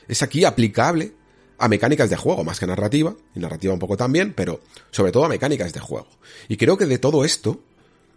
es 0.07 0.21
aquí 0.23 0.45
aplicable 0.45 1.13
a 1.57 1.67
mecánicas 1.67 2.09
de 2.09 2.17
juego, 2.17 2.43
más 2.43 2.59
que 2.59 2.67
narrativa, 2.67 3.15
y 3.33 3.39
narrativa 3.39 3.73
un 3.73 3.79
poco 3.79 3.97
también, 3.97 4.33
pero 4.33 4.61
sobre 4.91 5.11
todo 5.11 5.25
a 5.25 5.29
mecánicas 5.29 5.73
de 5.73 5.79
juego. 5.79 6.07
Y 6.47 6.57
creo 6.57 6.77
que 6.77 6.85
de 6.85 6.99
todo 6.99 7.25
esto 7.25 7.63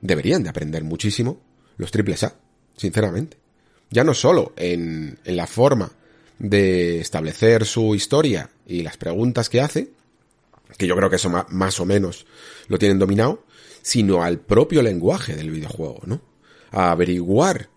deberían 0.00 0.42
de 0.42 0.50
aprender 0.50 0.84
muchísimo 0.84 1.40
los 1.76 1.90
triples 1.90 2.22
A, 2.24 2.34
sinceramente. 2.76 3.38
Ya 3.90 4.04
no 4.04 4.14
solo 4.14 4.52
en, 4.56 5.18
en 5.24 5.36
la 5.36 5.46
forma 5.46 5.90
de 6.38 7.00
establecer 7.00 7.64
su 7.64 7.94
historia 7.94 8.50
y 8.66 8.82
las 8.82 8.96
preguntas 8.96 9.48
que 9.48 9.60
hace, 9.60 9.90
que 10.76 10.86
yo 10.86 10.96
creo 10.96 11.10
que 11.10 11.16
eso 11.16 11.30
más 11.48 11.80
o 11.80 11.84
menos 11.84 12.26
lo 12.68 12.78
tienen 12.78 12.98
dominado, 12.98 13.44
sino 13.82 14.22
al 14.22 14.38
propio 14.38 14.82
lenguaje 14.82 15.34
del 15.34 15.50
videojuego, 15.50 16.00
¿no? 16.06 16.20
A 16.70 16.92
averiguar, 16.92 17.68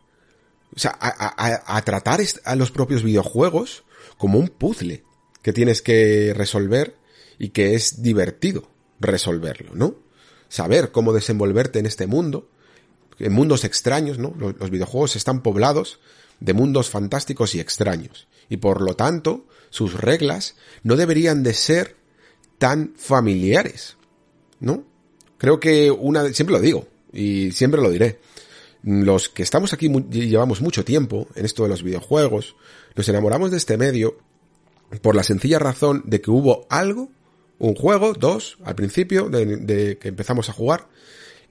o 0.76 0.80
sea, 0.80 0.98
a, 1.00 1.10
a, 1.10 1.78
a 1.78 1.82
tratar 1.84 2.20
a 2.46 2.56
los 2.56 2.72
propios 2.72 3.04
videojuegos 3.04 3.84
como 4.18 4.40
un 4.40 4.48
puzzle 4.48 5.04
que 5.42 5.54
tienes 5.54 5.82
que 5.82 6.34
resolver 6.36 6.96
y 7.38 7.50
que 7.50 7.76
es 7.76 8.02
divertido 8.02 8.68
resolverlo, 9.00 9.72
¿no? 9.76 9.96
Saber 10.50 10.92
cómo 10.92 11.14
desenvolverte 11.14 11.80
en 11.80 11.86
este 11.86 12.08
mundo, 12.08 12.50
en 13.20 13.34
mundos 13.34 13.64
extraños, 13.64 14.18
¿no? 14.18 14.34
Los, 14.38 14.70
videojuegos 14.70 15.16
están 15.16 15.42
poblados 15.42 16.00
de 16.40 16.54
mundos 16.54 16.90
fantásticos 16.90 17.56
y 17.56 17.60
extraños. 17.60 18.28
Y 18.50 18.58
por 18.58 18.82
lo 18.82 18.96
tanto, 18.96 19.46
sus 19.70 19.94
reglas 19.94 20.56
no 20.84 20.96
deberían 20.96 21.44
de 21.44 21.54
ser 21.54 21.96
tan 22.58 22.94
familiares, 22.96 23.98
¿no? 24.60 24.86
Creo 25.38 25.60
que 25.60 25.92
una, 25.92 26.32
siempre 26.34 26.56
lo 26.56 26.62
digo, 26.62 26.88
y 27.12 27.52
siempre 27.52 27.82
lo 27.82 27.92
diré, 27.92 28.20
los 28.84 29.30
que 29.30 29.44
estamos 29.44 29.74
aquí 29.74 29.90
llevamos 30.12 30.62
mucho 30.62 30.84
tiempo 30.84 31.28
en 31.36 31.46
esto 31.46 31.64
de 31.64 31.70
los 31.70 31.84
videojuegos, 31.84 32.56
nos 32.96 33.08
enamoramos 33.08 33.50
de 33.50 33.58
este 33.58 33.78
medio 33.78 34.18
por 35.02 35.16
la 35.16 35.24
sencilla 35.24 35.58
razón 35.58 36.04
de 36.06 36.22
que 36.22 36.30
hubo 36.30 36.68
algo, 36.70 37.10
un 37.60 37.76
juego, 37.76 38.14
dos, 38.14 38.58
al 38.64 38.76
principio 38.76 39.30
de, 39.30 39.98
que 40.00 40.10
empezamos 40.10 40.50
a 40.50 40.54
jugar, 40.54 40.90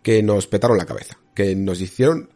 que 0.02 0.22
nos 0.22 0.46
petaron 0.46 0.76
la 0.76 0.84
cabeza, 0.84 1.18
que 1.34 1.56
nos 1.56 1.80
hicieron 1.80 2.28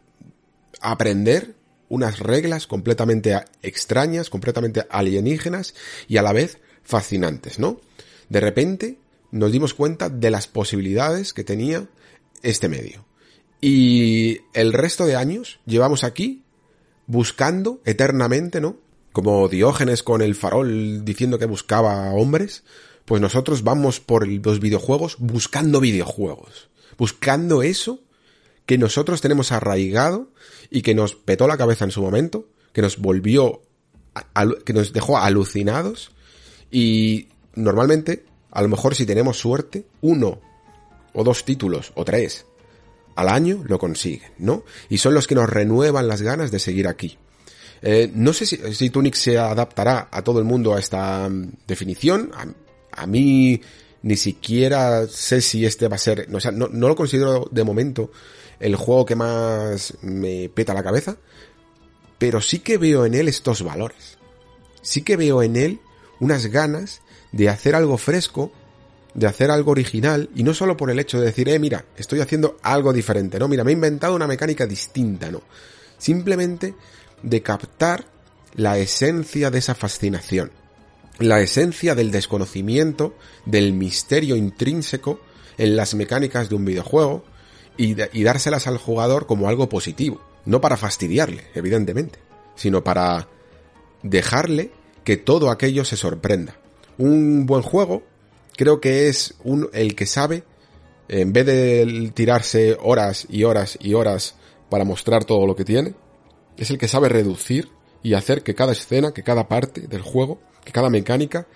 aprender 0.81 1.55
unas 1.89 2.19
reglas 2.19 2.67
completamente 2.67 3.39
extrañas, 3.61 4.29
completamente 4.29 4.85
alienígenas 4.89 5.75
y 6.07 6.17
a 6.17 6.21
la 6.21 6.33
vez 6.33 6.59
fascinantes, 6.83 7.59
¿no? 7.59 7.79
De 8.29 8.39
repente 8.39 8.97
nos 9.31 9.51
dimos 9.51 9.73
cuenta 9.73 10.09
de 10.09 10.31
las 10.31 10.47
posibilidades 10.47 11.33
que 11.33 11.43
tenía 11.43 11.87
este 12.41 12.67
medio. 12.67 13.05
Y 13.61 14.41
el 14.53 14.73
resto 14.73 15.05
de 15.05 15.15
años 15.15 15.59
llevamos 15.65 16.03
aquí 16.03 16.43
buscando 17.07 17.81
eternamente, 17.85 18.61
¿no? 18.61 18.77
como 19.17 19.47
Diógenes 19.47 20.03
con 20.03 20.21
el 20.21 20.35
farol 20.35 21.03
diciendo 21.03 21.39
que 21.39 21.47
buscaba 21.47 22.11
hombres, 22.11 22.63
pues 23.03 23.19
nosotros 23.19 23.63
vamos 23.63 23.99
por 23.99 24.27
los 24.27 24.59
videojuegos 24.59 25.17
buscando 25.17 25.79
videojuegos, 25.79 26.69
buscando 26.99 27.63
eso 27.63 27.99
que 28.67 28.77
nosotros 28.77 29.19
tenemos 29.19 29.51
arraigado 29.51 30.29
y 30.69 30.83
que 30.83 30.93
nos 30.93 31.15
petó 31.15 31.47
la 31.47 31.57
cabeza 31.57 31.83
en 31.83 31.89
su 31.89 32.03
momento, 32.03 32.47
que 32.73 32.83
nos 32.83 32.99
volvió, 32.99 33.63
que 34.63 34.73
nos 34.73 34.93
dejó 34.93 35.17
alucinados 35.17 36.11
y 36.69 37.29
normalmente, 37.55 38.23
a 38.51 38.61
lo 38.61 38.67
mejor 38.67 38.93
si 38.93 39.07
tenemos 39.07 39.39
suerte, 39.39 39.87
uno 40.01 40.41
o 41.13 41.23
dos 41.23 41.43
títulos 41.43 41.91
o 41.95 42.05
tres 42.05 42.45
al 43.17 43.29
año 43.29 43.63
lo 43.65 43.79
consiguen, 43.79 44.31
¿no? 44.37 44.63
Y 44.89 44.99
son 44.99 45.15
los 45.15 45.25
que 45.25 45.33
nos 45.33 45.49
renuevan 45.49 46.07
las 46.07 46.21
ganas 46.21 46.51
de 46.51 46.59
seguir 46.59 46.87
aquí. 46.87 47.17
Eh, 47.81 48.11
no 48.13 48.31
sé 48.31 48.45
si, 48.45 48.57
si, 48.75 48.91
Tunic 48.91 49.15
se 49.15 49.39
adaptará 49.39 50.07
a 50.11 50.21
todo 50.21 50.37
el 50.37 50.45
mundo 50.45 50.75
a 50.75 50.79
esta 50.79 51.27
mm, 51.27 51.51
definición. 51.67 52.31
A, 52.91 53.07
mí 53.07 53.59
ni 54.03 54.17
siquiera 54.17 55.07
sé 55.07 55.41
si 55.41 55.65
este 55.65 55.87
va 55.87 55.95
a 55.95 55.99
ser, 55.99 56.29
no, 56.29 56.39
no, 56.51 56.87
lo 56.87 56.95
considero 56.95 57.47
de 57.51 57.63
momento 57.63 58.11
el 58.59 58.75
juego 58.75 59.05
que 59.05 59.15
más 59.15 59.95
me 60.01 60.49
peta 60.49 60.75
la 60.75 60.83
cabeza, 60.83 61.17
pero 62.19 62.39
sí 62.39 62.59
que 62.59 62.77
veo 62.77 63.05
en 63.05 63.15
él 63.15 63.27
estos 63.27 63.63
valores. 63.63 64.19
Sí 64.83 65.01
que 65.01 65.17
veo 65.17 65.41
en 65.41 65.55
él 65.55 65.79
unas 66.19 66.45
ganas 66.47 67.01
de 67.31 67.49
hacer 67.49 67.73
algo 67.73 67.97
fresco, 67.97 68.51
de 69.17 69.25
hacer 69.25 69.49
algo 69.49 69.71
original, 69.71 70.29
y 70.35 70.43
no 70.43 70.53
solo 70.53 70.77
por 70.77 70.91
el 70.91 70.99
hecho 70.99 71.19
de 71.19 71.25
decir, 71.25 71.49
eh, 71.49 71.57
mira, 71.57 71.85
estoy 71.97 72.19
haciendo 72.19 72.57
algo 72.61 72.93
diferente, 72.93 73.39
no, 73.39 73.47
mira, 73.47 73.63
me 73.63 73.71
he 73.71 73.73
inventado 73.73 74.15
una 74.15 74.27
mecánica 74.27 74.67
distinta, 74.67 75.31
no. 75.31 75.41
Simplemente 75.97 76.75
de 77.23 77.41
captar 77.41 78.05
la 78.53 78.77
esencia 78.77 79.49
de 79.49 79.57
esa 79.57 79.73
fascinación, 79.73 80.51
la 81.17 81.41
esencia 81.41 81.95
del 81.95 82.11
desconocimiento, 82.11 83.15
del 83.47 83.73
misterio 83.73 84.35
intrínseco 84.35 85.19
en 85.57 85.75
las 85.75 85.95
mecánicas 85.95 86.47
de 86.49 86.55
un 86.55 86.65
videojuego 86.65 87.25
y, 87.75 87.95
y 88.13 88.23
dárselas 88.23 88.67
al 88.67 88.77
jugador 88.77 89.25
como 89.25 89.49
algo 89.49 89.67
positivo, 89.67 90.21
no 90.45 90.61
para 90.61 90.77
fastidiarle, 90.77 91.45
evidentemente, 91.55 92.19
sino 92.55 92.83
para 92.83 93.27
dejarle 94.03 94.69
que 95.03 95.17
todo 95.17 95.49
aquello 95.49 95.83
se 95.85 95.97
sorprenda. 95.97 96.59
Un 96.99 97.47
buen 97.47 97.63
juego 97.63 98.03
creo 98.57 98.81
que 98.81 99.07
es 99.07 99.35
un, 99.43 99.69
el 99.71 99.95
que 99.95 100.05
sabe, 100.05 100.43
en 101.07 101.31
vez 101.31 101.45
de 101.45 102.11
tirarse 102.13 102.77
horas 102.81 103.25
y 103.29 103.45
horas 103.45 103.77
y 103.81 103.93
horas 103.93 104.35
para 104.69 104.83
mostrar 104.83 105.23
todo 105.23 105.47
lo 105.47 105.55
que 105.55 105.63
tiene, 105.63 105.93
es 106.57 106.69
el 106.69 106.77
que 106.77 106.89
sabe 106.89 107.07
reducir 107.07 107.69
y 108.03 108.13
hacer 108.13 108.43
que 108.43 108.55
cada 108.55 108.73
escena, 108.73 109.13
que 109.13 109.23
cada 109.23 109.47
parte 109.47 109.87
del 109.87 110.01
juego, 110.01 110.41
que 110.65 110.71
cada 110.71 110.89
mecánica 110.89 111.47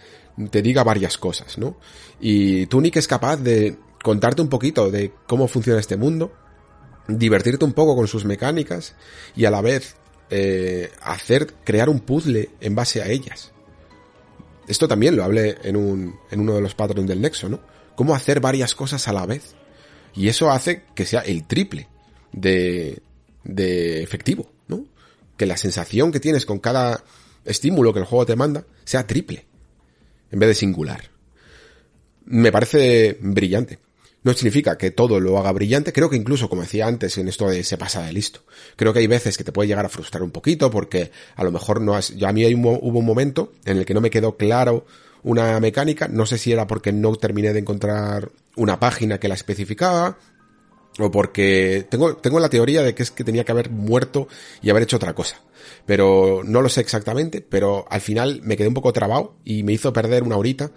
te 0.50 0.62
diga 0.62 0.84
varias 0.84 1.18
cosas, 1.18 1.58
¿no? 1.58 1.78
Y 2.20 2.68
Tunic 2.68 2.96
es 2.96 3.08
capaz 3.08 3.38
de 3.38 3.78
contarte 4.02 4.42
un 4.42 4.50
poquito 4.50 4.90
de 4.90 5.12
cómo 5.28 5.48
funciona 5.48 5.80
este 5.80 5.98
mundo, 5.98 6.32
divertirte 7.08 7.66
un 7.66 7.74
poco 7.74 7.96
con 7.96 8.08
sus 8.08 8.26
mecánicas 8.26 8.96
y 9.36 9.46
a 9.46 9.52
la 9.52 9.62
vez 9.62 9.96
eh, 10.30 10.92
hacer, 11.02 11.56
crear 11.64 11.90
un 11.90 12.00
puzzle 12.00 12.50
en 12.62 12.76
base 12.76 13.02
a 13.02 13.08
ellas. 13.08 13.52
Esto 14.68 14.88
también 14.88 15.16
lo 15.16 15.24
hablé 15.24 15.58
en, 15.64 15.76
un, 15.76 16.16
en 16.30 16.40
uno 16.40 16.56
de 16.56 16.62
los 16.62 16.76
patrones 16.76 17.08
del 17.08 17.22
Nexo, 17.22 17.50
¿no? 17.50 17.60
Cómo 17.96 18.16
hacer 18.16 18.40
varias 18.40 18.76
cosas 18.76 19.08
a 19.08 19.14
la 19.14 19.26
vez. 19.26 19.56
Y 20.16 20.28
eso 20.28 20.52
hace 20.52 20.84
que 20.96 21.06
sea 21.06 21.22
el 21.22 21.46
triple 21.46 21.88
de, 22.32 23.02
de 23.44 24.04
efectivo, 24.04 24.52
¿no? 24.68 24.86
Que 25.38 25.46
la 25.46 25.58
sensación 25.58 26.12
que 26.12 26.20
tienes 26.20 26.46
con 26.46 26.60
cada 26.60 27.04
estímulo 27.46 27.94
que 27.94 28.00
el 28.00 28.06
juego 28.06 28.26
te 28.26 28.36
manda 28.36 28.66
sea 28.84 29.08
triple, 29.08 29.46
en 30.32 30.40
vez 30.40 30.50
de 30.50 30.56
singular. 30.56 31.10
Me 32.26 32.52
parece 32.52 33.18
brillante. 33.22 33.80
No 34.24 34.34
significa 34.34 34.78
que 34.78 34.92
todo 34.92 35.20
lo 35.20 35.38
haga 35.40 35.52
brillante, 35.52 35.94
creo 35.94 36.10
que 36.10 36.16
incluso, 36.16 36.48
como 36.48 36.62
decía 36.62 36.86
antes, 36.86 37.18
en 37.18 37.28
esto 37.28 37.50
de 37.50 37.64
se 37.64 37.78
pasa 37.78 38.04
de 38.04 38.14
listo. 38.14 38.42
Creo 38.76 38.94
que 38.94 39.00
hay 39.00 39.08
veces 39.08 39.38
que 39.38 39.44
te 39.44 39.52
puede 39.52 39.68
llegar 39.68 39.86
a 39.86 39.90
frustrar 39.90 40.22
un 40.22 40.32
poquito 40.32 40.70
porque 40.70 41.12
a 41.36 41.44
lo 41.44 41.52
mejor 41.52 41.82
no 41.82 41.96
has... 41.96 42.16
Yo 42.16 42.28
a 42.28 42.34
mí 42.34 42.46
hay 42.46 42.54
un, 42.54 42.64
hubo 42.64 43.00
un 43.00 43.06
momento 43.06 43.54
en 43.66 43.78
el 43.78 43.86
que 43.86 43.96
no 43.96 44.02
me 44.02 44.12
quedó 44.12 44.38
claro 44.38 44.86
una 45.24 45.60
mecánica, 45.60 46.08
no 46.08 46.26
sé 46.26 46.38
si 46.38 46.52
era 46.52 46.68
porque 46.68 46.92
no 46.92 47.16
terminé 47.16 47.54
de 47.54 47.60
encontrar 47.60 48.32
una 48.56 48.80
página 48.80 49.20
que 49.20 49.28
la 49.28 49.36
especificaba, 49.36 50.18
o 51.00 51.12
porque 51.12 51.88
tengo, 51.90 52.18
tengo 52.18 52.40
la 52.40 52.50
teoría 52.50 52.82
de 52.82 52.94
que 52.94 53.04
es 53.04 53.12
que 53.12 53.24
tenía 53.24 53.44
que 53.44 53.52
haber 53.52 53.70
muerto 53.70 54.28
y 54.62 54.70
haber 54.70 54.84
hecho 54.84 54.98
otra 54.98 55.14
cosa. 55.14 55.42
Pero 55.86 56.42
no 56.44 56.62
lo 56.62 56.70
sé 56.70 56.82
exactamente, 56.82 57.42
pero 57.42 57.86
al 57.90 58.02
final 58.02 58.42
me 58.44 58.58
quedé 58.58 58.68
un 58.68 58.74
poco 58.74 58.94
trabado 58.94 59.36
y 59.44 59.64
me 59.64 59.74
hizo 59.74 59.94
perder 59.94 60.24
una 60.24 60.38
horita 60.38 60.72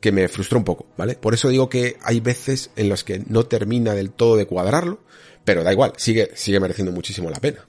que 0.00 0.12
me 0.12 0.28
frustró 0.28 0.58
un 0.58 0.64
poco, 0.64 0.86
¿vale? 0.96 1.14
Por 1.14 1.34
eso 1.34 1.48
digo 1.48 1.68
que 1.68 1.96
hay 2.02 2.20
veces 2.20 2.70
en 2.76 2.88
las 2.88 3.04
que 3.04 3.22
no 3.26 3.44
termina 3.44 3.94
del 3.94 4.10
todo 4.10 4.36
de 4.36 4.46
cuadrarlo, 4.46 5.00
pero 5.44 5.62
da 5.62 5.72
igual, 5.72 5.92
sigue, 5.96 6.30
sigue 6.34 6.60
mereciendo 6.60 6.92
muchísimo 6.92 7.30
la 7.30 7.40
pena. 7.40 7.66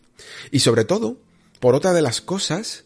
Y 0.52 0.60
sobre 0.60 0.86
todo, 0.86 1.18
por 1.60 1.76
otra 1.76 1.94
de 1.94 2.02
las 2.02 2.22
cosas 2.22 2.86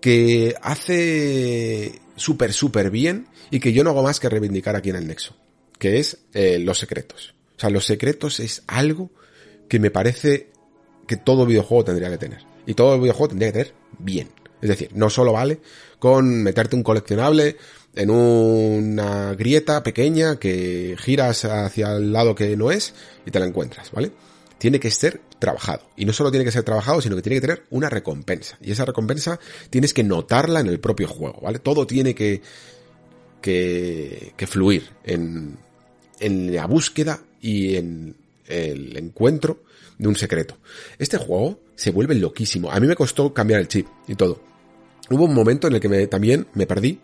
que 0.00 0.54
hace 0.62 2.00
súper, 2.16 2.52
súper 2.52 2.90
bien 2.90 3.26
y 3.50 3.60
que 3.60 3.72
yo 3.72 3.84
no 3.84 3.90
hago 3.90 4.02
más 4.02 4.20
que 4.20 4.28
reivindicar 4.28 4.76
aquí 4.76 4.90
en 4.90 4.96
el 4.96 5.06
Nexo, 5.06 5.34
que 5.78 5.98
es 5.98 6.18
eh, 6.34 6.58
los 6.58 6.78
secretos. 6.78 7.34
O 7.56 7.60
sea, 7.60 7.70
los 7.70 7.86
secretos 7.86 8.38
es 8.40 8.62
algo 8.66 9.10
que 9.68 9.80
me 9.80 9.90
parece 9.90 10.50
que 11.06 11.16
todo 11.16 11.46
videojuego 11.46 11.84
tendría 11.84 12.10
que 12.10 12.18
tener. 12.18 12.42
Y 12.66 12.74
todo 12.74 13.00
videojuego 13.00 13.28
tendría 13.28 13.48
que 13.48 13.58
tener 13.58 13.74
bien. 13.98 14.30
Es 14.60 14.68
decir, 14.68 14.90
no 14.94 15.08
solo 15.10 15.32
vale 15.32 15.60
con 15.98 16.42
meterte 16.42 16.76
un 16.76 16.82
coleccionable 16.82 17.56
en 17.94 18.10
una 18.10 19.34
grieta 19.34 19.82
pequeña 19.82 20.38
que 20.38 20.96
giras 20.98 21.44
hacia 21.44 21.96
el 21.96 22.12
lado 22.12 22.34
que 22.34 22.56
no 22.56 22.70
es 22.70 22.94
y 23.26 23.30
te 23.30 23.40
la 23.40 23.46
encuentras, 23.46 23.90
¿vale? 23.92 24.12
Tiene 24.58 24.80
que 24.80 24.90
ser 24.90 25.20
trabajado. 25.38 25.88
Y 25.96 26.04
no 26.04 26.12
solo 26.12 26.30
tiene 26.30 26.44
que 26.44 26.52
ser 26.52 26.64
trabajado, 26.64 27.00
sino 27.00 27.16
que 27.16 27.22
tiene 27.22 27.36
que 27.36 27.46
tener 27.46 27.64
una 27.70 27.88
recompensa. 27.88 28.58
Y 28.60 28.72
esa 28.72 28.84
recompensa 28.84 29.38
tienes 29.70 29.94
que 29.94 30.04
notarla 30.04 30.60
en 30.60 30.66
el 30.66 30.80
propio 30.80 31.08
juego, 31.08 31.40
¿vale? 31.40 31.58
Todo 31.58 31.86
tiene 31.86 32.14
que, 32.14 32.42
que, 33.40 34.32
que 34.36 34.46
fluir 34.46 34.90
en, 35.04 35.56
en 36.20 36.54
la 36.54 36.66
búsqueda 36.66 37.20
y 37.40 37.76
en 37.76 38.16
el 38.46 38.96
encuentro 38.96 39.62
de 39.98 40.08
un 40.08 40.16
secreto. 40.16 40.58
Este 40.98 41.18
juego 41.18 41.60
se 41.74 41.90
vuelve 41.90 42.14
loquísimo. 42.14 42.70
A 42.70 42.80
mí 42.80 42.86
me 42.86 42.96
costó 42.96 43.32
cambiar 43.32 43.60
el 43.60 43.68
chip 43.68 43.86
y 44.06 44.14
todo. 44.14 44.40
Hubo 45.10 45.24
un 45.24 45.34
momento 45.34 45.66
en 45.68 45.74
el 45.74 45.80
que 45.80 45.88
me, 45.88 46.06
también 46.06 46.46
me 46.54 46.66
perdí 46.66 47.00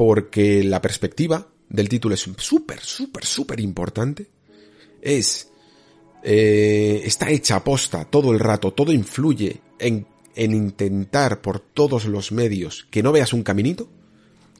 porque 0.00 0.64
la 0.64 0.80
perspectiva 0.80 1.46
del 1.68 1.90
título 1.90 2.14
es 2.14 2.26
súper, 2.38 2.80
súper, 2.80 3.22
súper 3.22 3.60
importante. 3.60 4.28
Es... 5.02 5.50
Eh, 6.22 7.02
está 7.04 7.28
hecha 7.28 7.56
a 7.56 7.64
posta 7.64 8.06
todo 8.06 8.32
el 8.32 8.40
rato, 8.40 8.72
todo 8.72 8.94
influye 8.94 9.60
en, 9.78 10.06
en 10.34 10.54
intentar 10.54 11.42
por 11.42 11.60
todos 11.60 12.06
los 12.06 12.32
medios 12.32 12.86
que 12.90 13.02
no 13.02 13.12
veas 13.12 13.34
un 13.34 13.42
caminito, 13.42 13.90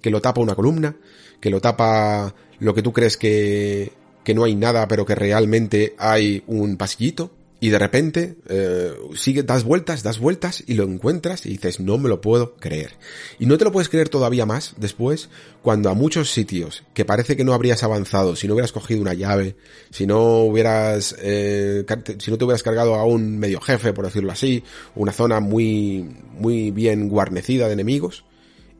que 0.02 0.10
lo 0.10 0.20
tapa 0.20 0.42
una 0.42 0.54
columna, 0.54 0.94
que 1.40 1.48
lo 1.48 1.58
tapa 1.58 2.34
lo 2.58 2.74
que 2.74 2.82
tú 2.82 2.92
crees 2.92 3.16
que, 3.16 3.92
que 4.22 4.34
no 4.34 4.44
hay 4.44 4.54
nada, 4.54 4.86
pero 4.88 5.06
que 5.06 5.14
realmente 5.14 5.94
hay 5.96 6.44
un 6.48 6.76
pasillito, 6.76 7.30
y 7.62 7.68
de 7.68 7.78
repente 7.78 8.36
eh, 8.48 8.94
sigue, 9.14 9.42
das 9.42 9.64
vueltas, 9.64 10.02
das 10.02 10.18
vueltas 10.18 10.64
y 10.66 10.74
lo 10.74 10.84
encuentras 10.84 11.44
y 11.44 11.50
dices, 11.50 11.78
no 11.78 11.98
me 11.98 12.08
lo 12.08 12.22
puedo 12.22 12.56
creer. 12.56 12.92
Y 13.38 13.44
no 13.44 13.58
te 13.58 13.64
lo 13.64 13.72
puedes 13.72 13.90
creer 13.90 14.08
todavía 14.08 14.46
más 14.46 14.72
después 14.78 15.28
cuando 15.60 15.90
a 15.90 15.94
muchos 15.94 16.30
sitios 16.30 16.84
que 16.94 17.04
parece 17.04 17.36
que 17.36 17.44
no 17.44 17.52
habrías 17.52 17.82
avanzado 17.82 18.34
si 18.34 18.48
no 18.48 18.54
hubieras 18.54 18.72
cogido 18.72 19.02
una 19.02 19.12
llave, 19.12 19.56
si 19.90 20.06
no 20.06 20.38
hubieras, 20.38 21.14
eh, 21.20 21.84
si 22.18 22.30
no 22.30 22.38
te 22.38 22.44
hubieras 22.44 22.62
cargado 22.62 22.94
a 22.94 23.04
un 23.04 23.38
medio 23.38 23.60
jefe, 23.60 23.92
por 23.92 24.06
decirlo 24.06 24.32
así, 24.32 24.64
una 24.94 25.12
zona 25.12 25.40
muy, 25.40 26.16
muy 26.32 26.70
bien 26.70 27.10
guarnecida 27.10 27.66
de 27.66 27.74
enemigos, 27.74 28.24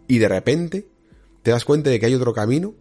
y 0.09 0.19
de 0.19 0.29
repente 0.29 0.89
te 1.43 1.51
das 1.51 1.67
cuenta 1.67 1.91
de 1.91 2.01
que 2.01 2.07
hay 2.07 2.15
otro 2.15 2.33
camino 2.33 2.75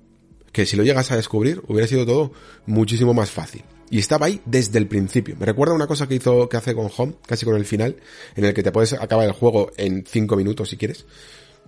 que 0.54 0.66
si 0.66 0.78
lo 0.78 0.84
llegas 0.84 1.12
a 1.12 1.18
descubrir 1.18 1.62
hubiera 1.68 1.88
sido 1.88 2.06
todo 2.06 2.32
muchísimo 2.66 3.14
más 3.14 3.32
fácil. 3.32 3.64
Y 3.92 4.00
estaba 4.00 4.28
ahí 4.28 4.42
desde 4.46 4.78
el 4.78 4.88
principio. 4.88 5.36
Me 5.40 5.46
recuerda 5.46 5.74
una 5.74 5.88
cosa 5.88 6.08
que 6.08 6.16
hizo, 6.16 6.48
que 6.48 6.58
hace 6.58 6.76
con 6.76 6.90
Home, 6.96 7.16
casi 7.26 7.46
con 7.46 7.56
el 7.56 7.66
final, 7.66 7.96
en 8.36 8.46
el 8.46 8.54
que 8.54 8.64
te 8.64 8.72
puedes 8.72 8.94
acabar 8.94 9.26
el 9.26 9.32
juego 9.32 9.72
en 9.78 10.06
5 10.08 10.36
minutos 10.36 10.70
si 10.70 10.78
quieres. 10.78 11.06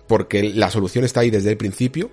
Porque 0.08 0.44
la 0.44 0.70
solución 0.70 1.04
está 1.04 1.22
ahí 1.22 1.32
desde 1.32 1.50
el 1.50 1.58
principio 1.58 2.12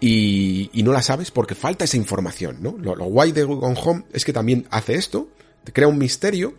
y, 0.00 0.70
y 0.72 0.82
no 0.82 0.92
la 0.92 1.02
sabes 1.02 1.30
porque 1.30 1.54
falta 1.54 1.84
esa 1.84 1.98
información, 1.98 2.58
¿no? 2.60 2.76
Lo, 2.78 2.94
guay 3.04 3.32
de 3.32 3.44
Gone 3.44 3.78
Home 3.84 4.04
es 4.12 4.24
que 4.24 4.32
también 4.32 4.66
hace 4.70 4.94
esto, 4.94 5.28
te 5.64 5.72
crea 5.72 5.88
un 5.88 5.98
misterio 5.98 6.54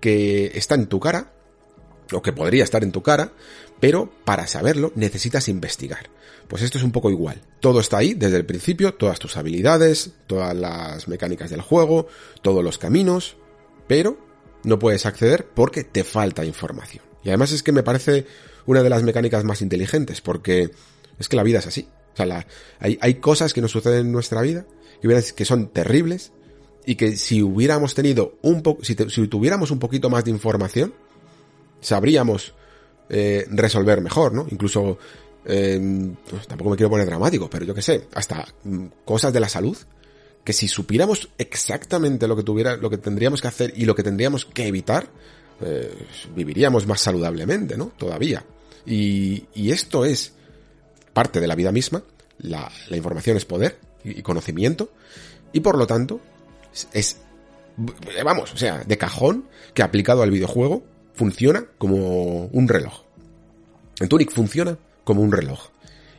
que 0.00 0.52
está 0.54 0.74
en 0.74 0.86
tu 0.86 0.98
cara, 0.98 1.32
o 2.12 2.22
que 2.22 2.32
podría 2.32 2.64
estar 2.64 2.82
en 2.82 2.92
tu 2.92 3.02
cara, 3.02 3.32
pero 3.80 4.10
para 4.24 4.46
saberlo 4.46 4.92
necesitas 4.94 5.48
investigar. 5.48 6.10
Pues 6.48 6.62
esto 6.62 6.78
es 6.78 6.84
un 6.84 6.92
poco 6.92 7.10
igual. 7.10 7.40
Todo 7.60 7.80
está 7.80 7.98
ahí 7.98 8.14
desde 8.14 8.36
el 8.36 8.44
principio, 8.44 8.94
todas 8.94 9.18
tus 9.18 9.36
habilidades, 9.36 10.12
todas 10.26 10.54
las 10.54 11.08
mecánicas 11.08 11.50
del 11.50 11.60
juego, 11.60 12.08
todos 12.42 12.64
los 12.64 12.78
caminos, 12.78 13.36
pero 13.86 14.18
no 14.64 14.78
puedes 14.78 15.06
acceder 15.06 15.46
porque 15.46 15.84
te 15.84 16.04
falta 16.04 16.44
información. 16.44 17.04
Y 17.22 17.28
además 17.28 17.52
es 17.52 17.62
que 17.62 17.72
me 17.72 17.82
parece 17.82 18.26
una 18.66 18.82
de 18.82 18.90
las 18.90 19.02
mecánicas 19.02 19.44
más 19.44 19.62
inteligentes, 19.62 20.20
porque 20.20 20.70
es 21.18 21.28
que 21.28 21.36
la 21.36 21.42
vida 21.42 21.60
es 21.60 21.66
así. 21.66 21.88
O 22.14 22.16
sea, 22.16 22.46
hay, 22.80 22.98
hay, 23.00 23.14
cosas 23.14 23.54
que 23.54 23.60
nos 23.60 23.70
suceden 23.70 24.06
en 24.06 24.12
nuestra 24.12 24.40
vida 24.42 24.66
que, 25.34 25.44
son 25.44 25.68
terribles 25.68 26.32
y 26.84 26.96
que 26.96 27.16
si 27.16 27.42
hubiéramos 27.42 27.94
tenido 27.94 28.38
un 28.42 28.62
poco, 28.62 28.84
si, 28.84 28.94
si, 28.94 29.28
tuviéramos 29.28 29.70
un 29.70 29.78
poquito 29.78 30.10
más 30.10 30.24
de 30.24 30.30
información, 30.30 30.94
sabríamos 31.80 32.54
eh, 33.10 33.44
resolver 33.50 34.00
mejor, 34.00 34.32
¿no? 34.32 34.46
Incluso 34.50 34.96
eh, 35.44 36.12
pues 36.28 36.46
tampoco 36.46 36.70
me 36.70 36.76
quiero 36.76 36.90
poner 36.90 37.06
dramático, 37.06 37.50
pero 37.50 37.64
yo 37.64 37.74
que 37.74 37.82
sé, 37.82 38.06
hasta 38.14 38.46
mm, 38.62 38.86
cosas 39.04 39.32
de 39.32 39.40
la 39.40 39.48
salud, 39.48 39.76
que 40.44 40.52
si 40.52 40.68
supiéramos 40.68 41.28
exactamente 41.36 42.28
lo 42.28 42.36
que 42.36 42.42
tuviera, 42.42 42.76
lo 42.76 42.88
que 42.88 42.98
tendríamos 42.98 43.40
que 43.42 43.48
hacer 43.48 43.72
y 43.76 43.84
lo 43.84 43.94
que 43.94 44.02
tendríamos 44.02 44.44
que 44.44 44.66
evitar, 44.66 45.08
eh, 45.60 45.92
viviríamos 46.34 46.86
más 46.86 47.00
saludablemente, 47.00 47.76
¿no? 47.76 47.86
Todavía. 47.98 48.44
Y, 48.86 49.44
y, 49.54 49.72
esto 49.72 50.04
es 50.04 50.32
parte 51.12 51.40
de 51.40 51.48
la 51.48 51.54
vida 51.54 51.72
misma, 51.72 52.02
la, 52.38 52.70
la 52.88 52.96
información 52.96 53.36
es 53.36 53.44
poder 53.44 53.78
y, 54.04 54.20
y, 54.20 54.22
conocimiento, 54.22 54.90
y 55.52 55.60
por 55.60 55.76
lo 55.76 55.86
tanto, 55.86 56.20
es, 56.72 56.88
es, 56.92 57.16
vamos, 58.24 58.54
o 58.54 58.56
sea, 58.56 58.84
de 58.84 58.96
cajón 58.96 59.48
que 59.74 59.82
aplicado 59.82 60.22
al 60.22 60.30
videojuego 60.30 60.84
funciona 61.20 61.66
como 61.76 62.46
un 62.46 62.66
reloj. 62.66 63.02
En 64.00 64.08
Tunic 64.08 64.32
funciona 64.32 64.78
como 65.04 65.20
un 65.20 65.32
reloj. 65.32 65.68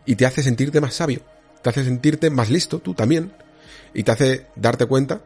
Y 0.06 0.15
te 0.15 0.28
hace 0.28 0.44
sentirte 0.44 0.80
más 0.80 0.94
sabio, 0.94 1.22
te 1.64 1.72
hace 1.72 1.84
sentirte 1.84 2.30
más 2.30 2.52
listo, 2.52 2.78
tú 2.78 2.94
también, 2.94 3.32
y 3.95 4.03
te 4.03 4.11
hace 4.11 4.45
darte 4.56 4.86
cuenta 4.86 5.23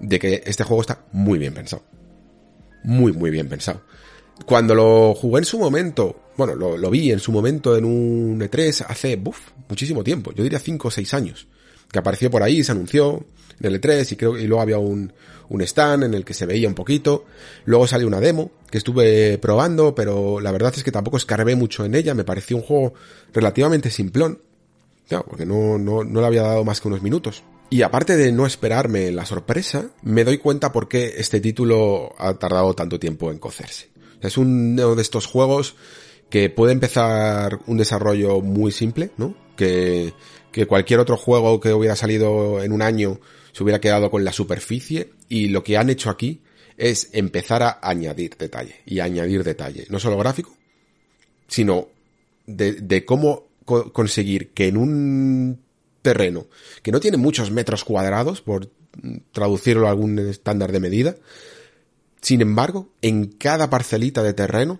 de 0.00 0.18
que 0.18 0.42
este 0.46 0.64
juego 0.64 0.80
está 0.80 1.04
muy 1.12 1.38
bien 1.38 1.52
pensado. 1.52 1.82
Muy, 2.84 3.12
muy 3.12 3.30
bien 3.30 3.50
pensado. 3.50 3.82
Cuando 4.46 4.74
lo 4.74 5.14
jugué 5.14 5.40
en 5.40 5.44
su 5.44 5.58
momento, 5.58 6.30
bueno, 6.38 6.54
lo, 6.54 6.90
vi 6.90 7.12
en 7.12 7.20
su 7.20 7.30
momento 7.30 7.76
en 7.76 7.84
un 7.84 8.40
E3 8.40 8.86
hace, 8.88 9.16
buf, 9.16 9.50
muchísimo 9.68 10.02
tiempo, 10.02 10.32
yo 10.32 10.42
diría 10.42 10.58
5 10.58 10.88
o 10.88 10.90
6 10.90 11.12
años, 11.12 11.48
que 11.92 11.98
apareció 11.98 12.30
por 12.30 12.42
ahí, 12.42 12.64
se 12.64 12.72
anunció 12.72 13.26
en 13.60 13.74
el 13.74 13.78
E3 13.78 14.10
y 14.10 14.16
creo 14.16 14.38
y 14.38 14.46
luego 14.46 14.62
había 14.62 14.78
un, 14.78 15.12
un 15.48 15.62
stand 15.62 16.04
en 16.04 16.14
el 16.14 16.24
que 16.24 16.34
se 16.34 16.46
veía 16.46 16.68
un 16.68 16.74
poquito. 16.74 17.24
Luego 17.64 17.86
salió 17.86 18.06
una 18.06 18.20
demo 18.20 18.50
que 18.70 18.78
estuve 18.78 19.38
probando, 19.38 19.94
pero 19.94 20.40
la 20.40 20.52
verdad 20.52 20.72
es 20.76 20.84
que 20.84 20.92
tampoco 20.92 21.16
escarbé 21.16 21.56
mucho 21.56 21.84
en 21.84 21.94
ella. 21.94 22.14
Me 22.14 22.24
pareció 22.24 22.56
un 22.56 22.62
juego 22.62 22.94
relativamente 23.32 23.90
simplón. 23.90 24.40
Claro, 25.08 25.24
porque 25.28 25.46
no, 25.46 25.78
no, 25.78 26.04
no 26.04 26.20
le 26.20 26.26
había 26.26 26.42
dado 26.42 26.64
más 26.64 26.80
que 26.80 26.88
unos 26.88 27.02
minutos. 27.02 27.42
Y 27.70 27.82
aparte 27.82 28.16
de 28.16 28.32
no 28.32 28.46
esperarme 28.46 29.10
la 29.10 29.26
sorpresa, 29.26 29.90
me 30.02 30.24
doy 30.24 30.38
cuenta 30.38 30.72
por 30.72 30.88
qué 30.88 31.14
este 31.18 31.40
título 31.40 32.14
ha 32.18 32.34
tardado 32.34 32.74
tanto 32.74 32.98
tiempo 32.98 33.30
en 33.30 33.38
cocerse. 33.38 33.90
Es 34.20 34.38
uno 34.38 34.94
de 34.94 35.02
estos 35.02 35.26
juegos 35.26 35.76
que 36.30 36.50
puede 36.50 36.72
empezar 36.72 37.60
un 37.66 37.76
desarrollo 37.76 38.40
muy 38.40 38.72
simple, 38.72 39.10
¿no? 39.16 39.34
Que, 39.56 40.12
que 40.52 40.66
cualquier 40.66 41.00
otro 41.00 41.16
juego 41.16 41.60
que 41.60 41.72
hubiera 41.72 41.96
salido 41.96 42.62
en 42.62 42.72
un 42.72 42.82
año 42.82 43.20
se 43.58 43.64
hubiera 43.64 43.80
quedado 43.80 44.08
con 44.08 44.24
la 44.24 44.32
superficie 44.32 45.10
y 45.28 45.48
lo 45.48 45.64
que 45.64 45.76
han 45.76 45.90
hecho 45.90 46.10
aquí 46.10 46.42
es 46.76 47.08
empezar 47.12 47.64
a 47.64 47.80
añadir 47.82 48.36
detalle 48.38 48.76
y 48.86 49.00
añadir 49.00 49.42
detalle, 49.42 49.84
no 49.90 49.98
solo 49.98 50.16
gráfico, 50.16 50.56
sino 51.48 51.88
de, 52.46 53.04
cómo 53.04 53.48
co- 53.64 53.92
conseguir 53.92 54.50
que 54.50 54.68
en 54.68 54.76
un 54.76 55.58
terreno 56.02 56.46
que 56.84 56.92
no 56.92 57.00
tiene 57.00 57.16
muchos 57.16 57.50
metros 57.50 57.82
cuadrados, 57.82 58.42
por 58.42 58.70
traducirlo 59.32 59.88
a 59.88 59.90
algún 59.90 60.16
estándar 60.20 60.70
de 60.70 60.78
medida, 60.78 61.16
sin 62.20 62.42
embargo, 62.42 62.88
en 63.02 63.26
cada 63.26 63.70
parcelita 63.70 64.22
de 64.22 64.34
terreno 64.34 64.78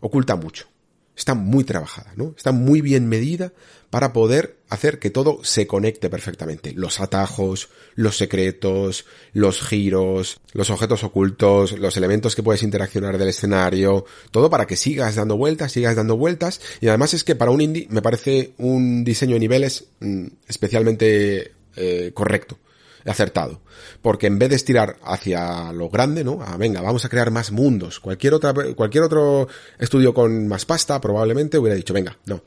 oculta 0.00 0.36
mucho. 0.36 0.68
Está 1.16 1.34
muy 1.34 1.64
trabajada, 1.64 2.12
¿no? 2.14 2.34
Está 2.36 2.52
muy 2.52 2.82
bien 2.82 3.08
medida 3.08 3.52
para 3.90 4.12
poder 4.12 4.58
hacer 4.68 4.98
que 4.98 5.10
todo 5.10 5.40
se 5.42 5.66
conecte 5.66 6.10
perfectamente. 6.10 6.72
Los 6.74 7.00
atajos, 7.00 7.70
los 7.94 8.18
secretos, 8.18 9.06
los 9.32 9.62
giros, 9.62 10.38
los 10.52 10.68
objetos 10.70 11.04
ocultos, 11.04 11.72
los 11.78 11.96
elementos 11.96 12.36
que 12.36 12.42
puedes 12.42 12.62
interaccionar 12.62 13.16
del 13.16 13.28
escenario, 13.28 14.04
todo 14.30 14.50
para 14.50 14.66
que 14.66 14.76
sigas 14.76 15.14
dando 15.14 15.36
vueltas, 15.36 15.72
sigas 15.72 15.96
dando 15.96 16.16
vueltas. 16.16 16.60
Y 16.80 16.88
además 16.88 17.14
es 17.14 17.24
que 17.24 17.34
para 17.34 17.50
un 17.50 17.62
indie 17.62 17.86
me 17.88 18.02
parece 18.02 18.52
un 18.58 19.02
diseño 19.02 19.34
de 19.34 19.40
niveles 19.40 19.86
mm, 20.00 20.26
especialmente 20.48 21.52
eh, 21.76 22.10
correcto 22.12 22.58
acertado. 23.06 23.60
Porque 24.02 24.26
en 24.26 24.38
vez 24.38 24.50
de 24.50 24.56
estirar 24.56 24.96
hacia 25.04 25.72
lo 25.72 25.88
grande, 25.88 26.24
¿no? 26.24 26.42
A, 26.42 26.56
venga, 26.56 26.80
vamos 26.80 27.04
a 27.04 27.08
crear 27.08 27.30
más 27.30 27.52
mundos. 27.52 28.00
Cualquier 28.00 28.34
otra, 28.34 28.54
cualquier 28.74 29.04
otro 29.04 29.48
estudio 29.78 30.12
con 30.14 30.48
más 30.48 30.64
pasta 30.64 31.00
probablemente 31.00 31.58
hubiera 31.58 31.76
dicho, 31.76 31.94
venga, 31.94 32.18
no. 32.26 32.42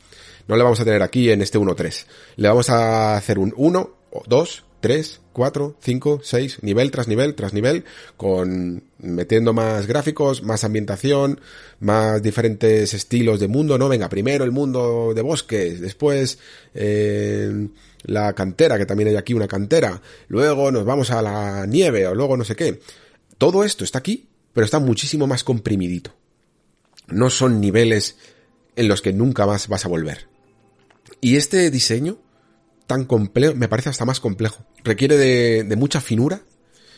No 0.48 0.56
le 0.56 0.64
vamos 0.64 0.80
a 0.80 0.86
tener 0.86 1.04
aquí 1.04 1.30
en 1.30 1.42
este 1.42 1.60
1-3. 1.60 2.06
Le 2.38 2.48
vamos 2.48 2.70
a 2.70 3.16
hacer 3.16 3.38
un 3.38 3.54
1, 3.56 3.98
2, 4.26 4.64
3, 4.80 5.22
4, 5.34 5.78
5, 5.80 6.22
6, 6.24 6.60
nivel 6.64 6.92
tras 6.92 7.08
nivel 7.08 7.36
tras 7.36 7.54
nivel, 7.54 7.86
con 8.18 8.84
metiendo 9.00 9.54
más 9.54 9.88
gráficos, 9.88 10.44
más 10.44 10.64
ambientación, 10.64 11.40
más 11.80 12.22
diferentes 12.22 12.94
estilos 12.94 13.40
de 13.40 13.48
mundo, 13.48 13.78
¿no? 13.78 13.90
Venga, 13.90 14.10
primero 14.10 14.44
el 14.44 14.52
mundo 14.52 15.14
de 15.14 15.22
bosques, 15.22 15.80
después 15.80 16.40
eh, 16.74 17.68
la 18.04 18.34
cantera, 18.34 18.78
que 18.78 18.86
también 18.86 19.10
hay 19.10 19.16
aquí 19.16 19.34
una 19.34 19.48
cantera, 19.48 20.02
luego 20.28 20.72
nos 20.72 20.86
vamos 20.86 21.12
a 21.12 21.22
la 21.22 21.66
nieve, 21.66 22.08
o 22.08 22.16
luego 22.16 22.38
no 22.38 22.44
sé 22.44 22.56
qué. 22.56 22.80
Todo 23.38 23.64
esto 23.64 23.84
está 23.84 24.00
aquí, 24.00 24.28
pero 24.54 24.66
está 24.66 24.80
muchísimo 24.80 25.28
más 25.28 25.44
comprimidito. 25.44 26.14
No 27.08 27.30
son 27.30 27.60
niveles 27.62 28.18
en 28.76 28.88
los 28.88 29.02
que 29.02 29.14
nunca 29.14 29.46
más 29.46 29.68
vas 29.68 29.86
a 29.86 29.90
volver. 29.90 30.28
Y 31.22 31.36
este 31.36 31.70
diseño 31.72 32.18
tan 32.90 33.06
complejo, 33.06 33.54
me 33.54 33.68
parece 33.68 33.90
hasta 33.90 34.04
más 34.04 34.20
complejo. 34.20 34.66
Requiere 34.84 35.16
de, 35.16 35.76
mucha 35.76 36.02
finura 36.02 36.42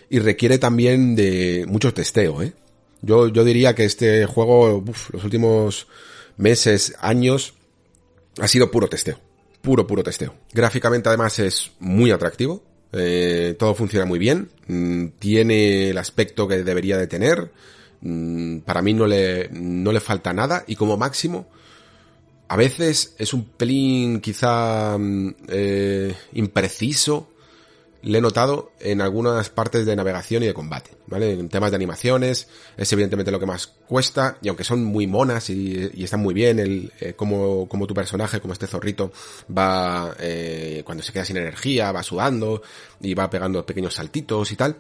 y 0.09 0.19
requiere 0.19 0.57
también 0.57 1.17
de 1.17 1.65
mucho 1.67 1.93
testeo, 1.93 2.41
¿eh? 2.41 2.53
Yo, 3.01 3.27
yo 3.27 3.43
diría 3.43 3.75
que 3.75 3.83
este 3.83 4.25
juego, 4.25 4.77
uf, 4.77 5.09
los 5.09 5.25
últimos 5.25 5.87
meses, 6.37 6.95
años, 7.01 7.55
ha 8.39 8.47
sido 8.47 8.71
puro 8.71 8.87
testeo. 8.87 9.19
Puro, 9.61 9.85
puro 9.85 10.01
testeo. 10.01 10.33
Gráficamente 10.53 11.09
además 11.09 11.37
es 11.39 11.71
muy 11.79 12.11
atractivo. 12.11 12.63
eh, 12.93 13.55
todo 13.59 13.75
funciona 13.75 14.05
muy 14.05 14.17
bien. 14.17 14.49
mm, 14.67 15.07
tiene 15.19 15.89
el 15.89 15.97
aspecto 15.97 16.47
que 16.47 16.63
debería 16.63 16.97
de 16.97 17.07
tener. 17.07 17.51
mm, 17.99 18.59
para 18.59 18.81
mí 18.81 18.93
no 18.93 19.07
le, 19.07 19.49
no 19.51 19.91
le 19.91 19.99
falta 19.99 20.31
nada. 20.31 20.63
Y 20.67 20.75
como 20.77 20.95
máximo, 20.95 21.49
a 22.51 22.57
veces 22.57 23.15
es 23.17 23.33
un 23.33 23.45
pelín 23.45 24.19
quizá 24.19 24.97
mm, 24.97 25.35
eh, 25.47 26.13
impreciso. 26.33 27.29
Le 28.01 28.17
he 28.17 28.21
notado 28.21 28.73
en 28.81 28.99
algunas 28.99 29.49
partes 29.49 29.85
de 29.85 29.95
navegación 29.95 30.43
y 30.43 30.47
de 30.47 30.53
combate, 30.53 30.91
¿vale? 31.07 31.31
En 31.31 31.47
temas 31.47 31.71
de 31.71 31.77
animaciones 31.77 32.49
es 32.75 32.91
evidentemente 32.91 33.31
lo 33.31 33.39
que 33.39 33.45
más 33.45 33.67
cuesta 33.67 34.37
y 34.41 34.49
aunque 34.49 34.65
son 34.65 34.83
muy 34.83 35.07
monas 35.07 35.49
y, 35.49 35.91
y 35.93 36.03
están 36.03 36.19
muy 36.19 36.33
bien, 36.33 36.59
el, 36.59 36.91
eh, 36.99 37.13
como, 37.13 37.69
como 37.69 37.87
tu 37.87 37.93
personaje, 37.93 38.41
como 38.41 38.51
este 38.51 38.67
zorrito, 38.67 39.13
va, 39.57 40.13
eh, 40.19 40.81
cuando 40.83 41.05
se 41.05 41.13
queda 41.13 41.23
sin 41.23 41.37
energía, 41.37 41.93
va 41.93 42.03
sudando 42.03 42.63
y 42.99 43.13
va 43.13 43.29
pegando 43.29 43.65
pequeños 43.65 43.93
saltitos 43.93 44.51
y 44.51 44.57
tal. 44.57 44.75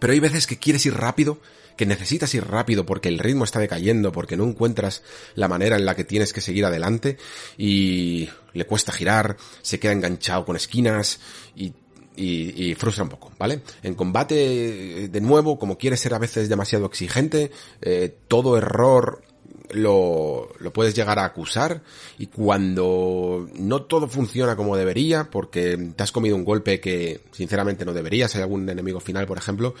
Pero 0.00 0.14
hay 0.14 0.20
veces 0.20 0.46
que 0.46 0.56
quieres 0.56 0.86
ir 0.86 0.94
rápido, 0.94 1.38
que 1.76 1.86
necesitas 1.86 2.34
ir 2.34 2.46
rápido 2.46 2.86
porque 2.86 3.08
el 3.08 3.18
ritmo 3.18 3.44
está 3.44 3.58
decayendo, 3.60 4.12
porque 4.12 4.36
no 4.36 4.44
encuentras 4.44 5.02
la 5.34 5.48
manera 5.48 5.76
en 5.76 5.84
la 5.84 5.94
que 5.94 6.04
tienes 6.04 6.32
que 6.32 6.40
seguir 6.40 6.64
adelante 6.64 7.16
y 7.56 8.28
le 8.52 8.66
cuesta 8.66 8.92
girar, 8.92 9.36
se 9.62 9.78
queda 9.78 9.92
enganchado 9.92 10.44
con 10.44 10.56
esquinas 10.56 11.20
y, 11.56 11.72
y, 12.16 12.70
y 12.70 12.74
frustra 12.74 13.04
un 13.04 13.10
poco, 13.10 13.32
¿vale? 13.38 13.62
En 13.82 13.94
combate, 13.94 15.08
de 15.08 15.20
nuevo, 15.20 15.58
como 15.58 15.78
quieres 15.78 16.00
ser 16.00 16.14
a 16.14 16.18
veces 16.18 16.48
demasiado 16.48 16.86
exigente, 16.86 17.50
eh, 17.80 18.14
todo 18.28 18.56
error 18.56 19.22
lo, 19.70 20.50
lo 20.58 20.72
puedes 20.72 20.94
llegar 20.94 21.18
a 21.18 21.24
acusar 21.24 21.82
y 22.18 22.26
cuando 22.26 23.48
no 23.54 23.82
todo 23.82 24.08
funciona 24.08 24.56
como 24.56 24.76
debería, 24.76 25.30
porque 25.30 25.92
te 25.96 26.02
has 26.02 26.12
comido 26.12 26.36
un 26.36 26.44
golpe 26.44 26.80
que 26.80 27.20
sinceramente 27.32 27.84
no 27.84 27.92
deberías, 27.92 28.34
hay 28.34 28.42
algún 28.42 28.68
enemigo 28.68 29.00
final, 29.00 29.26
por 29.26 29.38
ejemplo, 29.38 29.74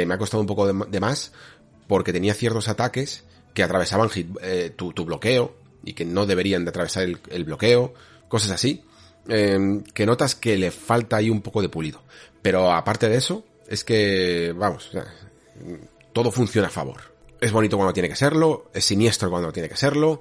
que 0.00 0.06
me 0.06 0.14
ha 0.14 0.18
costado 0.18 0.40
un 0.40 0.46
poco 0.46 0.66
de, 0.66 1.00
más, 1.00 1.32
porque 1.86 2.12
tenía 2.12 2.34
ciertos 2.34 2.68
ataques 2.68 3.24
que 3.54 3.62
atravesaban 3.62 4.10
eh, 4.42 4.72
tu, 4.74 4.92
bloqueo 4.92 5.56
y 5.84 5.94
que 5.94 6.04
no 6.04 6.26
deberían 6.26 6.64
de 6.64 6.70
atravesar 6.70 7.04
el, 7.04 7.44
bloqueo, 7.44 7.94
cosas 8.28 8.50
así, 8.50 8.84
eh, 9.28 9.82
que 9.94 10.06
notas 10.06 10.34
que 10.34 10.56
le 10.56 10.70
falta 10.70 11.16
ahí 11.16 11.30
un 11.30 11.42
poco 11.42 11.62
de 11.62 11.68
pulido. 11.68 12.02
Pero 12.42 12.72
aparte 12.72 13.08
de 13.08 13.16
eso, 13.16 13.44
es 13.68 13.84
que, 13.84 14.52
vamos, 14.56 14.90
todo 16.12 16.30
funciona 16.30 16.68
a 16.68 16.70
favor. 16.70 17.00
Es 17.40 17.52
bonito 17.52 17.76
cuando 17.76 17.92
tiene 17.92 18.08
que 18.08 18.16
serlo, 18.16 18.70
es 18.72 18.84
siniestro 18.84 19.30
cuando 19.30 19.52
tiene 19.52 19.68
que 19.68 19.76
serlo, 19.76 20.20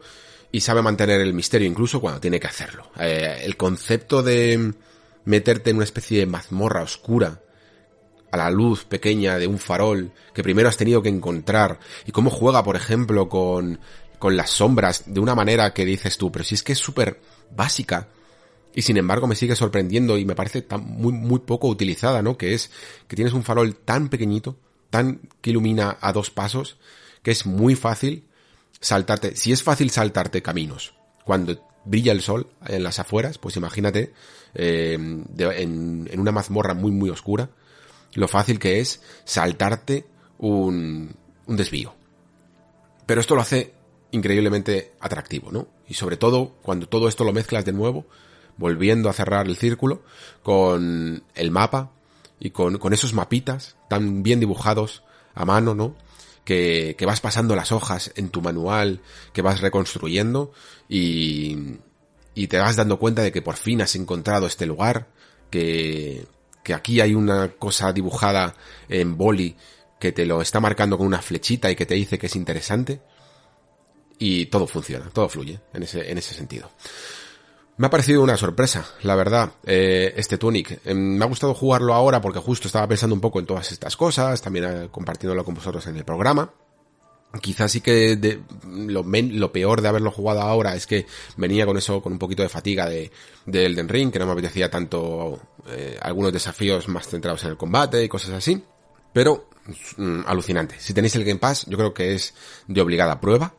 y 0.52 0.62
sabe 0.62 0.82
mantener 0.82 1.22
el 1.22 1.34
misterio 1.34 1.68
incluso 1.68 2.00
cuando 2.00 2.22
tiene 2.22 2.40
que 2.40 2.48
hacerlo. 2.48 2.90
Eh, 3.00 3.42
el 3.44 3.58
concepto 3.58 4.24
de 4.24 4.74
meterte 5.26 5.72
en 5.72 5.78
una 5.78 5.86
especie 5.86 6.20
de 6.20 6.26
mazmorra 6.28 6.82
oscura, 6.82 7.42
a 8.36 8.38
la 8.38 8.50
luz 8.52 8.86
pequeña 8.86 9.38
de 9.38 9.48
un 9.48 9.58
farol, 9.58 10.12
que 10.34 10.44
primero 10.44 10.70
has 10.70 10.78
tenido 10.78 11.02
que 11.02 11.10
encontrar, 11.10 11.80
y 12.06 12.12
cómo 12.12 12.30
juega, 12.30 12.64
por 12.64 12.76
ejemplo, 12.76 13.28
con, 13.28 13.80
con 14.20 14.38
las 14.38 14.52
sombras, 14.52 15.04
de 15.08 15.20
una 15.20 15.36
manera 15.36 15.74
que 15.74 15.86
dices 15.86 16.18
tú, 16.18 16.32
pero 16.32 16.46
si 16.46 16.56
es 16.56 16.64
que 16.64 16.74
es 16.74 16.80
súper 16.80 17.20
básica, 17.56 18.10
y 18.76 18.82
sin 18.82 18.98
embargo 18.98 19.26
me 19.26 19.36
sigue 19.36 19.56
sorprendiendo 19.56 20.18
y 20.18 20.26
me 20.26 20.36
parece 20.36 20.62
tan, 20.62 20.84
muy, 20.84 21.14
muy 21.14 21.40
poco 21.40 21.70
utilizada, 21.70 22.22
¿no? 22.22 22.38
Que 22.38 22.54
es 22.54 22.72
que 23.08 23.16
tienes 23.16 23.34
un 23.34 23.44
farol 23.44 23.76
tan 23.76 24.10
pequeñito, 24.10 24.58
tan 24.90 25.22
que 25.42 25.52
ilumina 25.52 25.98
a 26.02 26.12
dos 26.12 26.30
pasos, 26.30 26.78
que 27.24 27.32
es 27.32 27.46
muy 27.46 27.76
fácil 27.76 28.26
saltarte. 28.82 29.38
Si 29.38 29.54
es 29.54 29.64
fácil 29.64 29.90
saltarte 29.92 30.42
caminos 30.42 30.94
cuando 31.24 31.58
brilla 31.86 32.12
el 32.12 32.22
sol 32.22 32.48
en 32.68 32.84
las 32.84 33.00
afueras, 33.00 33.38
pues 33.38 33.56
imagínate 33.56 34.12
eh, 34.54 34.94
en, 34.94 36.10
en 36.12 36.20
una 36.20 36.34
mazmorra 36.34 36.74
muy, 36.74 36.92
muy 36.92 37.10
oscura, 37.10 37.50
lo 38.16 38.28
fácil 38.28 38.60
que 38.60 38.80
es 38.80 39.02
saltarte 39.24 40.06
un, 40.38 41.16
un 41.46 41.58
desvío. 41.58 41.94
Pero 43.06 43.22
esto 43.22 43.36
lo 43.36 43.42
hace 43.42 43.74
increíblemente 44.12 44.94
atractivo, 45.00 45.52
¿no? 45.52 45.68
Y 45.88 45.94
sobre 45.94 46.18
todo 46.18 46.56
cuando 46.62 46.88
todo 46.88 47.08
esto 47.08 47.24
lo 47.24 47.34
mezclas 47.34 47.66
de 47.66 47.74
nuevo, 47.74 48.06
volviendo 48.58 49.10
a 49.10 49.14
cerrar 49.14 49.48
el 49.48 49.58
círculo, 49.58 50.04
con 50.42 51.24
el 51.36 51.52
mapa 51.52 51.92
y 52.40 52.50
con, 52.50 52.78
con 52.78 52.94
esos 52.94 53.14
mapitas 53.14 53.76
tan 53.90 54.24
bien 54.24 54.40
dibujados 54.40 55.04
a 55.34 55.46
mano, 55.46 55.76
¿no? 55.76 55.96
Que, 56.46 56.96
que 56.98 57.06
vas 57.06 57.22
pasando 57.22 57.56
las 57.56 57.72
hojas 57.72 58.12
en 58.16 58.30
tu 58.30 58.42
manual, 58.42 59.02
que 59.34 59.42
vas 59.42 59.62
reconstruyendo 59.62 60.52
y, 60.88 61.78
y 62.36 62.48
te 62.48 62.60
vas 62.60 62.76
dando 62.76 63.00
cuenta 63.00 63.24
de 63.24 63.32
que 63.32 63.42
por 63.42 63.56
fin 63.56 63.82
has 63.82 63.96
encontrado 63.96 64.46
este 64.46 64.66
lugar, 64.66 65.08
que, 65.50 66.26
que 66.66 66.74
aquí 66.74 67.00
hay 67.00 67.14
una 67.14 67.52
cosa 67.60 67.94
dibujada 67.94 68.56
en 68.90 69.16
boli 69.16 69.56
que 70.00 70.12
te 70.12 70.26
lo 70.26 70.42
está 70.42 70.60
marcando 70.60 70.98
con 70.98 71.06
una 71.06 71.22
flechita 71.22 71.70
y 71.70 71.76
que 71.76 71.86
te 71.86 71.94
dice 71.94 72.18
que 72.18 72.26
es 72.26 72.36
interesante 72.36 73.02
y 74.18 74.48
todo 74.48 74.66
funciona, 74.66 75.10
todo 75.14 75.30
fluye 75.30 75.60
en 75.74 75.84
ese, 75.84 76.10
en 76.10 76.18
ese 76.18 76.34
sentido. 76.34 76.72
Me 77.78 77.86
ha 77.88 77.90
parecido 77.92 78.24
una 78.24 78.36
sorpresa, 78.36 78.84
la 79.04 79.16
verdad, 79.16 79.52
eh, 79.64 80.14
este 80.18 80.40
Tunic. 80.40 80.80
Eh, 80.86 80.96
me 80.96 81.24
ha 81.24 81.28
gustado 81.28 81.54
jugarlo 81.54 81.94
ahora 81.94 82.20
porque 82.20 82.40
justo 82.40 82.68
estaba 82.68 82.88
pensando 82.88 83.14
un 83.14 83.22
poco 83.22 83.40
en 83.40 83.46
todas 83.46 83.72
estas 83.72 83.96
cosas, 83.96 84.42
también 84.42 84.66
eh, 84.66 84.88
compartiéndolo 84.90 85.46
con 85.46 85.54
vosotros 85.54 85.86
en 85.86 85.98
el 85.98 86.04
programa. 86.04 86.52
Quizás 87.42 87.72
sí 87.72 87.82
que 87.82 88.16
de- 88.16 88.40
lo, 88.68 89.52
peor 89.52 89.82
de 89.82 89.88
haberlo 89.88 90.12
jugado 90.12 90.42
ahora 90.42 90.76
es 90.76 90.88
que 90.88 91.06
venía 91.38 91.66
con 91.66 91.78
eso, 91.78 92.02
con 92.02 92.14
un 92.14 92.20
poquito 92.20 92.44
de 92.44 92.50
fatiga 92.50 92.88
de, 92.88 93.12
de 93.46 93.66
Elden 93.66 93.90
Ring, 93.90 94.12
que 94.12 94.20
no 94.20 94.26
me 94.26 94.32
apetecía 94.34 94.70
tanto 94.70 95.40
eh, 95.68 95.98
algunos 96.02 96.32
desafíos 96.32 96.88
más 96.88 97.08
centrados 97.08 97.44
en 97.44 97.50
el 97.52 97.58
combate 97.58 98.04
y 98.04 98.08
cosas 98.10 98.32
así. 98.32 98.64
Pero, 99.14 99.50
mm, 99.98 100.22
alucinante. 100.26 100.76
Si 100.80 100.94
tenéis 100.94 101.16
el 101.16 101.24
Game 101.26 101.40
Pass, 101.40 101.66
yo 101.68 101.78
creo 101.78 101.94
que 101.94 102.14
es 102.16 102.34
de 102.68 102.82
obligada 102.82 103.20
prueba. 103.20 103.54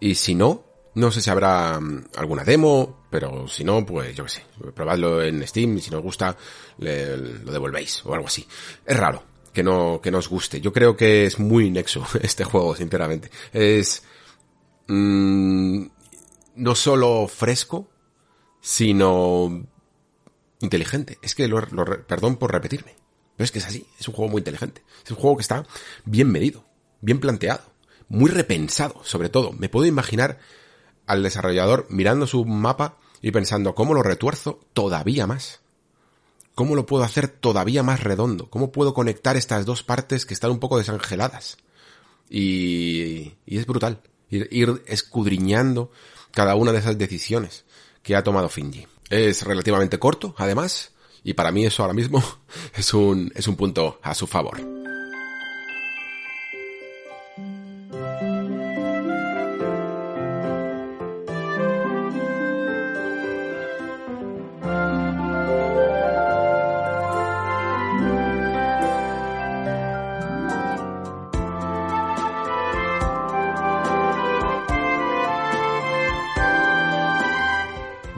Y 0.00 0.14
si 0.14 0.34
no, 0.34 0.64
No 0.94 1.12
sé 1.12 1.20
si 1.20 1.30
habrá 1.30 1.78
mm, 1.78 2.06
alguna 2.16 2.42
demo, 2.42 3.04
pero 3.10 3.46
si 3.46 3.62
no, 3.62 3.86
pues 3.86 4.16
yo 4.16 4.24
qué 4.24 4.30
sé, 4.30 4.42
probadlo 4.74 5.22
en 5.22 5.46
Steam 5.46 5.76
y 5.76 5.80
si 5.80 5.90
no 5.92 5.98
os 5.98 6.02
gusta, 6.02 6.36
le- 6.78 7.16
lo 7.16 7.52
devolvéis 7.52 8.02
o 8.04 8.14
algo 8.14 8.26
así. 8.26 8.44
Es 8.84 8.96
raro 8.96 9.22
que 9.58 9.64
no, 9.64 10.00
que 10.00 10.12
no 10.12 10.18
os 10.18 10.28
guste. 10.28 10.60
Yo 10.60 10.72
creo 10.72 10.96
que 10.96 11.26
es 11.26 11.40
muy 11.40 11.68
nexo 11.68 12.06
este 12.22 12.44
juego, 12.44 12.76
sinceramente. 12.76 13.28
Es, 13.52 14.04
mm, 14.86 15.82
no 16.54 16.74
solo 16.76 17.26
fresco, 17.26 17.90
sino 18.60 19.66
inteligente. 20.60 21.18
Es 21.22 21.34
que 21.34 21.48
lo, 21.48 21.60
lo 21.72 22.06
perdón 22.06 22.36
por 22.36 22.52
repetirme, 22.52 22.94
pero 23.36 23.46
es 23.46 23.50
que 23.50 23.58
es 23.58 23.66
así. 23.66 23.84
Es 23.98 24.06
un 24.06 24.14
juego 24.14 24.30
muy 24.30 24.42
inteligente. 24.42 24.84
Es 25.04 25.10
un 25.10 25.16
juego 25.16 25.36
que 25.38 25.42
está 25.42 25.66
bien 26.04 26.30
medido, 26.30 26.64
bien 27.00 27.18
planteado, 27.18 27.64
muy 28.08 28.30
repensado, 28.30 29.00
sobre 29.02 29.28
todo. 29.28 29.50
Me 29.50 29.68
puedo 29.68 29.86
imaginar 29.86 30.38
al 31.08 31.24
desarrollador 31.24 31.88
mirando 31.90 32.28
su 32.28 32.44
mapa 32.44 32.98
y 33.20 33.32
pensando 33.32 33.74
cómo 33.74 33.92
lo 33.92 34.04
retuerzo 34.04 34.60
todavía 34.72 35.26
más. 35.26 35.62
¿Cómo 36.58 36.74
lo 36.74 36.86
puedo 36.86 37.04
hacer 37.04 37.28
todavía 37.28 37.84
más 37.84 38.02
redondo? 38.02 38.50
¿Cómo 38.50 38.72
puedo 38.72 38.92
conectar 38.92 39.36
estas 39.36 39.64
dos 39.64 39.84
partes 39.84 40.26
que 40.26 40.34
están 40.34 40.50
un 40.50 40.58
poco 40.58 40.76
desangeladas? 40.76 41.56
Y, 42.28 43.34
y 43.46 43.58
es 43.58 43.64
brutal. 43.64 44.00
Ir, 44.28 44.48
ir 44.50 44.82
escudriñando 44.88 45.92
cada 46.32 46.56
una 46.56 46.72
de 46.72 46.80
esas 46.80 46.98
decisiones 46.98 47.64
que 48.02 48.16
ha 48.16 48.24
tomado 48.24 48.48
Finji. 48.48 48.88
Es 49.08 49.42
relativamente 49.42 50.00
corto, 50.00 50.34
además, 50.36 50.90
y 51.22 51.34
para 51.34 51.52
mí 51.52 51.64
eso 51.64 51.84
ahora 51.84 51.94
mismo 51.94 52.24
es 52.74 52.92
un, 52.92 53.30
es 53.36 53.46
un 53.46 53.54
punto 53.54 54.00
a 54.02 54.12
su 54.16 54.26
favor. 54.26 54.58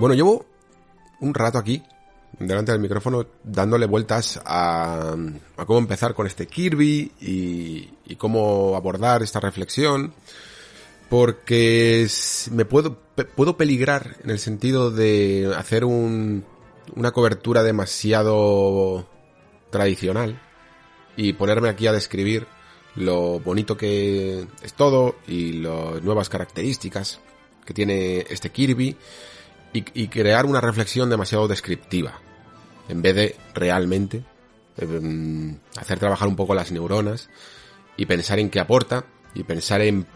Bueno, 0.00 0.14
llevo 0.14 0.46
un 1.20 1.34
rato 1.34 1.58
aquí, 1.58 1.82
delante 2.38 2.72
del 2.72 2.80
micrófono, 2.80 3.26
dándole 3.44 3.84
vueltas 3.84 4.40
a, 4.46 5.14
a 5.58 5.66
cómo 5.66 5.78
empezar 5.78 6.14
con 6.14 6.26
este 6.26 6.46
Kirby 6.46 7.12
y, 7.20 7.90
y 8.06 8.16
cómo 8.16 8.76
abordar 8.76 9.22
esta 9.22 9.40
reflexión, 9.40 10.14
porque 11.10 12.08
me 12.50 12.64
puedo, 12.64 12.96
puedo 13.36 13.58
peligrar 13.58 14.16
en 14.24 14.30
el 14.30 14.38
sentido 14.38 14.90
de 14.90 15.52
hacer 15.54 15.84
un, 15.84 16.46
una 16.96 17.10
cobertura 17.10 17.62
demasiado 17.62 19.06
tradicional 19.68 20.40
y 21.14 21.34
ponerme 21.34 21.68
aquí 21.68 21.88
a 21.88 21.92
describir 21.92 22.46
lo 22.96 23.38
bonito 23.40 23.76
que 23.76 24.46
es 24.62 24.72
todo 24.72 25.16
y 25.26 25.60
las 25.60 26.02
nuevas 26.02 26.30
características 26.30 27.20
que 27.66 27.74
tiene 27.74 28.20
este 28.30 28.48
Kirby 28.48 28.96
y, 29.72 29.84
y 30.02 30.08
crear 30.08 30.46
una 30.46 30.60
reflexión 30.60 31.10
demasiado 31.10 31.48
descriptiva 31.48 32.20
en 32.90 33.02
vez 33.02 33.14
de 33.14 33.36
realmente 33.54 34.24
em, 34.76 35.56
hacer 35.76 35.98
trabajar 35.98 36.28
un 36.28 36.36
poco 36.36 36.54
las 36.54 36.72
neuronas 36.72 37.28
y 37.96 38.06
pensar 38.06 38.38
en 38.38 38.50
qué 38.50 38.60
aporta 38.60 39.06
y 39.34 39.44
pensar 39.44 39.80
en 39.80 40.06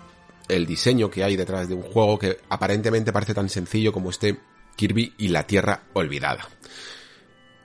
el 0.49 0.67
diseño 0.67 1.11
que 1.11 1.25
hay 1.25 1.37
detrás 1.37 1.69
de 1.69 1.75
un 1.75 1.83
juego 1.83 2.19
que 2.19 2.39
aparentemente 2.49 3.13
parece 3.13 3.35
tan 3.35 3.49
sencillo 3.49 3.93
como 3.93 4.11
este 4.11 4.39
Kirby 4.77 5.15
y 5.19 5.29
la 5.29 5.47
Tierra 5.47 5.85
Olvidada. 5.93 6.49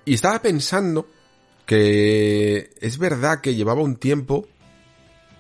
Y 0.06 0.14
estaba 0.14 0.42
pensando 0.42 1.08
que 1.66 2.72
es 2.80 2.98
verdad 2.98 3.42
que 3.42 3.56
llevaba 3.56 3.82
un 3.82 3.96
tiempo 3.98 4.48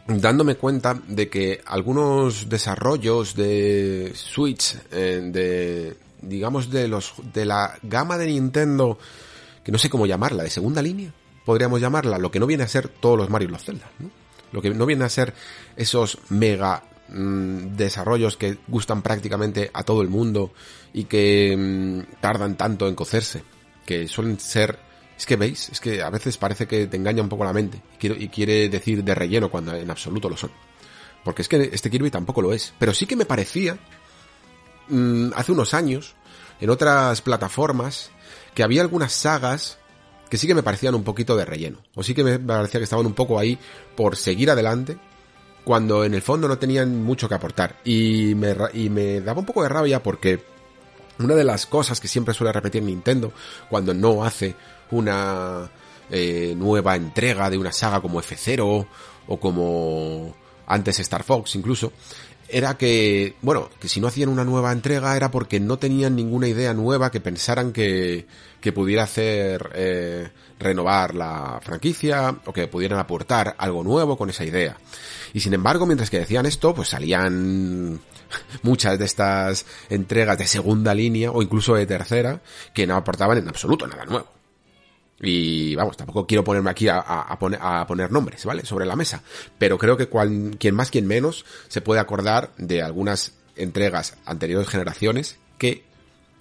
dándome 0.07 0.55
cuenta 0.55 0.99
de 1.07 1.29
que 1.29 1.61
algunos 1.65 2.49
desarrollos 2.49 3.35
de 3.35 4.11
Switch, 4.15 4.75
eh, 4.91 5.21
de 5.23 5.95
digamos 6.21 6.69
de 6.69 6.87
los 6.87 7.13
de 7.33 7.45
la 7.45 7.77
gama 7.83 8.17
de 8.17 8.27
Nintendo, 8.27 8.97
que 9.63 9.71
no 9.71 9.77
sé 9.77 9.89
cómo 9.89 10.05
llamarla, 10.05 10.43
de 10.43 10.49
segunda 10.49 10.81
línea, 10.81 11.13
podríamos 11.45 11.81
llamarla, 11.81 12.17
lo 12.17 12.31
que 12.31 12.39
no 12.39 12.47
viene 12.47 12.63
a 12.63 12.67
ser 12.67 12.87
todos 12.87 13.17
los 13.17 13.29
Mario 13.29 13.49
y 13.49 13.51
los 13.51 13.63
Zelda, 13.63 13.89
¿no? 13.99 14.09
Lo 14.51 14.61
que 14.61 14.71
no 14.71 14.85
viene 14.85 15.05
a 15.05 15.09
ser 15.09 15.33
esos 15.75 16.17
mega 16.29 16.83
mm, 17.09 17.75
desarrollos 17.75 18.35
que 18.35 18.57
gustan 18.67 19.01
prácticamente 19.01 19.69
a 19.73 19.83
todo 19.83 20.01
el 20.01 20.09
mundo 20.09 20.51
y 20.93 21.03
que 21.03 21.55
mm, 21.55 22.19
tardan 22.19 22.57
tanto 22.57 22.87
en 22.87 22.95
cocerse, 22.95 23.43
que 23.85 24.07
suelen 24.07 24.39
ser 24.39 24.79
es 25.19 25.25
que 25.25 25.35
veis, 25.35 25.69
es 25.69 25.81
que 25.81 26.01
a 26.01 26.09
veces 26.09 26.37
parece 26.37 26.65
que 26.65 26.87
te 26.87 26.95
engaña 26.95 27.21
un 27.21 27.27
poco 27.27 27.43
la 27.43 27.51
mente 27.51 27.81
y 27.95 27.97
quiere, 27.97 28.23
y 28.23 28.29
quiere 28.29 28.69
decir 28.69 29.03
de 29.03 29.13
relleno 29.13 29.51
cuando 29.51 29.75
en 29.75 29.91
absoluto 29.91 30.29
lo 30.29 30.37
son. 30.37 30.49
Porque 31.25 31.41
es 31.41 31.49
que 31.49 31.69
este 31.73 31.89
Kirby 31.89 32.09
tampoco 32.09 32.41
lo 32.41 32.53
es. 32.53 32.73
Pero 32.79 32.93
sí 32.93 33.05
que 33.05 33.17
me 33.17 33.25
parecía, 33.25 33.77
mm, 34.89 35.31
hace 35.35 35.51
unos 35.51 35.73
años, 35.73 36.15
en 36.59 36.69
otras 36.69 37.21
plataformas, 37.21 38.11
que 38.53 38.63
había 38.63 38.81
algunas 38.81 39.13
sagas 39.13 39.77
que 40.29 40.37
sí 40.37 40.47
que 40.47 40.55
me 40.55 40.63
parecían 40.63 40.95
un 40.95 41.03
poquito 41.03 41.35
de 41.35 41.45
relleno. 41.45 41.79
O 41.95 42.03
sí 42.03 42.13
que 42.13 42.23
me 42.23 42.37
parecía 42.37 42.79
que 42.79 42.83
estaban 42.83 43.05
un 43.05 43.13
poco 43.13 43.39
ahí 43.39 43.57
por 43.95 44.15
seguir 44.15 44.51
adelante, 44.51 44.97
cuando 45.63 46.03
en 46.03 46.13
el 46.13 46.21
fondo 46.21 46.47
no 46.47 46.57
tenían 46.57 47.03
mucho 47.03 47.27
que 47.27 47.35
aportar. 47.35 47.77
Y 47.83 48.35
me, 48.35 48.55
y 48.73 48.89
me 48.89 49.21
daba 49.21 49.39
un 49.39 49.45
poco 49.45 49.63
de 49.63 49.69
rabia 49.69 50.03
porque 50.03 50.43
una 51.19 51.35
de 51.35 51.43
las 51.43 51.65
cosas 51.65 51.99
que 51.99 52.07
siempre 52.07 52.33
suele 52.33 52.53
repetir 52.53 52.83
Nintendo 52.83 53.33
cuando 53.69 53.93
no 53.93 54.23
hace 54.23 54.55
una 54.91 55.69
eh, 56.09 56.53
nueva 56.57 56.95
entrega 56.95 57.49
de 57.49 57.57
una 57.57 57.71
saga 57.71 58.01
como 58.01 58.21
F0 58.21 58.87
o 59.27 59.39
como 59.39 60.35
antes 60.65 60.99
Star 60.99 61.23
Fox 61.23 61.55
incluso, 61.55 61.91
era 62.51 62.77
que, 62.77 63.35
bueno, 63.41 63.69
que 63.79 63.87
si 63.87 63.99
no 63.99 64.07
hacían 64.07 64.29
una 64.29 64.43
nueva 64.43 64.71
entrega 64.71 65.15
era 65.15 65.31
porque 65.31 65.59
no 65.59 65.77
tenían 65.77 66.15
ninguna 66.15 66.47
idea 66.47 66.73
nueva 66.73 67.11
que 67.11 67.21
pensaran 67.21 67.71
que, 67.71 68.25
que 68.59 68.71
pudiera 68.71 69.03
hacer 69.03 69.69
eh, 69.75 70.29
renovar 70.59 71.15
la 71.15 71.59
franquicia 71.63 72.35
o 72.45 72.53
que 72.53 72.67
pudieran 72.67 72.99
aportar 72.99 73.55
algo 73.57 73.83
nuevo 73.83 74.17
con 74.17 74.29
esa 74.29 74.43
idea. 74.43 74.77
Y 75.33 75.39
sin 75.39 75.53
embargo, 75.53 75.85
mientras 75.85 76.09
que 76.09 76.19
decían 76.19 76.45
esto, 76.45 76.73
pues 76.73 76.89
salían 76.89 77.99
muchas 78.63 78.97
de 78.97 79.05
estas 79.05 79.65
entregas 79.89 80.37
de 80.37 80.47
segunda 80.47 80.93
línea 80.93 81.31
o 81.31 81.41
incluso 81.41 81.75
de 81.75 81.85
tercera 81.85 82.41
que 82.73 82.87
no 82.87 82.95
aportaban 82.95 83.37
en 83.37 83.47
absoluto 83.47 83.87
nada 83.87 84.05
nuevo. 84.05 84.38
Y 85.21 85.75
vamos, 85.75 85.97
tampoco 85.97 86.25
quiero 86.25 86.43
ponerme 86.43 86.69
aquí 86.69 86.87
a, 86.87 87.35
poner, 87.39 87.59
a 87.61 87.85
poner 87.85 88.11
nombres, 88.11 88.45
¿vale? 88.45 88.65
Sobre 88.65 88.85
la 88.85 88.95
mesa. 88.95 89.21
Pero 89.57 89.77
creo 89.77 89.97
que 89.97 90.07
cual- 90.07 90.55
quien 90.57 90.75
más, 90.75 90.91
quien 90.91 91.07
menos, 91.07 91.45
se 91.67 91.81
puede 91.81 91.99
acordar 91.99 92.53
de 92.57 92.81
algunas 92.81 93.33
entregas 93.57 94.15
anteriores 94.25 94.69
generaciones 94.69 95.37
que 95.57 95.83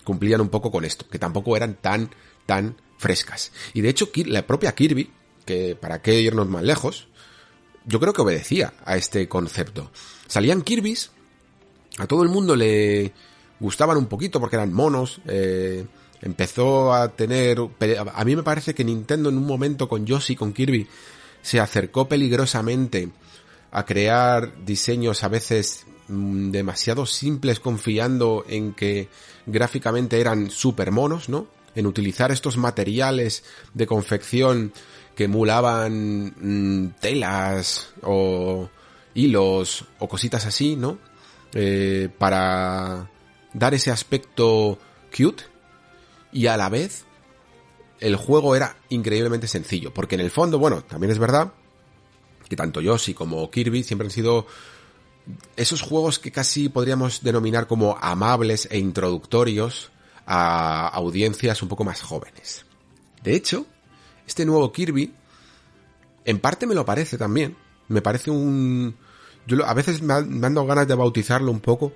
cumplían 0.04 0.40
un 0.40 0.48
poco 0.48 0.70
con 0.70 0.84
esto, 0.84 1.06
que 1.08 1.18
tampoco 1.18 1.56
eran 1.56 1.74
tan, 1.74 2.10
tan 2.46 2.76
frescas. 2.98 3.52
Y 3.74 3.80
de 3.80 3.88
hecho, 3.88 4.10
la 4.26 4.46
propia 4.46 4.74
Kirby, 4.74 5.10
que 5.44 5.74
para 5.74 6.00
qué 6.00 6.20
irnos 6.20 6.48
más 6.48 6.62
lejos, 6.62 7.08
yo 7.84 7.98
creo 8.00 8.12
que 8.12 8.22
obedecía 8.22 8.74
a 8.84 8.96
este 8.96 9.28
concepto. 9.28 9.90
Salían 10.28 10.62
Kirby's, 10.62 11.10
a 11.98 12.06
todo 12.06 12.22
el 12.22 12.28
mundo 12.28 12.54
le 12.54 13.12
gustaban 13.58 13.96
un 13.96 14.06
poquito 14.06 14.38
porque 14.38 14.56
eran 14.56 14.72
monos, 14.72 15.20
eh, 15.26 15.84
empezó 16.22 16.92
a 16.92 17.08
tener... 17.08 17.58
A 18.14 18.24
mí 18.24 18.36
me 18.36 18.42
parece 18.42 18.74
que 18.74 18.84
Nintendo 18.84 19.28
en 19.28 19.38
un 19.38 19.46
momento 19.46 19.88
con 19.88 20.06
Yoshi, 20.06 20.36
con 20.36 20.52
Kirby, 20.52 20.86
se 21.42 21.60
acercó 21.60 22.08
peligrosamente 22.08 23.10
a 23.70 23.84
crear 23.84 24.64
diseños 24.64 25.24
a 25.24 25.28
veces 25.28 25.86
mm, 26.08 26.50
demasiado 26.50 27.06
simples 27.06 27.60
confiando 27.60 28.44
en 28.48 28.72
que 28.72 29.08
gráficamente 29.46 30.20
eran 30.20 30.50
super 30.50 30.90
monos, 30.90 31.28
¿no? 31.28 31.46
En 31.74 31.86
utilizar 31.86 32.32
estos 32.32 32.56
materiales 32.56 33.44
de 33.74 33.86
confección 33.86 34.72
que 35.14 35.24
emulaban 35.24 36.34
mm, 36.38 36.94
telas 37.00 37.90
o 38.02 38.68
hilos 39.14 39.84
o 39.98 40.08
cositas 40.08 40.46
así, 40.46 40.76
¿no? 40.76 40.98
Eh, 41.52 42.08
para 42.18 43.10
dar 43.52 43.74
ese 43.74 43.90
aspecto 43.90 44.78
cute 45.16 45.44
y 46.32 46.46
a 46.46 46.56
la 46.56 46.68
vez 46.68 47.04
el 48.00 48.16
juego 48.16 48.54
era 48.54 48.76
increíblemente 48.90 49.48
sencillo, 49.48 49.92
porque 49.92 50.14
en 50.14 50.20
el 50.20 50.30
fondo, 50.30 50.58
bueno, 50.58 50.82
también 50.82 51.10
es 51.10 51.18
verdad 51.18 51.52
que 52.48 52.56
tanto 52.56 52.80
Yoshi 52.80 53.12
como 53.14 53.50
Kirby 53.50 53.82
siempre 53.82 54.06
han 54.06 54.10
sido 54.12 54.46
esos 55.56 55.82
juegos 55.82 56.18
que 56.18 56.30
casi 56.32 56.68
podríamos 56.68 57.22
denominar 57.22 57.66
como 57.66 57.98
amables 58.00 58.68
e 58.70 58.78
introductorios 58.78 59.90
a 60.26 60.88
audiencias 60.88 61.62
un 61.62 61.68
poco 61.68 61.84
más 61.84 62.00
jóvenes. 62.02 62.64
De 63.22 63.34
hecho, 63.34 63.66
este 64.26 64.46
nuevo 64.46 64.72
Kirby, 64.72 65.12
en 66.24 66.38
parte 66.38 66.66
me 66.66 66.74
lo 66.74 66.84
parece 66.84 67.18
también. 67.18 67.56
Me 67.88 68.00
parece 68.02 68.30
un... 68.30 68.96
Yo 69.46 69.64
a 69.66 69.74
veces 69.74 70.02
me, 70.02 70.14
han- 70.14 70.40
dado 70.40 70.66
ganas 70.66 70.86
de 70.88 70.94
bautizarlo 70.94 71.50
un 71.50 71.60
poco 71.60 71.92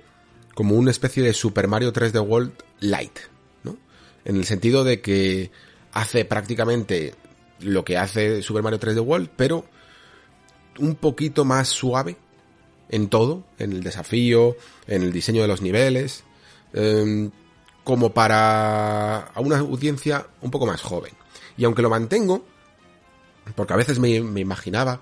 como 0.55 0.75
una 0.75 0.91
especie 0.91 1.23
de 1.23 1.33
Super 1.33 1.67
Mario 1.67 1.93
3D 1.93 2.19
World 2.27 2.53
Light. 2.79 3.19
En 4.25 4.37
el 4.37 4.45
sentido 4.45 4.83
de 4.83 5.01
que 5.01 5.51
hace 5.91 6.25
prácticamente 6.25 7.15
lo 7.59 7.85
que 7.85 7.97
hace 7.97 8.41
Super 8.41 8.63
Mario 8.63 8.79
3D 8.79 9.01
World, 9.01 9.29
pero 9.35 9.65
un 10.79 10.95
poquito 10.95 11.45
más 11.45 11.69
suave 11.69 12.17
en 12.89 13.09
todo, 13.09 13.43
en 13.59 13.71
el 13.71 13.83
desafío, 13.83 14.55
en 14.87 15.03
el 15.03 15.11
diseño 15.11 15.41
de 15.41 15.47
los 15.47 15.61
niveles, 15.61 16.23
em, 16.73 17.31
como 17.83 18.13
para 18.13 19.19
a 19.19 19.39
una 19.41 19.59
audiencia 19.59 20.27
un 20.41 20.51
poco 20.51 20.65
más 20.65 20.81
joven. 20.81 21.13
Y 21.57 21.65
aunque 21.65 21.81
lo 21.81 21.89
mantengo, 21.89 22.45
porque 23.55 23.73
a 23.73 23.77
veces 23.77 23.99
me, 23.99 24.09
imaginaba, 24.09 25.01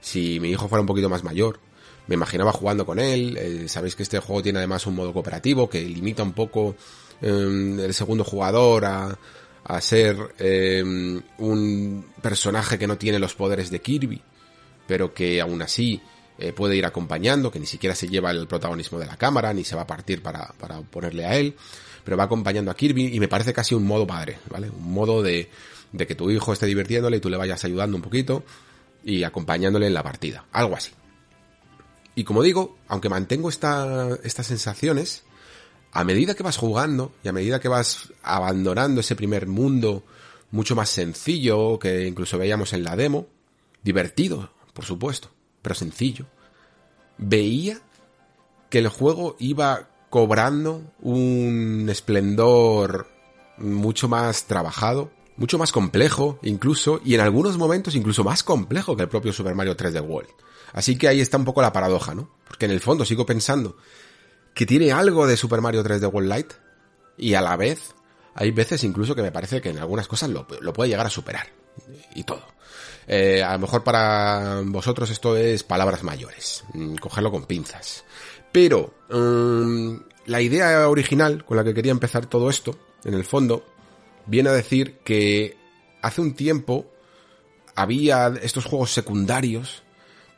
si 0.00 0.40
mi 0.40 0.50
hijo 0.50 0.68
fuera 0.68 0.80
un 0.80 0.86
poquito 0.86 1.08
más 1.08 1.24
mayor, 1.24 1.58
me 2.06 2.14
imaginaba 2.14 2.52
jugando 2.52 2.84
con 2.84 2.98
él, 2.98 3.36
eh, 3.36 3.68
sabéis 3.68 3.94
que 3.94 4.02
este 4.02 4.18
juego 4.18 4.42
tiene 4.42 4.58
además 4.58 4.86
un 4.86 4.96
modo 4.96 5.12
cooperativo 5.12 5.70
que 5.70 5.80
limita 5.82 6.22
un 6.22 6.32
poco 6.32 6.74
el 7.22 7.94
segundo 7.94 8.24
jugador 8.24 8.84
a, 8.84 9.18
a 9.64 9.80
ser 9.80 10.16
em, 10.38 11.22
un 11.38 12.06
personaje 12.20 12.78
que 12.78 12.86
no 12.86 12.98
tiene 12.98 13.18
los 13.18 13.34
poderes 13.34 13.70
de 13.70 13.80
Kirby, 13.80 14.20
pero 14.86 15.14
que 15.14 15.40
aún 15.40 15.62
así 15.62 16.00
eh, 16.38 16.52
puede 16.52 16.76
ir 16.76 16.84
acompañando, 16.84 17.50
que 17.50 17.60
ni 17.60 17.66
siquiera 17.66 17.94
se 17.94 18.08
lleva 18.08 18.30
el 18.30 18.46
protagonismo 18.46 18.98
de 18.98 19.06
la 19.06 19.16
cámara, 19.16 19.54
ni 19.54 19.64
se 19.64 19.76
va 19.76 19.82
a 19.82 19.86
partir 19.86 20.22
para, 20.22 20.52
para 20.58 20.80
ponerle 20.80 21.24
a 21.24 21.36
él, 21.36 21.54
pero 22.04 22.16
va 22.16 22.24
acompañando 22.24 22.70
a 22.70 22.76
Kirby 22.76 23.14
y 23.14 23.20
me 23.20 23.28
parece 23.28 23.52
casi 23.52 23.74
un 23.74 23.84
modo 23.84 24.06
padre, 24.06 24.38
¿vale? 24.50 24.70
Un 24.70 24.92
modo 24.92 25.22
de, 25.22 25.48
de 25.92 26.06
que 26.06 26.14
tu 26.14 26.30
hijo 26.30 26.52
esté 26.52 26.66
divirtiéndole 26.66 27.18
y 27.18 27.20
tú 27.20 27.30
le 27.30 27.36
vayas 27.36 27.64
ayudando 27.64 27.96
un 27.96 28.02
poquito 28.02 28.44
y 29.04 29.22
acompañándole 29.22 29.86
en 29.86 29.94
la 29.94 30.02
partida, 30.02 30.46
algo 30.52 30.74
así. 30.74 30.90
Y 32.14 32.24
como 32.24 32.42
digo, 32.42 32.76
aunque 32.88 33.08
mantengo 33.08 33.48
esta, 33.48 34.18
estas 34.24 34.46
sensaciones, 34.46 35.24
a 35.92 36.04
medida 36.04 36.34
que 36.34 36.42
vas 36.42 36.56
jugando 36.56 37.12
y 37.22 37.28
a 37.28 37.32
medida 37.32 37.60
que 37.60 37.68
vas 37.68 38.12
abandonando 38.22 39.00
ese 39.00 39.14
primer 39.14 39.46
mundo 39.46 40.02
mucho 40.50 40.74
más 40.74 40.88
sencillo 40.88 41.78
que 41.78 42.06
incluso 42.06 42.38
veíamos 42.38 42.72
en 42.72 42.84
la 42.84 42.96
demo, 42.96 43.26
divertido, 43.82 44.50
por 44.72 44.84
supuesto, 44.84 45.30
pero 45.60 45.74
sencillo, 45.74 46.26
veía 47.18 47.80
que 48.70 48.78
el 48.78 48.88
juego 48.88 49.36
iba 49.38 49.88
cobrando 50.08 50.82
un 51.00 51.86
esplendor 51.90 53.08
mucho 53.58 54.08
más 54.08 54.44
trabajado, 54.44 55.10
mucho 55.36 55.58
más 55.58 55.72
complejo 55.72 56.38
incluso, 56.42 57.00
y 57.04 57.14
en 57.14 57.20
algunos 57.20 57.58
momentos 57.58 57.94
incluso 57.94 58.24
más 58.24 58.42
complejo 58.42 58.96
que 58.96 59.02
el 59.02 59.08
propio 59.08 59.32
Super 59.32 59.54
Mario 59.54 59.76
3D 59.76 60.06
World. 60.06 60.30
Así 60.72 60.96
que 60.96 61.08
ahí 61.08 61.20
está 61.20 61.36
un 61.36 61.44
poco 61.44 61.60
la 61.60 61.72
paradoja, 61.72 62.14
¿no? 62.14 62.30
Porque 62.46 62.64
en 62.64 62.70
el 62.70 62.80
fondo 62.80 63.04
sigo 63.04 63.26
pensando 63.26 63.76
que 64.54 64.66
tiene 64.66 64.92
algo 64.92 65.26
de 65.26 65.36
Super 65.36 65.60
Mario 65.60 65.82
3D 65.82 66.12
World 66.12 66.28
Light 66.28 66.52
y 67.16 67.34
a 67.34 67.40
la 67.40 67.56
vez 67.56 67.94
hay 68.34 68.50
veces 68.50 68.84
incluso 68.84 69.14
que 69.14 69.22
me 69.22 69.32
parece 69.32 69.60
que 69.60 69.70
en 69.70 69.78
algunas 69.78 70.08
cosas 70.08 70.30
lo, 70.30 70.46
puede 70.46 70.90
llegar 70.90 71.06
a 71.06 71.10
superar 71.10 71.46
y 72.14 72.24
todo. 72.24 72.46
Eh, 73.06 73.42
a 73.42 73.52
lo 73.54 73.58
mejor 73.60 73.82
para 73.82 74.62
vosotros 74.64 75.10
esto 75.10 75.36
es 75.36 75.64
palabras 75.64 76.02
mayores, 76.02 76.64
mm, 76.72 76.96
cogerlo 76.96 77.30
con 77.30 77.44
pinzas. 77.44 78.04
Pero 78.52 78.94
mm, 79.10 79.96
la 80.26 80.40
idea 80.40 80.88
original 80.88 81.44
con 81.44 81.56
la 81.56 81.64
que 81.64 81.74
quería 81.74 81.92
empezar 81.92 82.26
todo 82.26 82.48
esto, 82.48 82.78
en 83.04 83.14
el 83.14 83.24
fondo, 83.24 83.66
viene 84.26 84.50
a 84.50 84.52
decir 84.52 84.98
que 85.04 85.56
hace 86.00 86.20
un 86.20 86.34
tiempo 86.34 86.86
había 87.74 88.28
estos 88.42 88.64
juegos 88.64 88.92
secundarios, 88.92 89.82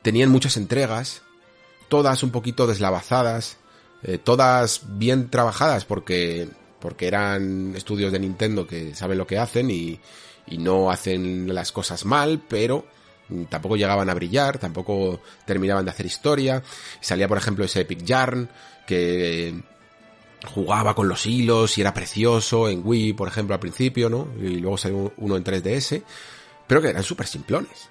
tenían 0.01 0.29
muchas 0.29 0.57
entregas, 0.57 1.21
todas 1.89 2.23
un 2.23 2.31
poquito 2.31 2.67
deslavazadas, 2.67 3.57
eh, 4.07 4.19
todas 4.19 4.81
bien 4.85 5.29
trabajadas 5.29 5.83
porque, 5.83 6.47
porque 6.79 7.07
eran 7.07 7.75
estudios 7.75 8.11
de 8.11 8.19
Nintendo 8.19 8.67
que 8.67 8.93
saben 8.93 9.17
lo 9.17 9.25
que 9.25 9.39
hacen 9.39 9.71
y, 9.71 9.99
y 10.45 10.59
no 10.59 10.91
hacen 10.91 11.53
las 11.53 11.71
cosas 11.71 12.05
mal, 12.05 12.41
pero 12.47 12.85
tampoco 13.49 13.75
llegaban 13.75 14.09
a 14.09 14.13
brillar, 14.13 14.59
tampoco 14.59 15.21
terminaban 15.45 15.85
de 15.85 15.91
hacer 15.91 16.05
historia. 16.05 16.61
Salía, 17.01 17.27
por 17.27 17.39
ejemplo, 17.39 17.65
ese 17.65 17.81
Epic 17.81 18.03
Yarn 18.03 18.49
que 18.85 19.63
jugaba 20.45 20.93
con 20.93 21.07
los 21.07 21.25
hilos 21.25 21.77
y 21.77 21.81
era 21.81 21.93
precioso 21.93 22.69
en 22.69 22.81
Wii, 22.83 23.13
por 23.13 23.27
ejemplo, 23.27 23.55
al 23.55 23.59
principio, 23.59 24.09
¿no? 24.09 24.27
Y 24.39 24.57
luego 24.57 24.77
salió 24.77 25.13
uno 25.17 25.35
en 25.35 25.43
3DS, 25.43 26.03
pero 26.67 26.81
que 26.81 26.89
eran 26.89 27.01
súper 27.01 27.25
simplones. 27.25 27.89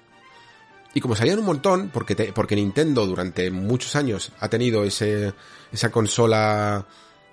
Y 0.93 1.01
como 1.01 1.13
salían 1.13 1.39
un 1.39 1.45
montón, 1.45 1.89
porque, 1.93 2.15
porque 2.33 2.55
Nintendo 2.55 3.05
durante 3.05 3.51
muchos 3.51 3.97
años 3.97 4.31
ha 4.39 4.47
tenido 4.47 4.85
ese, 4.85 5.33
esa 5.75 5.91
consola 5.91 6.85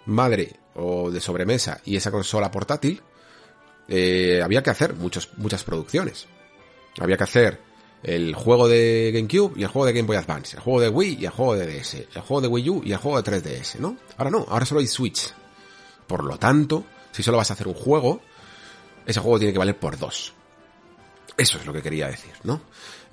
madre 0.07 0.57
o 0.75 1.11
de 1.11 1.21
sobremesa 1.21 1.81
y 1.85 1.97
esa 1.97 2.11
consola 2.11 2.51
portátil, 2.51 3.01
eh, 3.89 4.41
había 4.43 4.63
que 4.63 4.71
hacer 4.71 4.95
muchos, 4.95 5.31
muchas 5.37 5.65
producciones. 5.65 6.27
Había 6.99 7.17
que 7.17 7.25
hacer 7.25 7.61
el 8.03 8.35
juego 8.35 8.69
de 8.69 9.13
GameCube 9.15 9.59
y 9.59 9.63
el 9.63 9.69
juego 9.69 9.87
de 9.87 9.93
Game 9.93 10.07
Boy 10.07 10.17
Advance, 10.17 10.57
el 10.57 10.63
juego 10.63 10.81
de 10.81 10.89
Wii 10.89 11.19
y 11.21 11.25
el 11.25 11.31
juego 11.31 11.55
de 11.55 11.67
DS, 11.67 11.95
el 11.95 12.23
juego 12.23 12.41
de 12.41 12.49
Wii 12.49 12.71
U 12.71 12.83
y 12.85 12.93
el 12.93 12.99
juego 12.99 13.23
de 13.23 13.31
3DS, 13.31 13.79
¿no? 13.79 13.97
Ahora 14.17 14.31
no, 14.31 14.45
ahora 14.49 14.67
solo 14.67 14.81
hay 14.81 14.87
Switch. 14.87 15.33
Por 16.07 16.25
lo 16.25 16.37
tanto, 16.37 16.85
si 17.13 17.23
solo 17.23 17.39
vas 17.39 17.51
a 17.51 17.55
hacer 17.55 17.69
un 17.69 17.75
juego, 17.75 18.21
ese 19.07 19.21
juego 19.21 19.39
tiene 19.39 19.53
que 19.53 19.59
valer 19.59 19.79
por 19.79 19.99
dos. 19.99 20.35
Eso 21.37 21.59
es 21.59 21.67
lo 21.67 21.73
que 21.73 21.83
quería 21.83 22.09
decir, 22.09 22.33
¿no? 22.43 22.61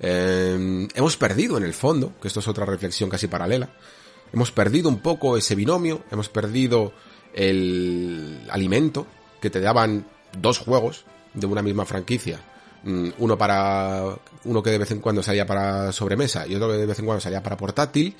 Eh, 0.00 0.88
hemos 0.94 1.16
perdido 1.16 1.56
en 1.56 1.64
el 1.64 1.72
fondo, 1.72 2.14
que 2.20 2.28
esto 2.28 2.40
es 2.40 2.48
otra 2.48 2.66
reflexión 2.66 3.08
casi 3.08 3.28
paralela, 3.28 3.70
hemos 4.32 4.52
perdido 4.52 4.88
un 4.88 4.98
poco 4.98 5.36
ese 5.36 5.54
binomio, 5.54 6.02
hemos 6.10 6.28
perdido 6.28 6.92
el 7.34 8.46
alimento 8.50 9.06
que 9.40 9.50
te 9.50 9.60
daban 9.60 10.06
dos 10.38 10.58
juegos 10.58 11.04
de 11.34 11.46
una 11.46 11.62
misma 11.62 11.84
franquicia, 11.84 12.40
mm, 12.82 13.10
uno 13.18 13.38
para 13.38 14.16
uno 14.44 14.62
que 14.62 14.70
de 14.70 14.78
vez 14.78 14.90
en 14.90 15.00
cuando 15.00 15.22
salía 15.22 15.46
para 15.46 15.92
sobremesa 15.92 16.46
y 16.46 16.54
otro 16.54 16.70
que 16.70 16.78
de 16.78 16.86
vez 16.86 16.98
en 16.98 17.06
cuando 17.06 17.20
salía 17.20 17.42
para 17.42 17.56
portátil. 17.56 18.16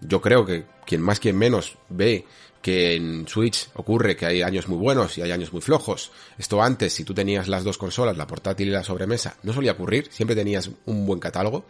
Yo 0.00 0.20
creo 0.20 0.44
que 0.44 0.66
quien 0.84 1.00
más 1.00 1.20
quien 1.20 1.38
menos 1.38 1.76
ve 1.88 2.26
que 2.60 2.94
en 2.94 3.26
Switch 3.28 3.68
ocurre 3.74 4.16
que 4.16 4.26
hay 4.26 4.42
años 4.42 4.68
muy 4.68 4.78
buenos 4.78 5.18
y 5.18 5.22
hay 5.22 5.32
años 5.32 5.52
muy 5.52 5.60
flojos. 5.60 6.12
Esto 6.38 6.62
antes, 6.62 6.92
si 6.92 7.04
tú 7.04 7.12
tenías 7.12 7.48
las 7.48 7.64
dos 7.64 7.76
consolas, 7.76 8.16
la 8.16 8.26
portátil 8.26 8.68
y 8.68 8.70
la 8.70 8.84
sobremesa, 8.84 9.36
no 9.42 9.52
solía 9.52 9.72
ocurrir, 9.72 10.08
siempre 10.10 10.36
tenías 10.36 10.70
un 10.86 11.04
buen 11.04 11.18
catálogo, 11.18 11.64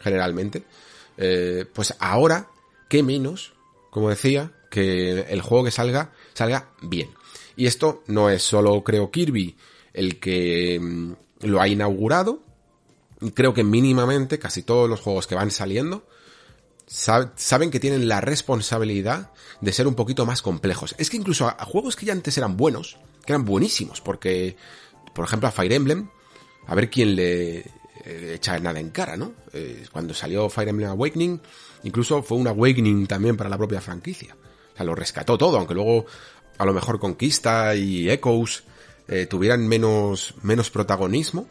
generalmente. 0.00 0.62
Eh, 1.16 1.66
pues 1.72 1.94
ahora, 1.98 2.48
¿qué 2.88 3.02
menos? 3.02 3.52
Como 3.90 4.10
decía, 4.10 4.52
que 4.70 5.20
el 5.28 5.42
juego 5.42 5.64
que 5.64 5.70
salga, 5.70 6.12
salga 6.34 6.70
bien. 6.82 7.10
Y 7.56 7.66
esto 7.66 8.02
no 8.06 8.28
es 8.30 8.42
solo, 8.42 8.82
creo, 8.84 9.10
Kirby 9.10 9.56
el 9.96 10.20
que 10.20 10.78
mm, 10.80 11.12
lo 11.46 11.60
ha 11.60 11.66
inaugurado. 11.66 12.42
Creo 13.34 13.54
que 13.54 13.64
mínimamente 13.64 14.38
casi 14.38 14.62
todos 14.62 14.88
los 14.88 15.00
juegos 15.00 15.26
que 15.26 15.34
van 15.34 15.50
saliendo 15.50 16.06
saben 16.86 17.70
que 17.70 17.80
tienen 17.80 18.06
la 18.06 18.20
responsabilidad 18.20 19.32
de 19.60 19.72
ser 19.72 19.88
un 19.88 19.94
poquito 19.94 20.24
más 20.24 20.42
complejos. 20.42 20.94
Es 20.98 21.10
que 21.10 21.16
incluso 21.16 21.48
a, 21.48 21.64
juegos 21.64 21.96
que 21.96 22.06
ya 22.06 22.12
antes 22.12 22.36
eran 22.38 22.56
buenos, 22.56 22.98
que 23.24 23.32
eran 23.32 23.44
buenísimos, 23.44 24.00
porque, 24.00 24.56
por 25.12 25.24
ejemplo, 25.24 25.48
a 25.48 25.52
Fire 25.52 25.72
Emblem, 25.72 26.08
a 26.66 26.74
ver 26.76 26.88
quién 26.88 27.16
le 27.16 27.58
eh, 28.04 28.34
echa 28.36 28.58
nada 28.60 28.78
en 28.78 28.90
cara, 28.90 29.16
¿no? 29.16 29.32
Eh, 29.52 29.86
cuando 29.90 30.14
salió 30.14 30.48
Fire 30.48 30.68
Emblem 30.68 30.90
Awakening, 30.90 31.40
incluso 31.82 32.22
fue 32.22 32.38
un 32.38 32.48
awakening 32.48 33.06
también 33.06 33.36
para 33.36 33.50
la 33.50 33.58
propia 33.58 33.80
franquicia. 33.80 34.36
O 34.74 34.76
sea, 34.76 34.86
lo 34.86 34.94
rescató 34.94 35.38
todo, 35.38 35.58
aunque 35.58 35.74
luego 35.74 36.06
a 36.58 36.64
lo 36.64 36.72
mejor 36.72 36.98
Conquista 36.98 37.74
y 37.74 38.10
Echoes 38.10 38.64
eh, 39.08 39.26
tuvieran 39.26 39.66
menos, 39.66 40.34
menos 40.42 40.70
protagonismo, 40.70 41.46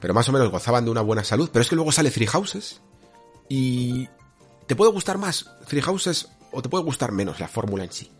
pero 0.00 0.14
más 0.14 0.28
o 0.28 0.32
menos 0.32 0.50
gozaban 0.50 0.84
de 0.84 0.90
una 0.90 1.00
buena 1.00 1.24
salud. 1.24 1.50
Pero 1.52 1.62
es 1.62 1.68
que 1.68 1.76
luego 1.76 1.92
sale 1.92 2.10
Three 2.10 2.26
Houses 2.26 2.80
y 3.48 4.08
te 4.66 4.76
puede 4.76 4.92
gustar 4.92 5.18
más 5.18 5.50
Three 5.66 5.82
Houses 5.82 6.28
o 6.50 6.62
te 6.62 6.68
puede 6.68 6.84
gustar 6.84 7.12
menos 7.12 7.40
la 7.40 7.48
fórmula 7.48 7.84
en 7.84 7.92
sí. 7.92 8.10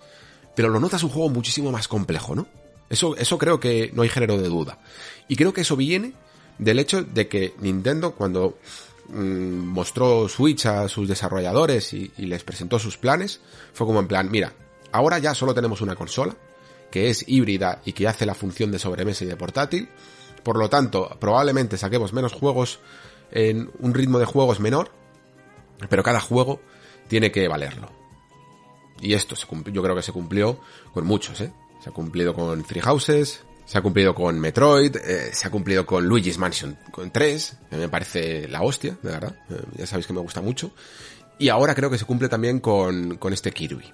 Pero 0.55 0.69
lo 0.69 0.81
notas 0.81 1.03
un 1.03 1.11
juego 1.11 1.29
muchísimo 1.29 1.71
más 1.71 1.89
complejo, 1.89 2.35
¿no? 2.35 2.47
Eso, 2.91 3.17
eso 3.17 3.39
creo 3.39 3.61
que 3.61 3.91
no 3.95 4.03
hay 4.03 4.09
género 4.09 4.39
de 4.39 4.49
duda. 4.49 4.79
Y 5.29 5.37
creo 5.37 5.53
que 5.53 5.61
eso 5.61 5.77
viene 5.77 6.15
del 6.59 6.79
hecho 6.79 7.03
de 7.03 7.29
que 7.29 7.55
Nintendo 7.61 8.15
cuando 8.15 8.59
mm, 9.09 9.67
mostró 9.67 10.29
Switch 10.29 10.67
a 10.67 10.89
sus 10.89 11.09
desarrolladores 11.09 11.93
y 11.93 12.13
les 12.17 12.45
presentó 12.45 12.79
sus 12.79 12.99
planes, 12.99 13.41
fue 13.73 13.87
como 13.87 14.01
en 14.01 14.09
plan, 14.09 14.31
mira, 14.31 14.53
Ahora 14.93 15.19
ya 15.19 15.35
solo 15.35 15.55
tenemos 15.55 15.81
una 15.81 15.97
consola, 15.97 16.37
que 16.91 17.11
es 17.11 17.25
híbrida 17.29 17.83
y 17.85 17.93
que 17.93 18.09
hace 18.09 18.27
la 18.27 18.35
función 18.35 18.71
de 18.71 18.79
sobremesa 18.79 19.25
y 19.25 19.29
de 19.29 19.37
portátil. 19.37 19.89
Por 20.43 20.57
lo 20.57 20.71
tanto, 20.71 21.17
probablemente 21.21 21.77
saquemos 21.77 22.13
menos 22.13 22.33
juegos 22.33 22.81
en 23.31 23.71
un 23.81 23.93
ritmo 23.93 24.19
de 24.19 24.25
juegos 24.25 24.61
menor, 24.61 24.91
pero 25.91 26.03
cada 26.03 26.21
juego 26.21 26.61
tiene 27.09 27.31
que 27.31 27.47
valerlo. 27.49 27.91
Y 29.01 29.15
esto 29.15 29.37
se 29.37 29.47
yo 29.71 29.83
creo 29.83 29.95
que 29.95 30.03
se 30.03 30.13
cumplió 30.13 30.61
con 30.93 31.07
muchos, 31.07 31.41
¿eh? 31.41 31.53
Se 31.83 31.91
ha 31.91 31.93
cumplido 31.93 32.35
con 32.35 32.65
Three 32.65 32.81
Houses, 32.81 33.45
se 33.69 33.77
ha 33.77 33.83
cumplido 33.83 34.15
con 34.15 34.41
Metroid, 34.41 34.97
eh, 34.97 35.31
se 35.35 35.47
ha 35.47 35.51
cumplido 35.51 35.85
con 35.85 36.07
Luigi's 36.07 36.39
Mansion 36.39 36.79
con 36.91 37.11
3, 37.11 37.57
que 37.69 37.77
me 37.77 37.91
parece 37.91 38.49
la 38.49 38.63
hostia, 38.63 38.97
de 39.03 39.11
verdad. 39.11 39.35
Eh, 39.51 39.63
ya 39.77 39.87
sabéis 39.87 40.07
que 40.07 40.15
me 40.15 40.21
gusta 40.21 40.41
mucho. 40.41 40.71
Y 41.39 41.51
ahora 41.51 41.75
creo 41.75 41.91
que 41.91 41.99
se 41.99 42.07
cumple 42.07 42.31
también 42.31 42.61
con, 42.61 43.19
con 43.19 43.35
este 43.35 43.53
Kirby. 43.53 43.85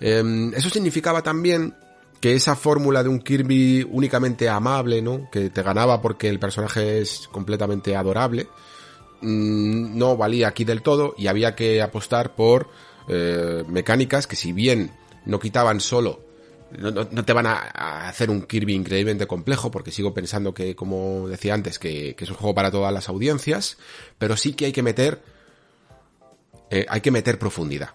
Em, 0.00 0.52
eso 0.54 0.68
significaba 0.70 1.22
también 1.22 1.72
que 2.20 2.34
esa 2.34 2.56
fórmula 2.56 3.04
de 3.04 3.10
un 3.10 3.20
Kirby 3.20 3.86
únicamente 3.88 4.48
amable, 4.48 5.00
¿no? 5.02 5.30
Que 5.30 5.50
te 5.50 5.62
ganaba 5.62 6.02
porque 6.02 6.28
el 6.28 6.40
personaje 6.40 7.00
es 7.00 7.28
completamente 7.30 7.94
adorable, 7.94 8.48
mm, 9.20 9.96
no 9.96 10.16
valía 10.16 10.48
aquí 10.48 10.64
del 10.64 10.82
todo 10.82 11.14
y 11.16 11.28
había 11.28 11.54
que 11.54 11.80
apostar 11.80 12.34
por 12.34 12.70
eh, 13.06 13.62
mecánicas 13.68 14.26
que 14.26 14.34
si 14.34 14.52
bien 14.52 14.90
no 15.26 15.38
quitaban 15.38 15.78
solo 15.78 16.21
no, 16.78 17.24
te 17.24 17.32
van 17.32 17.46
a, 17.46 18.08
hacer 18.08 18.30
un 18.30 18.42
Kirby 18.42 18.74
increíblemente 18.74 19.26
complejo, 19.26 19.70
porque 19.70 19.90
sigo 19.90 20.14
pensando 20.14 20.54
que, 20.54 20.74
como 20.74 21.28
decía 21.28 21.54
antes, 21.54 21.78
que, 21.78 22.16
es 22.18 22.30
un 22.30 22.36
juego 22.36 22.54
para 22.54 22.70
todas 22.70 22.92
las 22.92 23.08
audiencias, 23.08 23.78
pero 24.18 24.36
sí 24.36 24.54
que 24.54 24.66
hay 24.66 24.72
que 24.72 24.82
meter, 24.82 25.22
eh, 26.70 26.86
hay 26.88 27.00
que 27.00 27.10
meter 27.10 27.38
profundidad. 27.38 27.90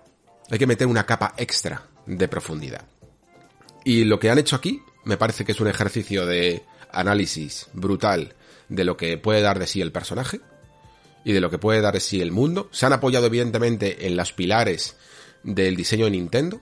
Hay 0.49 0.59
que 0.59 0.67
meter 0.67 0.87
una 0.87 1.05
capa 1.05 1.33
extra 1.37 1.83
de 2.05 2.27
profundidad. 2.27 2.85
Y 3.83 4.05
lo 4.05 4.19
que 4.19 4.29
han 4.29 4.37
hecho 4.37 4.55
aquí 4.55 4.81
me 5.03 5.17
parece 5.17 5.45
que 5.45 5.51
es 5.51 5.59
un 5.59 5.67
ejercicio 5.67 6.25
de 6.25 6.63
análisis 6.91 7.67
brutal 7.73 8.35
de 8.69 8.83
lo 8.83 8.97
que 8.97 9.17
puede 9.17 9.41
dar 9.41 9.59
de 9.59 9.67
sí 9.67 9.81
el 9.81 9.91
personaje 9.91 10.41
y 11.23 11.33
de 11.33 11.41
lo 11.41 11.49
que 11.49 11.57
puede 11.57 11.81
dar 11.81 11.93
de 11.93 11.99
sí 11.99 12.21
el 12.21 12.31
mundo. 12.31 12.69
Se 12.71 12.85
han 12.85 12.93
apoyado 12.93 13.25
evidentemente 13.25 14.07
en 14.07 14.15
los 14.15 14.33
pilares 14.33 14.97
del 15.43 15.75
diseño 15.75 16.05
de 16.05 16.11
Nintendo, 16.11 16.61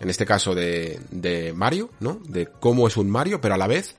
en 0.00 0.10
este 0.10 0.26
caso 0.26 0.54
de, 0.54 1.52
Mario, 1.54 1.90
¿no? 2.00 2.20
De 2.26 2.46
cómo 2.46 2.88
es 2.88 2.96
un 2.96 3.10
Mario, 3.10 3.40
pero 3.40 3.54
a 3.54 3.58
la 3.58 3.66
vez 3.66 3.96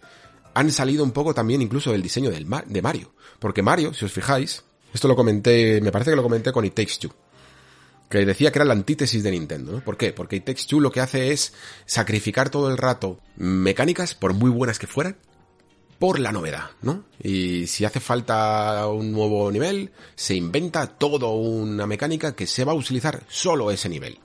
han 0.53 0.71
salido 0.71 1.03
un 1.03 1.11
poco 1.11 1.33
también 1.33 1.61
incluso 1.61 1.91
del 1.91 2.01
diseño 2.01 2.29
de 2.31 2.81
Mario. 2.81 3.13
Porque 3.39 3.61
Mario, 3.61 3.93
si 3.93 4.03
os 4.05 4.11
fijáis, 4.11 4.63
esto 4.93 5.07
lo 5.07 5.15
comenté, 5.15 5.79
me 5.81 5.91
parece 5.91 6.11
que 6.11 6.17
lo 6.17 6.23
comenté 6.23 6.51
con 6.51 6.65
It 6.65 6.73
Takes 6.73 6.97
Two 6.99 7.13
que 8.11 8.25
decía 8.25 8.51
que 8.51 8.59
era 8.59 8.65
la 8.65 8.73
antítesis 8.73 9.23
de 9.23 9.31
Nintendo, 9.31 9.71
¿no? 9.71 9.83
¿Por 9.83 9.95
qué? 9.95 10.11
Porque 10.11 10.35
It 10.35 10.43
Takes 10.43 10.65
Two 10.67 10.81
lo 10.81 10.91
que 10.91 10.99
hace 10.99 11.31
es 11.31 11.53
sacrificar 11.85 12.49
todo 12.49 12.69
el 12.69 12.77
rato 12.77 13.19
mecánicas, 13.37 14.13
por 14.13 14.33
muy 14.33 14.51
buenas 14.51 14.77
que 14.77 14.85
fueran, 14.85 15.15
por 15.97 16.19
la 16.19 16.31
novedad, 16.31 16.71
¿no? 16.81 17.05
Y 17.23 17.67
si 17.67 17.85
hace 17.85 18.01
falta 18.01 18.85
un 18.87 19.13
nuevo 19.13 19.49
nivel, 19.49 19.91
se 20.15 20.35
inventa 20.35 20.87
toda 20.87 21.29
una 21.29 21.87
mecánica 21.87 22.35
que 22.35 22.47
se 22.47 22.65
va 22.65 22.73
a 22.73 22.75
utilizar 22.75 23.23
solo 23.29 23.71
ese 23.71 23.87
nivel. 23.87 24.19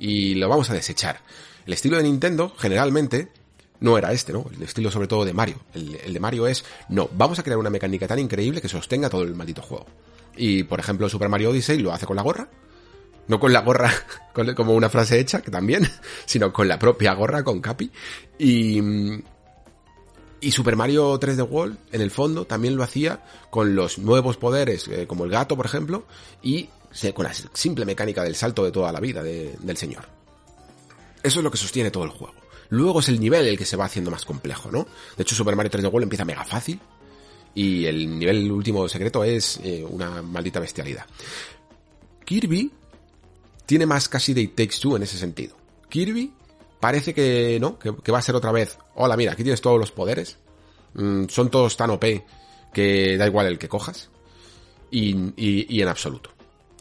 Y 0.00 0.34
lo 0.34 0.48
vamos 0.48 0.70
a 0.70 0.74
desechar. 0.74 1.20
El 1.66 1.74
estilo 1.74 1.98
de 1.98 2.02
Nintendo, 2.02 2.52
generalmente, 2.58 3.28
no 3.80 3.98
era 3.98 4.12
este, 4.12 4.32
¿no? 4.32 4.46
El 4.56 4.62
estilo 4.62 4.90
sobre 4.90 5.06
todo 5.06 5.24
de 5.24 5.34
Mario. 5.34 5.60
El, 5.74 6.12
de 6.12 6.20
Mario 6.20 6.46
es, 6.46 6.64
no, 6.88 7.08
vamos 7.12 7.38
a 7.38 7.42
crear 7.42 7.58
una 7.58 7.70
mecánica 7.70 8.08
tan 8.08 8.18
increíble 8.18 8.62
que 8.62 8.68
sostenga 8.68 9.10
todo 9.10 9.22
el 9.22 9.34
maldito 9.34 9.62
juego. 9.62 9.86
Y, 10.36 10.64
por 10.64 10.80
ejemplo, 10.80 11.08
Super 11.08 11.28
Mario 11.28 11.50
Odyssey 11.50 11.78
lo 11.78 11.92
hace 11.92 12.06
con 12.06 12.16
la 12.16 12.22
gorra, 12.22 12.48
no 13.28 13.38
con 13.38 13.52
la 13.52 13.60
gorra 13.60 13.92
como 14.56 14.74
una 14.74 14.88
frase 14.88 15.20
hecha, 15.20 15.42
que 15.42 15.50
también, 15.50 15.86
sino 16.24 16.52
con 16.52 16.66
la 16.66 16.78
propia 16.78 17.12
gorra, 17.12 17.44
con 17.44 17.60
Capi. 17.60 17.90
Y, 18.38 18.80
y 20.40 20.50
Super 20.50 20.76
Mario 20.76 21.20
3D 21.20 21.46
World, 21.48 21.76
en 21.92 22.00
el 22.00 22.10
fondo, 22.10 22.46
también 22.46 22.74
lo 22.74 22.82
hacía 22.82 23.22
con 23.50 23.74
los 23.74 23.98
nuevos 23.98 24.38
poderes, 24.38 24.88
eh, 24.88 25.06
como 25.06 25.24
el 25.24 25.30
gato, 25.30 25.56
por 25.56 25.66
ejemplo, 25.66 26.06
y 26.42 26.70
con 27.14 27.24
la 27.24 27.32
simple 27.32 27.84
mecánica 27.84 28.22
del 28.22 28.34
salto 28.34 28.64
de 28.64 28.72
toda 28.72 28.92
la 28.92 29.00
vida 29.00 29.22
del 29.22 29.76
señor. 29.76 30.04
Eso 31.22 31.40
es 31.40 31.44
lo 31.44 31.50
que 31.50 31.58
sostiene 31.58 31.90
todo 31.90 32.04
el 32.04 32.10
juego. 32.10 32.34
Luego 32.70 33.00
es 33.00 33.08
el 33.08 33.20
nivel 33.20 33.46
el 33.46 33.58
que 33.58 33.64
se 33.64 33.76
va 33.76 33.84
haciendo 33.84 34.10
más 34.10 34.24
complejo, 34.24 34.70
¿no? 34.70 34.86
De 35.16 35.22
hecho, 35.22 35.34
Super 35.34 35.56
Mario 35.56 35.72
3D 35.72 35.92
World 35.92 36.04
empieza 36.04 36.24
mega 36.24 36.44
fácil. 36.44 36.80
Y 37.54 37.84
el 37.86 38.18
nivel 38.18 38.50
último 38.50 38.88
secreto 38.88 39.24
es 39.24 39.60
eh, 39.64 39.84
una 39.88 40.22
maldita 40.22 40.60
bestialidad. 40.60 41.04
Kirby 42.24 42.70
tiene 43.66 43.86
más 43.86 44.08
casi 44.08 44.34
de 44.34 44.42
It 44.42 44.54
Takes 44.54 44.78
Two 44.80 44.96
en 44.96 45.02
ese 45.02 45.18
sentido. 45.18 45.56
Kirby 45.88 46.32
parece 46.80 47.12
que 47.12 47.58
no, 47.60 47.78
que, 47.78 48.12
va 48.12 48.18
a 48.18 48.22
ser 48.22 48.34
otra 48.34 48.52
vez, 48.52 48.78
hola 48.94 49.16
mira, 49.16 49.32
aquí 49.32 49.42
tienes 49.42 49.60
todos 49.60 49.78
los 49.78 49.92
poderes, 49.92 50.38
mm, 50.94 51.26
son 51.28 51.50
todos 51.50 51.76
tan 51.76 51.90
OP 51.90 52.04
que 52.72 53.16
da 53.16 53.26
igual 53.26 53.46
el 53.46 53.58
que 53.58 53.68
cojas. 53.68 54.10
Y, 54.92 55.14
y, 55.36 55.80
en 55.80 55.86
absoluto, 55.86 56.30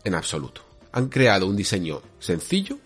en 0.04 0.16
absoluto. 0.16 0.62
Han 0.92 1.10
creado 1.10 1.48
un 1.48 1.56
diseño 1.56 2.02
sencillo 2.20 2.80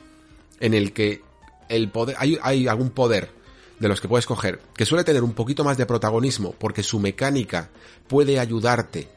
en 0.59 0.73
el 0.73 0.93
que 0.93 1.21
el 1.69 1.89
poder, 1.89 2.15
hay, 2.19 2.37
hay 2.41 2.67
algún 2.67 2.89
poder 2.89 3.31
de 3.79 3.87
los 3.87 3.99
que 3.99 4.07
puedes 4.07 4.25
coger 4.25 4.61
que 4.75 4.85
suele 4.85 5.03
tener 5.03 5.23
un 5.23 5.33
poquito 5.33 5.63
más 5.63 5.77
de 5.77 5.85
protagonismo 5.85 6.53
porque 6.57 6.83
su 6.83 6.99
mecánica 6.99 7.69
puede 8.07 8.39
ayudarte 8.39 9.07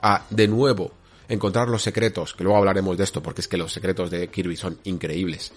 a, 0.00 0.26
de 0.30 0.48
nuevo, 0.48 0.92
encontrar 1.28 1.68
los 1.68 1.82
secretos, 1.82 2.34
que 2.34 2.44
luego 2.44 2.58
hablaremos 2.58 2.96
de 2.96 3.04
esto 3.04 3.22
porque 3.22 3.40
es 3.40 3.48
que 3.48 3.56
los 3.56 3.72
secretos 3.72 4.10
de 4.10 4.28
Kirby 4.28 4.56
son 4.56 4.78
increíbles, 4.84 5.52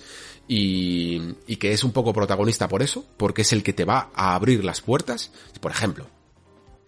y, 0.48 1.22
y 1.46 1.58
que 1.58 1.74
es 1.74 1.84
un 1.84 1.92
poco 1.92 2.14
protagonista 2.14 2.68
por 2.68 2.82
eso, 2.82 3.06
porque 3.18 3.42
es 3.42 3.52
el 3.52 3.64
que 3.64 3.74
te 3.74 3.84
va 3.84 4.10
a 4.14 4.36
abrir 4.36 4.64
las 4.64 4.80
puertas. 4.80 5.32
Por 5.60 5.72
ejemplo, 5.72 6.08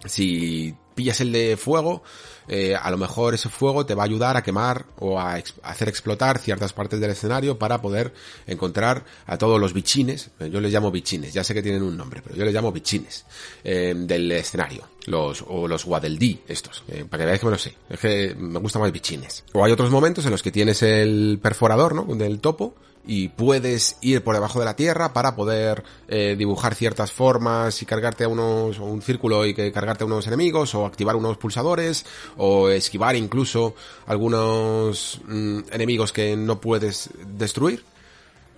si 0.05 0.73
pillas 0.99 1.21
el 1.21 1.31
de 1.31 1.55
fuego, 1.55 2.03
eh, 2.49 2.75
a 2.75 2.91
lo 2.91 2.97
mejor 2.97 3.33
ese 3.33 3.47
fuego 3.47 3.85
te 3.85 3.95
va 3.95 4.03
a 4.03 4.05
ayudar 4.05 4.35
a 4.35 4.43
quemar 4.43 4.85
o 4.97 5.17
a, 5.17 5.41
hacer 5.63 5.87
explotar 5.87 6.39
ciertas 6.39 6.73
partes 6.73 6.99
del 6.99 7.11
escenario 7.11 7.57
para 7.57 7.81
poder 7.81 8.13
encontrar 8.47 9.05
a 9.25 9.37
todos 9.37 9.61
los 9.61 9.71
bichines, 9.71 10.29
eh, 10.41 10.49
yo 10.51 10.59
les 10.59 10.73
llamo 10.73 10.91
bichines, 10.91 11.33
ya 11.33 11.41
sé 11.45 11.53
que 11.53 11.63
tienen 11.63 11.83
un 11.83 11.95
nombre, 11.95 12.21
pero 12.21 12.35
yo 12.35 12.43
les 12.43 12.53
llamo 12.53 12.73
bichines, 12.73 13.23
eh, 13.63 13.93
del 13.95 14.29
escenario, 14.33 14.89
los, 15.05 15.41
o 15.47 15.69
los 15.69 15.85
Waddle 15.85 16.39
estos, 16.49 16.83
para 17.09 17.21
que 17.21 17.25
veáis 17.25 17.39
que 17.39 17.45
me 17.45 17.51
lo 17.53 17.57
sé, 17.57 17.75
es 17.89 17.97
que 17.97 18.35
me 18.37 18.59
gustan 18.59 18.81
más 18.81 18.91
bichines. 18.91 19.45
O 19.53 19.63
hay 19.63 19.71
otros 19.71 19.89
momentos 19.89 20.25
en 20.25 20.31
los 20.31 20.43
que 20.43 20.51
tienes 20.51 20.83
el 20.83 21.39
perforador, 21.41 21.95
¿no? 21.95 22.13
Del 22.13 22.41
topo, 22.41 22.75
y 23.05 23.29
puedes 23.29 23.97
ir 24.01 24.23
por 24.23 24.35
debajo 24.35 24.59
de 24.59 24.65
la 24.65 24.75
tierra 24.75 25.13
para 25.13 25.35
poder 25.35 25.83
eh, 26.07 26.35
dibujar 26.37 26.75
ciertas 26.75 27.11
formas 27.11 27.81
y 27.81 27.85
cargarte 27.85 28.25
a 28.25 28.27
unos 28.27 28.79
un 28.79 29.01
círculo 29.01 29.45
y 29.45 29.53
que 29.53 29.71
cargarte 29.71 30.03
a 30.03 30.07
unos 30.07 30.27
enemigos 30.27 30.75
o 30.75 30.85
activar 30.85 31.15
unos 31.15 31.37
pulsadores 31.37 32.05
o 32.37 32.69
esquivar 32.69 33.15
incluso 33.15 33.75
algunos 34.05 35.21
mm, 35.25 35.59
enemigos 35.71 36.11
que 36.11 36.35
no 36.35 36.61
puedes 36.61 37.09
destruir. 37.37 37.83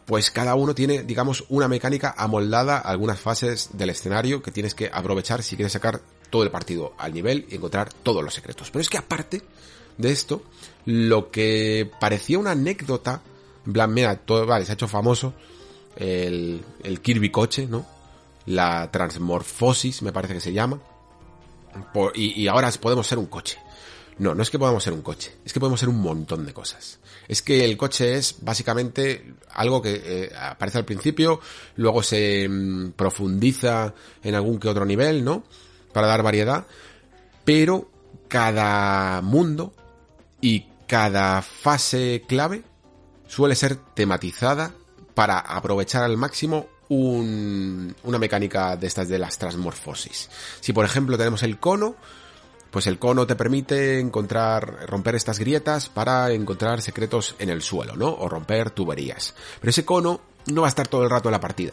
Pues 0.06 0.32
cada 0.32 0.56
uno 0.56 0.76
tiene 0.76 1.04
digamos 1.04 1.46
una 1.50 1.68
mecánica 1.68 2.14
amoldada 2.18 2.78
a 2.78 2.90
algunas 2.90 3.20
fases 3.20 3.70
del 3.74 3.92
escenario 3.92 4.42
que 4.42 4.52
tienes 4.52 4.76
que 4.76 4.90
aprovechar 4.92 5.44
si 5.44 5.56
quieres 5.56 5.74
sacar 5.74 6.02
todo 6.30 6.44
el 6.44 6.52
partido 6.52 6.94
al 6.98 7.14
nivel 7.14 7.46
y 7.50 7.56
encontrar 7.56 7.94
todos 7.94 8.24
los 8.24 8.34
secretos. 8.34 8.72
Pero 8.72 8.82
es 8.82 8.90
que 8.90 8.98
aparte 8.98 9.44
de 9.98 10.12
esto 10.12 10.42
lo 10.86 11.30
que 11.30 11.90
parecía 12.00 12.40
una 12.40 12.52
anécdota 12.52 13.22
en 13.66 13.74
plan, 13.74 13.94
mira, 13.94 14.16
todo, 14.16 14.46
vale, 14.46 14.66
se 14.66 14.72
ha 14.72 14.74
hecho 14.74 14.88
famoso 14.88 15.34
el, 15.96 16.64
el 16.84 17.02
Kirby 17.02 17.30
coche, 17.30 17.68
¿no? 17.68 17.86
La 18.46 18.90
transmorfosis, 18.92 20.02
me 20.02 20.12
parece 20.12 20.34
que 20.34 20.40
se 20.40 20.54
llama. 20.54 20.80
y, 22.16 22.48
ahora 22.48 22.72
podemos 22.80 23.08
ser 23.08 23.18
un 23.18 23.28
coche. 23.28 23.60
No, 24.18 24.36
no 24.36 24.44
es 24.44 24.50
que 24.50 24.60
podamos 24.60 24.84
ser 24.84 24.94
un 24.94 25.02
coche, 25.02 25.34
es 25.46 25.54
que 25.54 25.60
podemos 25.60 25.80
ser 25.80 25.90
un 25.90 26.00
montón 26.00 26.46
de 26.46 26.54
cosas. 26.54 27.00
Es 27.28 27.42
que 27.42 27.66
el 27.66 27.78
coche 27.78 28.16
es 28.16 28.36
básicamente 28.42 29.34
algo 29.54 29.82
que 29.82 30.02
eh, 30.04 30.32
aparece 30.36 30.80
al 30.80 30.86
principio, 30.86 31.40
luego 31.76 32.04
se 32.04 32.48
mm, 32.48 32.92
profundiza 32.92 33.94
en 34.24 34.36
algún 34.36 34.60
que 34.60 34.68
otro 34.68 34.86
nivel, 34.86 35.24
¿no? 35.24 35.44
Para 35.94 36.08
dar 36.08 36.24
variedad, 36.24 36.68
pero 37.46 37.90
cada 38.28 39.22
mundo 39.22 39.74
y 40.40 40.66
cada 40.88 41.42
fase 41.42 42.24
clave 42.28 42.64
suele 43.32 43.56
ser 43.56 43.78
tematizada 43.78 44.74
para 45.14 45.40
aprovechar 45.40 46.04
al 46.04 46.18
máximo 46.18 46.68
una 46.90 48.20
mecánica 48.20 48.76
de 48.76 48.88
estas 48.88 49.08
de 49.08 49.18
las 49.18 49.38
transmorfosis. 49.38 50.30
Si 50.60 50.74
por 50.74 50.84
ejemplo 50.84 51.18
tenemos 51.18 51.42
el 51.44 51.58
cono, 51.58 51.96
pues 52.72 52.88
el 52.88 53.00
cono 53.00 53.26
te 53.26 53.38
permite 53.38 54.02
encontrar, 54.02 54.86
romper 54.90 55.16
estas 55.16 55.40
grietas 55.40 55.88
para 55.88 56.32
encontrar 56.32 56.82
secretos 56.82 57.36
en 57.40 57.50
el 57.50 57.62
suelo, 57.62 57.96
¿no? 57.96 58.10
O 58.10 58.28
romper 58.28 58.72
tuberías. 58.72 59.34
Pero 59.62 59.70
ese 59.70 59.86
cono 59.86 60.20
no 60.48 60.62
va 60.62 60.68
a 60.68 60.70
estar 60.70 60.90
todo 60.90 61.04
el 61.04 61.10
rato 61.10 61.30
en 61.30 61.34
la 61.34 61.40
partida. 61.40 61.72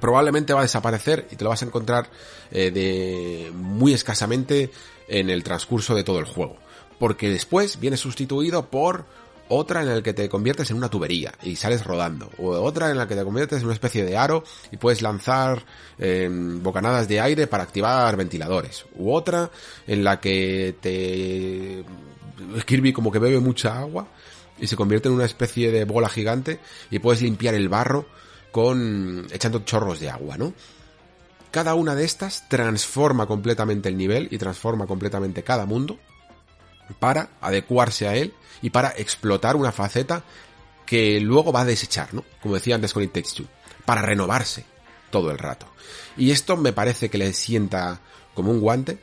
Probablemente 0.00 0.54
va 0.54 0.60
a 0.60 0.62
desaparecer 0.62 1.28
y 1.30 1.36
te 1.36 1.44
lo 1.44 1.50
vas 1.50 1.60
a 1.60 1.66
encontrar 1.66 2.08
eh, 2.50 2.70
de 2.70 3.52
muy 3.54 3.92
escasamente 3.92 4.70
en 5.08 5.28
el 5.28 5.44
transcurso 5.44 5.94
de 5.94 6.04
todo 6.04 6.20
el 6.20 6.24
juego. 6.24 6.56
Porque 6.98 7.28
después 7.28 7.78
viene 7.78 7.98
sustituido 7.98 8.70
por 8.70 9.04
otra 9.48 9.80
en 9.82 9.88
la 9.88 10.02
que 10.02 10.14
te 10.14 10.28
conviertes 10.28 10.70
en 10.70 10.76
una 10.76 10.88
tubería 10.88 11.32
y 11.42 11.56
sales 11.56 11.84
rodando, 11.84 12.30
o 12.38 12.50
otra 12.50 12.90
en 12.90 12.96
la 12.96 13.06
que 13.06 13.14
te 13.14 13.24
conviertes 13.24 13.58
en 13.60 13.66
una 13.66 13.74
especie 13.74 14.04
de 14.04 14.16
aro 14.16 14.44
y 14.70 14.76
puedes 14.76 15.02
lanzar 15.02 15.64
em, 15.98 16.62
bocanadas 16.62 17.08
de 17.08 17.20
aire 17.20 17.46
para 17.46 17.62
activar 17.62 18.16
ventiladores, 18.16 18.86
u 18.96 19.12
otra 19.12 19.50
en 19.86 20.04
la 20.04 20.20
que 20.20 20.76
te 20.80 21.84
Kirby 22.64 22.92
como 22.92 23.12
que 23.12 23.18
bebe 23.18 23.40
mucha 23.40 23.78
agua 23.78 24.08
y 24.58 24.66
se 24.66 24.76
convierte 24.76 25.08
en 25.08 25.14
una 25.14 25.24
especie 25.24 25.70
de 25.70 25.84
bola 25.84 26.08
gigante 26.08 26.60
y 26.90 26.98
puedes 26.98 27.22
limpiar 27.22 27.54
el 27.54 27.68
barro 27.68 28.06
con 28.52 29.26
echando 29.32 29.60
chorros 29.60 30.00
de 30.00 30.10
agua, 30.10 30.36
¿no? 30.38 30.52
Cada 31.50 31.74
una 31.74 31.94
de 31.94 32.04
estas 32.04 32.48
transforma 32.48 33.26
completamente 33.26 33.88
el 33.88 33.96
nivel 33.96 34.28
y 34.30 34.38
transforma 34.38 34.86
completamente 34.86 35.42
cada 35.42 35.66
mundo 35.66 35.98
para 36.98 37.30
adecuarse 37.40 38.08
a 38.08 38.14
él 38.16 38.34
y 38.62 38.70
para 38.70 38.90
explotar 38.90 39.56
una 39.56 39.72
faceta 39.72 40.24
que 40.86 41.20
luego 41.20 41.52
va 41.52 41.62
a 41.62 41.64
desechar, 41.64 42.12
¿no? 42.14 42.24
Como 42.42 42.54
decía 42.54 42.74
antes 42.74 42.92
con 42.92 43.02
It 43.02 43.12
Takes 43.12 43.30
Two, 43.34 43.46
para 43.84 44.02
renovarse 44.02 44.64
todo 45.10 45.30
el 45.30 45.38
rato. 45.38 45.66
Y 46.16 46.30
esto 46.30 46.56
me 46.56 46.72
parece 46.72 47.08
que 47.08 47.18
le 47.18 47.32
sienta 47.32 48.00
como 48.34 48.50
un 48.50 48.60
guante 48.60 48.98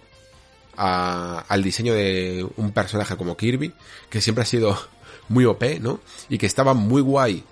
al 0.75 1.63
diseño 1.63 1.93
de 1.93 2.47
un 2.55 2.71
personaje 2.71 3.17
como 3.17 3.37
Kirby, 3.37 3.73
que 4.09 4.21
siempre 4.21 4.43
ha 4.43 4.45
sido 4.45 4.77
muy 5.29 5.45
OP, 5.45 5.63
¿no? 5.79 5.99
Y 6.29 6.37
que 6.37 6.45
estaba 6.45 6.73
muy 6.73 7.01
guay 7.01 7.43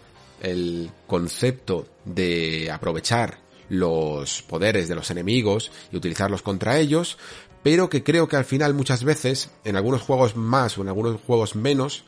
el 0.41 0.89
concepto 1.05 1.87
de 2.05 2.71
aprovechar 2.71 3.39
los 3.69 4.41
poderes 4.41 4.87
de 4.87 4.95
los 4.95 5.11
enemigos 5.11 5.71
y 5.91 5.97
utilizarlos 5.97 6.41
contra 6.41 6.79
ellos, 6.79 7.17
pero 7.63 7.89
que 7.89 8.03
creo 8.03 8.27
que 8.27 8.37
al 8.37 8.45
final 8.45 8.73
muchas 8.73 9.03
veces, 9.03 9.49
en 9.63 9.75
algunos 9.75 10.01
juegos 10.01 10.35
más 10.35 10.77
o 10.77 10.81
en 10.81 10.87
algunos 10.87 11.19
juegos 11.21 11.55
menos, 11.55 12.03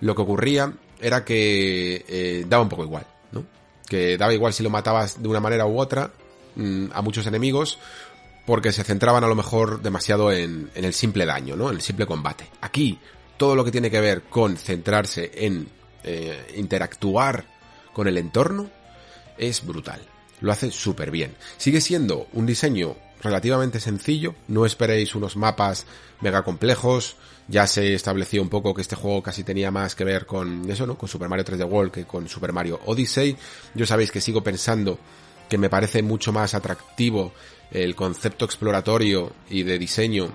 lo 0.00 0.14
que 0.14 0.22
ocurría 0.22 0.74
era 1.00 1.24
que 1.24 2.04
eh, 2.08 2.44
daba 2.48 2.62
un 2.62 2.68
poco 2.68 2.84
igual, 2.84 3.06
¿no? 3.32 3.44
Que 3.88 4.16
daba 4.16 4.34
igual 4.34 4.52
si 4.52 4.62
lo 4.62 4.70
matabas 4.70 5.22
de 5.22 5.28
una 5.28 5.40
manera 5.40 5.66
u 5.66 5.78
otra 5.78 6.10
mm, 6.56 6.86
a 6.92 7.02
muchos 7.02 7.26
enemigos, 7.26 7.78
porque 8.46 8.72
se 8.72 8.84
centraban 8.84 9.24
a 9.24 9.28
lo 9.28 9.34
mejor 9.34 9.82
demasiado 9.82 10.32
en, 10.32 10.70
el 10.74 10.92
simple 10.92 11.26
daño, 11.26 11.56
¿no? 11.56 11.68
En 11.68 11.76
el 11.76 11.82
simple 11.82 12.06
combate. 12.06 12.48
Aquí, 12.60 12.98
todo 13.36 13.54
lo 13.54 13.64
que 13.64 13.72
tiene 13.72 13.90
que 13.90 14.00
ver 14.00 14.22
con 14.22 14.56
centrarse 14.56 15.30
en 15.34 15.68
eh, 16.04 16.54
interactuar 16.56 17.44
con 17.92 18.08
el 18.08 18.18
entorno 18.18 18.70
es 19.38 19.64
brutal. 19.66 20.00
Lo 20.40 20.52
hace 20.52 20.70
súper 20.70 21.10
bien. 21.10 21.34
Sigue 21.56 21.80
siendo 21.80 22.28
un 22.32 22.46
diseño 22.46 22.96
relativamente 23.22 23.80
sencillo, 23.80 24.34
no 24.48 24.66
esperéis 24.66 25.14
unos 25.14 25.36
mapas 25.36 25.86
mega 26.20 26.42
complejos, 26.42 27.16
ya 27.48 27.66
se 27.66 27.94
estableció 27.94 28.42
un 28.42 28.48
poco 28.48 28.74
que 28.74 28.82
este 28.82 28.96
juego 28.96 29.22
casi 29.22 29.44
tenía 29.44 29.70
más 29.70 29.94
que 29.94 30.04
ver 30.04 30.26
con 30.26 30.68
eso, 30.70 30.86
¿no? 30.86 30.98
Con 30.98 31.08
Super 31.08 31.28
Mario 31.28 31.44
3D 31.44 31.70
World 31.70 31.92
que 31.92 32.04
con 32.04 32.28
Super 32.28 32.52
Mario 32.52 32.80
Odyssey. 32.86 33.36
Yo 33.74 33.86
sabéis 33.86 34.10
que 34.10 34.20
sigo 34.20 34.42
pensando 34.42 34.98
que 35.48 35.58
me 35.58 35.70
parece 35.70 36.02
mucho 36.02 36.32
más 36.32 36.54
atractivo 36.54 37.32
el 37.70 37.94
concepto 37.94 38.44
exploratorio 38.44 39.32
y 39.48 39.62
de 39.62 39.78
diseño 39.78 40.28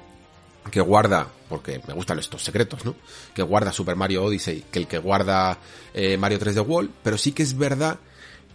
que 0.69 0.79
guarda, 0.79 1.27
porque 1.49 1.81
me 1.87 1.93
gustan 1.93 2.19
estos 2.19 2.43
secretos, 2.43 2.85
¿no? 2.85 2.95
Que 3.33 3.41
guarda 3.41 3.73
Super 3.73 3.95
Mario 3.95 4.23
Odyssey 4.23 4.65
que 4.71 4.79
el 4.79 4.87
que 4.87 4.99
guarda 4.99 5.57
eh, 5.93 6.17
Mario 6.17 6.39
3D 6.39 6.65
World, 6.65 6.91
pero 7.03 7.17
sí 7.17 7.31
que 7.31 7.43
es 7.43 7.57
verdad 7.57 7.99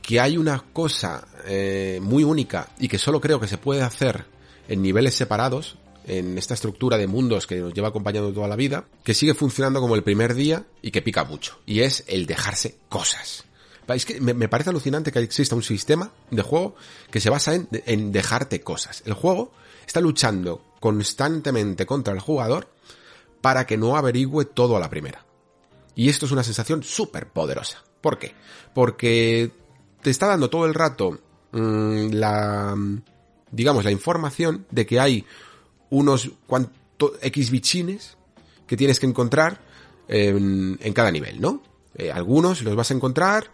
que 0.06 0.20
hay 0.20 0.38
una 0.38 0.62
cosa 0.72 1.26
eh, 1.46 1.98
muy 2.00 2.22
única 2.22 2.68
y 2.78 2.86
que 2.86 2.96
solo 2.96 3.20
creo 3.20 3.40
que 3.40 3.48
se 3.48 3.58
puede 3.58 3.82
hacer 3.82 4.24
en 4.68 4.80
niveles 4.80 5.16
separados, 5.16 5.78
en 6.06 6.38
esta 6.38 6.54
estructura 6.54 6.96
de 6.96 7.08
mundos 7.08 7.48
que 7.48 7.56
nos 7.56 7.74
lleva 7.74 7.88
acompañando 7.88 8.32
toda 8.32 8.46
la 8.46 8.54
vida, 8.54 8.84
que 9.02 9.14
sigue 9.14 9.34
funcionando 9.34 9.80
como 9.80 9.96
el 9.96 10.04
primer 10.04 10.34
día 10.34 10.64
y 10.80 10.92
que 10.92 11.02
pica 11.02 11.24
mucho. 11.24 11.58
Y 11.66 11.80
es 11.80 12.04
el 12.06 12.26
dejarse 12.26 12.76
cosas. 12.88 13.46
Es 13.88 14.06
que 14.06 14.20
me, 14.20 14.48
parece 14.48 14.70
alucinante 14.70 15.10
que 15.10 15.18
exista 15.18 15.56
un 15.56 15.64
sistema 15.64 16.12
de 16.30 16.42
juego 16.42 16.76
que 17.10 17.18
se 17.18 17.28
basa 17.28 17.56
en, 17.56 17.68
en 17.72 18.12
dejarte 18.12 18.60
cosas. 18.60 19.02
El 19.06 19.14
juego 19.14 19.50
está 19.84 20.00
luchando 20.00 20.62
constantemente 20.78 21.84
contra 21.84 22.14
el 22.14 22.20
jugador 22.20 22.68
para 23.40 23.66
que 23.66 23.76
no 23.76 23.96
averigüe 23.96 24.44
todo 24.44 24.76
a 24.76 24.80
la 24.80 24.88
primera. 24.88 25.26
Y 25.96 26.10
esto 26.10 26.26
es 26.26 26.32
una 26.32 26.44
sensación 26.44 26.84
súper 26.84 27.26
poderosa. 27.26 27.82
¿Por 28.00 28.20
qué? 28.20 28.36
Porque 28.72 29.65
te 30.06 30.10
está 30.10 30.28
dando 30.28 30.48
todo 30.48 30.66
el 30.66 30.74
rato 30.74 31.18
mm, 31.50 32.10
la, 32.12 32.76
digamos, 33.50 33.84
la 33.84 33.90
información 33.90 34.64
de 34.70 34.86
que 34.86 35.00
hay 35.00 35.24
unos 35.90 36.30
cuantos 36.46 37.14
X 37.22 37.50
bichines 37.50 38.16
que 38.68 38.76
tienes 38.76 39.00
que 39.00 39.06
encontrar 39.06 39.60
en, 40.06 40.78
cada 40.94 41.10
nivel, 41.10 41.40
¿no? 41.40 41.60
Eh, 41.96 42.12
algunos 42.12 42.62
los 42.62 42.76
vas 42.76 42.92
a 42.92 42.94
encontrar, 42.94 43.50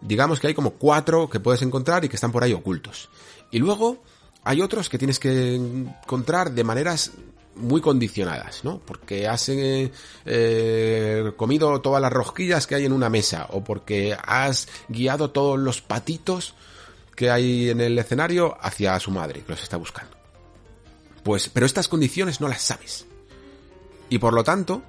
digamos 0.00 0.40
que 0.40 0.48
hay 0.48 0.54
como 0.54 0.72
cuatro 0.72 1.30
que 1.30 1.38
puedes 1.38 1.62
encontrar 1.62 2.04
y 2.04 2.08
que 2.08 2.16
están 2.16 2.32
por 2.32 2.42
ahí 2.42 2.52
ocultos. 2.52 3.08
Y 3.52 3.60
luego 3.60 4.02
hay 4.42 4.60
otros 4.60 4.88
que 4.88 4.98
tienes 4.98 5.20
que 5.20 5.54
encontrar 5.54 6.50
de 6.50 6.64
maneras 6.64 7.12
muy 7.54 7.80
condicionadas, 7.80 8.64
¿no? 8.64 8.80
Porque 8.84 9.28
has 9.28 9.48
eh, 9.48 9.92
eh, 10.24 11.32
comido 11.36 11.80
todas 11.80 12.00
las 12.00 12.12
rosquillas 12.12 12.66
que 12.66 12.74
hay 12.74 12.86
en 12.86 12.92
una 12.92 13.08
mesa 13.08 13.46
o 13.50 13.62
porque 13.62 14.16
has 14.24 14.68
guiado 14.88 15.30
todos 15.30 15.58
los 15.58 15.80
patitos 15.82 16.54
que 17.14 17.30
hay 17.30 17.70
en 17.70 17.80
el 17.80 17.98
escenario 17.98 18.56
hacia 18.60 18.98
su 19.00 19.10
madre 19.10 19.42
que 19.42 19.52
los 19.52 19.62
está 19.62 19.76
buscando. 19.76 20.16
Pues, 21.22 21.48
pero 21.48 21.66
estas 21.66 21.88
condiciones 21.88 22.40
no 22.40 22.48
las 22.48 22.62
sabes. 22.62 23.06
Y 24.08 24.18
por 24.18 24.32
lo 24.32 24.44
tanto, 24.44 24.82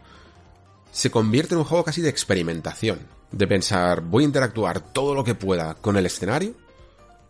se 0.91 1.11
convierte 1.11 1.53
en 1.53 1.59
un 1.59 1.65
juego 1.65 1.83
casi 1.83 2.01
de 2.01 2.09
experimentación. 2.09 2.99
De 3.31 3.47
pensar, 3.47 4.01
voy 4.01 4.23
a 4.23 4.27
interactuar 4.27 4.79
todo 4.79 5.15
lo 5.15 5.23
que 5.23 5.35
pueda 5.35 5.75
con 5.75 5.97
el 5.97 6.05
escenario 6.05 6.53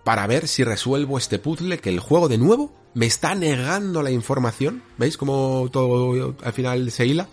para 0.04 0.28
ver 0.28 0.48
si 0.48 0.64
resuelvo 0.64 1.18
este 1.18 1.40
puzzle 1.40 1.80
que 1.80 1.90
el 1.90 2.00
juego 2.00 2.28
de 2.28 2.38
nuevo 2.38 2.72
me 2.94 3.06
está 3.06 3.36
negando 3.36 4.02
la 4.02 4.12
información. 4.12 4.84
¿Veis 4.98 5.18
cómo 5.18 5.70
todo 5.72 6.36
al 6.44 6.54
final 6.54 6.92
se 6.92 7.06
hila? 7.06 7.30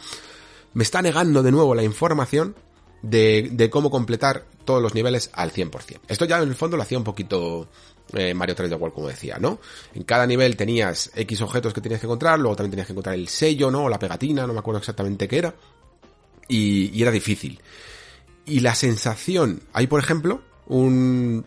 Me 0.72 0.84
está 0.84 1.02
negando 1.02 1.42
de 1.42 1.50
nuevo 1.50 1.74
la 1.74 1.82
información 1.82 2.54
de, 3.02 3.68
cómo 3.70 3.90
completar 3.90 4.46
todos 4.64 4.82
los 4.82 4.94
niveles 4.94 5.30
al 5.32 5.52
100%. 5.52 6.00
Esto 6.08 6.24
ya 6.24 6.38
en 6.40 6.48
el 6.48 6.54
fondo 6.54 6.76
lo 6.76 6.82
hacía 6.82 6.98
un 6.98 7.04
poquito 7.04 7.68
eh, 8.12 8.34
Mario 8.34 8.54
3D 8.54 8.78
World, 8.78 8.94
como 8.94 9.08
decía, 9.08 9.38
¿no? 9.40 9.58
En 9.94 10.04
cada 10.04 10.26
nivel 10.26 10.56
tenías 10.56 11.10
X 11.14 11.40
objetos 11.42 11.74
que 11.74 11.80
tenías 11.80 12.00
que 12.00 12.06
encontrar, 12.06 12.38
luego 12.38 12.56
también 12.56 12.72
tenías 12.72 12.86
que 12.86 12.92
encontrar 12.92 13.16
el 13.16 13.28
sello, 13.28 13.70
¿no? 13.70 13.84
O 13.84 13.88
la 13.88 13.98
pegatina, 13.98 14.46
no 14.46 14.52
me 14.52 14.60
acuerdo 14.60 14.78
exactamente 14.78 15.26
qué 15.26 15.38
era. 15.38 15.54
Y, 16.46 16.90
y 16.96 17.02
era 17.02 17.10
difícil. 17.10 17.60
Y 18.46 18.60
la 18.60 18.74
sensación, 18.74 19.62
hay 19.72 19.86
por 19.86 20.00
ejemplo 20.00 20.42
un, 20.66 21.44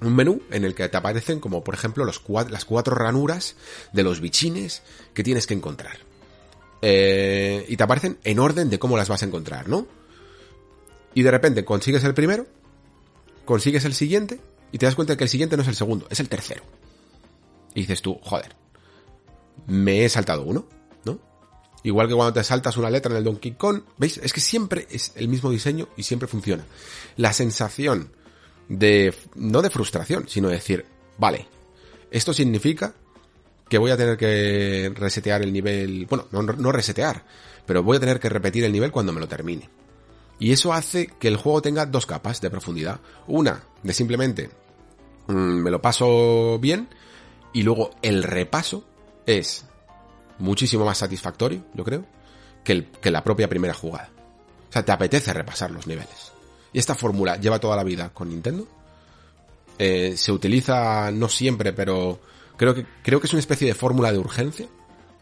un 0.00 0.14
menú 0.16 0.42
en 0.50 0.64
el 0.64 0.74
que 0.74 0.88
te 0.88 0.96
aparecen 0.96 1.40
como 1.40 1.62
por 1.62 1.74
ejemplo 1.74 2.04
los 2.04 2.22
las 2.50 2.64
cuatro 2.64 2.94
ranuras 2.94 3.56
de 3.92 4.02
los 4.02 4.20
bichines 4.20 4.82
que 5.12 5.22
tienes 5.22 5.46
que 5.46 5.54
encontrar. 5.54 5.98
Eh, 6.82 7.64
y 7.68 7.76
te 7.76 7.82
aparecen 7.82 8.18
en 8.24 8.38
orden 8.38 8.68
de 8.68 8.78
cómo 8.78 8.96
las 8.96 9.08
vas 9.08 9.22
a 9.22 9.26
encontrar, 9.26 9.68
¿no? 9.68 9.86
Y 11.14 11.22
de 11.22 11.30
repente 11.30 11.64
consigues 11.64 12.04
el 12.04 12.12
primero, 12.12 12.46
consigues 13.44 13.84
el 13.84 13.94
siguiente 13.94 14.40
y 14.72 14.78
te 14.78 14.86
das 14.86 14.94
cuenta 14.94 15.16
que 15.16 15.24
el 15.24 15.30
siguiente 15.30 15.56
no 15.56 15.62
es 15.62 15.68
el 15.68 15.76
segundo, 15.76 16.06
es 16.10 16.20
el 16.20 16.28
tercero. 16.28 16.62
Y 17.74 17.80
dices 17.80 18.02
tú, 18.02 18.18
joder, 18.22 18.54
me 19.66 20.04
he 20.04 20.08
saltado 20.08 20.42
uno, 20.42 20.66
¿no? 21.04 21.20
Igual 21.84 22.08
que 22.08 22.14
cuando 22.14 22.34
te 22.34 22.44
saltas 22.44 22.76
una 22.76 22.90
letra 22.90 23.12
en 23.12 23.18
el 23.18 23.24
Donkey 23.24 23.52
Kong, 23.52 23.82
¿veis? 23.96 24.18
Es 24.18 24.32
que 24.32 24.40
siempre 24.40 24.86
es 24.90 25.12
el 25.14 25.28
mismo 25.28 25.50
diseño 25.50 25.88
y 25.96 26.02
siempre 26.02 26.28
funciona. 26.28 26.66
La 27.16 27.32
sensación 27.32 28.10
de, 28.68 29.14
no 29.34 29.62
de 29.62 29.70
frustración, 29.70 30.28
sino 30.28 30.48
de 30.48 30.54
decir, 30.54 30.86
vale, 31.18 31.46
esto 32.10 32.32
significa 32.32 32.94
que 33.68 33.78
voy 33.78 33.90
a 33.90 33.96
tener 33.96 34.16
que 34.16 34.92
resetear 34.94 35.42
el 35.42 35.52
nivel, 35.52 36.06
bueno, 36.06 36.26
no, 36.30 36.72
resetear, 36.72 37.24
pero 37.66 37.82
voy 37.82 37.96
a 37.96 38.00
tener 38.00 38.20
que 38.20 38.28
repetir 38.28 38.64
el 38.64 38.72
nivel 38.72 38.92
cuando 38.92 39.12
me 39.12 39.20
lo 39.20 39.28
termine. 39.28 39.68
Y 40.38 40.52
eso 40.52 40.72
hace 40.72 41.06
que 41.06 41.28
el 41.28 41.36
juego 41.36 41.62
tenga 41.62 41.86
dos 41.86 42.06
capas 42.06 42.40
de 42.40 42.50
profundidad. 42.50 43.00
Una, 43.26 43.62
de 43.82 43.92
simplemente 43.92 44.50
mm, 45.28 45.32
me 45.32 45.70
lo 45.70 45.80
paso 45.80 46.58
bien, 46.58 46.88
y 47.52 47.62
luego 47.62 47.90
el 48.02 48.22
repaso 48.22 48.84
es 49.26 49.64
muchísimo 50.38 50.84
más 50.84 50.98
satisfactorio, 50.98 51.64
yo 51.74 51.84
creo, 51.84 52.04
que, 52.64 52.90
que 53.00 53.10
la 53.10 53.24
propia 53.24 53.48
primera 53.48 53.74
jugada. 53.74 54.10
O 54.68 54.72
sea, 54.72 54.84
te 54.84 54.92
apetece 54.92 55.32
repasar 55.32 55.70
los 55.70 55.86
niveles. 55.86 56.33
Y 56.74 56.78
esta 56.80 56.96
fórmula 56.96 57.36
lleva 57.36 57.60
toda 57.60 57.76
la 57.76 57.84
vida 57.84 58.10
con 58.12 58.28
Nintendo. 58.28 58.66
Eh, 59.78 60.14
se 60.16 60.32
utiliza 60.32 61.10
no 61.12 61.28
siempre, 61.28 61.72
pero 61.72 62.18
creo 62.56 62.74
que, 62.74 62.84
creo 63.02 63.20
que 63.20 63.28
es 63.28 63.32
una 63.32 63.40
especie 63.40 63.68
de 63.68 63.74
fórmula 63.74 64.12
de 64.12 64.18
urgencia. 64.18 64.66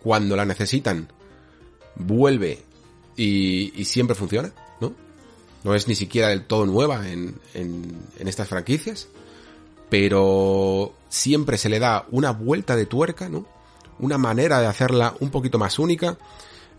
Cuando 0.03 0.35
la 0.35 0.47
necesitan, 0.47 1.09
vuelve 1.95 2.65
y, 3.16 3.85
siempre 3.85 4.16
funciona, 4.16 4.51
¿no? 4.81 4.95
No 5.62 5.74
es 5.74 5.87
ni 5.87 5.95
siquiera 5.95 6.29
del 6.29 6.47
todo 6.47 6.65
nueva 6.65 7.09
en, 7.09 7.37
en, 7.53 7.99
en 8.19 8.29
estas 8.29 8.49
franquicias, 8.49 9.09
pero 9.91 10.95
siempre 11.11 11.59
se 11.59 11.69
le 11.69 11.79
da 11.79 12.07
una 12.11 12.33
vuelta 12.33 12.77
de 12.77 12.87
tuerca, 12.87 13.29
¿no? 13.29 13.47
Una 13.99 14.16
manera 14.16 14.59
de 14.61 14.66
hacerla 14.66 15.15
un 15.20 15.31
poquito 15.31 15.59
más 15.59 15.79
única 15.79 16.16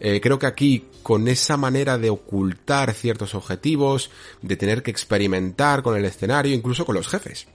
eh, 0.06 0.20
creo 0.20 0.38
que 0.38 0.48
aquí, 0.48 0.86
con 1.02 1.30
esa 1.30 1.56
manera 1.56 1.98
de 1.98 2.10
ocultar 2.10 2.94
ciertos 2.94 3.36
objetivos, 3.36 4.12
de 4.42 4.58
tener 4.58 4.84
que 4.84 4.92
experimentar 4.92 5.82
con 5.82 5.96
el 5.96 6.04
escenario, 6.04 6.54
incluso 6.54 6.86
con 6.86 6.96
los 6.96 7.08
jefes. 7.08 7.48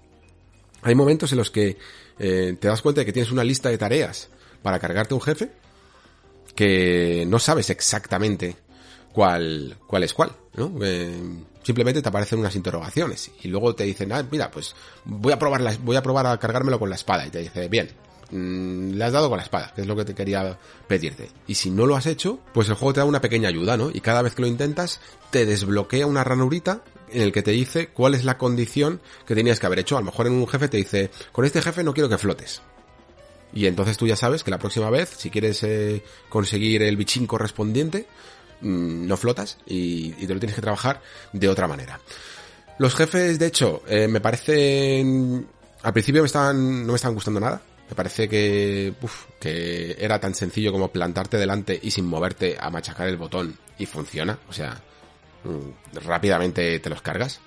Hay 0.80 0.94
momentos 0.94 1.30
en 1.32 1.38
los 1.38 1.50
que 1.50 1.76
eh, 2.18 2.56
te 2.58 2.68
das 2.68 2.80
cuenta 2.80 3.02
de 3.02 3.04
que 3.04 3.12
tienes 3.12 3.30
una 3.30 3.44
lista 3.44 3.68
de 3.68 3.76
tareas 3.76 4.30
para 4.62 4.78
cargarte 4.78 5.12
un 5.12 5.20
jefe 5.20 5.50
que 6.54 7.26
no 7.28 7.38
sabes 7.38 7.68
exactamente 7.68 8.56
cuál, 9.12 9.76
cuál 9.86 10.04
es 10.04 10.14
cuál, 10.14 10.32
¿no? 10.54 10.72
Eh, 10.82 11.20
simplemente 11.62 12.00
te 12.00 12.08
aparecen 12.08 12.38
unas 12.38 12.56
interrogaciones 12.56 13.30
y 13.42 13.48
luego 13.48 13.74
te 13.74 13.84
dicen, 13.84 14.10
ah, 14.10 14.26
mira, 14.30 14.50
pues 14.50 14.74
voy 15.04 15.34
a 15.34 15.38
probar 15.38 15.78
voy 15.80 15.96
a 15.96 16.02
probar 16.02 16.26
a 16.26 16.38
cargármelo 16.38 16.78
con 16.78 16.88
la 16.88 16.96
espada 16.96 17.26
y 17.26 17.30
te 17.30 17.40
dice, 17.40 17.68
bien, 17.68 17.90
Mm, 18.30 18.92
le 18.92 19.04
has 19.04 19.12
dado 19.12 19.30
con 19.30 19.38
la 19.38 19.44
espada, 19.44 19.72
que 19.74 19.80
es 19.80 19.86
lo 19.86 19.96
que 19.96 20.04
te 20.04 20.14
quería 20.14 20.58
pedirte. 20.86 21.30
Y 21.46 21.54
si 21.54 21.70
no 21.70 21.86
lo 21.86 21.96
has 21.96 22.06
hecho, 22.06 22.40
pues 22.52 22.68
el 22.68 22.74
juego 22.74 22.92
te 22.92 23.00
da 23.00 23.06
una 23.06 23.20
pequeña 23.20 23.48
ayuda, 23.48 23.76
¿no? 23.76 23.90
Y 23.90 24.00
cada 24.00 24.22
vez 24.22 24.34
que 24.34 24.42
lo 24.42 24.48
intentas, 24.48 25.00
te 25.30 25.46
desbloquea 25.46 26.06
una 26.06 26.24
ranurita 26.24 26.82
en 27.10 27.22
el 27.22 27.32
que 27.32 27.42
te 27.42 27.52
dice 27.52 27.88
cuál 27.88 28.14
es 28.14 28.24
la 28.24 28.36
condición 28.36 29.00
que 29.26 29.34
tenías 29.34 29.58
que 29.60 29.66
haber 29.66 29.78
hecho. 29.78 29.96
A 29.96 30.00
lo 30.00 30.06
mejor 30.06 30.26
en 30.26 30.34
un 30.34 30.46
jefe 30.46 30.68
te 30.68 30.76
dice, 30.76 31.10
con 31.32 31.44
este 31.44 31.62
jefe 31.62 31.82
no 31.82 31.94
quiero 31.94 32.08
que 32.08 32.18
flotes. 32.18 32.60
Y 33.54 33.66
entonces 33.66 33.96
tú 33.96 34.06
ya 34.06 34.16
sabes 34.16 34.44
que 34.44 34.50
la 34.50 34.58
próxima 34.58 34.90
vez, 34.90 35.08
si 35.16 35.30
quieres 35.30 35.62
eh, 35.62 36.02
conseguir 36.28 36.82
el 36.82 36.98
bichín 36.98 37.26
correspondiente, 37.26 38.06
mm, 38.60 39.06
no 39.06 39.16
flotas 39.16 39.56
y, 39.64 40.10
te 40.10 40.34
lo 40.34 40.38
tienes 40.40 40.54
que 40.54 40.62
trabajar 40.62 41.00
de 41.32 41.48
otra 41.48 41.66
manera. 41.66 41.98
Los 42.78 42.94
jefes, 42.94 43.38
de 43.38 43.46
hecho, 43.46 43.82
eh, 43.88 44.06
me 44.06 44.20
parecen... 44.20 45.48
Al 45.82 45.92
principio 45.92 46.22
me 46.22 46.26
estaban, 46.26 46.82
no 46.82 46.92
me 46.92 46.96
estaban 46.96 47.14
gustando 47.14 47.40
nada. 47.40 47.62
Me 47.88 47.94
parece 47.94 48.28
que, 48.28 48.94
que 49.40 49.96
era 49.98 50.20
tan 50.20 50.34
sencillo 50.34 50.72
como 50.72 50.92
plantarte 50.92 51.38
delante 51.38 51.78
y 51.82 51.90
sin 51.90 52.06
moverte 52.06 52.56
a 52.60 52.70
machacar 52.70 53.08
el 53.08 53.16
botón 53.16 53.58
y 53.78 53.86
funciona. 53.86 54.38
O 54.48 54.52
sea, 54.52 54.82
mm, 55.44 55.98
rápidamente 56.04 56.78
te 56.80 56.90
los 56.90 57.00
cargas. 57.00 57.40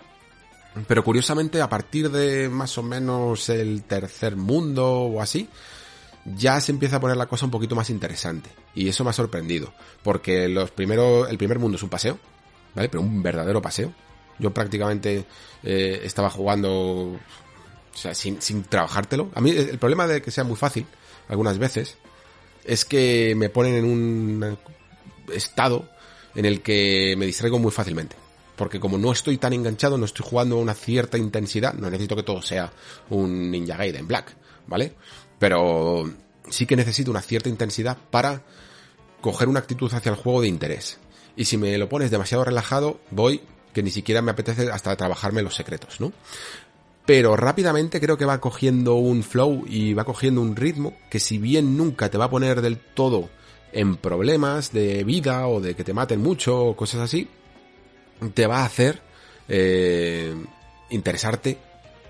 Pero 0.87 1.03
curiosamente, 1.03 1.61
a 1.61 1.69
partir 1.69 2.09
de 2.09 2.49
más 2.49 2.77
o 2.77 2.83
menos 2.83 3.49
el 3.49 3.83
tercer 3.83 4.35
mundo 4.35 4.89
o 4.89 5.21
así, 5.21 5.49
ya 6.25 6.59
se 6.61 6.71
empieza 6.71 6.97
a 6.97 6.99
poner 6.99 7.17
la 7.17 7.25
cosa 7.25 7.45
un 7.45 7.51
poquito 7.51 7.75
más 7.75 7.89
interesante. 7.89 8.49
Y 8.73 8.87
eso 8.87 9.03
me 9.03 9.09
ha 9.09 9.13
sorprendido. 9.13 9.73
Porque 10.03 10.47
los 10.47 10.71
primeros, 10.71 11.29
el 11.29 11.37
primer 11.37 11.59
mundo 11.59 11.75
es 11.75 11.83
un 11.83 11.89
paseo, 11.89 12.19
¿vale? 12.73 12.89
Pero 12.89 13.01
un 13.01 13.21
verdadero 13.21 13.61
paseo. 13.61 13.93
Yo 14.39 14.53
prácticamente 14.53 15.25
eh, 15.63 16.01
estaba 16.03 16.29
jugando, 16.29 17.19
o 17.93 17.97
sea, 17.97 18.13
sin, 18.13 18.39
trabajártelo. 18.63 19.31
A 19.33 19.41
mí 19.41 19.51
el 19.51 19.77
problema 19.77 20.07
de 20.07 20.21
que 20.21 20.31
sea 20.31 20.43
muy 20.43 20.55
fácil, 20.55 20.85
algunas 21.27 21.57
veces, 21.57 21.97
es 22.63 22.85
que 22.85 23.33
me 23.35 23.49
ponen 23.49 23.75
en 23.75 23.85
un 23.85 24.57
estado 25.33 25.89
en 26.35 26.45
el 26.45 26.61
que 26.61 27.15
me 27.17 27.25
distraigo 27.25 27.59
muy 27.59 27.71
fácilmente. 27.71 28.15
Porque 28.55 28.79
como 28.79 28.97
no 28.97 29.11
estoy 29.11 29.37
tan 29.37 29.53
enganchado, 29.53 29.97
no 29.97 30.05
estoy 30.05 30.25
jugando 30.29 30.57
a 30.57 30.59
una 30.59 30.73
cierta 30.73 31.17
intensidad, 31.17 31.73
no 31.73 31.89
necesito 31.89 32.15
que 32.15 32.23
todo 32.23 32.41
sea 32.41 32.71
un 33.09 33.49
Ninja 33.49 33.75
Gaiden 33.75 34.07
Black, 34.07 34.35
¿vale? 34.67 34.93
pero 35.41 36.07
sí 36.51 36.67
que 36.67 36.75
necesito 36.75 37.09
una 37.09 37.23
cierta 37.23 37.49
intensidad 37.49 37.97
para 38.11 38.43
coger 39.21 39.47
una 39.47 39.59
actitud 39.59 39.91
hacia 39.91 40.11
el 40.11 40.15
juego 40.15 40.41
de 40.41 40.47
interés. 40.47 40.99
Y 41.35 41.45
si 41.45 41.57
me 41.57 41.75
lo 41.79 41.89
pones 41.89 42.11
demasiado 42.11 42.43
relajado, 42.43 42.99
voy 43.09 43.41
que 43.73 43.81
ni 43.81 43.89
siquiera 43.89 44.21
me 44.21 44.29
apetece 44.29 44.69
hasta 44.69 44.95
trabajarme 44.95 45.41
los 45.41 45.55
secretos, 45.55 45.99
¿no? 45.99 46.13
Pero 47.11 47.35
rápidamente 47.35 47.99
creo 47.99 48.17
que 48.17 48.23
va 48.23 48.39
cogiendo 48.39 48.95
un 48.95 49.21
flow 49.21 49.65
y 49.67 49.93
va 49.93 50.05
cogiendo 50.05 50.39
un 50.39 50.55
ritmo 50.55 50.93
que 51.09 51.19
si 51.19 51.39
bien 51.39 51.75
nunca 51.75 52.07
te 52.07 52.17
va 52.17 52.23
a 52.23 52.29
poner 52.29 52.61
del 52.61 52.77
todo 52.77 53.29
en 53.73 53.97
problemas 53.97 54.71
de 54.71 55.03
vida 55.03 55.45
o 55.47 55.59
de 55.59 55.75
que 55.75 55.83
te 55.83 55.93
maten 55.93 56.21
mucho 56.21 56.67
o 56.67 56.73
cosas 56.77 57.01
así, 57.01 57.27
te 58.33 58.47
va 58.47 58.59
a 58.59 58.65
hacer 58.65 59.01
eh, 59.49 60.33
interesarte 60.89 61.57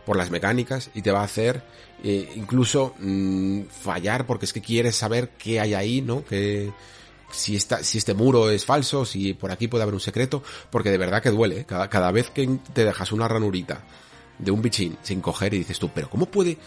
por 0.05 0.17
las 0.17 0.29
mecánicas 0.29 0.91
y 0.93 1.01
te 1.01 1.11
va 1.11 1.21
a 1.21 1.23
hacer 1.23 1.63
eh, 2.03 2.33
incluso 2.35 2.93
mmm, 2.99 3.61
fallar 3.71 4.27
porque 4.27 4.45
es 4.45 4.53
que 4.53 4.61
quieres 4.61 4.95
saber 4.95 5.29
qué 5.29 5.59
hay 5.59 5.73
ahí, 5.73 6.01
¿no? 6.03 6.23
Que 6.23 6.71
si 7.31 7.55
esta, 7.55 7.83
si 7.83 7.97
este 7.97 8.13
muro 8.13 8.51
es 8.51 8.65
falso, 8.65 9.03
si 9.03 9.33
por 9.33 9.51
aquí 9.51 9.67
puede 9.67 9.81
haber 9.81 9.95
un 9.95 9.99
secreto, 9.99 10.43
porque 10.69 10.91
de 10.91 10.99
verdad 10.99 11.23
que 11.23 11.31
duele, 11.31 11.61
¿eh? 11.61 11.65
cada, 11.65 11.89
cada 11.89 12.11
vez 12.11 12.29
que 12.29 12.47
te 12.71 12.85
dejas 12.85 13.11
una 13.11 13.27
ranurita 13.27 13.83
de 14.41 14.51
un 14.51 14.61
bichín 14.61 14.97
sin 15.01 15.21
coger 15.21 15.53
y 15.53 15.59
dices 15.59 15.79
tú, 15.79 15.89
pero 15.93 16.09
¿cómo 16.09 16.25
puede 16.25 16.57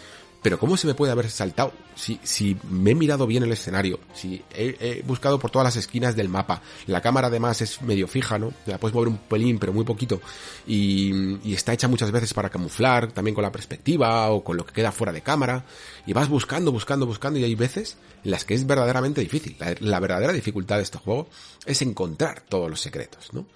pero 0.45 0.59
¿cómo 0.59 0.77
se 0.77 0.85
me 0.85 0.93
puede 0.93 1.11
haber 1.11 1.31
saltado? 1.31 1.73
Si, 1.95 2.19
si 2.21 2.55
me 2.69 2.91
he 2.91 2.95
mirado 2.95 3.25
bien 3.25 3.41
el 3.41 3.51
escenario, 3.51 3.99
si 4.13 4.43
he, 4.53 5.01
buscado 5.03 5.39
por 5.39 5.49
todas 5.49 5.65
las 5.65 5.75
esquinas 5.75 6.15
del 6.15 6.29
mapa, 6.29 6.61
la 6.85 7.01
cámara 7.01 7.29
además 7.29 7.63
es 7.63 7.81
medio 7.81 8.07
fija, 8.07 8.37
¿no? 8.37 8.53
La 8.67 8.77
puedes 8.77 8.93
mover 8.93 9.07
un 9.07 9.17
pelín, 9.17 9.57
pero 9.57 9.73
muy 9.73 9.85
poquito, 9.85 10.21
y, 10.67 11.39
y 11.43 11.55
está 11.55 11.73
hecha 11.73 11.87
muchas 11.87 12.11
veces 12.11 12.31
para 12.35 12.51
camuflar, 12.51 13.11
también 13.11 13.33
con 13.33 13.41
la 13.41 13.51
perspectiva 13.51 14.29
o 14.29 14.43
con 14.43 14.55
lo 14.55 14.67
que 14.67 14.73
queda 14.73 14.91
fuera 14.91 15.11
de 15.11 15.21
cámara, 15.21 15.65
y 16.05 16.13
vas 16.13 16.29
buscando, 16.29 16.71
buscando, 16.71 17.07
buscando, 17.07 17.39
y 17.39 17.43
hay 17.43 17.55
veces 17.55 17.97
en 18.23 18.29
las 18.29 18.45
que 18.45 18.53
es 18.53 18.67
verdaderamente 18.67 19.21
difícil. 19.21 19.57
La 19.79 19.99
verdadera 19.99 20.31
dificultad 20.31 20.77
de 20.77 20.83
este 20.83 20.99
juego 20.99 21.27
es 21.65 21.81
encontrar 21.81 22.41
todos 22.41 22.69
los 22.69 22.79
secretos, 22.79 23.33
¿no? 23.33 23.47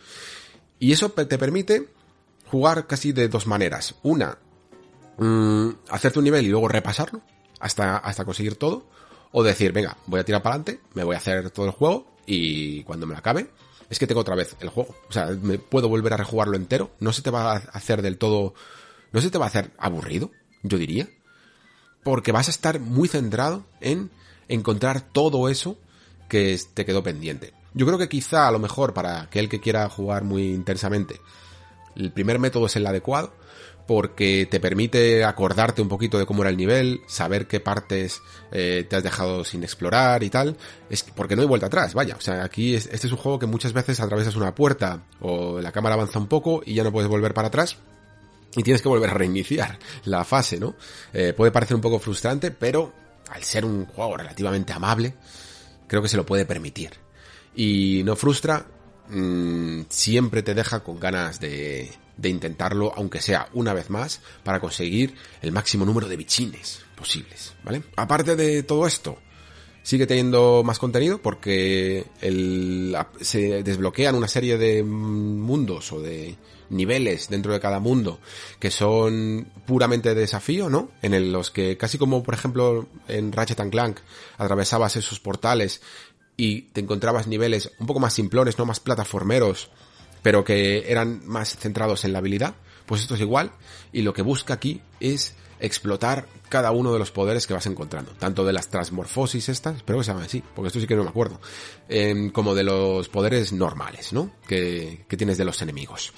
Y 0.79 0.91
eso 0.91 1.09
te 1.09 1.37
permite 1.37 1.87
jugar 2.49 2.87
casi 2.87 3.11
de 3.11 3.27
dos 3.27 3.47
maneras. 3.47 3.95
Una, 4.03 4.37
mmm, 5.17 5.69
hacerte 5.89 6.19
un 6.19 6.25
nivel 6.25 6.45
y 6.45 6.49
luego 6.49 6.67
repasarlo 6.67 7.21
hasta, 7.59 7.97
hasta 7.97 8.25
conseguir 8.25 8.55
todo. 8.55 8.87
O 9.31 9.43
decir, 9.43 9.71
venga, 9.71 9.97
voy 10.07 10.19
a 10.19 10.23
tirar 10.23 10.41
para 10.41 10.55
adelante, 10.55 10.81
me 10.95 11.03
voy 11.03 11.13
a 11.13 11.19
hacer 11.19 11.51
todo 11.51 11.67
el 11.67 11.71
juego 11.71 12.07
y 12.25 12.83
cuando 12.83 13.05
me 13.05 13.13
lo 13.13 13.19
acabe, 13.19 13.51
es 13.89 13.99
que 13.99 14.07
tengo 14.07 14.21
otra 14.21 14.35
vez 14.35 14.55
el 14.59 14.69
juego. 14.69 14.95
O 15.07 15.11
sea, 15.11 15.27
me 15.27 15.59
puedo 15.59 15.87
volver 15.87 16.13
a 16.13 16.17
rejugarlo 16.17 16.55
entero. 16.55 16.91
No 16.99 17.13
se 17.13 17.21
te 17.21 17.29
va 17.29 17.53
a 17.53 17.57
hacer 17.57 18.01
del 18.01 18.17
todo, 18.17 18.53
no 19.11 19.21
se 19.21 19.29
te 19.29 19.37
va 19.37 19.45
a 19.45 19.49
hacer 19.49 19.71
aburrido, 19.77 20.31
yo 20.63 20.77
diría. 20.77 21.07
Porque 22.03 22.31
vas 22.31 22.47
a 22.47 22.51
estar 22.51 22.79
muy 22.79 23.07
centrado 23.07 23.65
en 23.81 24.09
encontrar 24.47 25.01
todo 25.01 25.49
eso 25.49 25.77
que 26.27 26.59
te 26.73 26.85
quedó 26.85 27.03
pendiente. 27.03 27.53
Yo 27.73 27.85
creo 27.85 27.97
que 27.99 28.09
quizá 28.09 28.47
a 28.47 28.51
lo 28.51 28.59
mejor 28.59 28.93
para 28.93 29.21
aquel 29.21 29.49
que 29.49 29.59
quiera 29.59 29.89
jugar 29.89 30.23
muy 30.23 30.53
intensamente, 30.53 31.19
el 31.99 32.11
primer 32.11 32.39
método 32.39 32.65
es 32.65 32.75
el 32.75 32.87
adecuado, 32.87 33.33
porque 33.89 34.47
te 34.49 34.59
permite 34.59 35.23
acordarte 35.23 35.81
un 35.81 35.89
poquito 35.89 36.19
de 36.19 36.27
cómo 36.27 36.43
era 36.43 36.51
el 36.51 36.57
nivel, 36.57 37.01
saber 37.07 37.47
qué 37.47 37.59
partes 37.59 38.21
eh, 38.51 38.85
te 38.87 38.95
has 38.95 39.03
dejado 39.03 39.43
sin 39.43 39.63
explorar 39.63 40.21
y 40.21 40.29
tal, 40.29 40.57
es 40.91 41.03
porque 41.03 41.35
no 41.35 41.41
hay 41.41 41.47
vuelta 41.47 41.65
atrás, 41.65 41.95
vaya, 41.95 42.15
o 42.15 42.21
sea, 42.21 42.43
aquí 42.43 42.75
es, 42.75 42.85
este 42.85 43.07
es 43.07 43.13
un 43.13 43.17
juego 43.17 43.39
que 43.39 43.47
muchas 43.47 43.73
veces 43.73 43.99
atravesas 43.99 44.35
una 44.35 44.53
puerta 44.53 45.05
o 45.21 45.59
la 45.59 45.71
cámara 45.71 45.95
avanza 45.95 46.19
un 46.19 46.27
poco 46.27 46.61
y 46.63 46.75
ya 46.75 46.83
no 46.83 46.91
puedes 46.91 47.09
volver 47.09 47.33
para 47.33 47.47
atrás. 47.47 47.77
Y 48.55 48.63
tienes 48.63 48.81
que 48.81 48.89
volver 48.89 49.09
a 49.09 49.13
reiniciar 49.13 49.79
la 50.05 50.23
fase, 50.23 50.59
¿no? 50.59 50.75
Eh, 51.13 51.33
puede 51.35 51.51
parecer 51.51 51.75
un 51.75 51.81
poco 51.81 51.99
frustrante, 51.99 52.51
pero 52.51 52.93
al 53.29 53.43
ser 53.43 53.65
un 53.65 53.85
juego 53.85 54.17
relativamente 54.17 54.71
amable, 54.71 55.15
creo 55.87 56.01
que 56.01 56.09
se 56.09 56.17
lo 56.17 56.25
puede 56.25 56.45
permitir. 56.45 56.91
Y 57.55 58.03
no 58.05 58.15
frustra, 58.15 58.65
mmm, 59.09 59.81
siempre 59.89 60.43
te 60.43 60.53
deja 60.53 60.83
con 60.83 60.99
ganas 60.99 61.39
de, 61.39 61.91
de 62.17 62.29
intentarlo, 62.29 62.93
aunque 62.95 63.21
sea 63.21 63.49
una 63.53 63.73
vez 63.73 63.89
más, 63.89 64.21
para 64.43 64.59
conseguir 64.59 65.15
el 65.41 65.51
máximo 65.51 65.85
número 65.85 66.07
de 66.07 66.17
bichines 66.17 66.81
posibles, 66.95 67.55
¿vale? 67.63 67.83
Aparte 67.95 68.35
de 68.35 68.63
todo 68.63 68.85
esto, 68.85 69.17
sigue 69.83 70.05
teniendo 70.05 70.63
más 70.63 70.79
contenido 70.79 71.21
porque 71.21 72.05
el, 72.21 72.95
se 73.21 73.63
desbloquean 73.63 74.15
una 74.15 74.27
serie 74.27 74.57
de 74.57 74.83
mundos 74.83 75.91
o 75.91 76.01
de 76.01 76.35
niveles 76.69 77.29
dentro 77.29 77.51
de 77.53 77.59
cada 77.59 77.79
mundo 77.79 78.19
que 78.59 78.69
son 78.69 79.47
puramente 79.65 80.09
de 80.09 80.21
desafío, 80.21 80.69
¿no? 80.69 80.91
En 81.01 81.31
los 81.31 81.49
que 81.49 81.77
casi 81.77 81.97
como 81.97 82.21
por 82.21 82.35
ejemplo 82.35 82.87
en 83.07 83.31
Ratchet 83.31 83.59
and 83.61 83.71
Clank 83.71 83.99
atravesabas 84.37 84.95
esos 84.95 85.19
portales 85.19 85.81
y 86.39 86.61
te 86.71 86.79
encontrabas 86.79 87.27
niveles 87.27 87.73
un 87.79 87.85
poco 87.85 87.99
más 87.99 88.13
simplones, 88.13 88.57
no 88.57 88.65
más 88.65 88.79
plataformeros, 88.79 89.69
pero 90.21 90.45
que 90.45 90.89
eran 90.89 91.21
más 91.27 91.57
centrados 91.57 92.05
en 92.05 92.13
la 92.13 92.19
habilidad, 92.19 92.55
pues 92.85 93.01
esto 93.01 93.15
es 93.15 93.19
igual, 93.19 93.51
y 93.91 94.03
lo 94.03 94.13
que 94.13 94.21
busca 94.21 94.53
aquí 94.53 94.81
es 95.01 95.35
explotar 95.59 96.29
cada 96.47 96.71
uno 96.71 96.93
de 96.93 96.99
los 96.99 97.11
poderes 97.11 97.45
que 97.45 97.53
vas 97.53 97.65
encontrando, 97.65 98.11
tanto 98.11 98.45
de 98.45 98.53
las 98.53 98.69
transmorfosis 98.69 99.49
estas, 99.49 99.75
espero 99.75 99.97
que 99.97 100.05
se 100.05 100.11
llamen 100.11 100.27
así, 100.27 100.41
porque 100.55 100.67
esto 100.67 100.79
sí 100.79 100.87
que 100.87 100.95
no 100.95 101.03
me 101.03 101.09
acuerdo, 101.09 101.41
eh, 101.89 102.31
como 102.31 102.55
de 102.55 102.63
los 102.63 103.09
poderes 103.09 103.51
normales, 103.51 104.13
¿no? 104.13 104.31
Que, 104.47 105.03
que 105.09 105.17
tienes 105.17 105.37
de 105.37 105.43
los 105.43 105.61
enemigos. 105.61 106.13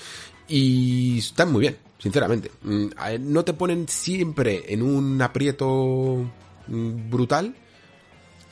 Y 0.48 1.18
están 1.18 1.52
muy 1.52 1.62
bien, 1.62 1.80
sinceramente. 1.98 2.52
Mm, 2.62 2.90
no 3.22 3.44
te 3.44 3.54
ponen 3.54 3.88
siempre 3.88 4.66
en 4.68 4.84
un 4.84 5.20
aprieto 5.20 6.30
mm, 6.68 7.10
brutal, 7.10 7.56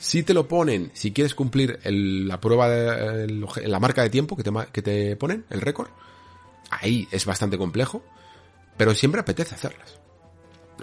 si 0.00 0.22
te 0.22 0.32
lo 0.32 0.48
ponen, 0.48 0.90
si 0.94 1.12
quieres 1.12 1.34
cumplir 1.34 1.78
el, 1.82 2.26
la 2.26 2.40
prueba, 2.40 2.70
de, 2.70 3.24
el, 3.24 3.46
la 3.66 3.78
marca 3.78 4.02
de 4.02 4.08
tiempo 4.08 4.34
que 4.34 4.42
te, 4.42 4.50
que 4.72 4.80
te 4.80 5.14
ponen, 5.16 5.44
el 5.50 5.60
récord, 5.60 5.88
ahí 6.70 7.06
es 7.10 7.26
bastante 7.26 7.58
complejo, 7.58 8.02
pero 8.78 8.94
siempre 8.94 9.20
apetece 9.20 9.54
hacerlas. 9.54 10.00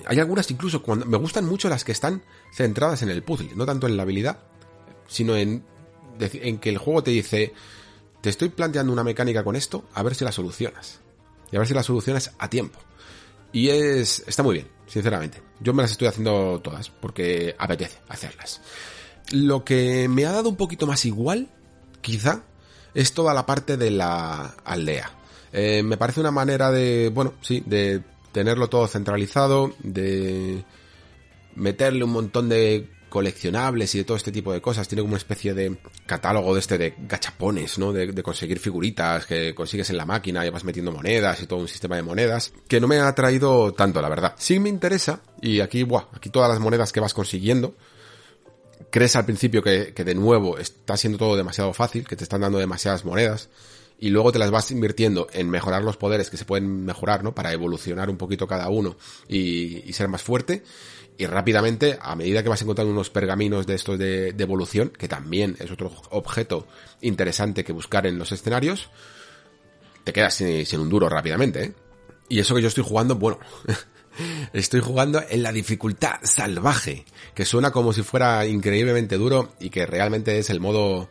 Hay 0.06 0.20
algunas 0.20 0.50
incluso 0.52 0.84
cuando 0.84 1.08
me 1.08 1.18
gustan 1.18 1.46
mucho 1.46 1.68
las 1.68 1.84
que 1.84 1.94
están 1.94 2.22
centradas 2.54 3.02
en 3.02 3.10
el 3.10 3.24
puzzle, 3.24 3.56
no 3.56 3.66
tanto 3.66 3.88
en 3.88 3.98
la 3.98 4.04
habilidad, 4.04 4.38
sino 5.08 5.36
en, 5.36 5.64
en 6.20 6.60
que 6.60 6.70
el 6.70 6.78
juego 6.78 7.02
te 7.02 7.10
dice, 7.10 7.54
te 8.22 8.30
estoy 8.30 8.50
planteando 8.50 8.94
una 8.94 9.04
mecánica 9.04 9.44
con 9.44 9.56
esto, 9.56 9.86
a 9.96 10.04
ver 10.04 10.14
si 10.14 10.26
la 10.26 10.32
solucionas. 10.32 11.02
Y 11.52 11.56
a 11.56 11.60
ver 11.60 11.68
si 11.68 11.74
la 11.74 11.82
solucionas 11.82 12.36
a 12.38 12.52
tiempo. 12.52 12.80
Y 13.52 13.70
es, 13.70 14.24
está 14.28 14.44
muy 14.44 14.54
bien, 14.54 14.68
sinceramente. 14.86 15.42
Yo 15.60 15.74
me 15.74 15.82
las 15.82 15.92
estoy 15.92 16.08
haciendo 16.08 16.62
todas, 16.64 16.92
porque 16.92 17.56
apetece 17.58 17.98
hacerlas. 18.10 18.62
Lo 19.32 19.64
que 19.64 20.08
me 20.10 20.26
ha 20.26 20.32
dado 20.32 20.50
un 20.50 20.56
poquito 20.56 20.88
más 20.88 21.06
igual, 21.06 21.50
quizá, 22.02 22.44
es 22.94 23.14
toda 23.14 23.34
la 23.34 23.46
parte 23.46 23.78
de 23.78 23.92
la 23.92 24.56
aldea. 24.64 25.12
Eh, 25.54 25.84
me 25.84 25.98
parece 25.98 26.20
una 26.20 26.32
manera 26.32 26.72
de, 26.72 27.12
bueno, 27.14 27.34
sí, 27.42 27.64
de 27.66 28.02
tenerlo 28.32 28.70
todo 28.70 28.88
centralizado, 28.88 29.74
de 29.80 30.64
meterle 31.56 32.04
un 32.04 32.12
montón 32.12 32.50
de 32.50 32.90
coleccionables 33.10 33.96
y 33.96 34.00
de 34.00 34.04
todo 34.04 34.18
este 34.18 34.32
tipo 34.32 34.54
de 34.54 34.62
cosas. 34.62 34.88
Tiene 34.88 35.02
como 35.02 35.14
una 35.14 35.18
especie 35.18 35.54
de 35.54 35.78
catálogo 36.06 36.54
de 36.54 36.60
este 36.60 36.78
de 36.78 36.96
gachapones, 36.98 37.78
¿no? 37.80 37.94
De, 37.94 38.08
de, 38.08 38.24
conseguir 38.24 38.60
figuritas 38.60 39.26
que 39.26 39.56
consigues 39.56 39.90
en 39.90 39.98
la 39.98 40.06
máquina 40.06 40.46
y 40.46 40.50
vas 40.50 40.64
metiendo 40.64 40.92
monedas 40.92 41.42
y 41.42 41.48
todo 41.48 41.60
un 41.60 41.68
sistema 41.68 41.96
de 41.96 42.04
monedas. 42.04 42.54
Que 42.68 42.80
no 42.80 42.88
me 42.88 42.98
ha 42.98 43.08
atraído 43.08 43.74
tanto, 43.74 44.02
la 44.02 44.10
verdad. 44.10 44.36
Sí 44.38 44.60
me 44.60 44.70
interesa 44.70 45.22
y 45.42 45.62
aquí, 45.62 45.84
buah, 45.84 46.08
aquí 46.14 46.30
todas 46.30 46.50
las 46.50 46.60
monedas 46.60 46.92
que 46.92 47.00
vas 47.00 47.14
consiguiendo 47.14 47.76
crees 48.98 49.16
al 49.16 49.26
principio 49.26 49.62
que, 49.62 49.92
de 49.94 50.16
nuevo 50.16 50.58
está 50.58 50.98
siendo 50.98 51.20
todo 51.20 51.38
demasiado 51.38 51.72
fácil, 51.72 52.08
que 52.08 52.16
te 52.16 52.24
están 52.24 52.42
dando 52.42 52.58
demasiadas 52.58 53.06
monedas, 53.06 53.48
y 54.00 54.10
luego 54.10 54.32
te 54.32 54.40
las 54.40 54.50
vas 54.50 54.72
invirtiendo 54.72 55.28
en 55.34 55.52
mejorar 55.52 55.84
los 55.84 55.98
poderes 55.98 56.32
que 56.32 56.38
se 56.38 56.46
pueden 56.46 56.84
mejorar, 56.84 57.24
¿no? 57.24 57.36
Para 57.36 57.54
evolucionar 57.54 58.10
un 58.10 58.18
poquito 58.18 58.48
cada 58.48 58.70
uno 58.70 58.98
y, 59.28 59.94
ser 59.94 60.08
más 60.08 60.24
fuerte. 60.24 60.64
Y 61.16 61.28
rápidamente, 61.28 62.00
a 62.02 62.16
medida 62.16 62.42
que 62.42 62.50
vas 62.50 62.64
encontrando 62.64 62.92
unos 62.92 63.12
pergaminos 63.12 63.68
de 63.68 63.76
estos 63.76 64.00
de, 64.00 64.34
de, 64.34 64.44
evolución, 64.44 64.90
que 64.90 65.08
también 65.08 65.56
es 65.60 65.70
otro 65.70 65.92
objeto 66.10 66.68
interesante 67.02 67.64
que 67.64 67.74
buscar 67.74 68.08
en 68.08 68.18
los 68.18 68.32
escenarios, 68.32 68.90
te 70.04 70.12
quedas 70.12 70.34
sin, 70.34 70.66
sin 70.66 70.80
un 70.80 70.90
duro 70.90 71.08
rápidamente, 71.08 71.64
¿eh? 71.66 71.74
Y 72.30 72.40
eso 72.40 72.56
que 72.56 72.64
yo 72.64 72.68
estoy 72.68 72.84
jugando, 72.84 73.14
bueno, 73.14 73.38
estoy 74.54 74.82
jugando 74.82 75.22
en 75.30 75.44
la 75.44 75.52
dificultad 75.52 76.20
salvaje, 76.24 77.06
que 77.34 77.46
suena 77.46 77.72
como 77.72 77.94
si 77.94 78.04
fuera 78.04 78.46
increíblemente 78.46 79.18
duro 79.18 79.54
y 79.60 79.70
que 79.70 79.86
realmente 79.86 80.38
es 80.40 80.50
el 80.50 80.60
modo, 80.60 81.10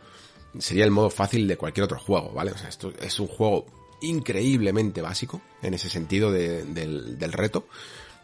sería 0.59 0.85
el 0.85 0.91
modo 0.91 1.09
fácil 1.09 1.47
de 1.47 1.57
cualquier 1.57 1.85
otro 1.85 1.99
juego, 1.99 2.31
¿vale? 2.33 2.51
O 2.51 2.57
sea, 2.57 2.69
esto 2.69 2.93
es 2.99 3.19
un 3.19 3.27
juego 3.27 3.65
increíblemente 4.01 5.01
básico 5.01 5.41
en 5.61 5.73
ese 5.73 5.89
sentido 5.89 6.31
de, 6.31 6.63
del, 6.63 7.17
del, 7.17 7.33
reto, 7.33 7.67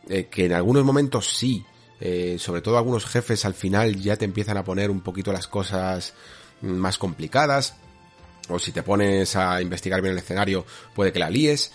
eh, 0.08 0.28
que 0.30 0.46
en 0.46 0.54
algunos 0.54 0.84
momentos 0.84 1.36
sí, 1.36 1.66
eh, 2.00 2.38
sobre 2.40 2.62
todo 2.62 2.78
algunos 2.78 3.06
jefes 3.06 3.46
al 3.46 3.54
final 3.54 4.00
ya 4.00 4.16
te 4.18 4.26
empiezan 4.26 4.58
a 4.58 4.64
poner 4.64 4.92
un 4.92 5.02
poquito 5.02 5.32
las 5.32 5.48
cosas 5.48 6.14
más 6.62 6.98
complicadas, 6.98 7.76
o 8.50 8.60
si 8.60 8.72
te 8.72 8.84
pones 8.84 9.36
a 9.36 9.62
investigar 9.62 10.02
bien 10.02 10.14
el 10.14 10.20
escenario 10.20 10.66
puede 10.94 11.12
que 11.12 11.20
la 11.20 11.30
líes, 11.30 11.72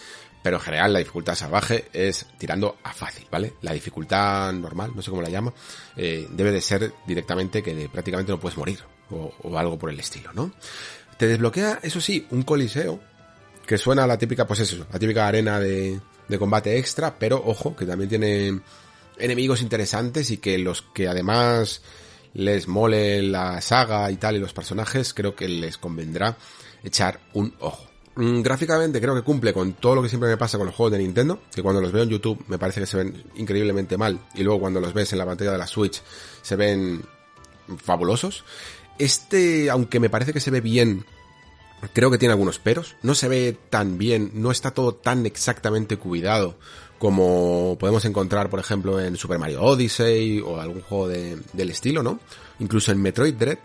pero 0.48 0.56
en 0.56 0.62
general 0.62 0.94
la 0.94 1.00
dificultad 1.00 1.34
salvaje 1.34 1.88
es 1.92 2.24
tirando 2.38 2.78
a 2.82 2.94
fácil, 2.94 3.26
¿vale? 3.30 3.52
La 3.60 3.74
dificultad 3.74 4.50
normal, 4.54 4.92
no 4.94 5.02
sé 5.02 5.10
cómo 5.10 5.20
la 5.20 5.28
llama, 5.28 5.52
eh, 5.94 6.26
debe 6.30 6.52
de 6.52 6.62
ser 6.62 6.90
directamente 7.06 7.62
que 7.62 7.86
prácticamente 7.92 8.32
no 8.32 8.40
puedes 8.40 8.56
morir, 8.56 8.78
o, 9.10 9.58
algo 9.58 9.78
por 9.78 9.90
el 9.90 10.00
estilo, 10.00 10.32
¿no? 10.32 10.50
Te 11.18 11.26
desbloquea, 11.26 11.80
eso 11.82 12.00
sí, 12.00 12.26
un 12.30 12.44
coliseo, 12.44 12.98
que 13.66 13.76
suena 13.76 14.04
a 14.04 14.06
la 14.06 14.16
típica, 14.16 14.46
pues 14.46 14.60
eso, 14.60 14.86
la 14.90 14.98
típica 14.98 15.28
arena 15.28 15.60
de, 15.60 16.00
de 16.26 16.38
combate 16.38 16.78
extra, 16.78 17.18
pero 17.18 17.42
ojo, 17.44 17.76
que 17.76 17.84
también 17.84 18.08
tiene 18.08 18.58
enemigos 19.18 19.60
interesantes 19.60 20.30
y 20.30 20.38
que 20.38 20.56
los 20.56 20.80
que 20.80 21.08
además 21.08 21.82
les 22.32 22.68
mole 22.68 23.20
la 23.20 23.60
saga 23.60 24.10
y 24.10 24.16
tal 24.16 24.36
y 24.36 24.38
los 24.38 24.54
personajes, 24.54 25.12
creo 25.12 25.36
que 25.36 25.46
les 25.46 25.76
convendrá 25.76 26.38
echar 26.82 27.20
un 27.34 27.54
ojo. 27.60 27.87
Mm, 28.18 28.42
gráficamente 28.42 29.00
creo 29.00 29.14
que 29.14 29.22
cumple 29.22 29.52
con 29.52 29.74
todo 29.74 29.94
lo 29.94 30.02
que 30.02 30.08
siempre 30.08 30.28
me 30.28 30.36
pasa 30.36 30.58
con 30.58 30.66
los 30.66 30.74
juegos 30.74 30.90
de 30.90 30.98
Nintendo, 30.98 31.40
que 31.54 31.62
cuando 31.62 31.80
los 31.80 31.92
veo 31.92 32.02
en 32.02 32.08
YouTube 32.08 32.44
me 32.48 32.58
parece 32.58 32.80
que 32.80 32.86
se 32.86 32.96
ven 32.96 33.22
increíblemente 33.36 33.96
mal 33.96 34.18
y 34.34 34.42
luego 34.42 34.58
cuando 34.58 34.80
los 34.80 34.92
ves 34.92 35.12
en 35.12 35.20
la 35.20 35.24
pantalla 35.24 35.52
de 35.52 35.58
la 35.58 35.68
Switch 35.68 36.02
se 36.42 36.56
ven 36.56 37.04
fabulosos. 37.76 38.42
Este, 38.98 39.70
aunque 39.70 40.00
me 40.00 40.10
parece 40.10 40.32
que 40.32 40.40
se 40.40 40.50
ve 40.50 40.60
bien, 40.60 41.04
creo 41.92 42.10
que 42.10 42.18
tiene 42.18 42.32
algunos 42.32 42.58
peros, 42.58 42.96
no 43.04 43.14
se 43.14 43.28
ve 43.28 43.56
tan 43.70 43.98
bien, 43.98 44.32
no 44.34 44.50
está 44.50 44.72
todo 44.72 44.96
tan 44.96 45.24
exactamente 45.24 45.96
cuidado 45.96 46.58
como 46.98 47.76
podemos 47.78 48.04
encontrar, 48.04 48.50
por 48.50 48.58
ejemplo, 48.58 48.98
en 48.98 49.16
Super 49.16 49.38
Mario 49.38 49.62
Odyssey 49.62 50.40
o 50.40 50.60
algún 50.60 50.82
juego 50.82 51.06
de, 51.06 51.38
del 51.52 51.70
estilo, 51.70 52.02
¿no? 52.02 52.18
Incluso 52.58 52.90
en 52.90 53.00
Metroid 53.00 53.34
Dread, 53.34 53.58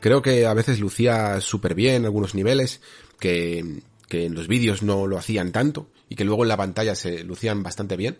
creo 0.00 0.22
que 0.22 0.44
a 0.44 0.54
veces 0.54 0.80
lucía 0.80 1.40
súper 1.40 1.76
bien 1.76 2.04
algunos 2.04 2.34
niveles 2.34 2.80
que, 3.20 3.80
que 4.12 4.26
en 4.26 4.34
los 4.34 4.46
vídeos 4.46 4.82
no 4.82 5.06
lo 5.06 5.16
hacían 5.16 5.52
tanto 5.52 5.86
y 6.10 6.16
que 6.16 6.26
luego 6.26 6.42
en 6.42 6.50
la 6.50 6.58
pantalla 6.58 6.94
se 6.94 7.24
lucían 7.24 7.62
bastante 7.62 7.96
bien. 7.96 8.18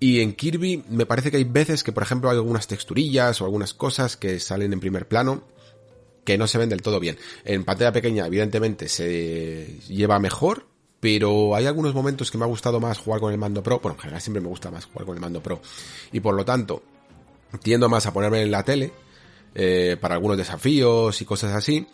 Y 0.00 0.20
en 0.22 0.32
Kirby 0.32 0.82
me 0.88 1.04
parece 1.04 1.30
que 1.30 1.36
hay 1.36 1.44
veces 1.44 1.84
que, 1.84 1.92
por 1.92 2.02
ejemplo, 2.02 2.30
hay 2.30 2.38
algunas 2.38 2.68
texturillas 2.68 3.38
o 3.42 3.44
algunas 3.44 3.74
cosas 3.74 4.16
que 4.16 4.40
salen 4.40 4.72
en 4.72 4.80
primer 4.80 5.06
plano 5.06 5.42
que 6.24 6.38
no 6.38 6.46
se 6.46 6.56
ven 6.56 6.70
del 6.70 6.80
todo 6.80 7.00
bien. 7.00 7.18
En 7.44 7.64
pantalla 7.64 7.92
pequeña, 7.92 8.26
evidentemente, 8.26 8.88
se 8.88 9.78
lleva 9.88 10.18
mejor, 10.20 10.64
pero 11.00 11.54
hay 11.54 11.66
algunos 11.66 11.92
momentos 11.92 12.30
que 12.30 12.38
me 12.38 12.44
ha 12.44 12.48
gustado 12.48 12.80
más 12.80 12.96
jugar 12.96 13.20
con 13.20 13.30
el 13.30 13.36
mando 13.36 13.62
pro. 13.62 13.80
Bueno, 13.80 13.96
en 13.96 14.00
general 14.00 14.22
siempre 14.22 14.40
me 14.40 14.48
gusta 14.48 14.70
más 14.70 14.86
jugar 14.86 15.04
con 15.04 15.16
el 15.16 15.20
mando 15.20 15.42
pro. 15.42 15.60
Y 16.12 16.20
por 16.20 16.34
lo 16.34 16.46
tanto, 16.46 16.82
tiendo 17.62 17.90
más 17.90 18.06
a 18.06 18.14
ponerme 18.14 18.40
en 18.40 18.50
la 18.50 18.62
tele 18.62 18.90
eh, 19.54 19.98
para 20.00 20.14
algunos 20.14 20.38
desafíos 20.38 21.20
y 21.20 21.26
cosas 21.26 21.52
así. 21.52 21.86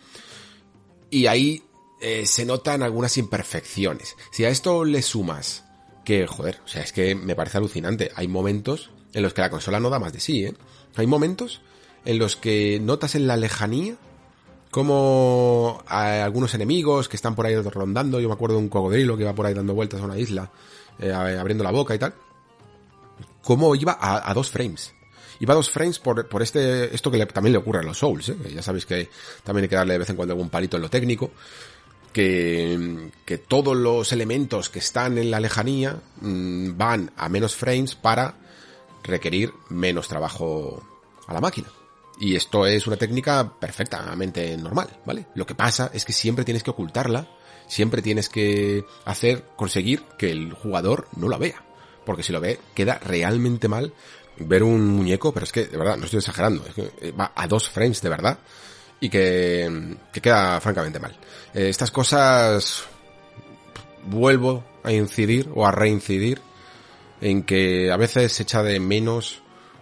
Y 1.09 1.27
ahí 1.27 1.61
eh, 1.99 2.25
se 2.25 2.45
notan 2.45 2.83
algunas 2.83 3.17
imperfecciones. 3.17 4.15
Si 4.31 4.45
a 4.45 4.49
esto 4.49 4.85
le 4.85 5.01
sumas 5.01 5.63
que, 6.03 6.27
joder, 6.27 6.59
o 6.63 6.67
sea, 6.67 6.83
es 6.83 6.93
que 6.93 7.15
me 7.15 7.35
parece 7.35 7.57
alucinante. 7.57 8.11
Hay 8.15 8.27
momentos 8.27 8.91
en 9.13 9.23
los 9.23 9.33
que 9.33 9.41
la 9.41 9.49
consola 9.49 9.79
no 9.79 9.89
da 9.89 9.99
más 9.99 10.13
de 10.13 10.19
sí, 10.19 10.45
¿eh? 10.45 10.53
Hay 10.95 11.07
momentos 11.07 11.61
en 12.05 12.19
los 12.19 12.35
que 12.35 12.79
notas 12.81 13.15
en 13.15 13.27
la 13.27 13.37
lejanía 13.37 13.97
como 14.71 15.83
algunos 15.87 16.53
enemigos 16.53 17.07
que 17.07 17.15
están 17.15 17.35
por 17.35 17.45
ahí 17.45 17.55
rondando. 17.55 18.19
Yo 18.19 18.27
me 18.27 18.33
acuerdo 18.33 18.57
de 18.57 18.61
un 18.61 18.69
cocodrilo 18.69 19.15
que 19.15 19.23
iba 19.23 19.33
por 19.33 19.45
ahí 19.45 19.53
dando 19.53 19.73
vueltas 19.73 20.01
a 20.01 20.05
una 20.05 20.17
isla, 20.17 20.51
eh, 20.99 21.11
abriendo 21.11 21.63
la 21.63 21.71
boca 21.71 21.95
y 21.95 21.99
tal. 21.99 22.13
Como 23.41 23.73
iba 23.75 23.97
a, 23.99 24.33
dos 24.33 24.49
frames. 24.49 24.93
Iba 25.39 25.53
a 25.53 25.55
dos 25.55 25.69
frames 25.69 25.99
por, 25.99 26.27
por 26.27 26.41
este, 26.41 26.93
esto 26.93 27.09
que 27.11 27.25
también 27.25 27.53
le 27.53 27.59
ocurre 27.59 27.79
a 27.79 27.83
los 27.83 27.97
Souls, 27.97 28.29
¿eh? 28.29 28.37
Ya 28.53 28.61
sabéis 28.61 28.85
que 28.85 29.09
también 29.43 29.63
hay 29.63 29.69
que 29.69 29.75
darle 29.75 29.93
de 29.93 29.99
vez 29.99 30.09
en 30.09 30.15
cuando 30.15 30.33
algún 30.33 30.49
palito 30.49 30.77
en 30.77 30.83
lo 30.83 30.89
técnico 30.89 31.31
que, 32.15 33.11
que 33.25 33.37
todos 33.37 33.75
los 33.75 34.13
elementos 34.13 34.69
que 34.69 34.79
están 34.79 35.17
en 35.17 35.29
la 35.29 35.41
lejanía 35.41 35.99
mmm, 36.21 36.77
van 36.77 37.11
a 37.17 37.27
menos 37.27 37.57
frames 37.57 37.95
para 37.95 38.35
requerir 39.03 39.51
menos 39.67 40.07
trabajo 40.07 40.81
a 41.27 41.33
la 41.33 41.41
máquina. 41.41 41.67
Y 42.17 42.37
esto 42.37 42.65
es 42.67 42.87
una 42.87 42.95
técnica 42.95 43.59
perfectamente 43.59 44.55
normal, 44.55 44.97
¿vale? 45.05 45.27
Lo 45.35 45.45
que 45.45 45.55
pasa 45.55 45.91
es 45.93 46.05
que 46.05 46.13
siempre 46.13 46.45
tienes 46.45 46.63
que 46.63 46.69
ocultarla, 46.71 47.27
siempre 47.67 48.01
tienes 48.01 48.29
que 48.29 48.85
hacer, 49.03 49.49
conseguir 49.57 50.03
que 50.17 50.31
el 50.31 50.53
jugador 50.53 51.09
no 51.17 51.27
la 51.27 51.37
vea. 51.37 51.65
Porque 52.05 52.23
si 52.23 52.31
lo 52.31 52.39
ve, 52.39 52.61
queda 52.73 52.97
realmente 52.97 53.67
mal 53.67 53.93
ver 54.37 54.63
un 54.63 54.87
muñeco, 54.87 55.33
pero 55.33 55.43
es 55.43 55.51
que, 55.51 55.65
de 55.65 55.77
verdad, 55.77 55.97
no 55.97 56.05
estoy 56.05 56.19
exagerando, 56.19 56.65
es 56.65 56.75
que 56.75 57.11
va 57.11 57.33
a 57.35 57.45
dos 57.45 57.69
frames 57.69 58.01
de 58.01 58.07
verdad 58.07 58.39
y 58.99 59.09
que, 59.09 59.97
que 60.11 60.21
queda 60.21 60.59
francamente 60.61 60.99
mal. 60.99 61.15
Eh, 61.53 61.69
estas 61.69 61.91
cosas 61.91 62.83
vuelvo 64.05 64.63
a 64.83 64.91
incidir 64.91 65.49
o 65.53 65.65
a 65.65 65.71
reincidir 65.71 66.41
en 67.21 67.43
que 67.43 67.91
a 67.91 67.97
veces 67.97 68.33
se 68.33 68.43
echa 68.43 68.61
de 68.61 68.79
menos 68.79 69.41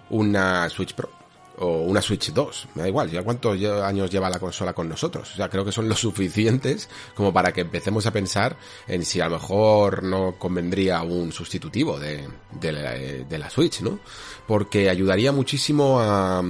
una 0.09 0.69
Switch 0.69 0.93
Pro 0.93 1.09
o 1.57 1.81
una 1.81 2.01
Switch 2.01 2.33
2, 2.33 2.69
me 2.75 2.81
da 2.81 2.87
igual, 2.87 3.11
ya 3.11 3.21
cuántos 3.23 3.61
años 3.63 4.09
lleva 4.09 4.29
la 4.29 4.39
consola 4.39 4.73
con 4.73 4.89
nosotros, 4.89 5.31
o 5.33 5.35
sea, 5.35 5.49
creo 5.49 5.63
que 5.63 5.71
son 5.71 5.87
lo 5.87 5.95
suficientes 5.95 6.89
como 7.13 7.31
para 7.31 7.51
que 7.51 7.61
empecemos 7.61 8.05
a 8.05 8.11
pensar 8.11 8.57
en 8.87 9.05
si 9.05 9.21
a 9.21 9.25
lo 9.25 9.35
mejor 9.35 10.03
no 10.03 10.35
convendría 10.37 11.01
un 11.03 11.31
sustitutivo 11.31 11.99
de, 11.99 12.27
de, 12.59 12.71
la, 12.71 12.91
de 12.93 13.37
la 13.37 13.49
Switch, 13.49 13.81
¿no? 13.81 13.99
Porque 14.47 14.89
ayudaría 14.89 15.31
muchísimo 15.31 15.99
a, 15.99 16.39
a 16.39 16.43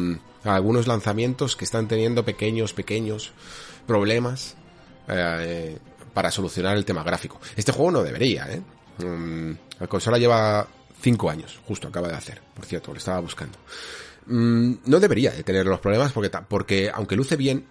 algunos 0.44 0.88
lanzamientos 0.88 1.56
que 1.56 1.65
están 1.65 1.88
teniendo 1.88 2.26
pequeños, 2.26 2.74
pequeños 2.74 3.32
problemas 3.88 4.56
eh, 5.07 5.78
para 6.14 6.32
solucionar 6.32 6.78
el 6.78 6.86
tema 6.86 7.03
gráfico. 7.03 7.40
Este 7.56 7.72
juego 7.72 7.91
no 7.91 8.03
debería, 8.03 8.48
¿eh? 8.52 8.61
Um, 9.03 9.56
la 9.80 9.88
consola 9.88 10.18
lleva 10.18 10.68
5 11.02 11.30
años, 11.30 11.60
justo 11.65 11.88
acaba 11.88 12.07
de 12.07 12.15
hacer, 12.15 12.41
por 12.53 12.65
cierto, 12.65 12.91
lo 12.91 12.98
estaba 12.98 13.20
buscando. 13.20 13.57
Um, 14.28 14.78
no 14.86 14.99
debería 14.99 15.32
de 15.32 15.44
tener 15.44 15.65
los 15.65 15.80
problemas 15.80 16.11
porque, 16.11 16.30
porque 16.48 16.91
aunque 16.94 17.15
luce 17.15 17.36
bien, 17.36 17.65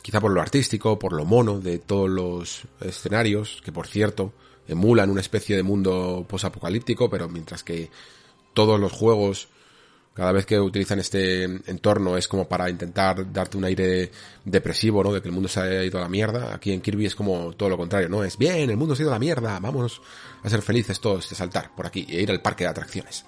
quizá 0.00 0.20
por 0.20 0.32
lo 0.32 0.40
artístico, 0.40 0.98
por 0.98 1.12
lo 1.12 1.24
mono 1.24 1.60
de 1.60 1.78
todos 1.78 2.08
los 2.08 2.62
escenarios, 2.80 3.60
que 3.64 3.72
por 3.72 3.86
cierto 3.86 4.32
emulan 4.66 5.10
una 5.10 5.20
especie 5.20 5.56
de 5.56 5.62
mundo 5.62 6.24
posapocalíptico, 6.28 7.10
pero 7.10 7.28
mientras 7.28 7.62
que 7.62 7.90
todos 8.54 8.80
los 8.80 8.92
juegos 8.92 9.48
cada 10.14 10.32
vez 10.32 10.44
que 10.44 10.60
utilizan 10.60 10.98
este 10.98 11.44
entorno 11.44 12.16
es 12.16 12.28
como 12.28 12.46
para 12.46 12.68
intentar 12.68 13.32
darte 13.32 13.56
un 13.56 13.64
aire 13.64 14.10
depresivo, 14.44 15.02
¿no? 15.02 15.12
De 15.12 15.22
que 15.22 15.28
el 15.28 15.34
mundo 15.34 15.48
se 15.48 15.60
ha 15.60 15.84
ido 15.84 15.98
a 15.98 16.02
la 16.02 16.08
mierda. 16.08 16.54
Aquí 16.54 16.72
en 16.72 16.82
Kirby 16.82 17.06
es 17.06 17.14
como 17.14 17.52
todo 17.54 17.70
lo 17.70 17.78
contrario, 17.78 18.08
¿no? 18.08 18.22
Es 18.22 18.36
bien, 18.36 18.68
el 18.68 18.76
mundo 18.76 18.94
se 18.94 19.02
ha 19.02 19.04
ido 19.04 19.10
a 19.12 19.16
la 19.16 19.20
mierda, 19.20 19.58
vamos 19.58 20.02
a 20.42 20.50
ser 20.50 20.60
felices 20.60 21.00
todos 21.00 21.30
de 21.30 21.36
saltar 21.36 21.74
por 21.74 21.86
aquí 21.86 22.06
e 22.08 22.20
ir 22.20 22.30
al 22.30 22.42
parque 22.42 22.64
de 22.64 22.70
atracciones. 22.70 23.24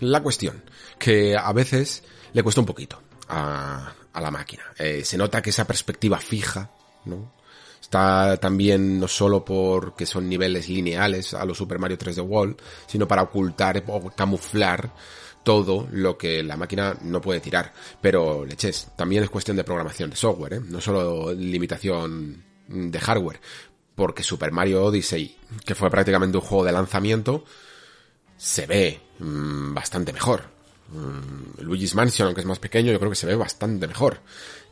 La 0.00 0.22
cuestión, 0.22 0.62
que 0.98 1.36
a 1.36 1.52
veces 1.52 2.04
le 2.32 2.42
cuesta 2.42 2.60
un 2.60 2.66
poquito 2.66 3.00
a, 3.28 3.92
a 4.12 4.20
la 4.20 4.30
máquina. 4.30 4.62
Eh, 4.78 5.04
se 5.04 5.18
nota 5.18 5.42
que 5.42 5.50
esa 5.50 5.66
perspectiva 5.66 6.18
fija, 6.18 6.70
¿no? 7.06 7.32
Está 7.80 8.38
también 8.38 8.98
no 8.98 9.08
solo 9.08 9.44
porque 9.44 10.06
son 10.06 10.28
niveles 10.28 10.68
lineales 10.68 11.34
a 11.34 11.44
los 11.44 11.58
Super 11.58 11.78
Mario 11.78 11.98
3D 11.98 12.26
World, 12.26 12.56
sino 12.86 13.06
para 13.06 13.22
ocultar 13.22 13.84
o 13.86 14.10
camuflar 14.10 14.90
todo 15.44 15.86
lo 15.92 16.18
que 16.18 16.42
la 16.42 16.56
máquina 16.56 16.96
no 17.02 17.20
puede 17.20 17.40
tirar. 17.40 17.72
Pero 18.00 18.44
leches, 18.44 18.88
también 18.96 19.22
es 19.22 19.30
cuestión 19.30 19.56
de 19.56 19.64
programación 19.64 20.10
de 20.10 20.16
software, 20.16 20.54
¿eh? 20.54 20.60
no 20.60 20.80
solo 20.80 21.32
limitación 21.32 22.42
de 22.66 22.98
hardware. 22.98 23.40
Porque 23.94 24.24
Super 24.24 24.50
Mario 24.50 24.84
Odyssey, 24.84 25.36
que 25.64 25.76
fue 25.76 25.90
prácticamente 25.90 26.38
un 26.38 26.42
juego 26.42 26.64
de 26.64 26.72
lanzamiento, 26.72 27.44
se 28.36 28.66
ve 28.66 29.00
mmm, 29.20 29.72
bastante 29.72 30.12
mejor. 30.12 30.52
Mm, 30.88 31.62
Luigi's 31.62 31.94
Mansion, 31.94 32.26
aunque 32.26 32.40
es 32.40 32.46
más 32.46 32.58
pequeño, 32.58 32.90
yo 32.90 32.98
creo 32.98 33.10
que 33.10 33.16
se 33.16 33.26
ve 33.26 33.36
bastante 33.36 33.86
mejor. 33.86 34.20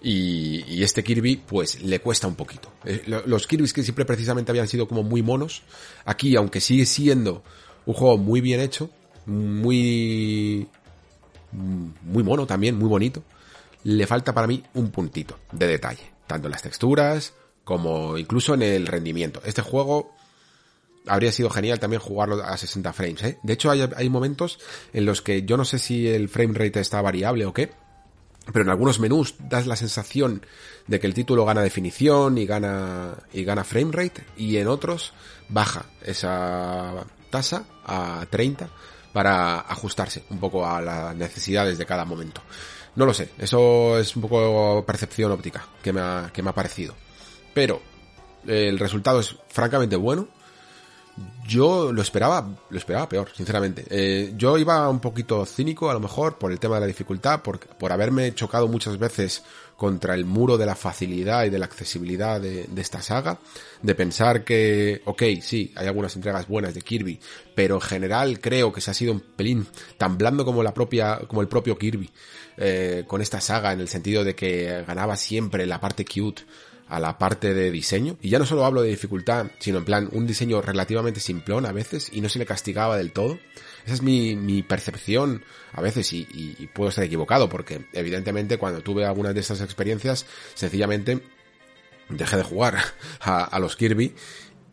Y, 0.03 0.65
y 0.66 0.82
este 0.82 1.05
Kirby, 1.05 1.36
pues, 1.36 1.82
le 1.82 2.01
cuesta 2.01 2.27
un 2.27 2.35
poquito. 2.35 2.73
Eh, 2.85 3.05
los 3.27 3.47
Kirby's 3.47 3.73
que 3.73 3.85
siempre 3.85 4.05
precisamente 4.05 4.51
habían 4.51 4.66
sido 4.66 4.89
como 4.89 5.05
muy 5.05 5.23
monos, 5.23 5.62
aquí, 6.05 6.35
aunque 6.35 6.61
sigue 6.61 6.86
siendo 6.86 7.44
un 7.86 7.94
juego 7.94 8.19
muy 8.19 8.40
bien 8.40 8.61
hecho, 8.61 8.90
muy, 9.27 10.69
muy 11.53 12.23
mono 12.23 12.47
también, 12.47 12.77
muy 12.77 12.89
bonito, 12.89 13.23
le 13.85 14.07
falta 14.07 14.32
para 14.32 14.47
mí 14.47 14.62
un 14.74 14.90
puntito 14.90 15.39
de 15.53 15.66
detalle, 15.66 16.12
tanto 16.27 16.49
en 16.49 16.53
las 16.53 16.62
texturas 16.62 17.35
como 17.65 18.19
incluso 18.19 18.55
en 18.55 18.62
el 18.62 18.86
rendimiento. 18.86 19.40
Este 19.44 19.62
juego 19.62 20.15
habría 21.07 21.32
sido 21.32 21.51
genial 21.51 21.81
también 21.81 22.01
jugarlo 22.01 22.43
a 22.43 22.57
60 22.57 22.93
frames. 22.93 23.23
¿eh? 23.23 23.39
De 23.43 23.53
hecho, 23.53 23.70
hay, 23.70 23.89
hay, 23.97 24.09
momentos 24.09 24.59
en 24.93 25.05
los 25.05 25.23
que 25.23 25.43
yo 25.43 25.57
no 25.57 25.65
sé 25.65 25.78
si 25.78 26.09
el 26.09 26.28
frame 26.28 26.55
rate 26.55 26.81
está 26.81 27.01
variable 27.03 27.47
o 27.47 27.53
qué, 27.53 27.73
pero 28.53 28.65
en 28.65 28.70
algunos 28.70 28.99
menús 28.99 29.35
das 29.39 29.66
la 29.66 29.77
sensación 29.77 30.44
de 30.86 30.99
que 30.99 31.07
el 31.07 31.15
título 31.15 31.44
gana 31.44 31.62
definición 31.62 32.39
y 32.39 32.47
gana 32.47 33.15
y 33.32 33.44
gana 33.44 33.62
frame 33.62 33.93
rate 33.93 34.24
y 34.36 34.57
en 34.57 34.66
otros 34.66 35.12
baja 35.49 35.86
esa 36.05 37.05
tasa 37.31 37.66
a 37.85 38.27
30 38.28 38.69
para 39.13 39.61
ajustarse 39.61 40.25
un 40.31 40.39
poco 40.39 40.67
a 40.67 40.81
las 40.81 41.15
necesidades 41.17 41.79
de 41.79 41.87
cada 41.87 42.05
momento. 42.05 42.43
No 42.95 43.07
lo 43.07 43.15
sé, 43.15 43.31
eso 43.39 43.99
es 43.99 44.15
un 44.17 44.23
poco 44.23 44.85
percepción 44.87 45.33
óptica 45.33 45.65
que 45.83 45.93
me 45.93 46.01
ha, 46.01 46.31
que 46.33 46.43
me 46.43 46.51
ha 46.51 46.55
parecido. 46.55 46.95
Pero 47.55 47.81
el 48.47 48.79
resultado 48.79 49.21
es 49.21 49.37
francamente 49.49 49.97
bueno. 49.97 50.29
Yo 51.47 51.93
lo 51.93 52.01
esperaba, 52.01 52.49
lo 52.71 52.79
esperaba 52.79 53.09
peor, 53.09 53.29
sinceramente. 53.35 53.85
Eh, 53.91 54.33
yo 54.37 54.57
iba 54.57 54.89
un 54.89 55.01
poquito 55.01 55.45
cínico, 55.45 55.91
a 55.91 55.95
lo 55.95 56.01
mejor, 56.01 56.39
por 56.39 56.53
el 56.53 56.59
tema 56.59 56.77
de 56.77 56.83
la 56.83 56.87
dificultad, 56.87 57.43
por, 57.43 57.61
por 57.61 57.93
haberme 57.93 58.35
chocado 58.35 58.67
muchas 58.67 58.99
veces 58.99 59.43
contra 59.77 60.15
el 60.15 60.24
muro 60.24 60.59
de 60.59 60.66
la 60.66 60.74
facilidad 60.74 61.44
y 61.44 61.51
de 61.51 61.59
la 61.59 61.66
accesibilidad 61.66 62.40
de, 62.40 62.69
esta 62.77 63.03
saga, 63.03 63.39
de 63.82 63.94
pensar 63.94 64.44
que, 64.44 65.03
ok, 65.05 65.23
sí, 65.40 65.73
hay 65.74 65.86
algunas 65.86 66.15
entregas 66.16 66.47
buenas 66.47 66.74
de 66.74 66.82
Kirby, 66.82 67.19
pero 67.55 67.77
en 67.77 67.81
general 67.81 68.40
creo 68.40 68.73
que 68.73 68.81
se 68.81 68.90
ha 68.90 68.94
sido 68.94 69.12
un 69.12 69.20
pelín 69.20 69.66
tan 69.99 70.19
blando 70.19 70.44
como 70.44 70.62
la 70.62 70.74
propia, 70.74 71.20
como 71.27 71.40
el 71.40 71.49
propio 71.49 71.77
Kirby, 71.77 72.11
eh, 72.57 73.05
con 73.07 73.20
esta 73.20 73.40
saga, 73.40 73.73
en 73.73 73.81
el 73.81 73.89
sentido 73.89 74.24
de 74.24 74.35
que 74.35 74.85
ganaba 74.86 75.16
siempre 75.16 75.66
la 75.66 75.81
parte 75.81 76.05
cute, 76.05 76.43
a 76.93 77.01
la 77.01 77.16
parte 77.16 77.55
de 77.55 77.70
diseño. 77.70 78.19
Y 78.20 78.28
ya 78.28 78.39
no 78.39 78.44
solo 78.44 78.66
hablo 78.66 78.82
de 78.82 78.90
dificultad, 78.90 79.47
sino 79.59 79.78
en 79.78 79.85
plan 79.86 80.09
un 80.12 80.27
diseño 80.27 80.61
relativamente 80.61 81.20
simplón 81.20 81.65
a 81.65 81.73
veces 81.73 82.11
y 82.12 82.20
no 82.20 82.28
se 82.28 82.39
le 82.39 82.44
castigaba 82.44 82.99
del 82.99 83.12
todo. 83.12 83.39
Esa 83.85 83.95
es 83.95 84.03
mi, 84.03 84.63
percepción 84.63 85.45
a 85.73 85.81
veces 85.81 86.13
y, 86.13 86.69
puedo 86.73 86.91
estar 86.91 87.05
equivocado 87.05 87.49
porque 87.49 87.87
evidentemente 87.93 88.59
cuando 88.59 88.81
tuve 88.81 89.05
algunas 89.05 89.35
de 89.35 89.41
estas 89.41 89.61
experiencias 89.61 90.27
sencillamente 90.55 91.23
dejé 92.09 92.37
de 92.37 92.45
jugar 92.45 92.79
a, 93.21 93.45
a 93.45 93.59
los 93.59 93.77
Kirby 93.77 94.15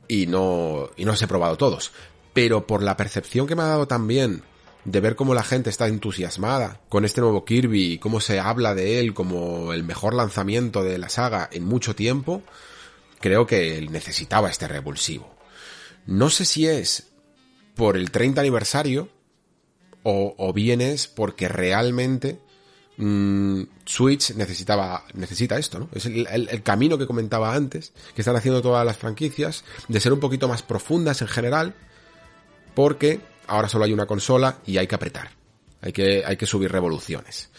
y 0.08 0.28
no, 0.28 0.90
y 0.98 1.06
no 1.06 1.12
los 1.12 1.22
he 1.22 1.28
probado 1.28 1.58
todos. 1.58 1.92
Pero 2.34 2.68
por 2.68 2.84
la 2.84 2.98
percepción 2.98 3.48
que 3.48 3.56
me 3.56 3.64
ha 3.64 3.68
dado 3.68 3.88
también 3.88 4.44
de 4.86 5.00
ver 5.02 5.16
cómo 5.16 5.34
la 5.34 5.44
gente 5.44 5.70
está 5.70 5.88
entusiasmada 5.88 6.82
con 6.90 7.06
este 7.06 7.22
nuevo 7.22 7.46
Kirby 7.46 7.94
y 7.94 8.00
cómo 8.00 8.22
se 8.22 8.40
habla 8.40 8.76
de 8.76 9.00
él 9.00 9.14
como 9.14 9.74
el 9.74 9.84
mejor 9.84 10.14
lanzamiento 10.14 10.84
de 10.84 10.98
la 10.98 11.10
saga 11.10 11.50
en 11.52 11.66
mucho 11.66 11.96
tiempo, 11.96 12.42
creo 13.20 13.46
que 13.46 13.78
él 13.78 13.92
necesitaba 13.92 14.50
este 14.50 14.68
revulsivo. 14.68 15.36
No 16.06 16.30
sé 16.30 16.46
si 16.46 16.68
es 16.68 17.09
por 17.80 17.96
el 17.96 18.12
30 18.12 18.42
aniversario 18.42 19.08
o, 20.04 20.36
o 20.38 20.52
bien 20.52 20.82
es 20.82 21.08
porque 21.08 21.48
realmente 21.48 22.38
mmm, 22.98 23.62
Switch 23.86 24.36
necesitaba 24.36 25.06
necesita 25.14 25.58
esto, 25.58 25.80
¿no? 25.80 25.90
Es 25.94 26.06
el, 26.06 26.62
camino 26.62 26.98
que 26.98 27.08
comentaba 27.08 27.56
antes, 27.56 27.94
que 28.14 28.20
están 28.20 28.36
haciendo 28.36 28.62
todas 28.62 28.86
las 28.86 28.98
franquicias, 28.98 29.64
de 29.88 30.02
ser 30.02 30.12
un 30.12 30.20
poquito 30.20 30.50
más 30.50 30.62
profundas 30.62 31.22
en 31.22 31.30
general, 31.30 31.74
porque 32.76 33.22
ahora 33.48 33.70
solo 33.70 33.86
hay 33.86 33.94
una 33.94 34.08
consola 34.08 34.58
y 34.66 34.76
hay 34.76 34.88
que 34.88 34.96
apretar. 34.96 35.32
Hay 35.80 35.94
que, 35.94 36.24
hay 36.26 36.36
que 36.36 36.46
subir 36.46 36.70
revoluciones. 36.70 37.50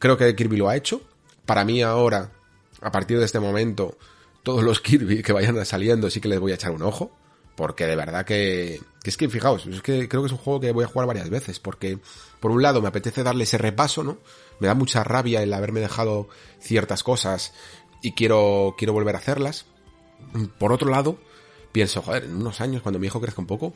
Creo 0.00 0.16
que 0.16 0.34
Kirby 0.34 0.56
lo 0.56 0.68
ha 0.68 0.74
hecho. 0.74 1.00
Para 1.46 1.64
mí 1.64 1.80
ahora, 1.80 2.32
a 2.80 2.90
partir 2.90 3.20
de 3.20 3.24
este 3.24 3.38
momento, 3.38 3.96
todos 4.42 4.64
los 4.64 4.80
Kirby 4.80 5.22
que 5.22 5.32
vayan 5.32 5.64
saliendo 5.64 6.10
sí 6.10 6.20
que 6.20 6.26
les 6.26 6.40
voy 6.40 6.50
a 6.50 6.56
echar 6.56 6.72
un 6.72 6.82
ojo. 6.82 7.16
Porque 7.60 7.84
de 7.84 7.94
verdad 7.94 8.24
que, 8.24 8.80
es 9.04 9.18
que 9.18 9.28
fijaos, 9.28 9.66
es 9.66 9.82
que 9.82 10.08
creo 10.08 10.22
que 10.22 10.28
es 10.28 10.32
un 10.32 10.38
juego 10.38 10.60
que 10.60 10.72
voy 10.72 10.84
a 10.84 10.88
jugar 10.88 11.06
varias 11.06 11.28
veces. 11.28 11.60
Porque 11.60 11.98
por 12.40 12.50
un 12.52 12.62
lado 12.62 12.80
me 12.80 12.88
apetece 12.88 13.22
darle 13.22 13.44
ese 13.44 13.58
repaso, 13.58 14.02
¿no? 14.02 14.16
Me 14.60 14.66
da 14.66 14.72
mucha 14.72 15.04
rabia 15.04 15.42
el 15.42 15.52
haberme 15.52 15.80
dejado 15.80 16.30
ciertas 16.58 17.02
cosas 17.02 17.52
y 18.00 18.12
quiero, 18.12 18.76
quiero 18.78 18.94
volver 18.94 19.14
a 19.14 19.18
hacerlas. 19.18 19.66
Por 20.58 20.72
otro 20.72 20.88
lado, 20.88 21.18
pienso, 21.70 22.00
joder, 22.00 22.24
en 22.24 22.36
unos 22.36 22.62
años, 22.62 22.80
cuando 22.80 22.98
mi 22.98 23.08
hijo 23.08 23.20
crezca 23.20 23.42
un 23.42 23.46
poco, 23.46 23.74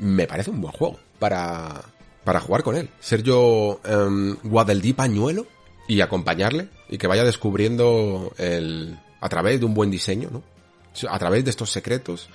me 0.00 0.26
parece 0.26 0.50
un 0.50 0.60
buen 0.60 0.72
juego 0.72 0.98
para, 1.20 1.84
para 2.24 2.40
jugar 2.40 2.64
con 2.64 2.74
él. 2.74 2.90
Ser 2.98 3.22
yo 3.22 3.80
um, 3.88 4.34
Guadeldí 4.42 4.92
pañuelo 4.92 5.46
y 5.86 6.00
acompañarle 6.00 6.68
y 6.88 6.98
que 6.98 7.06
vaya 7.06 7.22
descubriendo 7.22 8.32
el, 8.38 8.98
a 9.20 9.28
través 9.28 9.60
de 9.60 9.66
un 9.66 9.74
buen 9.74 9.92
diseño, 9.92 10.30
¿no? 10.32 10.42
A 11.08 11.18
través 11.20 11.44
de 11.44 11.50
estos 11.50 11.70
secretos, 11.70 12.28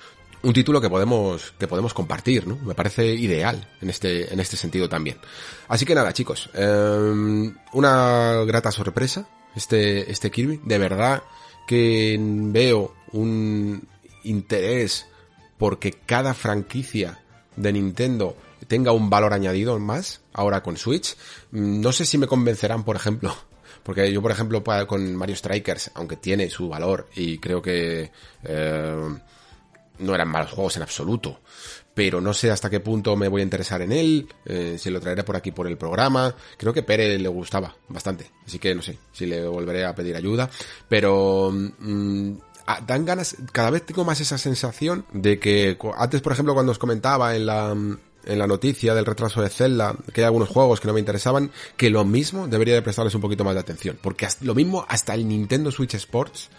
un 0.46 0.52
título 0.52 0.80
que 0.80 0.88
podemos, 0.88 1.52
que 1.58 1.66
podemos 1.66 1.92
compartir, 1.92 2.46
¿no? 2.46 2.56
Me 2.58 2.76
parece 2.76 3.04
ideal 3.04 3.68
en 3.80 3.90
este, 3.90 4.32
en 4.32 4.38
este 4.38 4.56
sentido 4.56 4.88
también. 4.88 5.18
Así 5.66 5.84
que 5.84 5.94
nada, 5.94 6.12
chicos, 6.12 6.48
um, 6.54 7.52
una 7.72 8.44
grata 8.46 8.70
sorpresa, 8.70 9.28
este, 9.56 10.08
este 10.08 10.30
Kirby. 10.30 10.60
De 10.64 10.78
verdad 10.78 11.24
que 11.66 12.16
veo 12.20 12.94
un 13.10 13.88
interés 14.22 15.06
porque 15.58 15.92
cada 15.92 16.32
franquicia 16.32 17.18
de 17.56 17.72
Nintendo 17.72 18.36
tenga 18.68 18.92
un 18.92 19.10
valor 19.10 19.32
añadido 19.32 19.76
más 19.80 20.20
ahora 20.32 20.62
con 20.62 20.76
Switch. 20.76 21.16
No 21.50 21.90
sé 21.90 22.04
si 22.04 22.18
me 22.18 22.28
convencerán, 22.28 22.84
por 22.84 22.94
ejemplo, 22.94 23.34
porque 23.82 24.12
yo, 24.12 24.22
por 24.22 24.30
ejemplo, 24.30 24.62
con 24.86 25.16
Mario 25.16 25.34
Strikers, 25.34 25.90
aunque 25.94 26.16
tiene 26.16 26.50
su 26.50 26.68
valor 26.68 27.08
y 27.16 27.38
creo 27.38 27.60
que 27.60 28.12
eh, 28.44 29.16
no 29.98 30.14
eran 30.14 30.28
malos 30.28 30.52
juegos 30.52 30.76
en 30.76 30.82
absoluto, 30.82 31.40
pero 31.94 32.20
no 32.20 32.34
sé 32.34 32.50
hasta 32.50 32.70
qué 32.70 32.80
punto 32.80 33.16
me 33.16 33.28
voy 33.28 33.40
a 33.40 33.44
interesar 33.44 33.82
en 33.82 33.92
él, 33.92 34.28
eh, 34.44 34.76
si 34.78 34.90
lo 34.90 35.00
traeré 35.00 35.24
por 35.24 35.36
aquí 35.36 35.52
por 35.52 35.66
el 35.66 35.76
programa. 35.76 36.34
Creo 36.56 36.72
que 36.72 36.82
Pere 36.82 37.18
le 37.18 37.28
gustaba 37.28 37.74
bastante, 37.88 38.30
así 38.46 38.58
que 38.58 38.74
no 38.74 38.82
sé 38.82 38.98
si 39.12 39.26
le 39.26 39.46
volveré 39.46 39.84
a 39.84 39.94
pedir 39.94 40.16
ayuda, 40.16 40.50
pero 40.88 41.50
mmm, 41.52 42.32
dan 42.86 43.04
ganas, 43.04 43.36
cada 43.52 43.70
vez 43.70 43.86
tengo 43.86 44.04
más 44.04 44.20
esa 44.20 44.38
sensación 44.38 45.06
de 45.12 45.38
que 45.38 45.78
antes, 45.96 46.20
por 46.20 46.32
ejemplo, 46.32 46.54
cuando 46.54 46.72
os 46.72 46.78
comentaba 46.78 47.36
en 47.36 47.46
la, 47.46 47.70
en 47.70 48.38
la 48.38 48.46
noticia 48.46 48.94
del 48.94 49.06
retraso 49.06 49.40
de 49.40 49.48
Zelda, 49.48 49.96
que 50.12 50.20
hay 50.20 50.26
algunos 50.26 50.48
juegos 50.48 50.80
que 50.80 50.88
no 50.88 50.94
me 50.94 51.00
interesaban, 51.00 51.50
que 51.76 51.90
lo 51.90 52.04
mismo 52.04 52.48
debería 52.48 52.74
de 52.74 52.82
prestarles 52.82 53.14
un 53.14 53.20
poquito 53.20 53.44
más 53.44 53.54
de 53.54 53.60
atención. 53.60 53.98
Porque 54.02 54.26
lo 54.40 54.54
mismo 54.54 54.84
hasta 54.88 55.14
el 55.14 55.26
Nintendo 55.28 55.70
Switch 55.70 55.94
Sports 55.94 56.50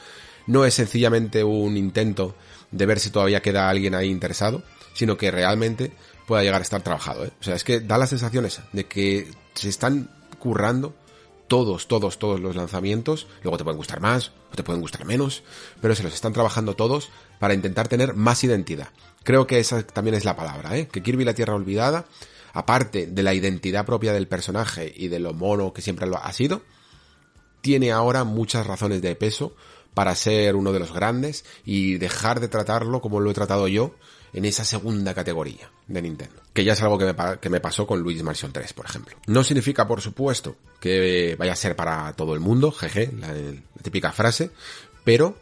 no 0.47 0.63
es 0.63 0.73
sencillamente 0.73 1.43
un 1.43 1.75
intento 1.75 2.35
de 2.71 2.85
ver 2.85 2.99
si 2.99 3.09
todavía 3.09 3.41
queda 3.41 3.69
alguien 3.69 3.95
ahí 3.95 4.09
interesado, 4.09 4.63
sino 4.93 5.17
que 5.17 5.31
realmente 5.31 5.91
pueda 6.25 6.43
llegar 6.43 6.61
a 6.61 6.63
estar 6.63 6.81
trabajado. 6.81 7.25
¿eh? 7.25 7.31
O 7.39 7.43
sea, 7.43 7.55
es 7.55 7.63
que 7.63 7.79
da 7.79 7.97
la 7.97 8.07
sensación 8.07 8.45
esa, 8.45 8.67
de 8.73 8.85
que 8.85 9.31
se 9.53 9.69
están 9.69 10.09
currando 10.39 10.93
todos, 11.47 11.87
todos, 11.87 12.19
todos 12.19 12.39
los 12.39 12.55
lanzamientos. 12.55 13.27
Luego 13.43 13.57
te 13.57 13.63
pueden 13.63 13.77
gustar 13.77 14.01
más 14.01 14.31
o 14.51 14.55
te 14.55 14.63
pueden 14.63 14.81
gustar 14.81 15.05
menos, 15.05 15.43
pero 15.81 15.95
se 15.95 16.03
los 16.03 16.13
están 16.13 16.33
trabajando 16.33 16.75
todos 16.75 17.09
para 17.39 17.53
intentar 17.53 17.87
tener 17.87 18.13
más 18.13 18.43
identidad. 18.43 18.89
Creo 19.23 19.47
que 19.47 19.59
esa 19.59 19.85
también 19.85 20.15
es 20.15 20.25
la 20.25 20.35
palabra, 20.35 20.77
¿eh? 20.77 20.87
Que 20.87 21.01
Kirby 21.01 21.23
la 21.23 21.33
Tierra 21.33 21.55
Olvidada, 21.55 22.05
aparte 22.53 23.07
de 23.07 23.23
la 23.23 23.33
identidad 23.33 23.85
propia 23.85 24.13
del 24.13 24.27
personaje 24.27 24.91
y 24.95 25.07
de 25.07 25.19
lo 25.19 25.33
mono 25.33 25.73
que 25.73 25.81
siempre 25.81 26.07
lo 26.07 26.17
ha 26.17 26.31
sido, 26.33 26.61
tiene 27.61 27.91
ahora 27.91 28.23
muchas 28.23 28.65
razones 28.67 29.01
de 29.01 29.15
peso 29.15 29.55
para 29.97 30.13
ser 30.13 30.55
uno 30.55 30.71
de 30.71 30.77
los 30.77 30.93
grandes 30.93 31.43
y 31.65 31.97
dejar 31.97 32.39
de 32.39 32.47
tratarlo 32.47 33.01
como 33.01 33.19
lo 33.19 33.31
he 33.31 33.33
tratado 33.33 33.67
yo 33.67 33.95
en 34.31 34.45
esa 34.45 34.63
segunda 34.63 35.15
categoría 35.15 35.71
de 35.87 36.03
Nintendo. 36.03 36.35
Que 36.53 36.63
ya 36.63 36.73
es 36.73 36.81
algo 36.83 36.99
que 36.99 37.05
me, 37.05 37.15
que 37.41 37.49
me 37.49 37.59
pasó 37.59 37.87
con 37.87 38.01
Luigi's 38.01 38.21
Mansion 38.21 38.53
3, 38.53 38.73
por 38.73 38.85
ejemplo. 38.85 39.17
No 39.25 39.43
significa, 39.43 39.87
por 39.87 40.01
supuesto, 40.01 40.55
que 40.79 41.35
vaya 41.39 41.53
a 41.53 41.55
ser 41.55 41.75
para 41.75 42.13
todo 42.13 42.35
el 42.35 42.39
mundo, 42.39 42.71
jeje, 42.71 43.11
la, 43.17 43.33
la 43.33 43.81
típica 43.81 44.11
frase, 44.11 44.51
pero 45.03 45.35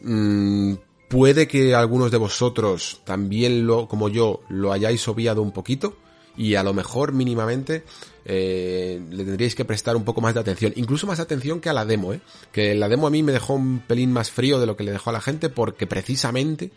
mmm, 0.00 0.74
puede 1.08 1.46
que 1.46 1.76
algunos 1.76 2.10
de 2.10 2.16
vosotros 2.16 3.02
también 3.04 3.64
lo, 3.64 3.86
como 3.86 4.08
yo, 4.08 4.40
lo 4.48 4.72
hayáis 4.72 5.06
obviado 5.06 5.40
un 5.40 5.52
poquito 5.52 5.96
y 6.36 6.56
a 6.56 6.64
lo 6.64 6.74
mejor 6.74 7.12
mínimamente 7.12 7.84
eh, 8.24 9.00
le 9.10 9.24
tendríais 9.24 9.54
que 9.54 9.64
prestar 9.64 9.96
un 9.96 10.04
poco 10.04 10.20
más 10.20 10.34
de 10.34 10.40
atención, 10.40 10.72
incluso 10.76 11.06
más 11.06 11.20
atención 11.20 11.60
que 11.60 11.68
a 11.68 11.72
la 11.72 11.84
demo, 11.84 12.12
¿eh? 12.12 12.20
que 12.52 12.74
la 12.74 12.88
demo 12.88 13.06
a 13.06 13.10
mí 13.10 13.22
me 13.22 13.32
dejó 13.32 13.54
un 13.54 13.80
pelín 13.80 14.12
más 14.12 14.30
frío 14.30 14.60
de 14.60 14.66
lo 14.66 14.76
que 14.76 14.84
le 14.84 14.92
dejó 14.92 15.10
a 15.10 15.14
la 15.14 15.20
gente 15.20 15.48
porque 15.48 15.86
precisamente 15.86 16.70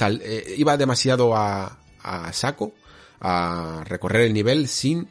eh, 0.00 0.54
iba 0.56 0.76
demasiado 0.76 1.36
a, 1.36 1.78
a 2.02 2.32
saco 2.32 2.72
a 3.20 3.82
recorrer 3.86 4.22
el 4.22 4.34
nivel 4.34 4.68
sin 4.68 5.08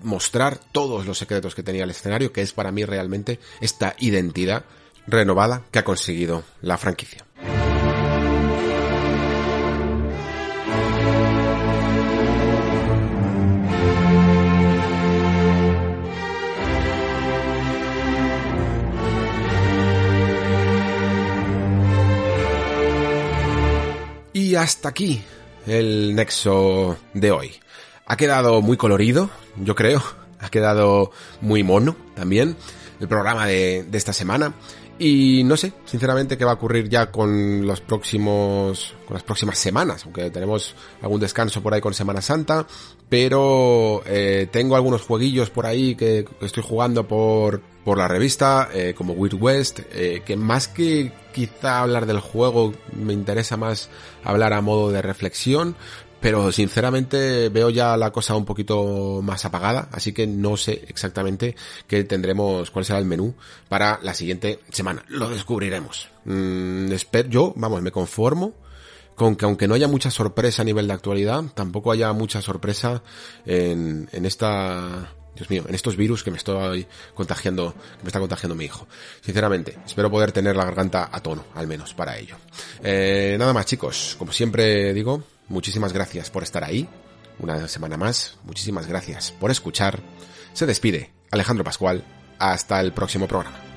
mostrar 0.00 0.58
todos 0.72 1.06
los 1.06 1.18
secretos 1.18 1.54
que 1.54 1.62
tenía 1.62 1.84
el 1.84 1.90
escenario, 1.90 2.32
que 2.32 2.42
es 2.42 2.52
para 2.52 2.72
mí 2.72 2.84
realmente 2.84 3.38
esta 3.60 3.94
identidad 3.98 4.64
renovada 5.06 5.62
que 5.70 5.78
ha 5.78 5.84
conseguido 5.84 6.42
la 6.60 6.78
franquicia. 6.78 7.24
Y 24.52 24.56
hasta 24.56 24.90
aquí 24.90 25.22
el 25.66 26.14
nexo 26.14 26.98
de 27.14 27.30
hoy. 27.30 27.52
Ha 28.04 28.18
quedado 28.18 28.60
muy 28.60 28.76
colorido, 28.76 29.30
yo 29.56 29.74
creo. 29.74 30.02
Ha 30.40 30.50
quedado 30.50 31.10
muy 31.40 31.62
mono 31.62 31.96
también 32.14 32.54
el 33.00 33.08
programa 33.08 33.46
de, 33.46 33.88
esta 33.94 34.12
semana. 34.12 34.52
Y 34.98 35.42
no 35.44 35.56
sé, 35.56 35.72
sinceramente, 35.86 36.36
qué 36.36 36.44
va 36.44 36.50
a 36.50 36.54
ocurrir 36.56 36.90
ya 36.90 37.10
con 37.10 37.66
los 37.66 37.80
próximos, 37.80 38.94
con 39.06 39.14
las 39.14 39.22
próximas 39.22 39.56
semanas, 39.56 40.04
aunque 40.04 40.28
tenemos 40.28 40.74
algún 41.00 41.20
descanso 41.20 41.62
por 41.62 41.72
ahí 41.72 41.80
con 41.80 41.94
Semana 41.94 42.20
Santa, 42.20 42.66
pero 43.12 44.02
eh, 44.06 44.48
tengo 44.50 44.74
algunos 44.74 45.02
jueguillos 45.02 45.50
por 45.50 45.66
ahí 45.66 45.96
que 45.96 46.24
estoy 46.40 46.62
jugando 46.62 47.06
por, 47.06 47.60
por 47.84 47.98
la 47.98 48.08
revista, 48.08 48.70
eh, 48.72 48.94
como 48.96 49.12
Weird 49.12 49.34
West, 49.34 49.80
eh, 49.92 50.22
que 50.24 50.34
más 50.34 50.66
que 50.66 51.12
quizá 51.34 51.82
hablar 51.82 52.06
del 52.06 52.20
juego, 52.20 52.72
me 52.96 53.12
interesa 53.12 53.58
más 53.58 53.90
hablar 54.24 54.54
a 54.54 54.62
modo 54.62 54.90
de 54.90 55.02
reflexión, 55.02 55.76
pero 56.22 56.52
sinceramente 56.52 57.50
veo 57.50 57.68
ya 57.68 57.98
la 57.98 58.12
cosa 58.12 58.34
un 58.34 58.46
poquito 58.46 59.20
más 59.22 59.44
apagada, 59.44 59.90
así 59.92 60.14
que 60.14 60.26
no 60.26 60.56
sé 60.56 60.82
exactamente 60.88 61.54
qué 61.86 62.04
tendremos, 62.04 62.70
cuál 62.70 62.86
será 62.86 62.98
el 62.98 63.04
menú 63.04 63.34
para 63.68 64.00
la 64.02 64.14
siguiente 64.14 64.60
semana. 64.70 65.04
Lo 65.08 65.28
descubriremos. 65.28 66.08
Mm, 66.24 66.90
yo, 67.28 67.52
vamos, 67.56 67.82
me 67.82 67.90
conformo 67.90 68.54
aunque 69.24 69.68
no 69.68 69.74
haya 69.74 69.88
mucha 69.88 70.10
sorpresa 70.10 70.62
a 70.62 70.64
nivel 70.64 70.86
de 70.86 70.94
actualidad, 70.94 71.44
tampoco 71.54 71.92
haya 71.92 72.12
mucha 72.12 72.42
sorpresa 72.42 73.02
en, 73.46 74.08
en 74.12 74.26
esta 74.26 75.12
Dios 75.34 75.48
mío, 75.48 75.64
en 75.66 75.74
estos 75.74 75.96
virus 75.96 76.22
que 76.22 76.30
me 76.30 76.36
estoy 76.36 76.86
contagiando, 77.14 77.72
que 77.72 78.02
me 78.02 78.08
está 78.08 78.20
contagiando 78.20 78.54
mi 78.54 78.66
hijo. 78.66 78.86
Sinceramente, 79.22 79.78
espero 79.86 80.10
poder 80.10 80.32
tener 80.32 80.56
la 80.56 80.64
garganta 80.64 81.08
a 81.10 81.20
tono, 81.20 81.46
al 81.54 81.66
menos, 81.66 81.94
para 81.94 82.18
ello. 82.18 82.36
Eh, 82.82 83.36
nada 83.38 83.52
más 83.54 83.66
chicos, 83.66 84.14
como 84.18 84.32
siempre 84.32 84.92
digo, 84.92 85.22
Muchísimas 85.52 85.92
gracias 85.92 86.30
por 86.30 86.42
estar 86.42 86.64
ahí. 86.64 86.88
Una 87.38 87.68
semana 87.68 87.98
más. 87.98 88.38
Muchísimas 88.44 88.86
gracias 88.86 89.32
por 89.32 89.50
escuchar. 89.50 90.00
Se 90.54 90.64
despide 90.64 91.12
Alejandro 91.30 91.62
Pascual. 91.62 92.04
Hasta 92.38 92.80
el 92.80 92.92
próximo 92.92 93.28
programa. 93.28 93.71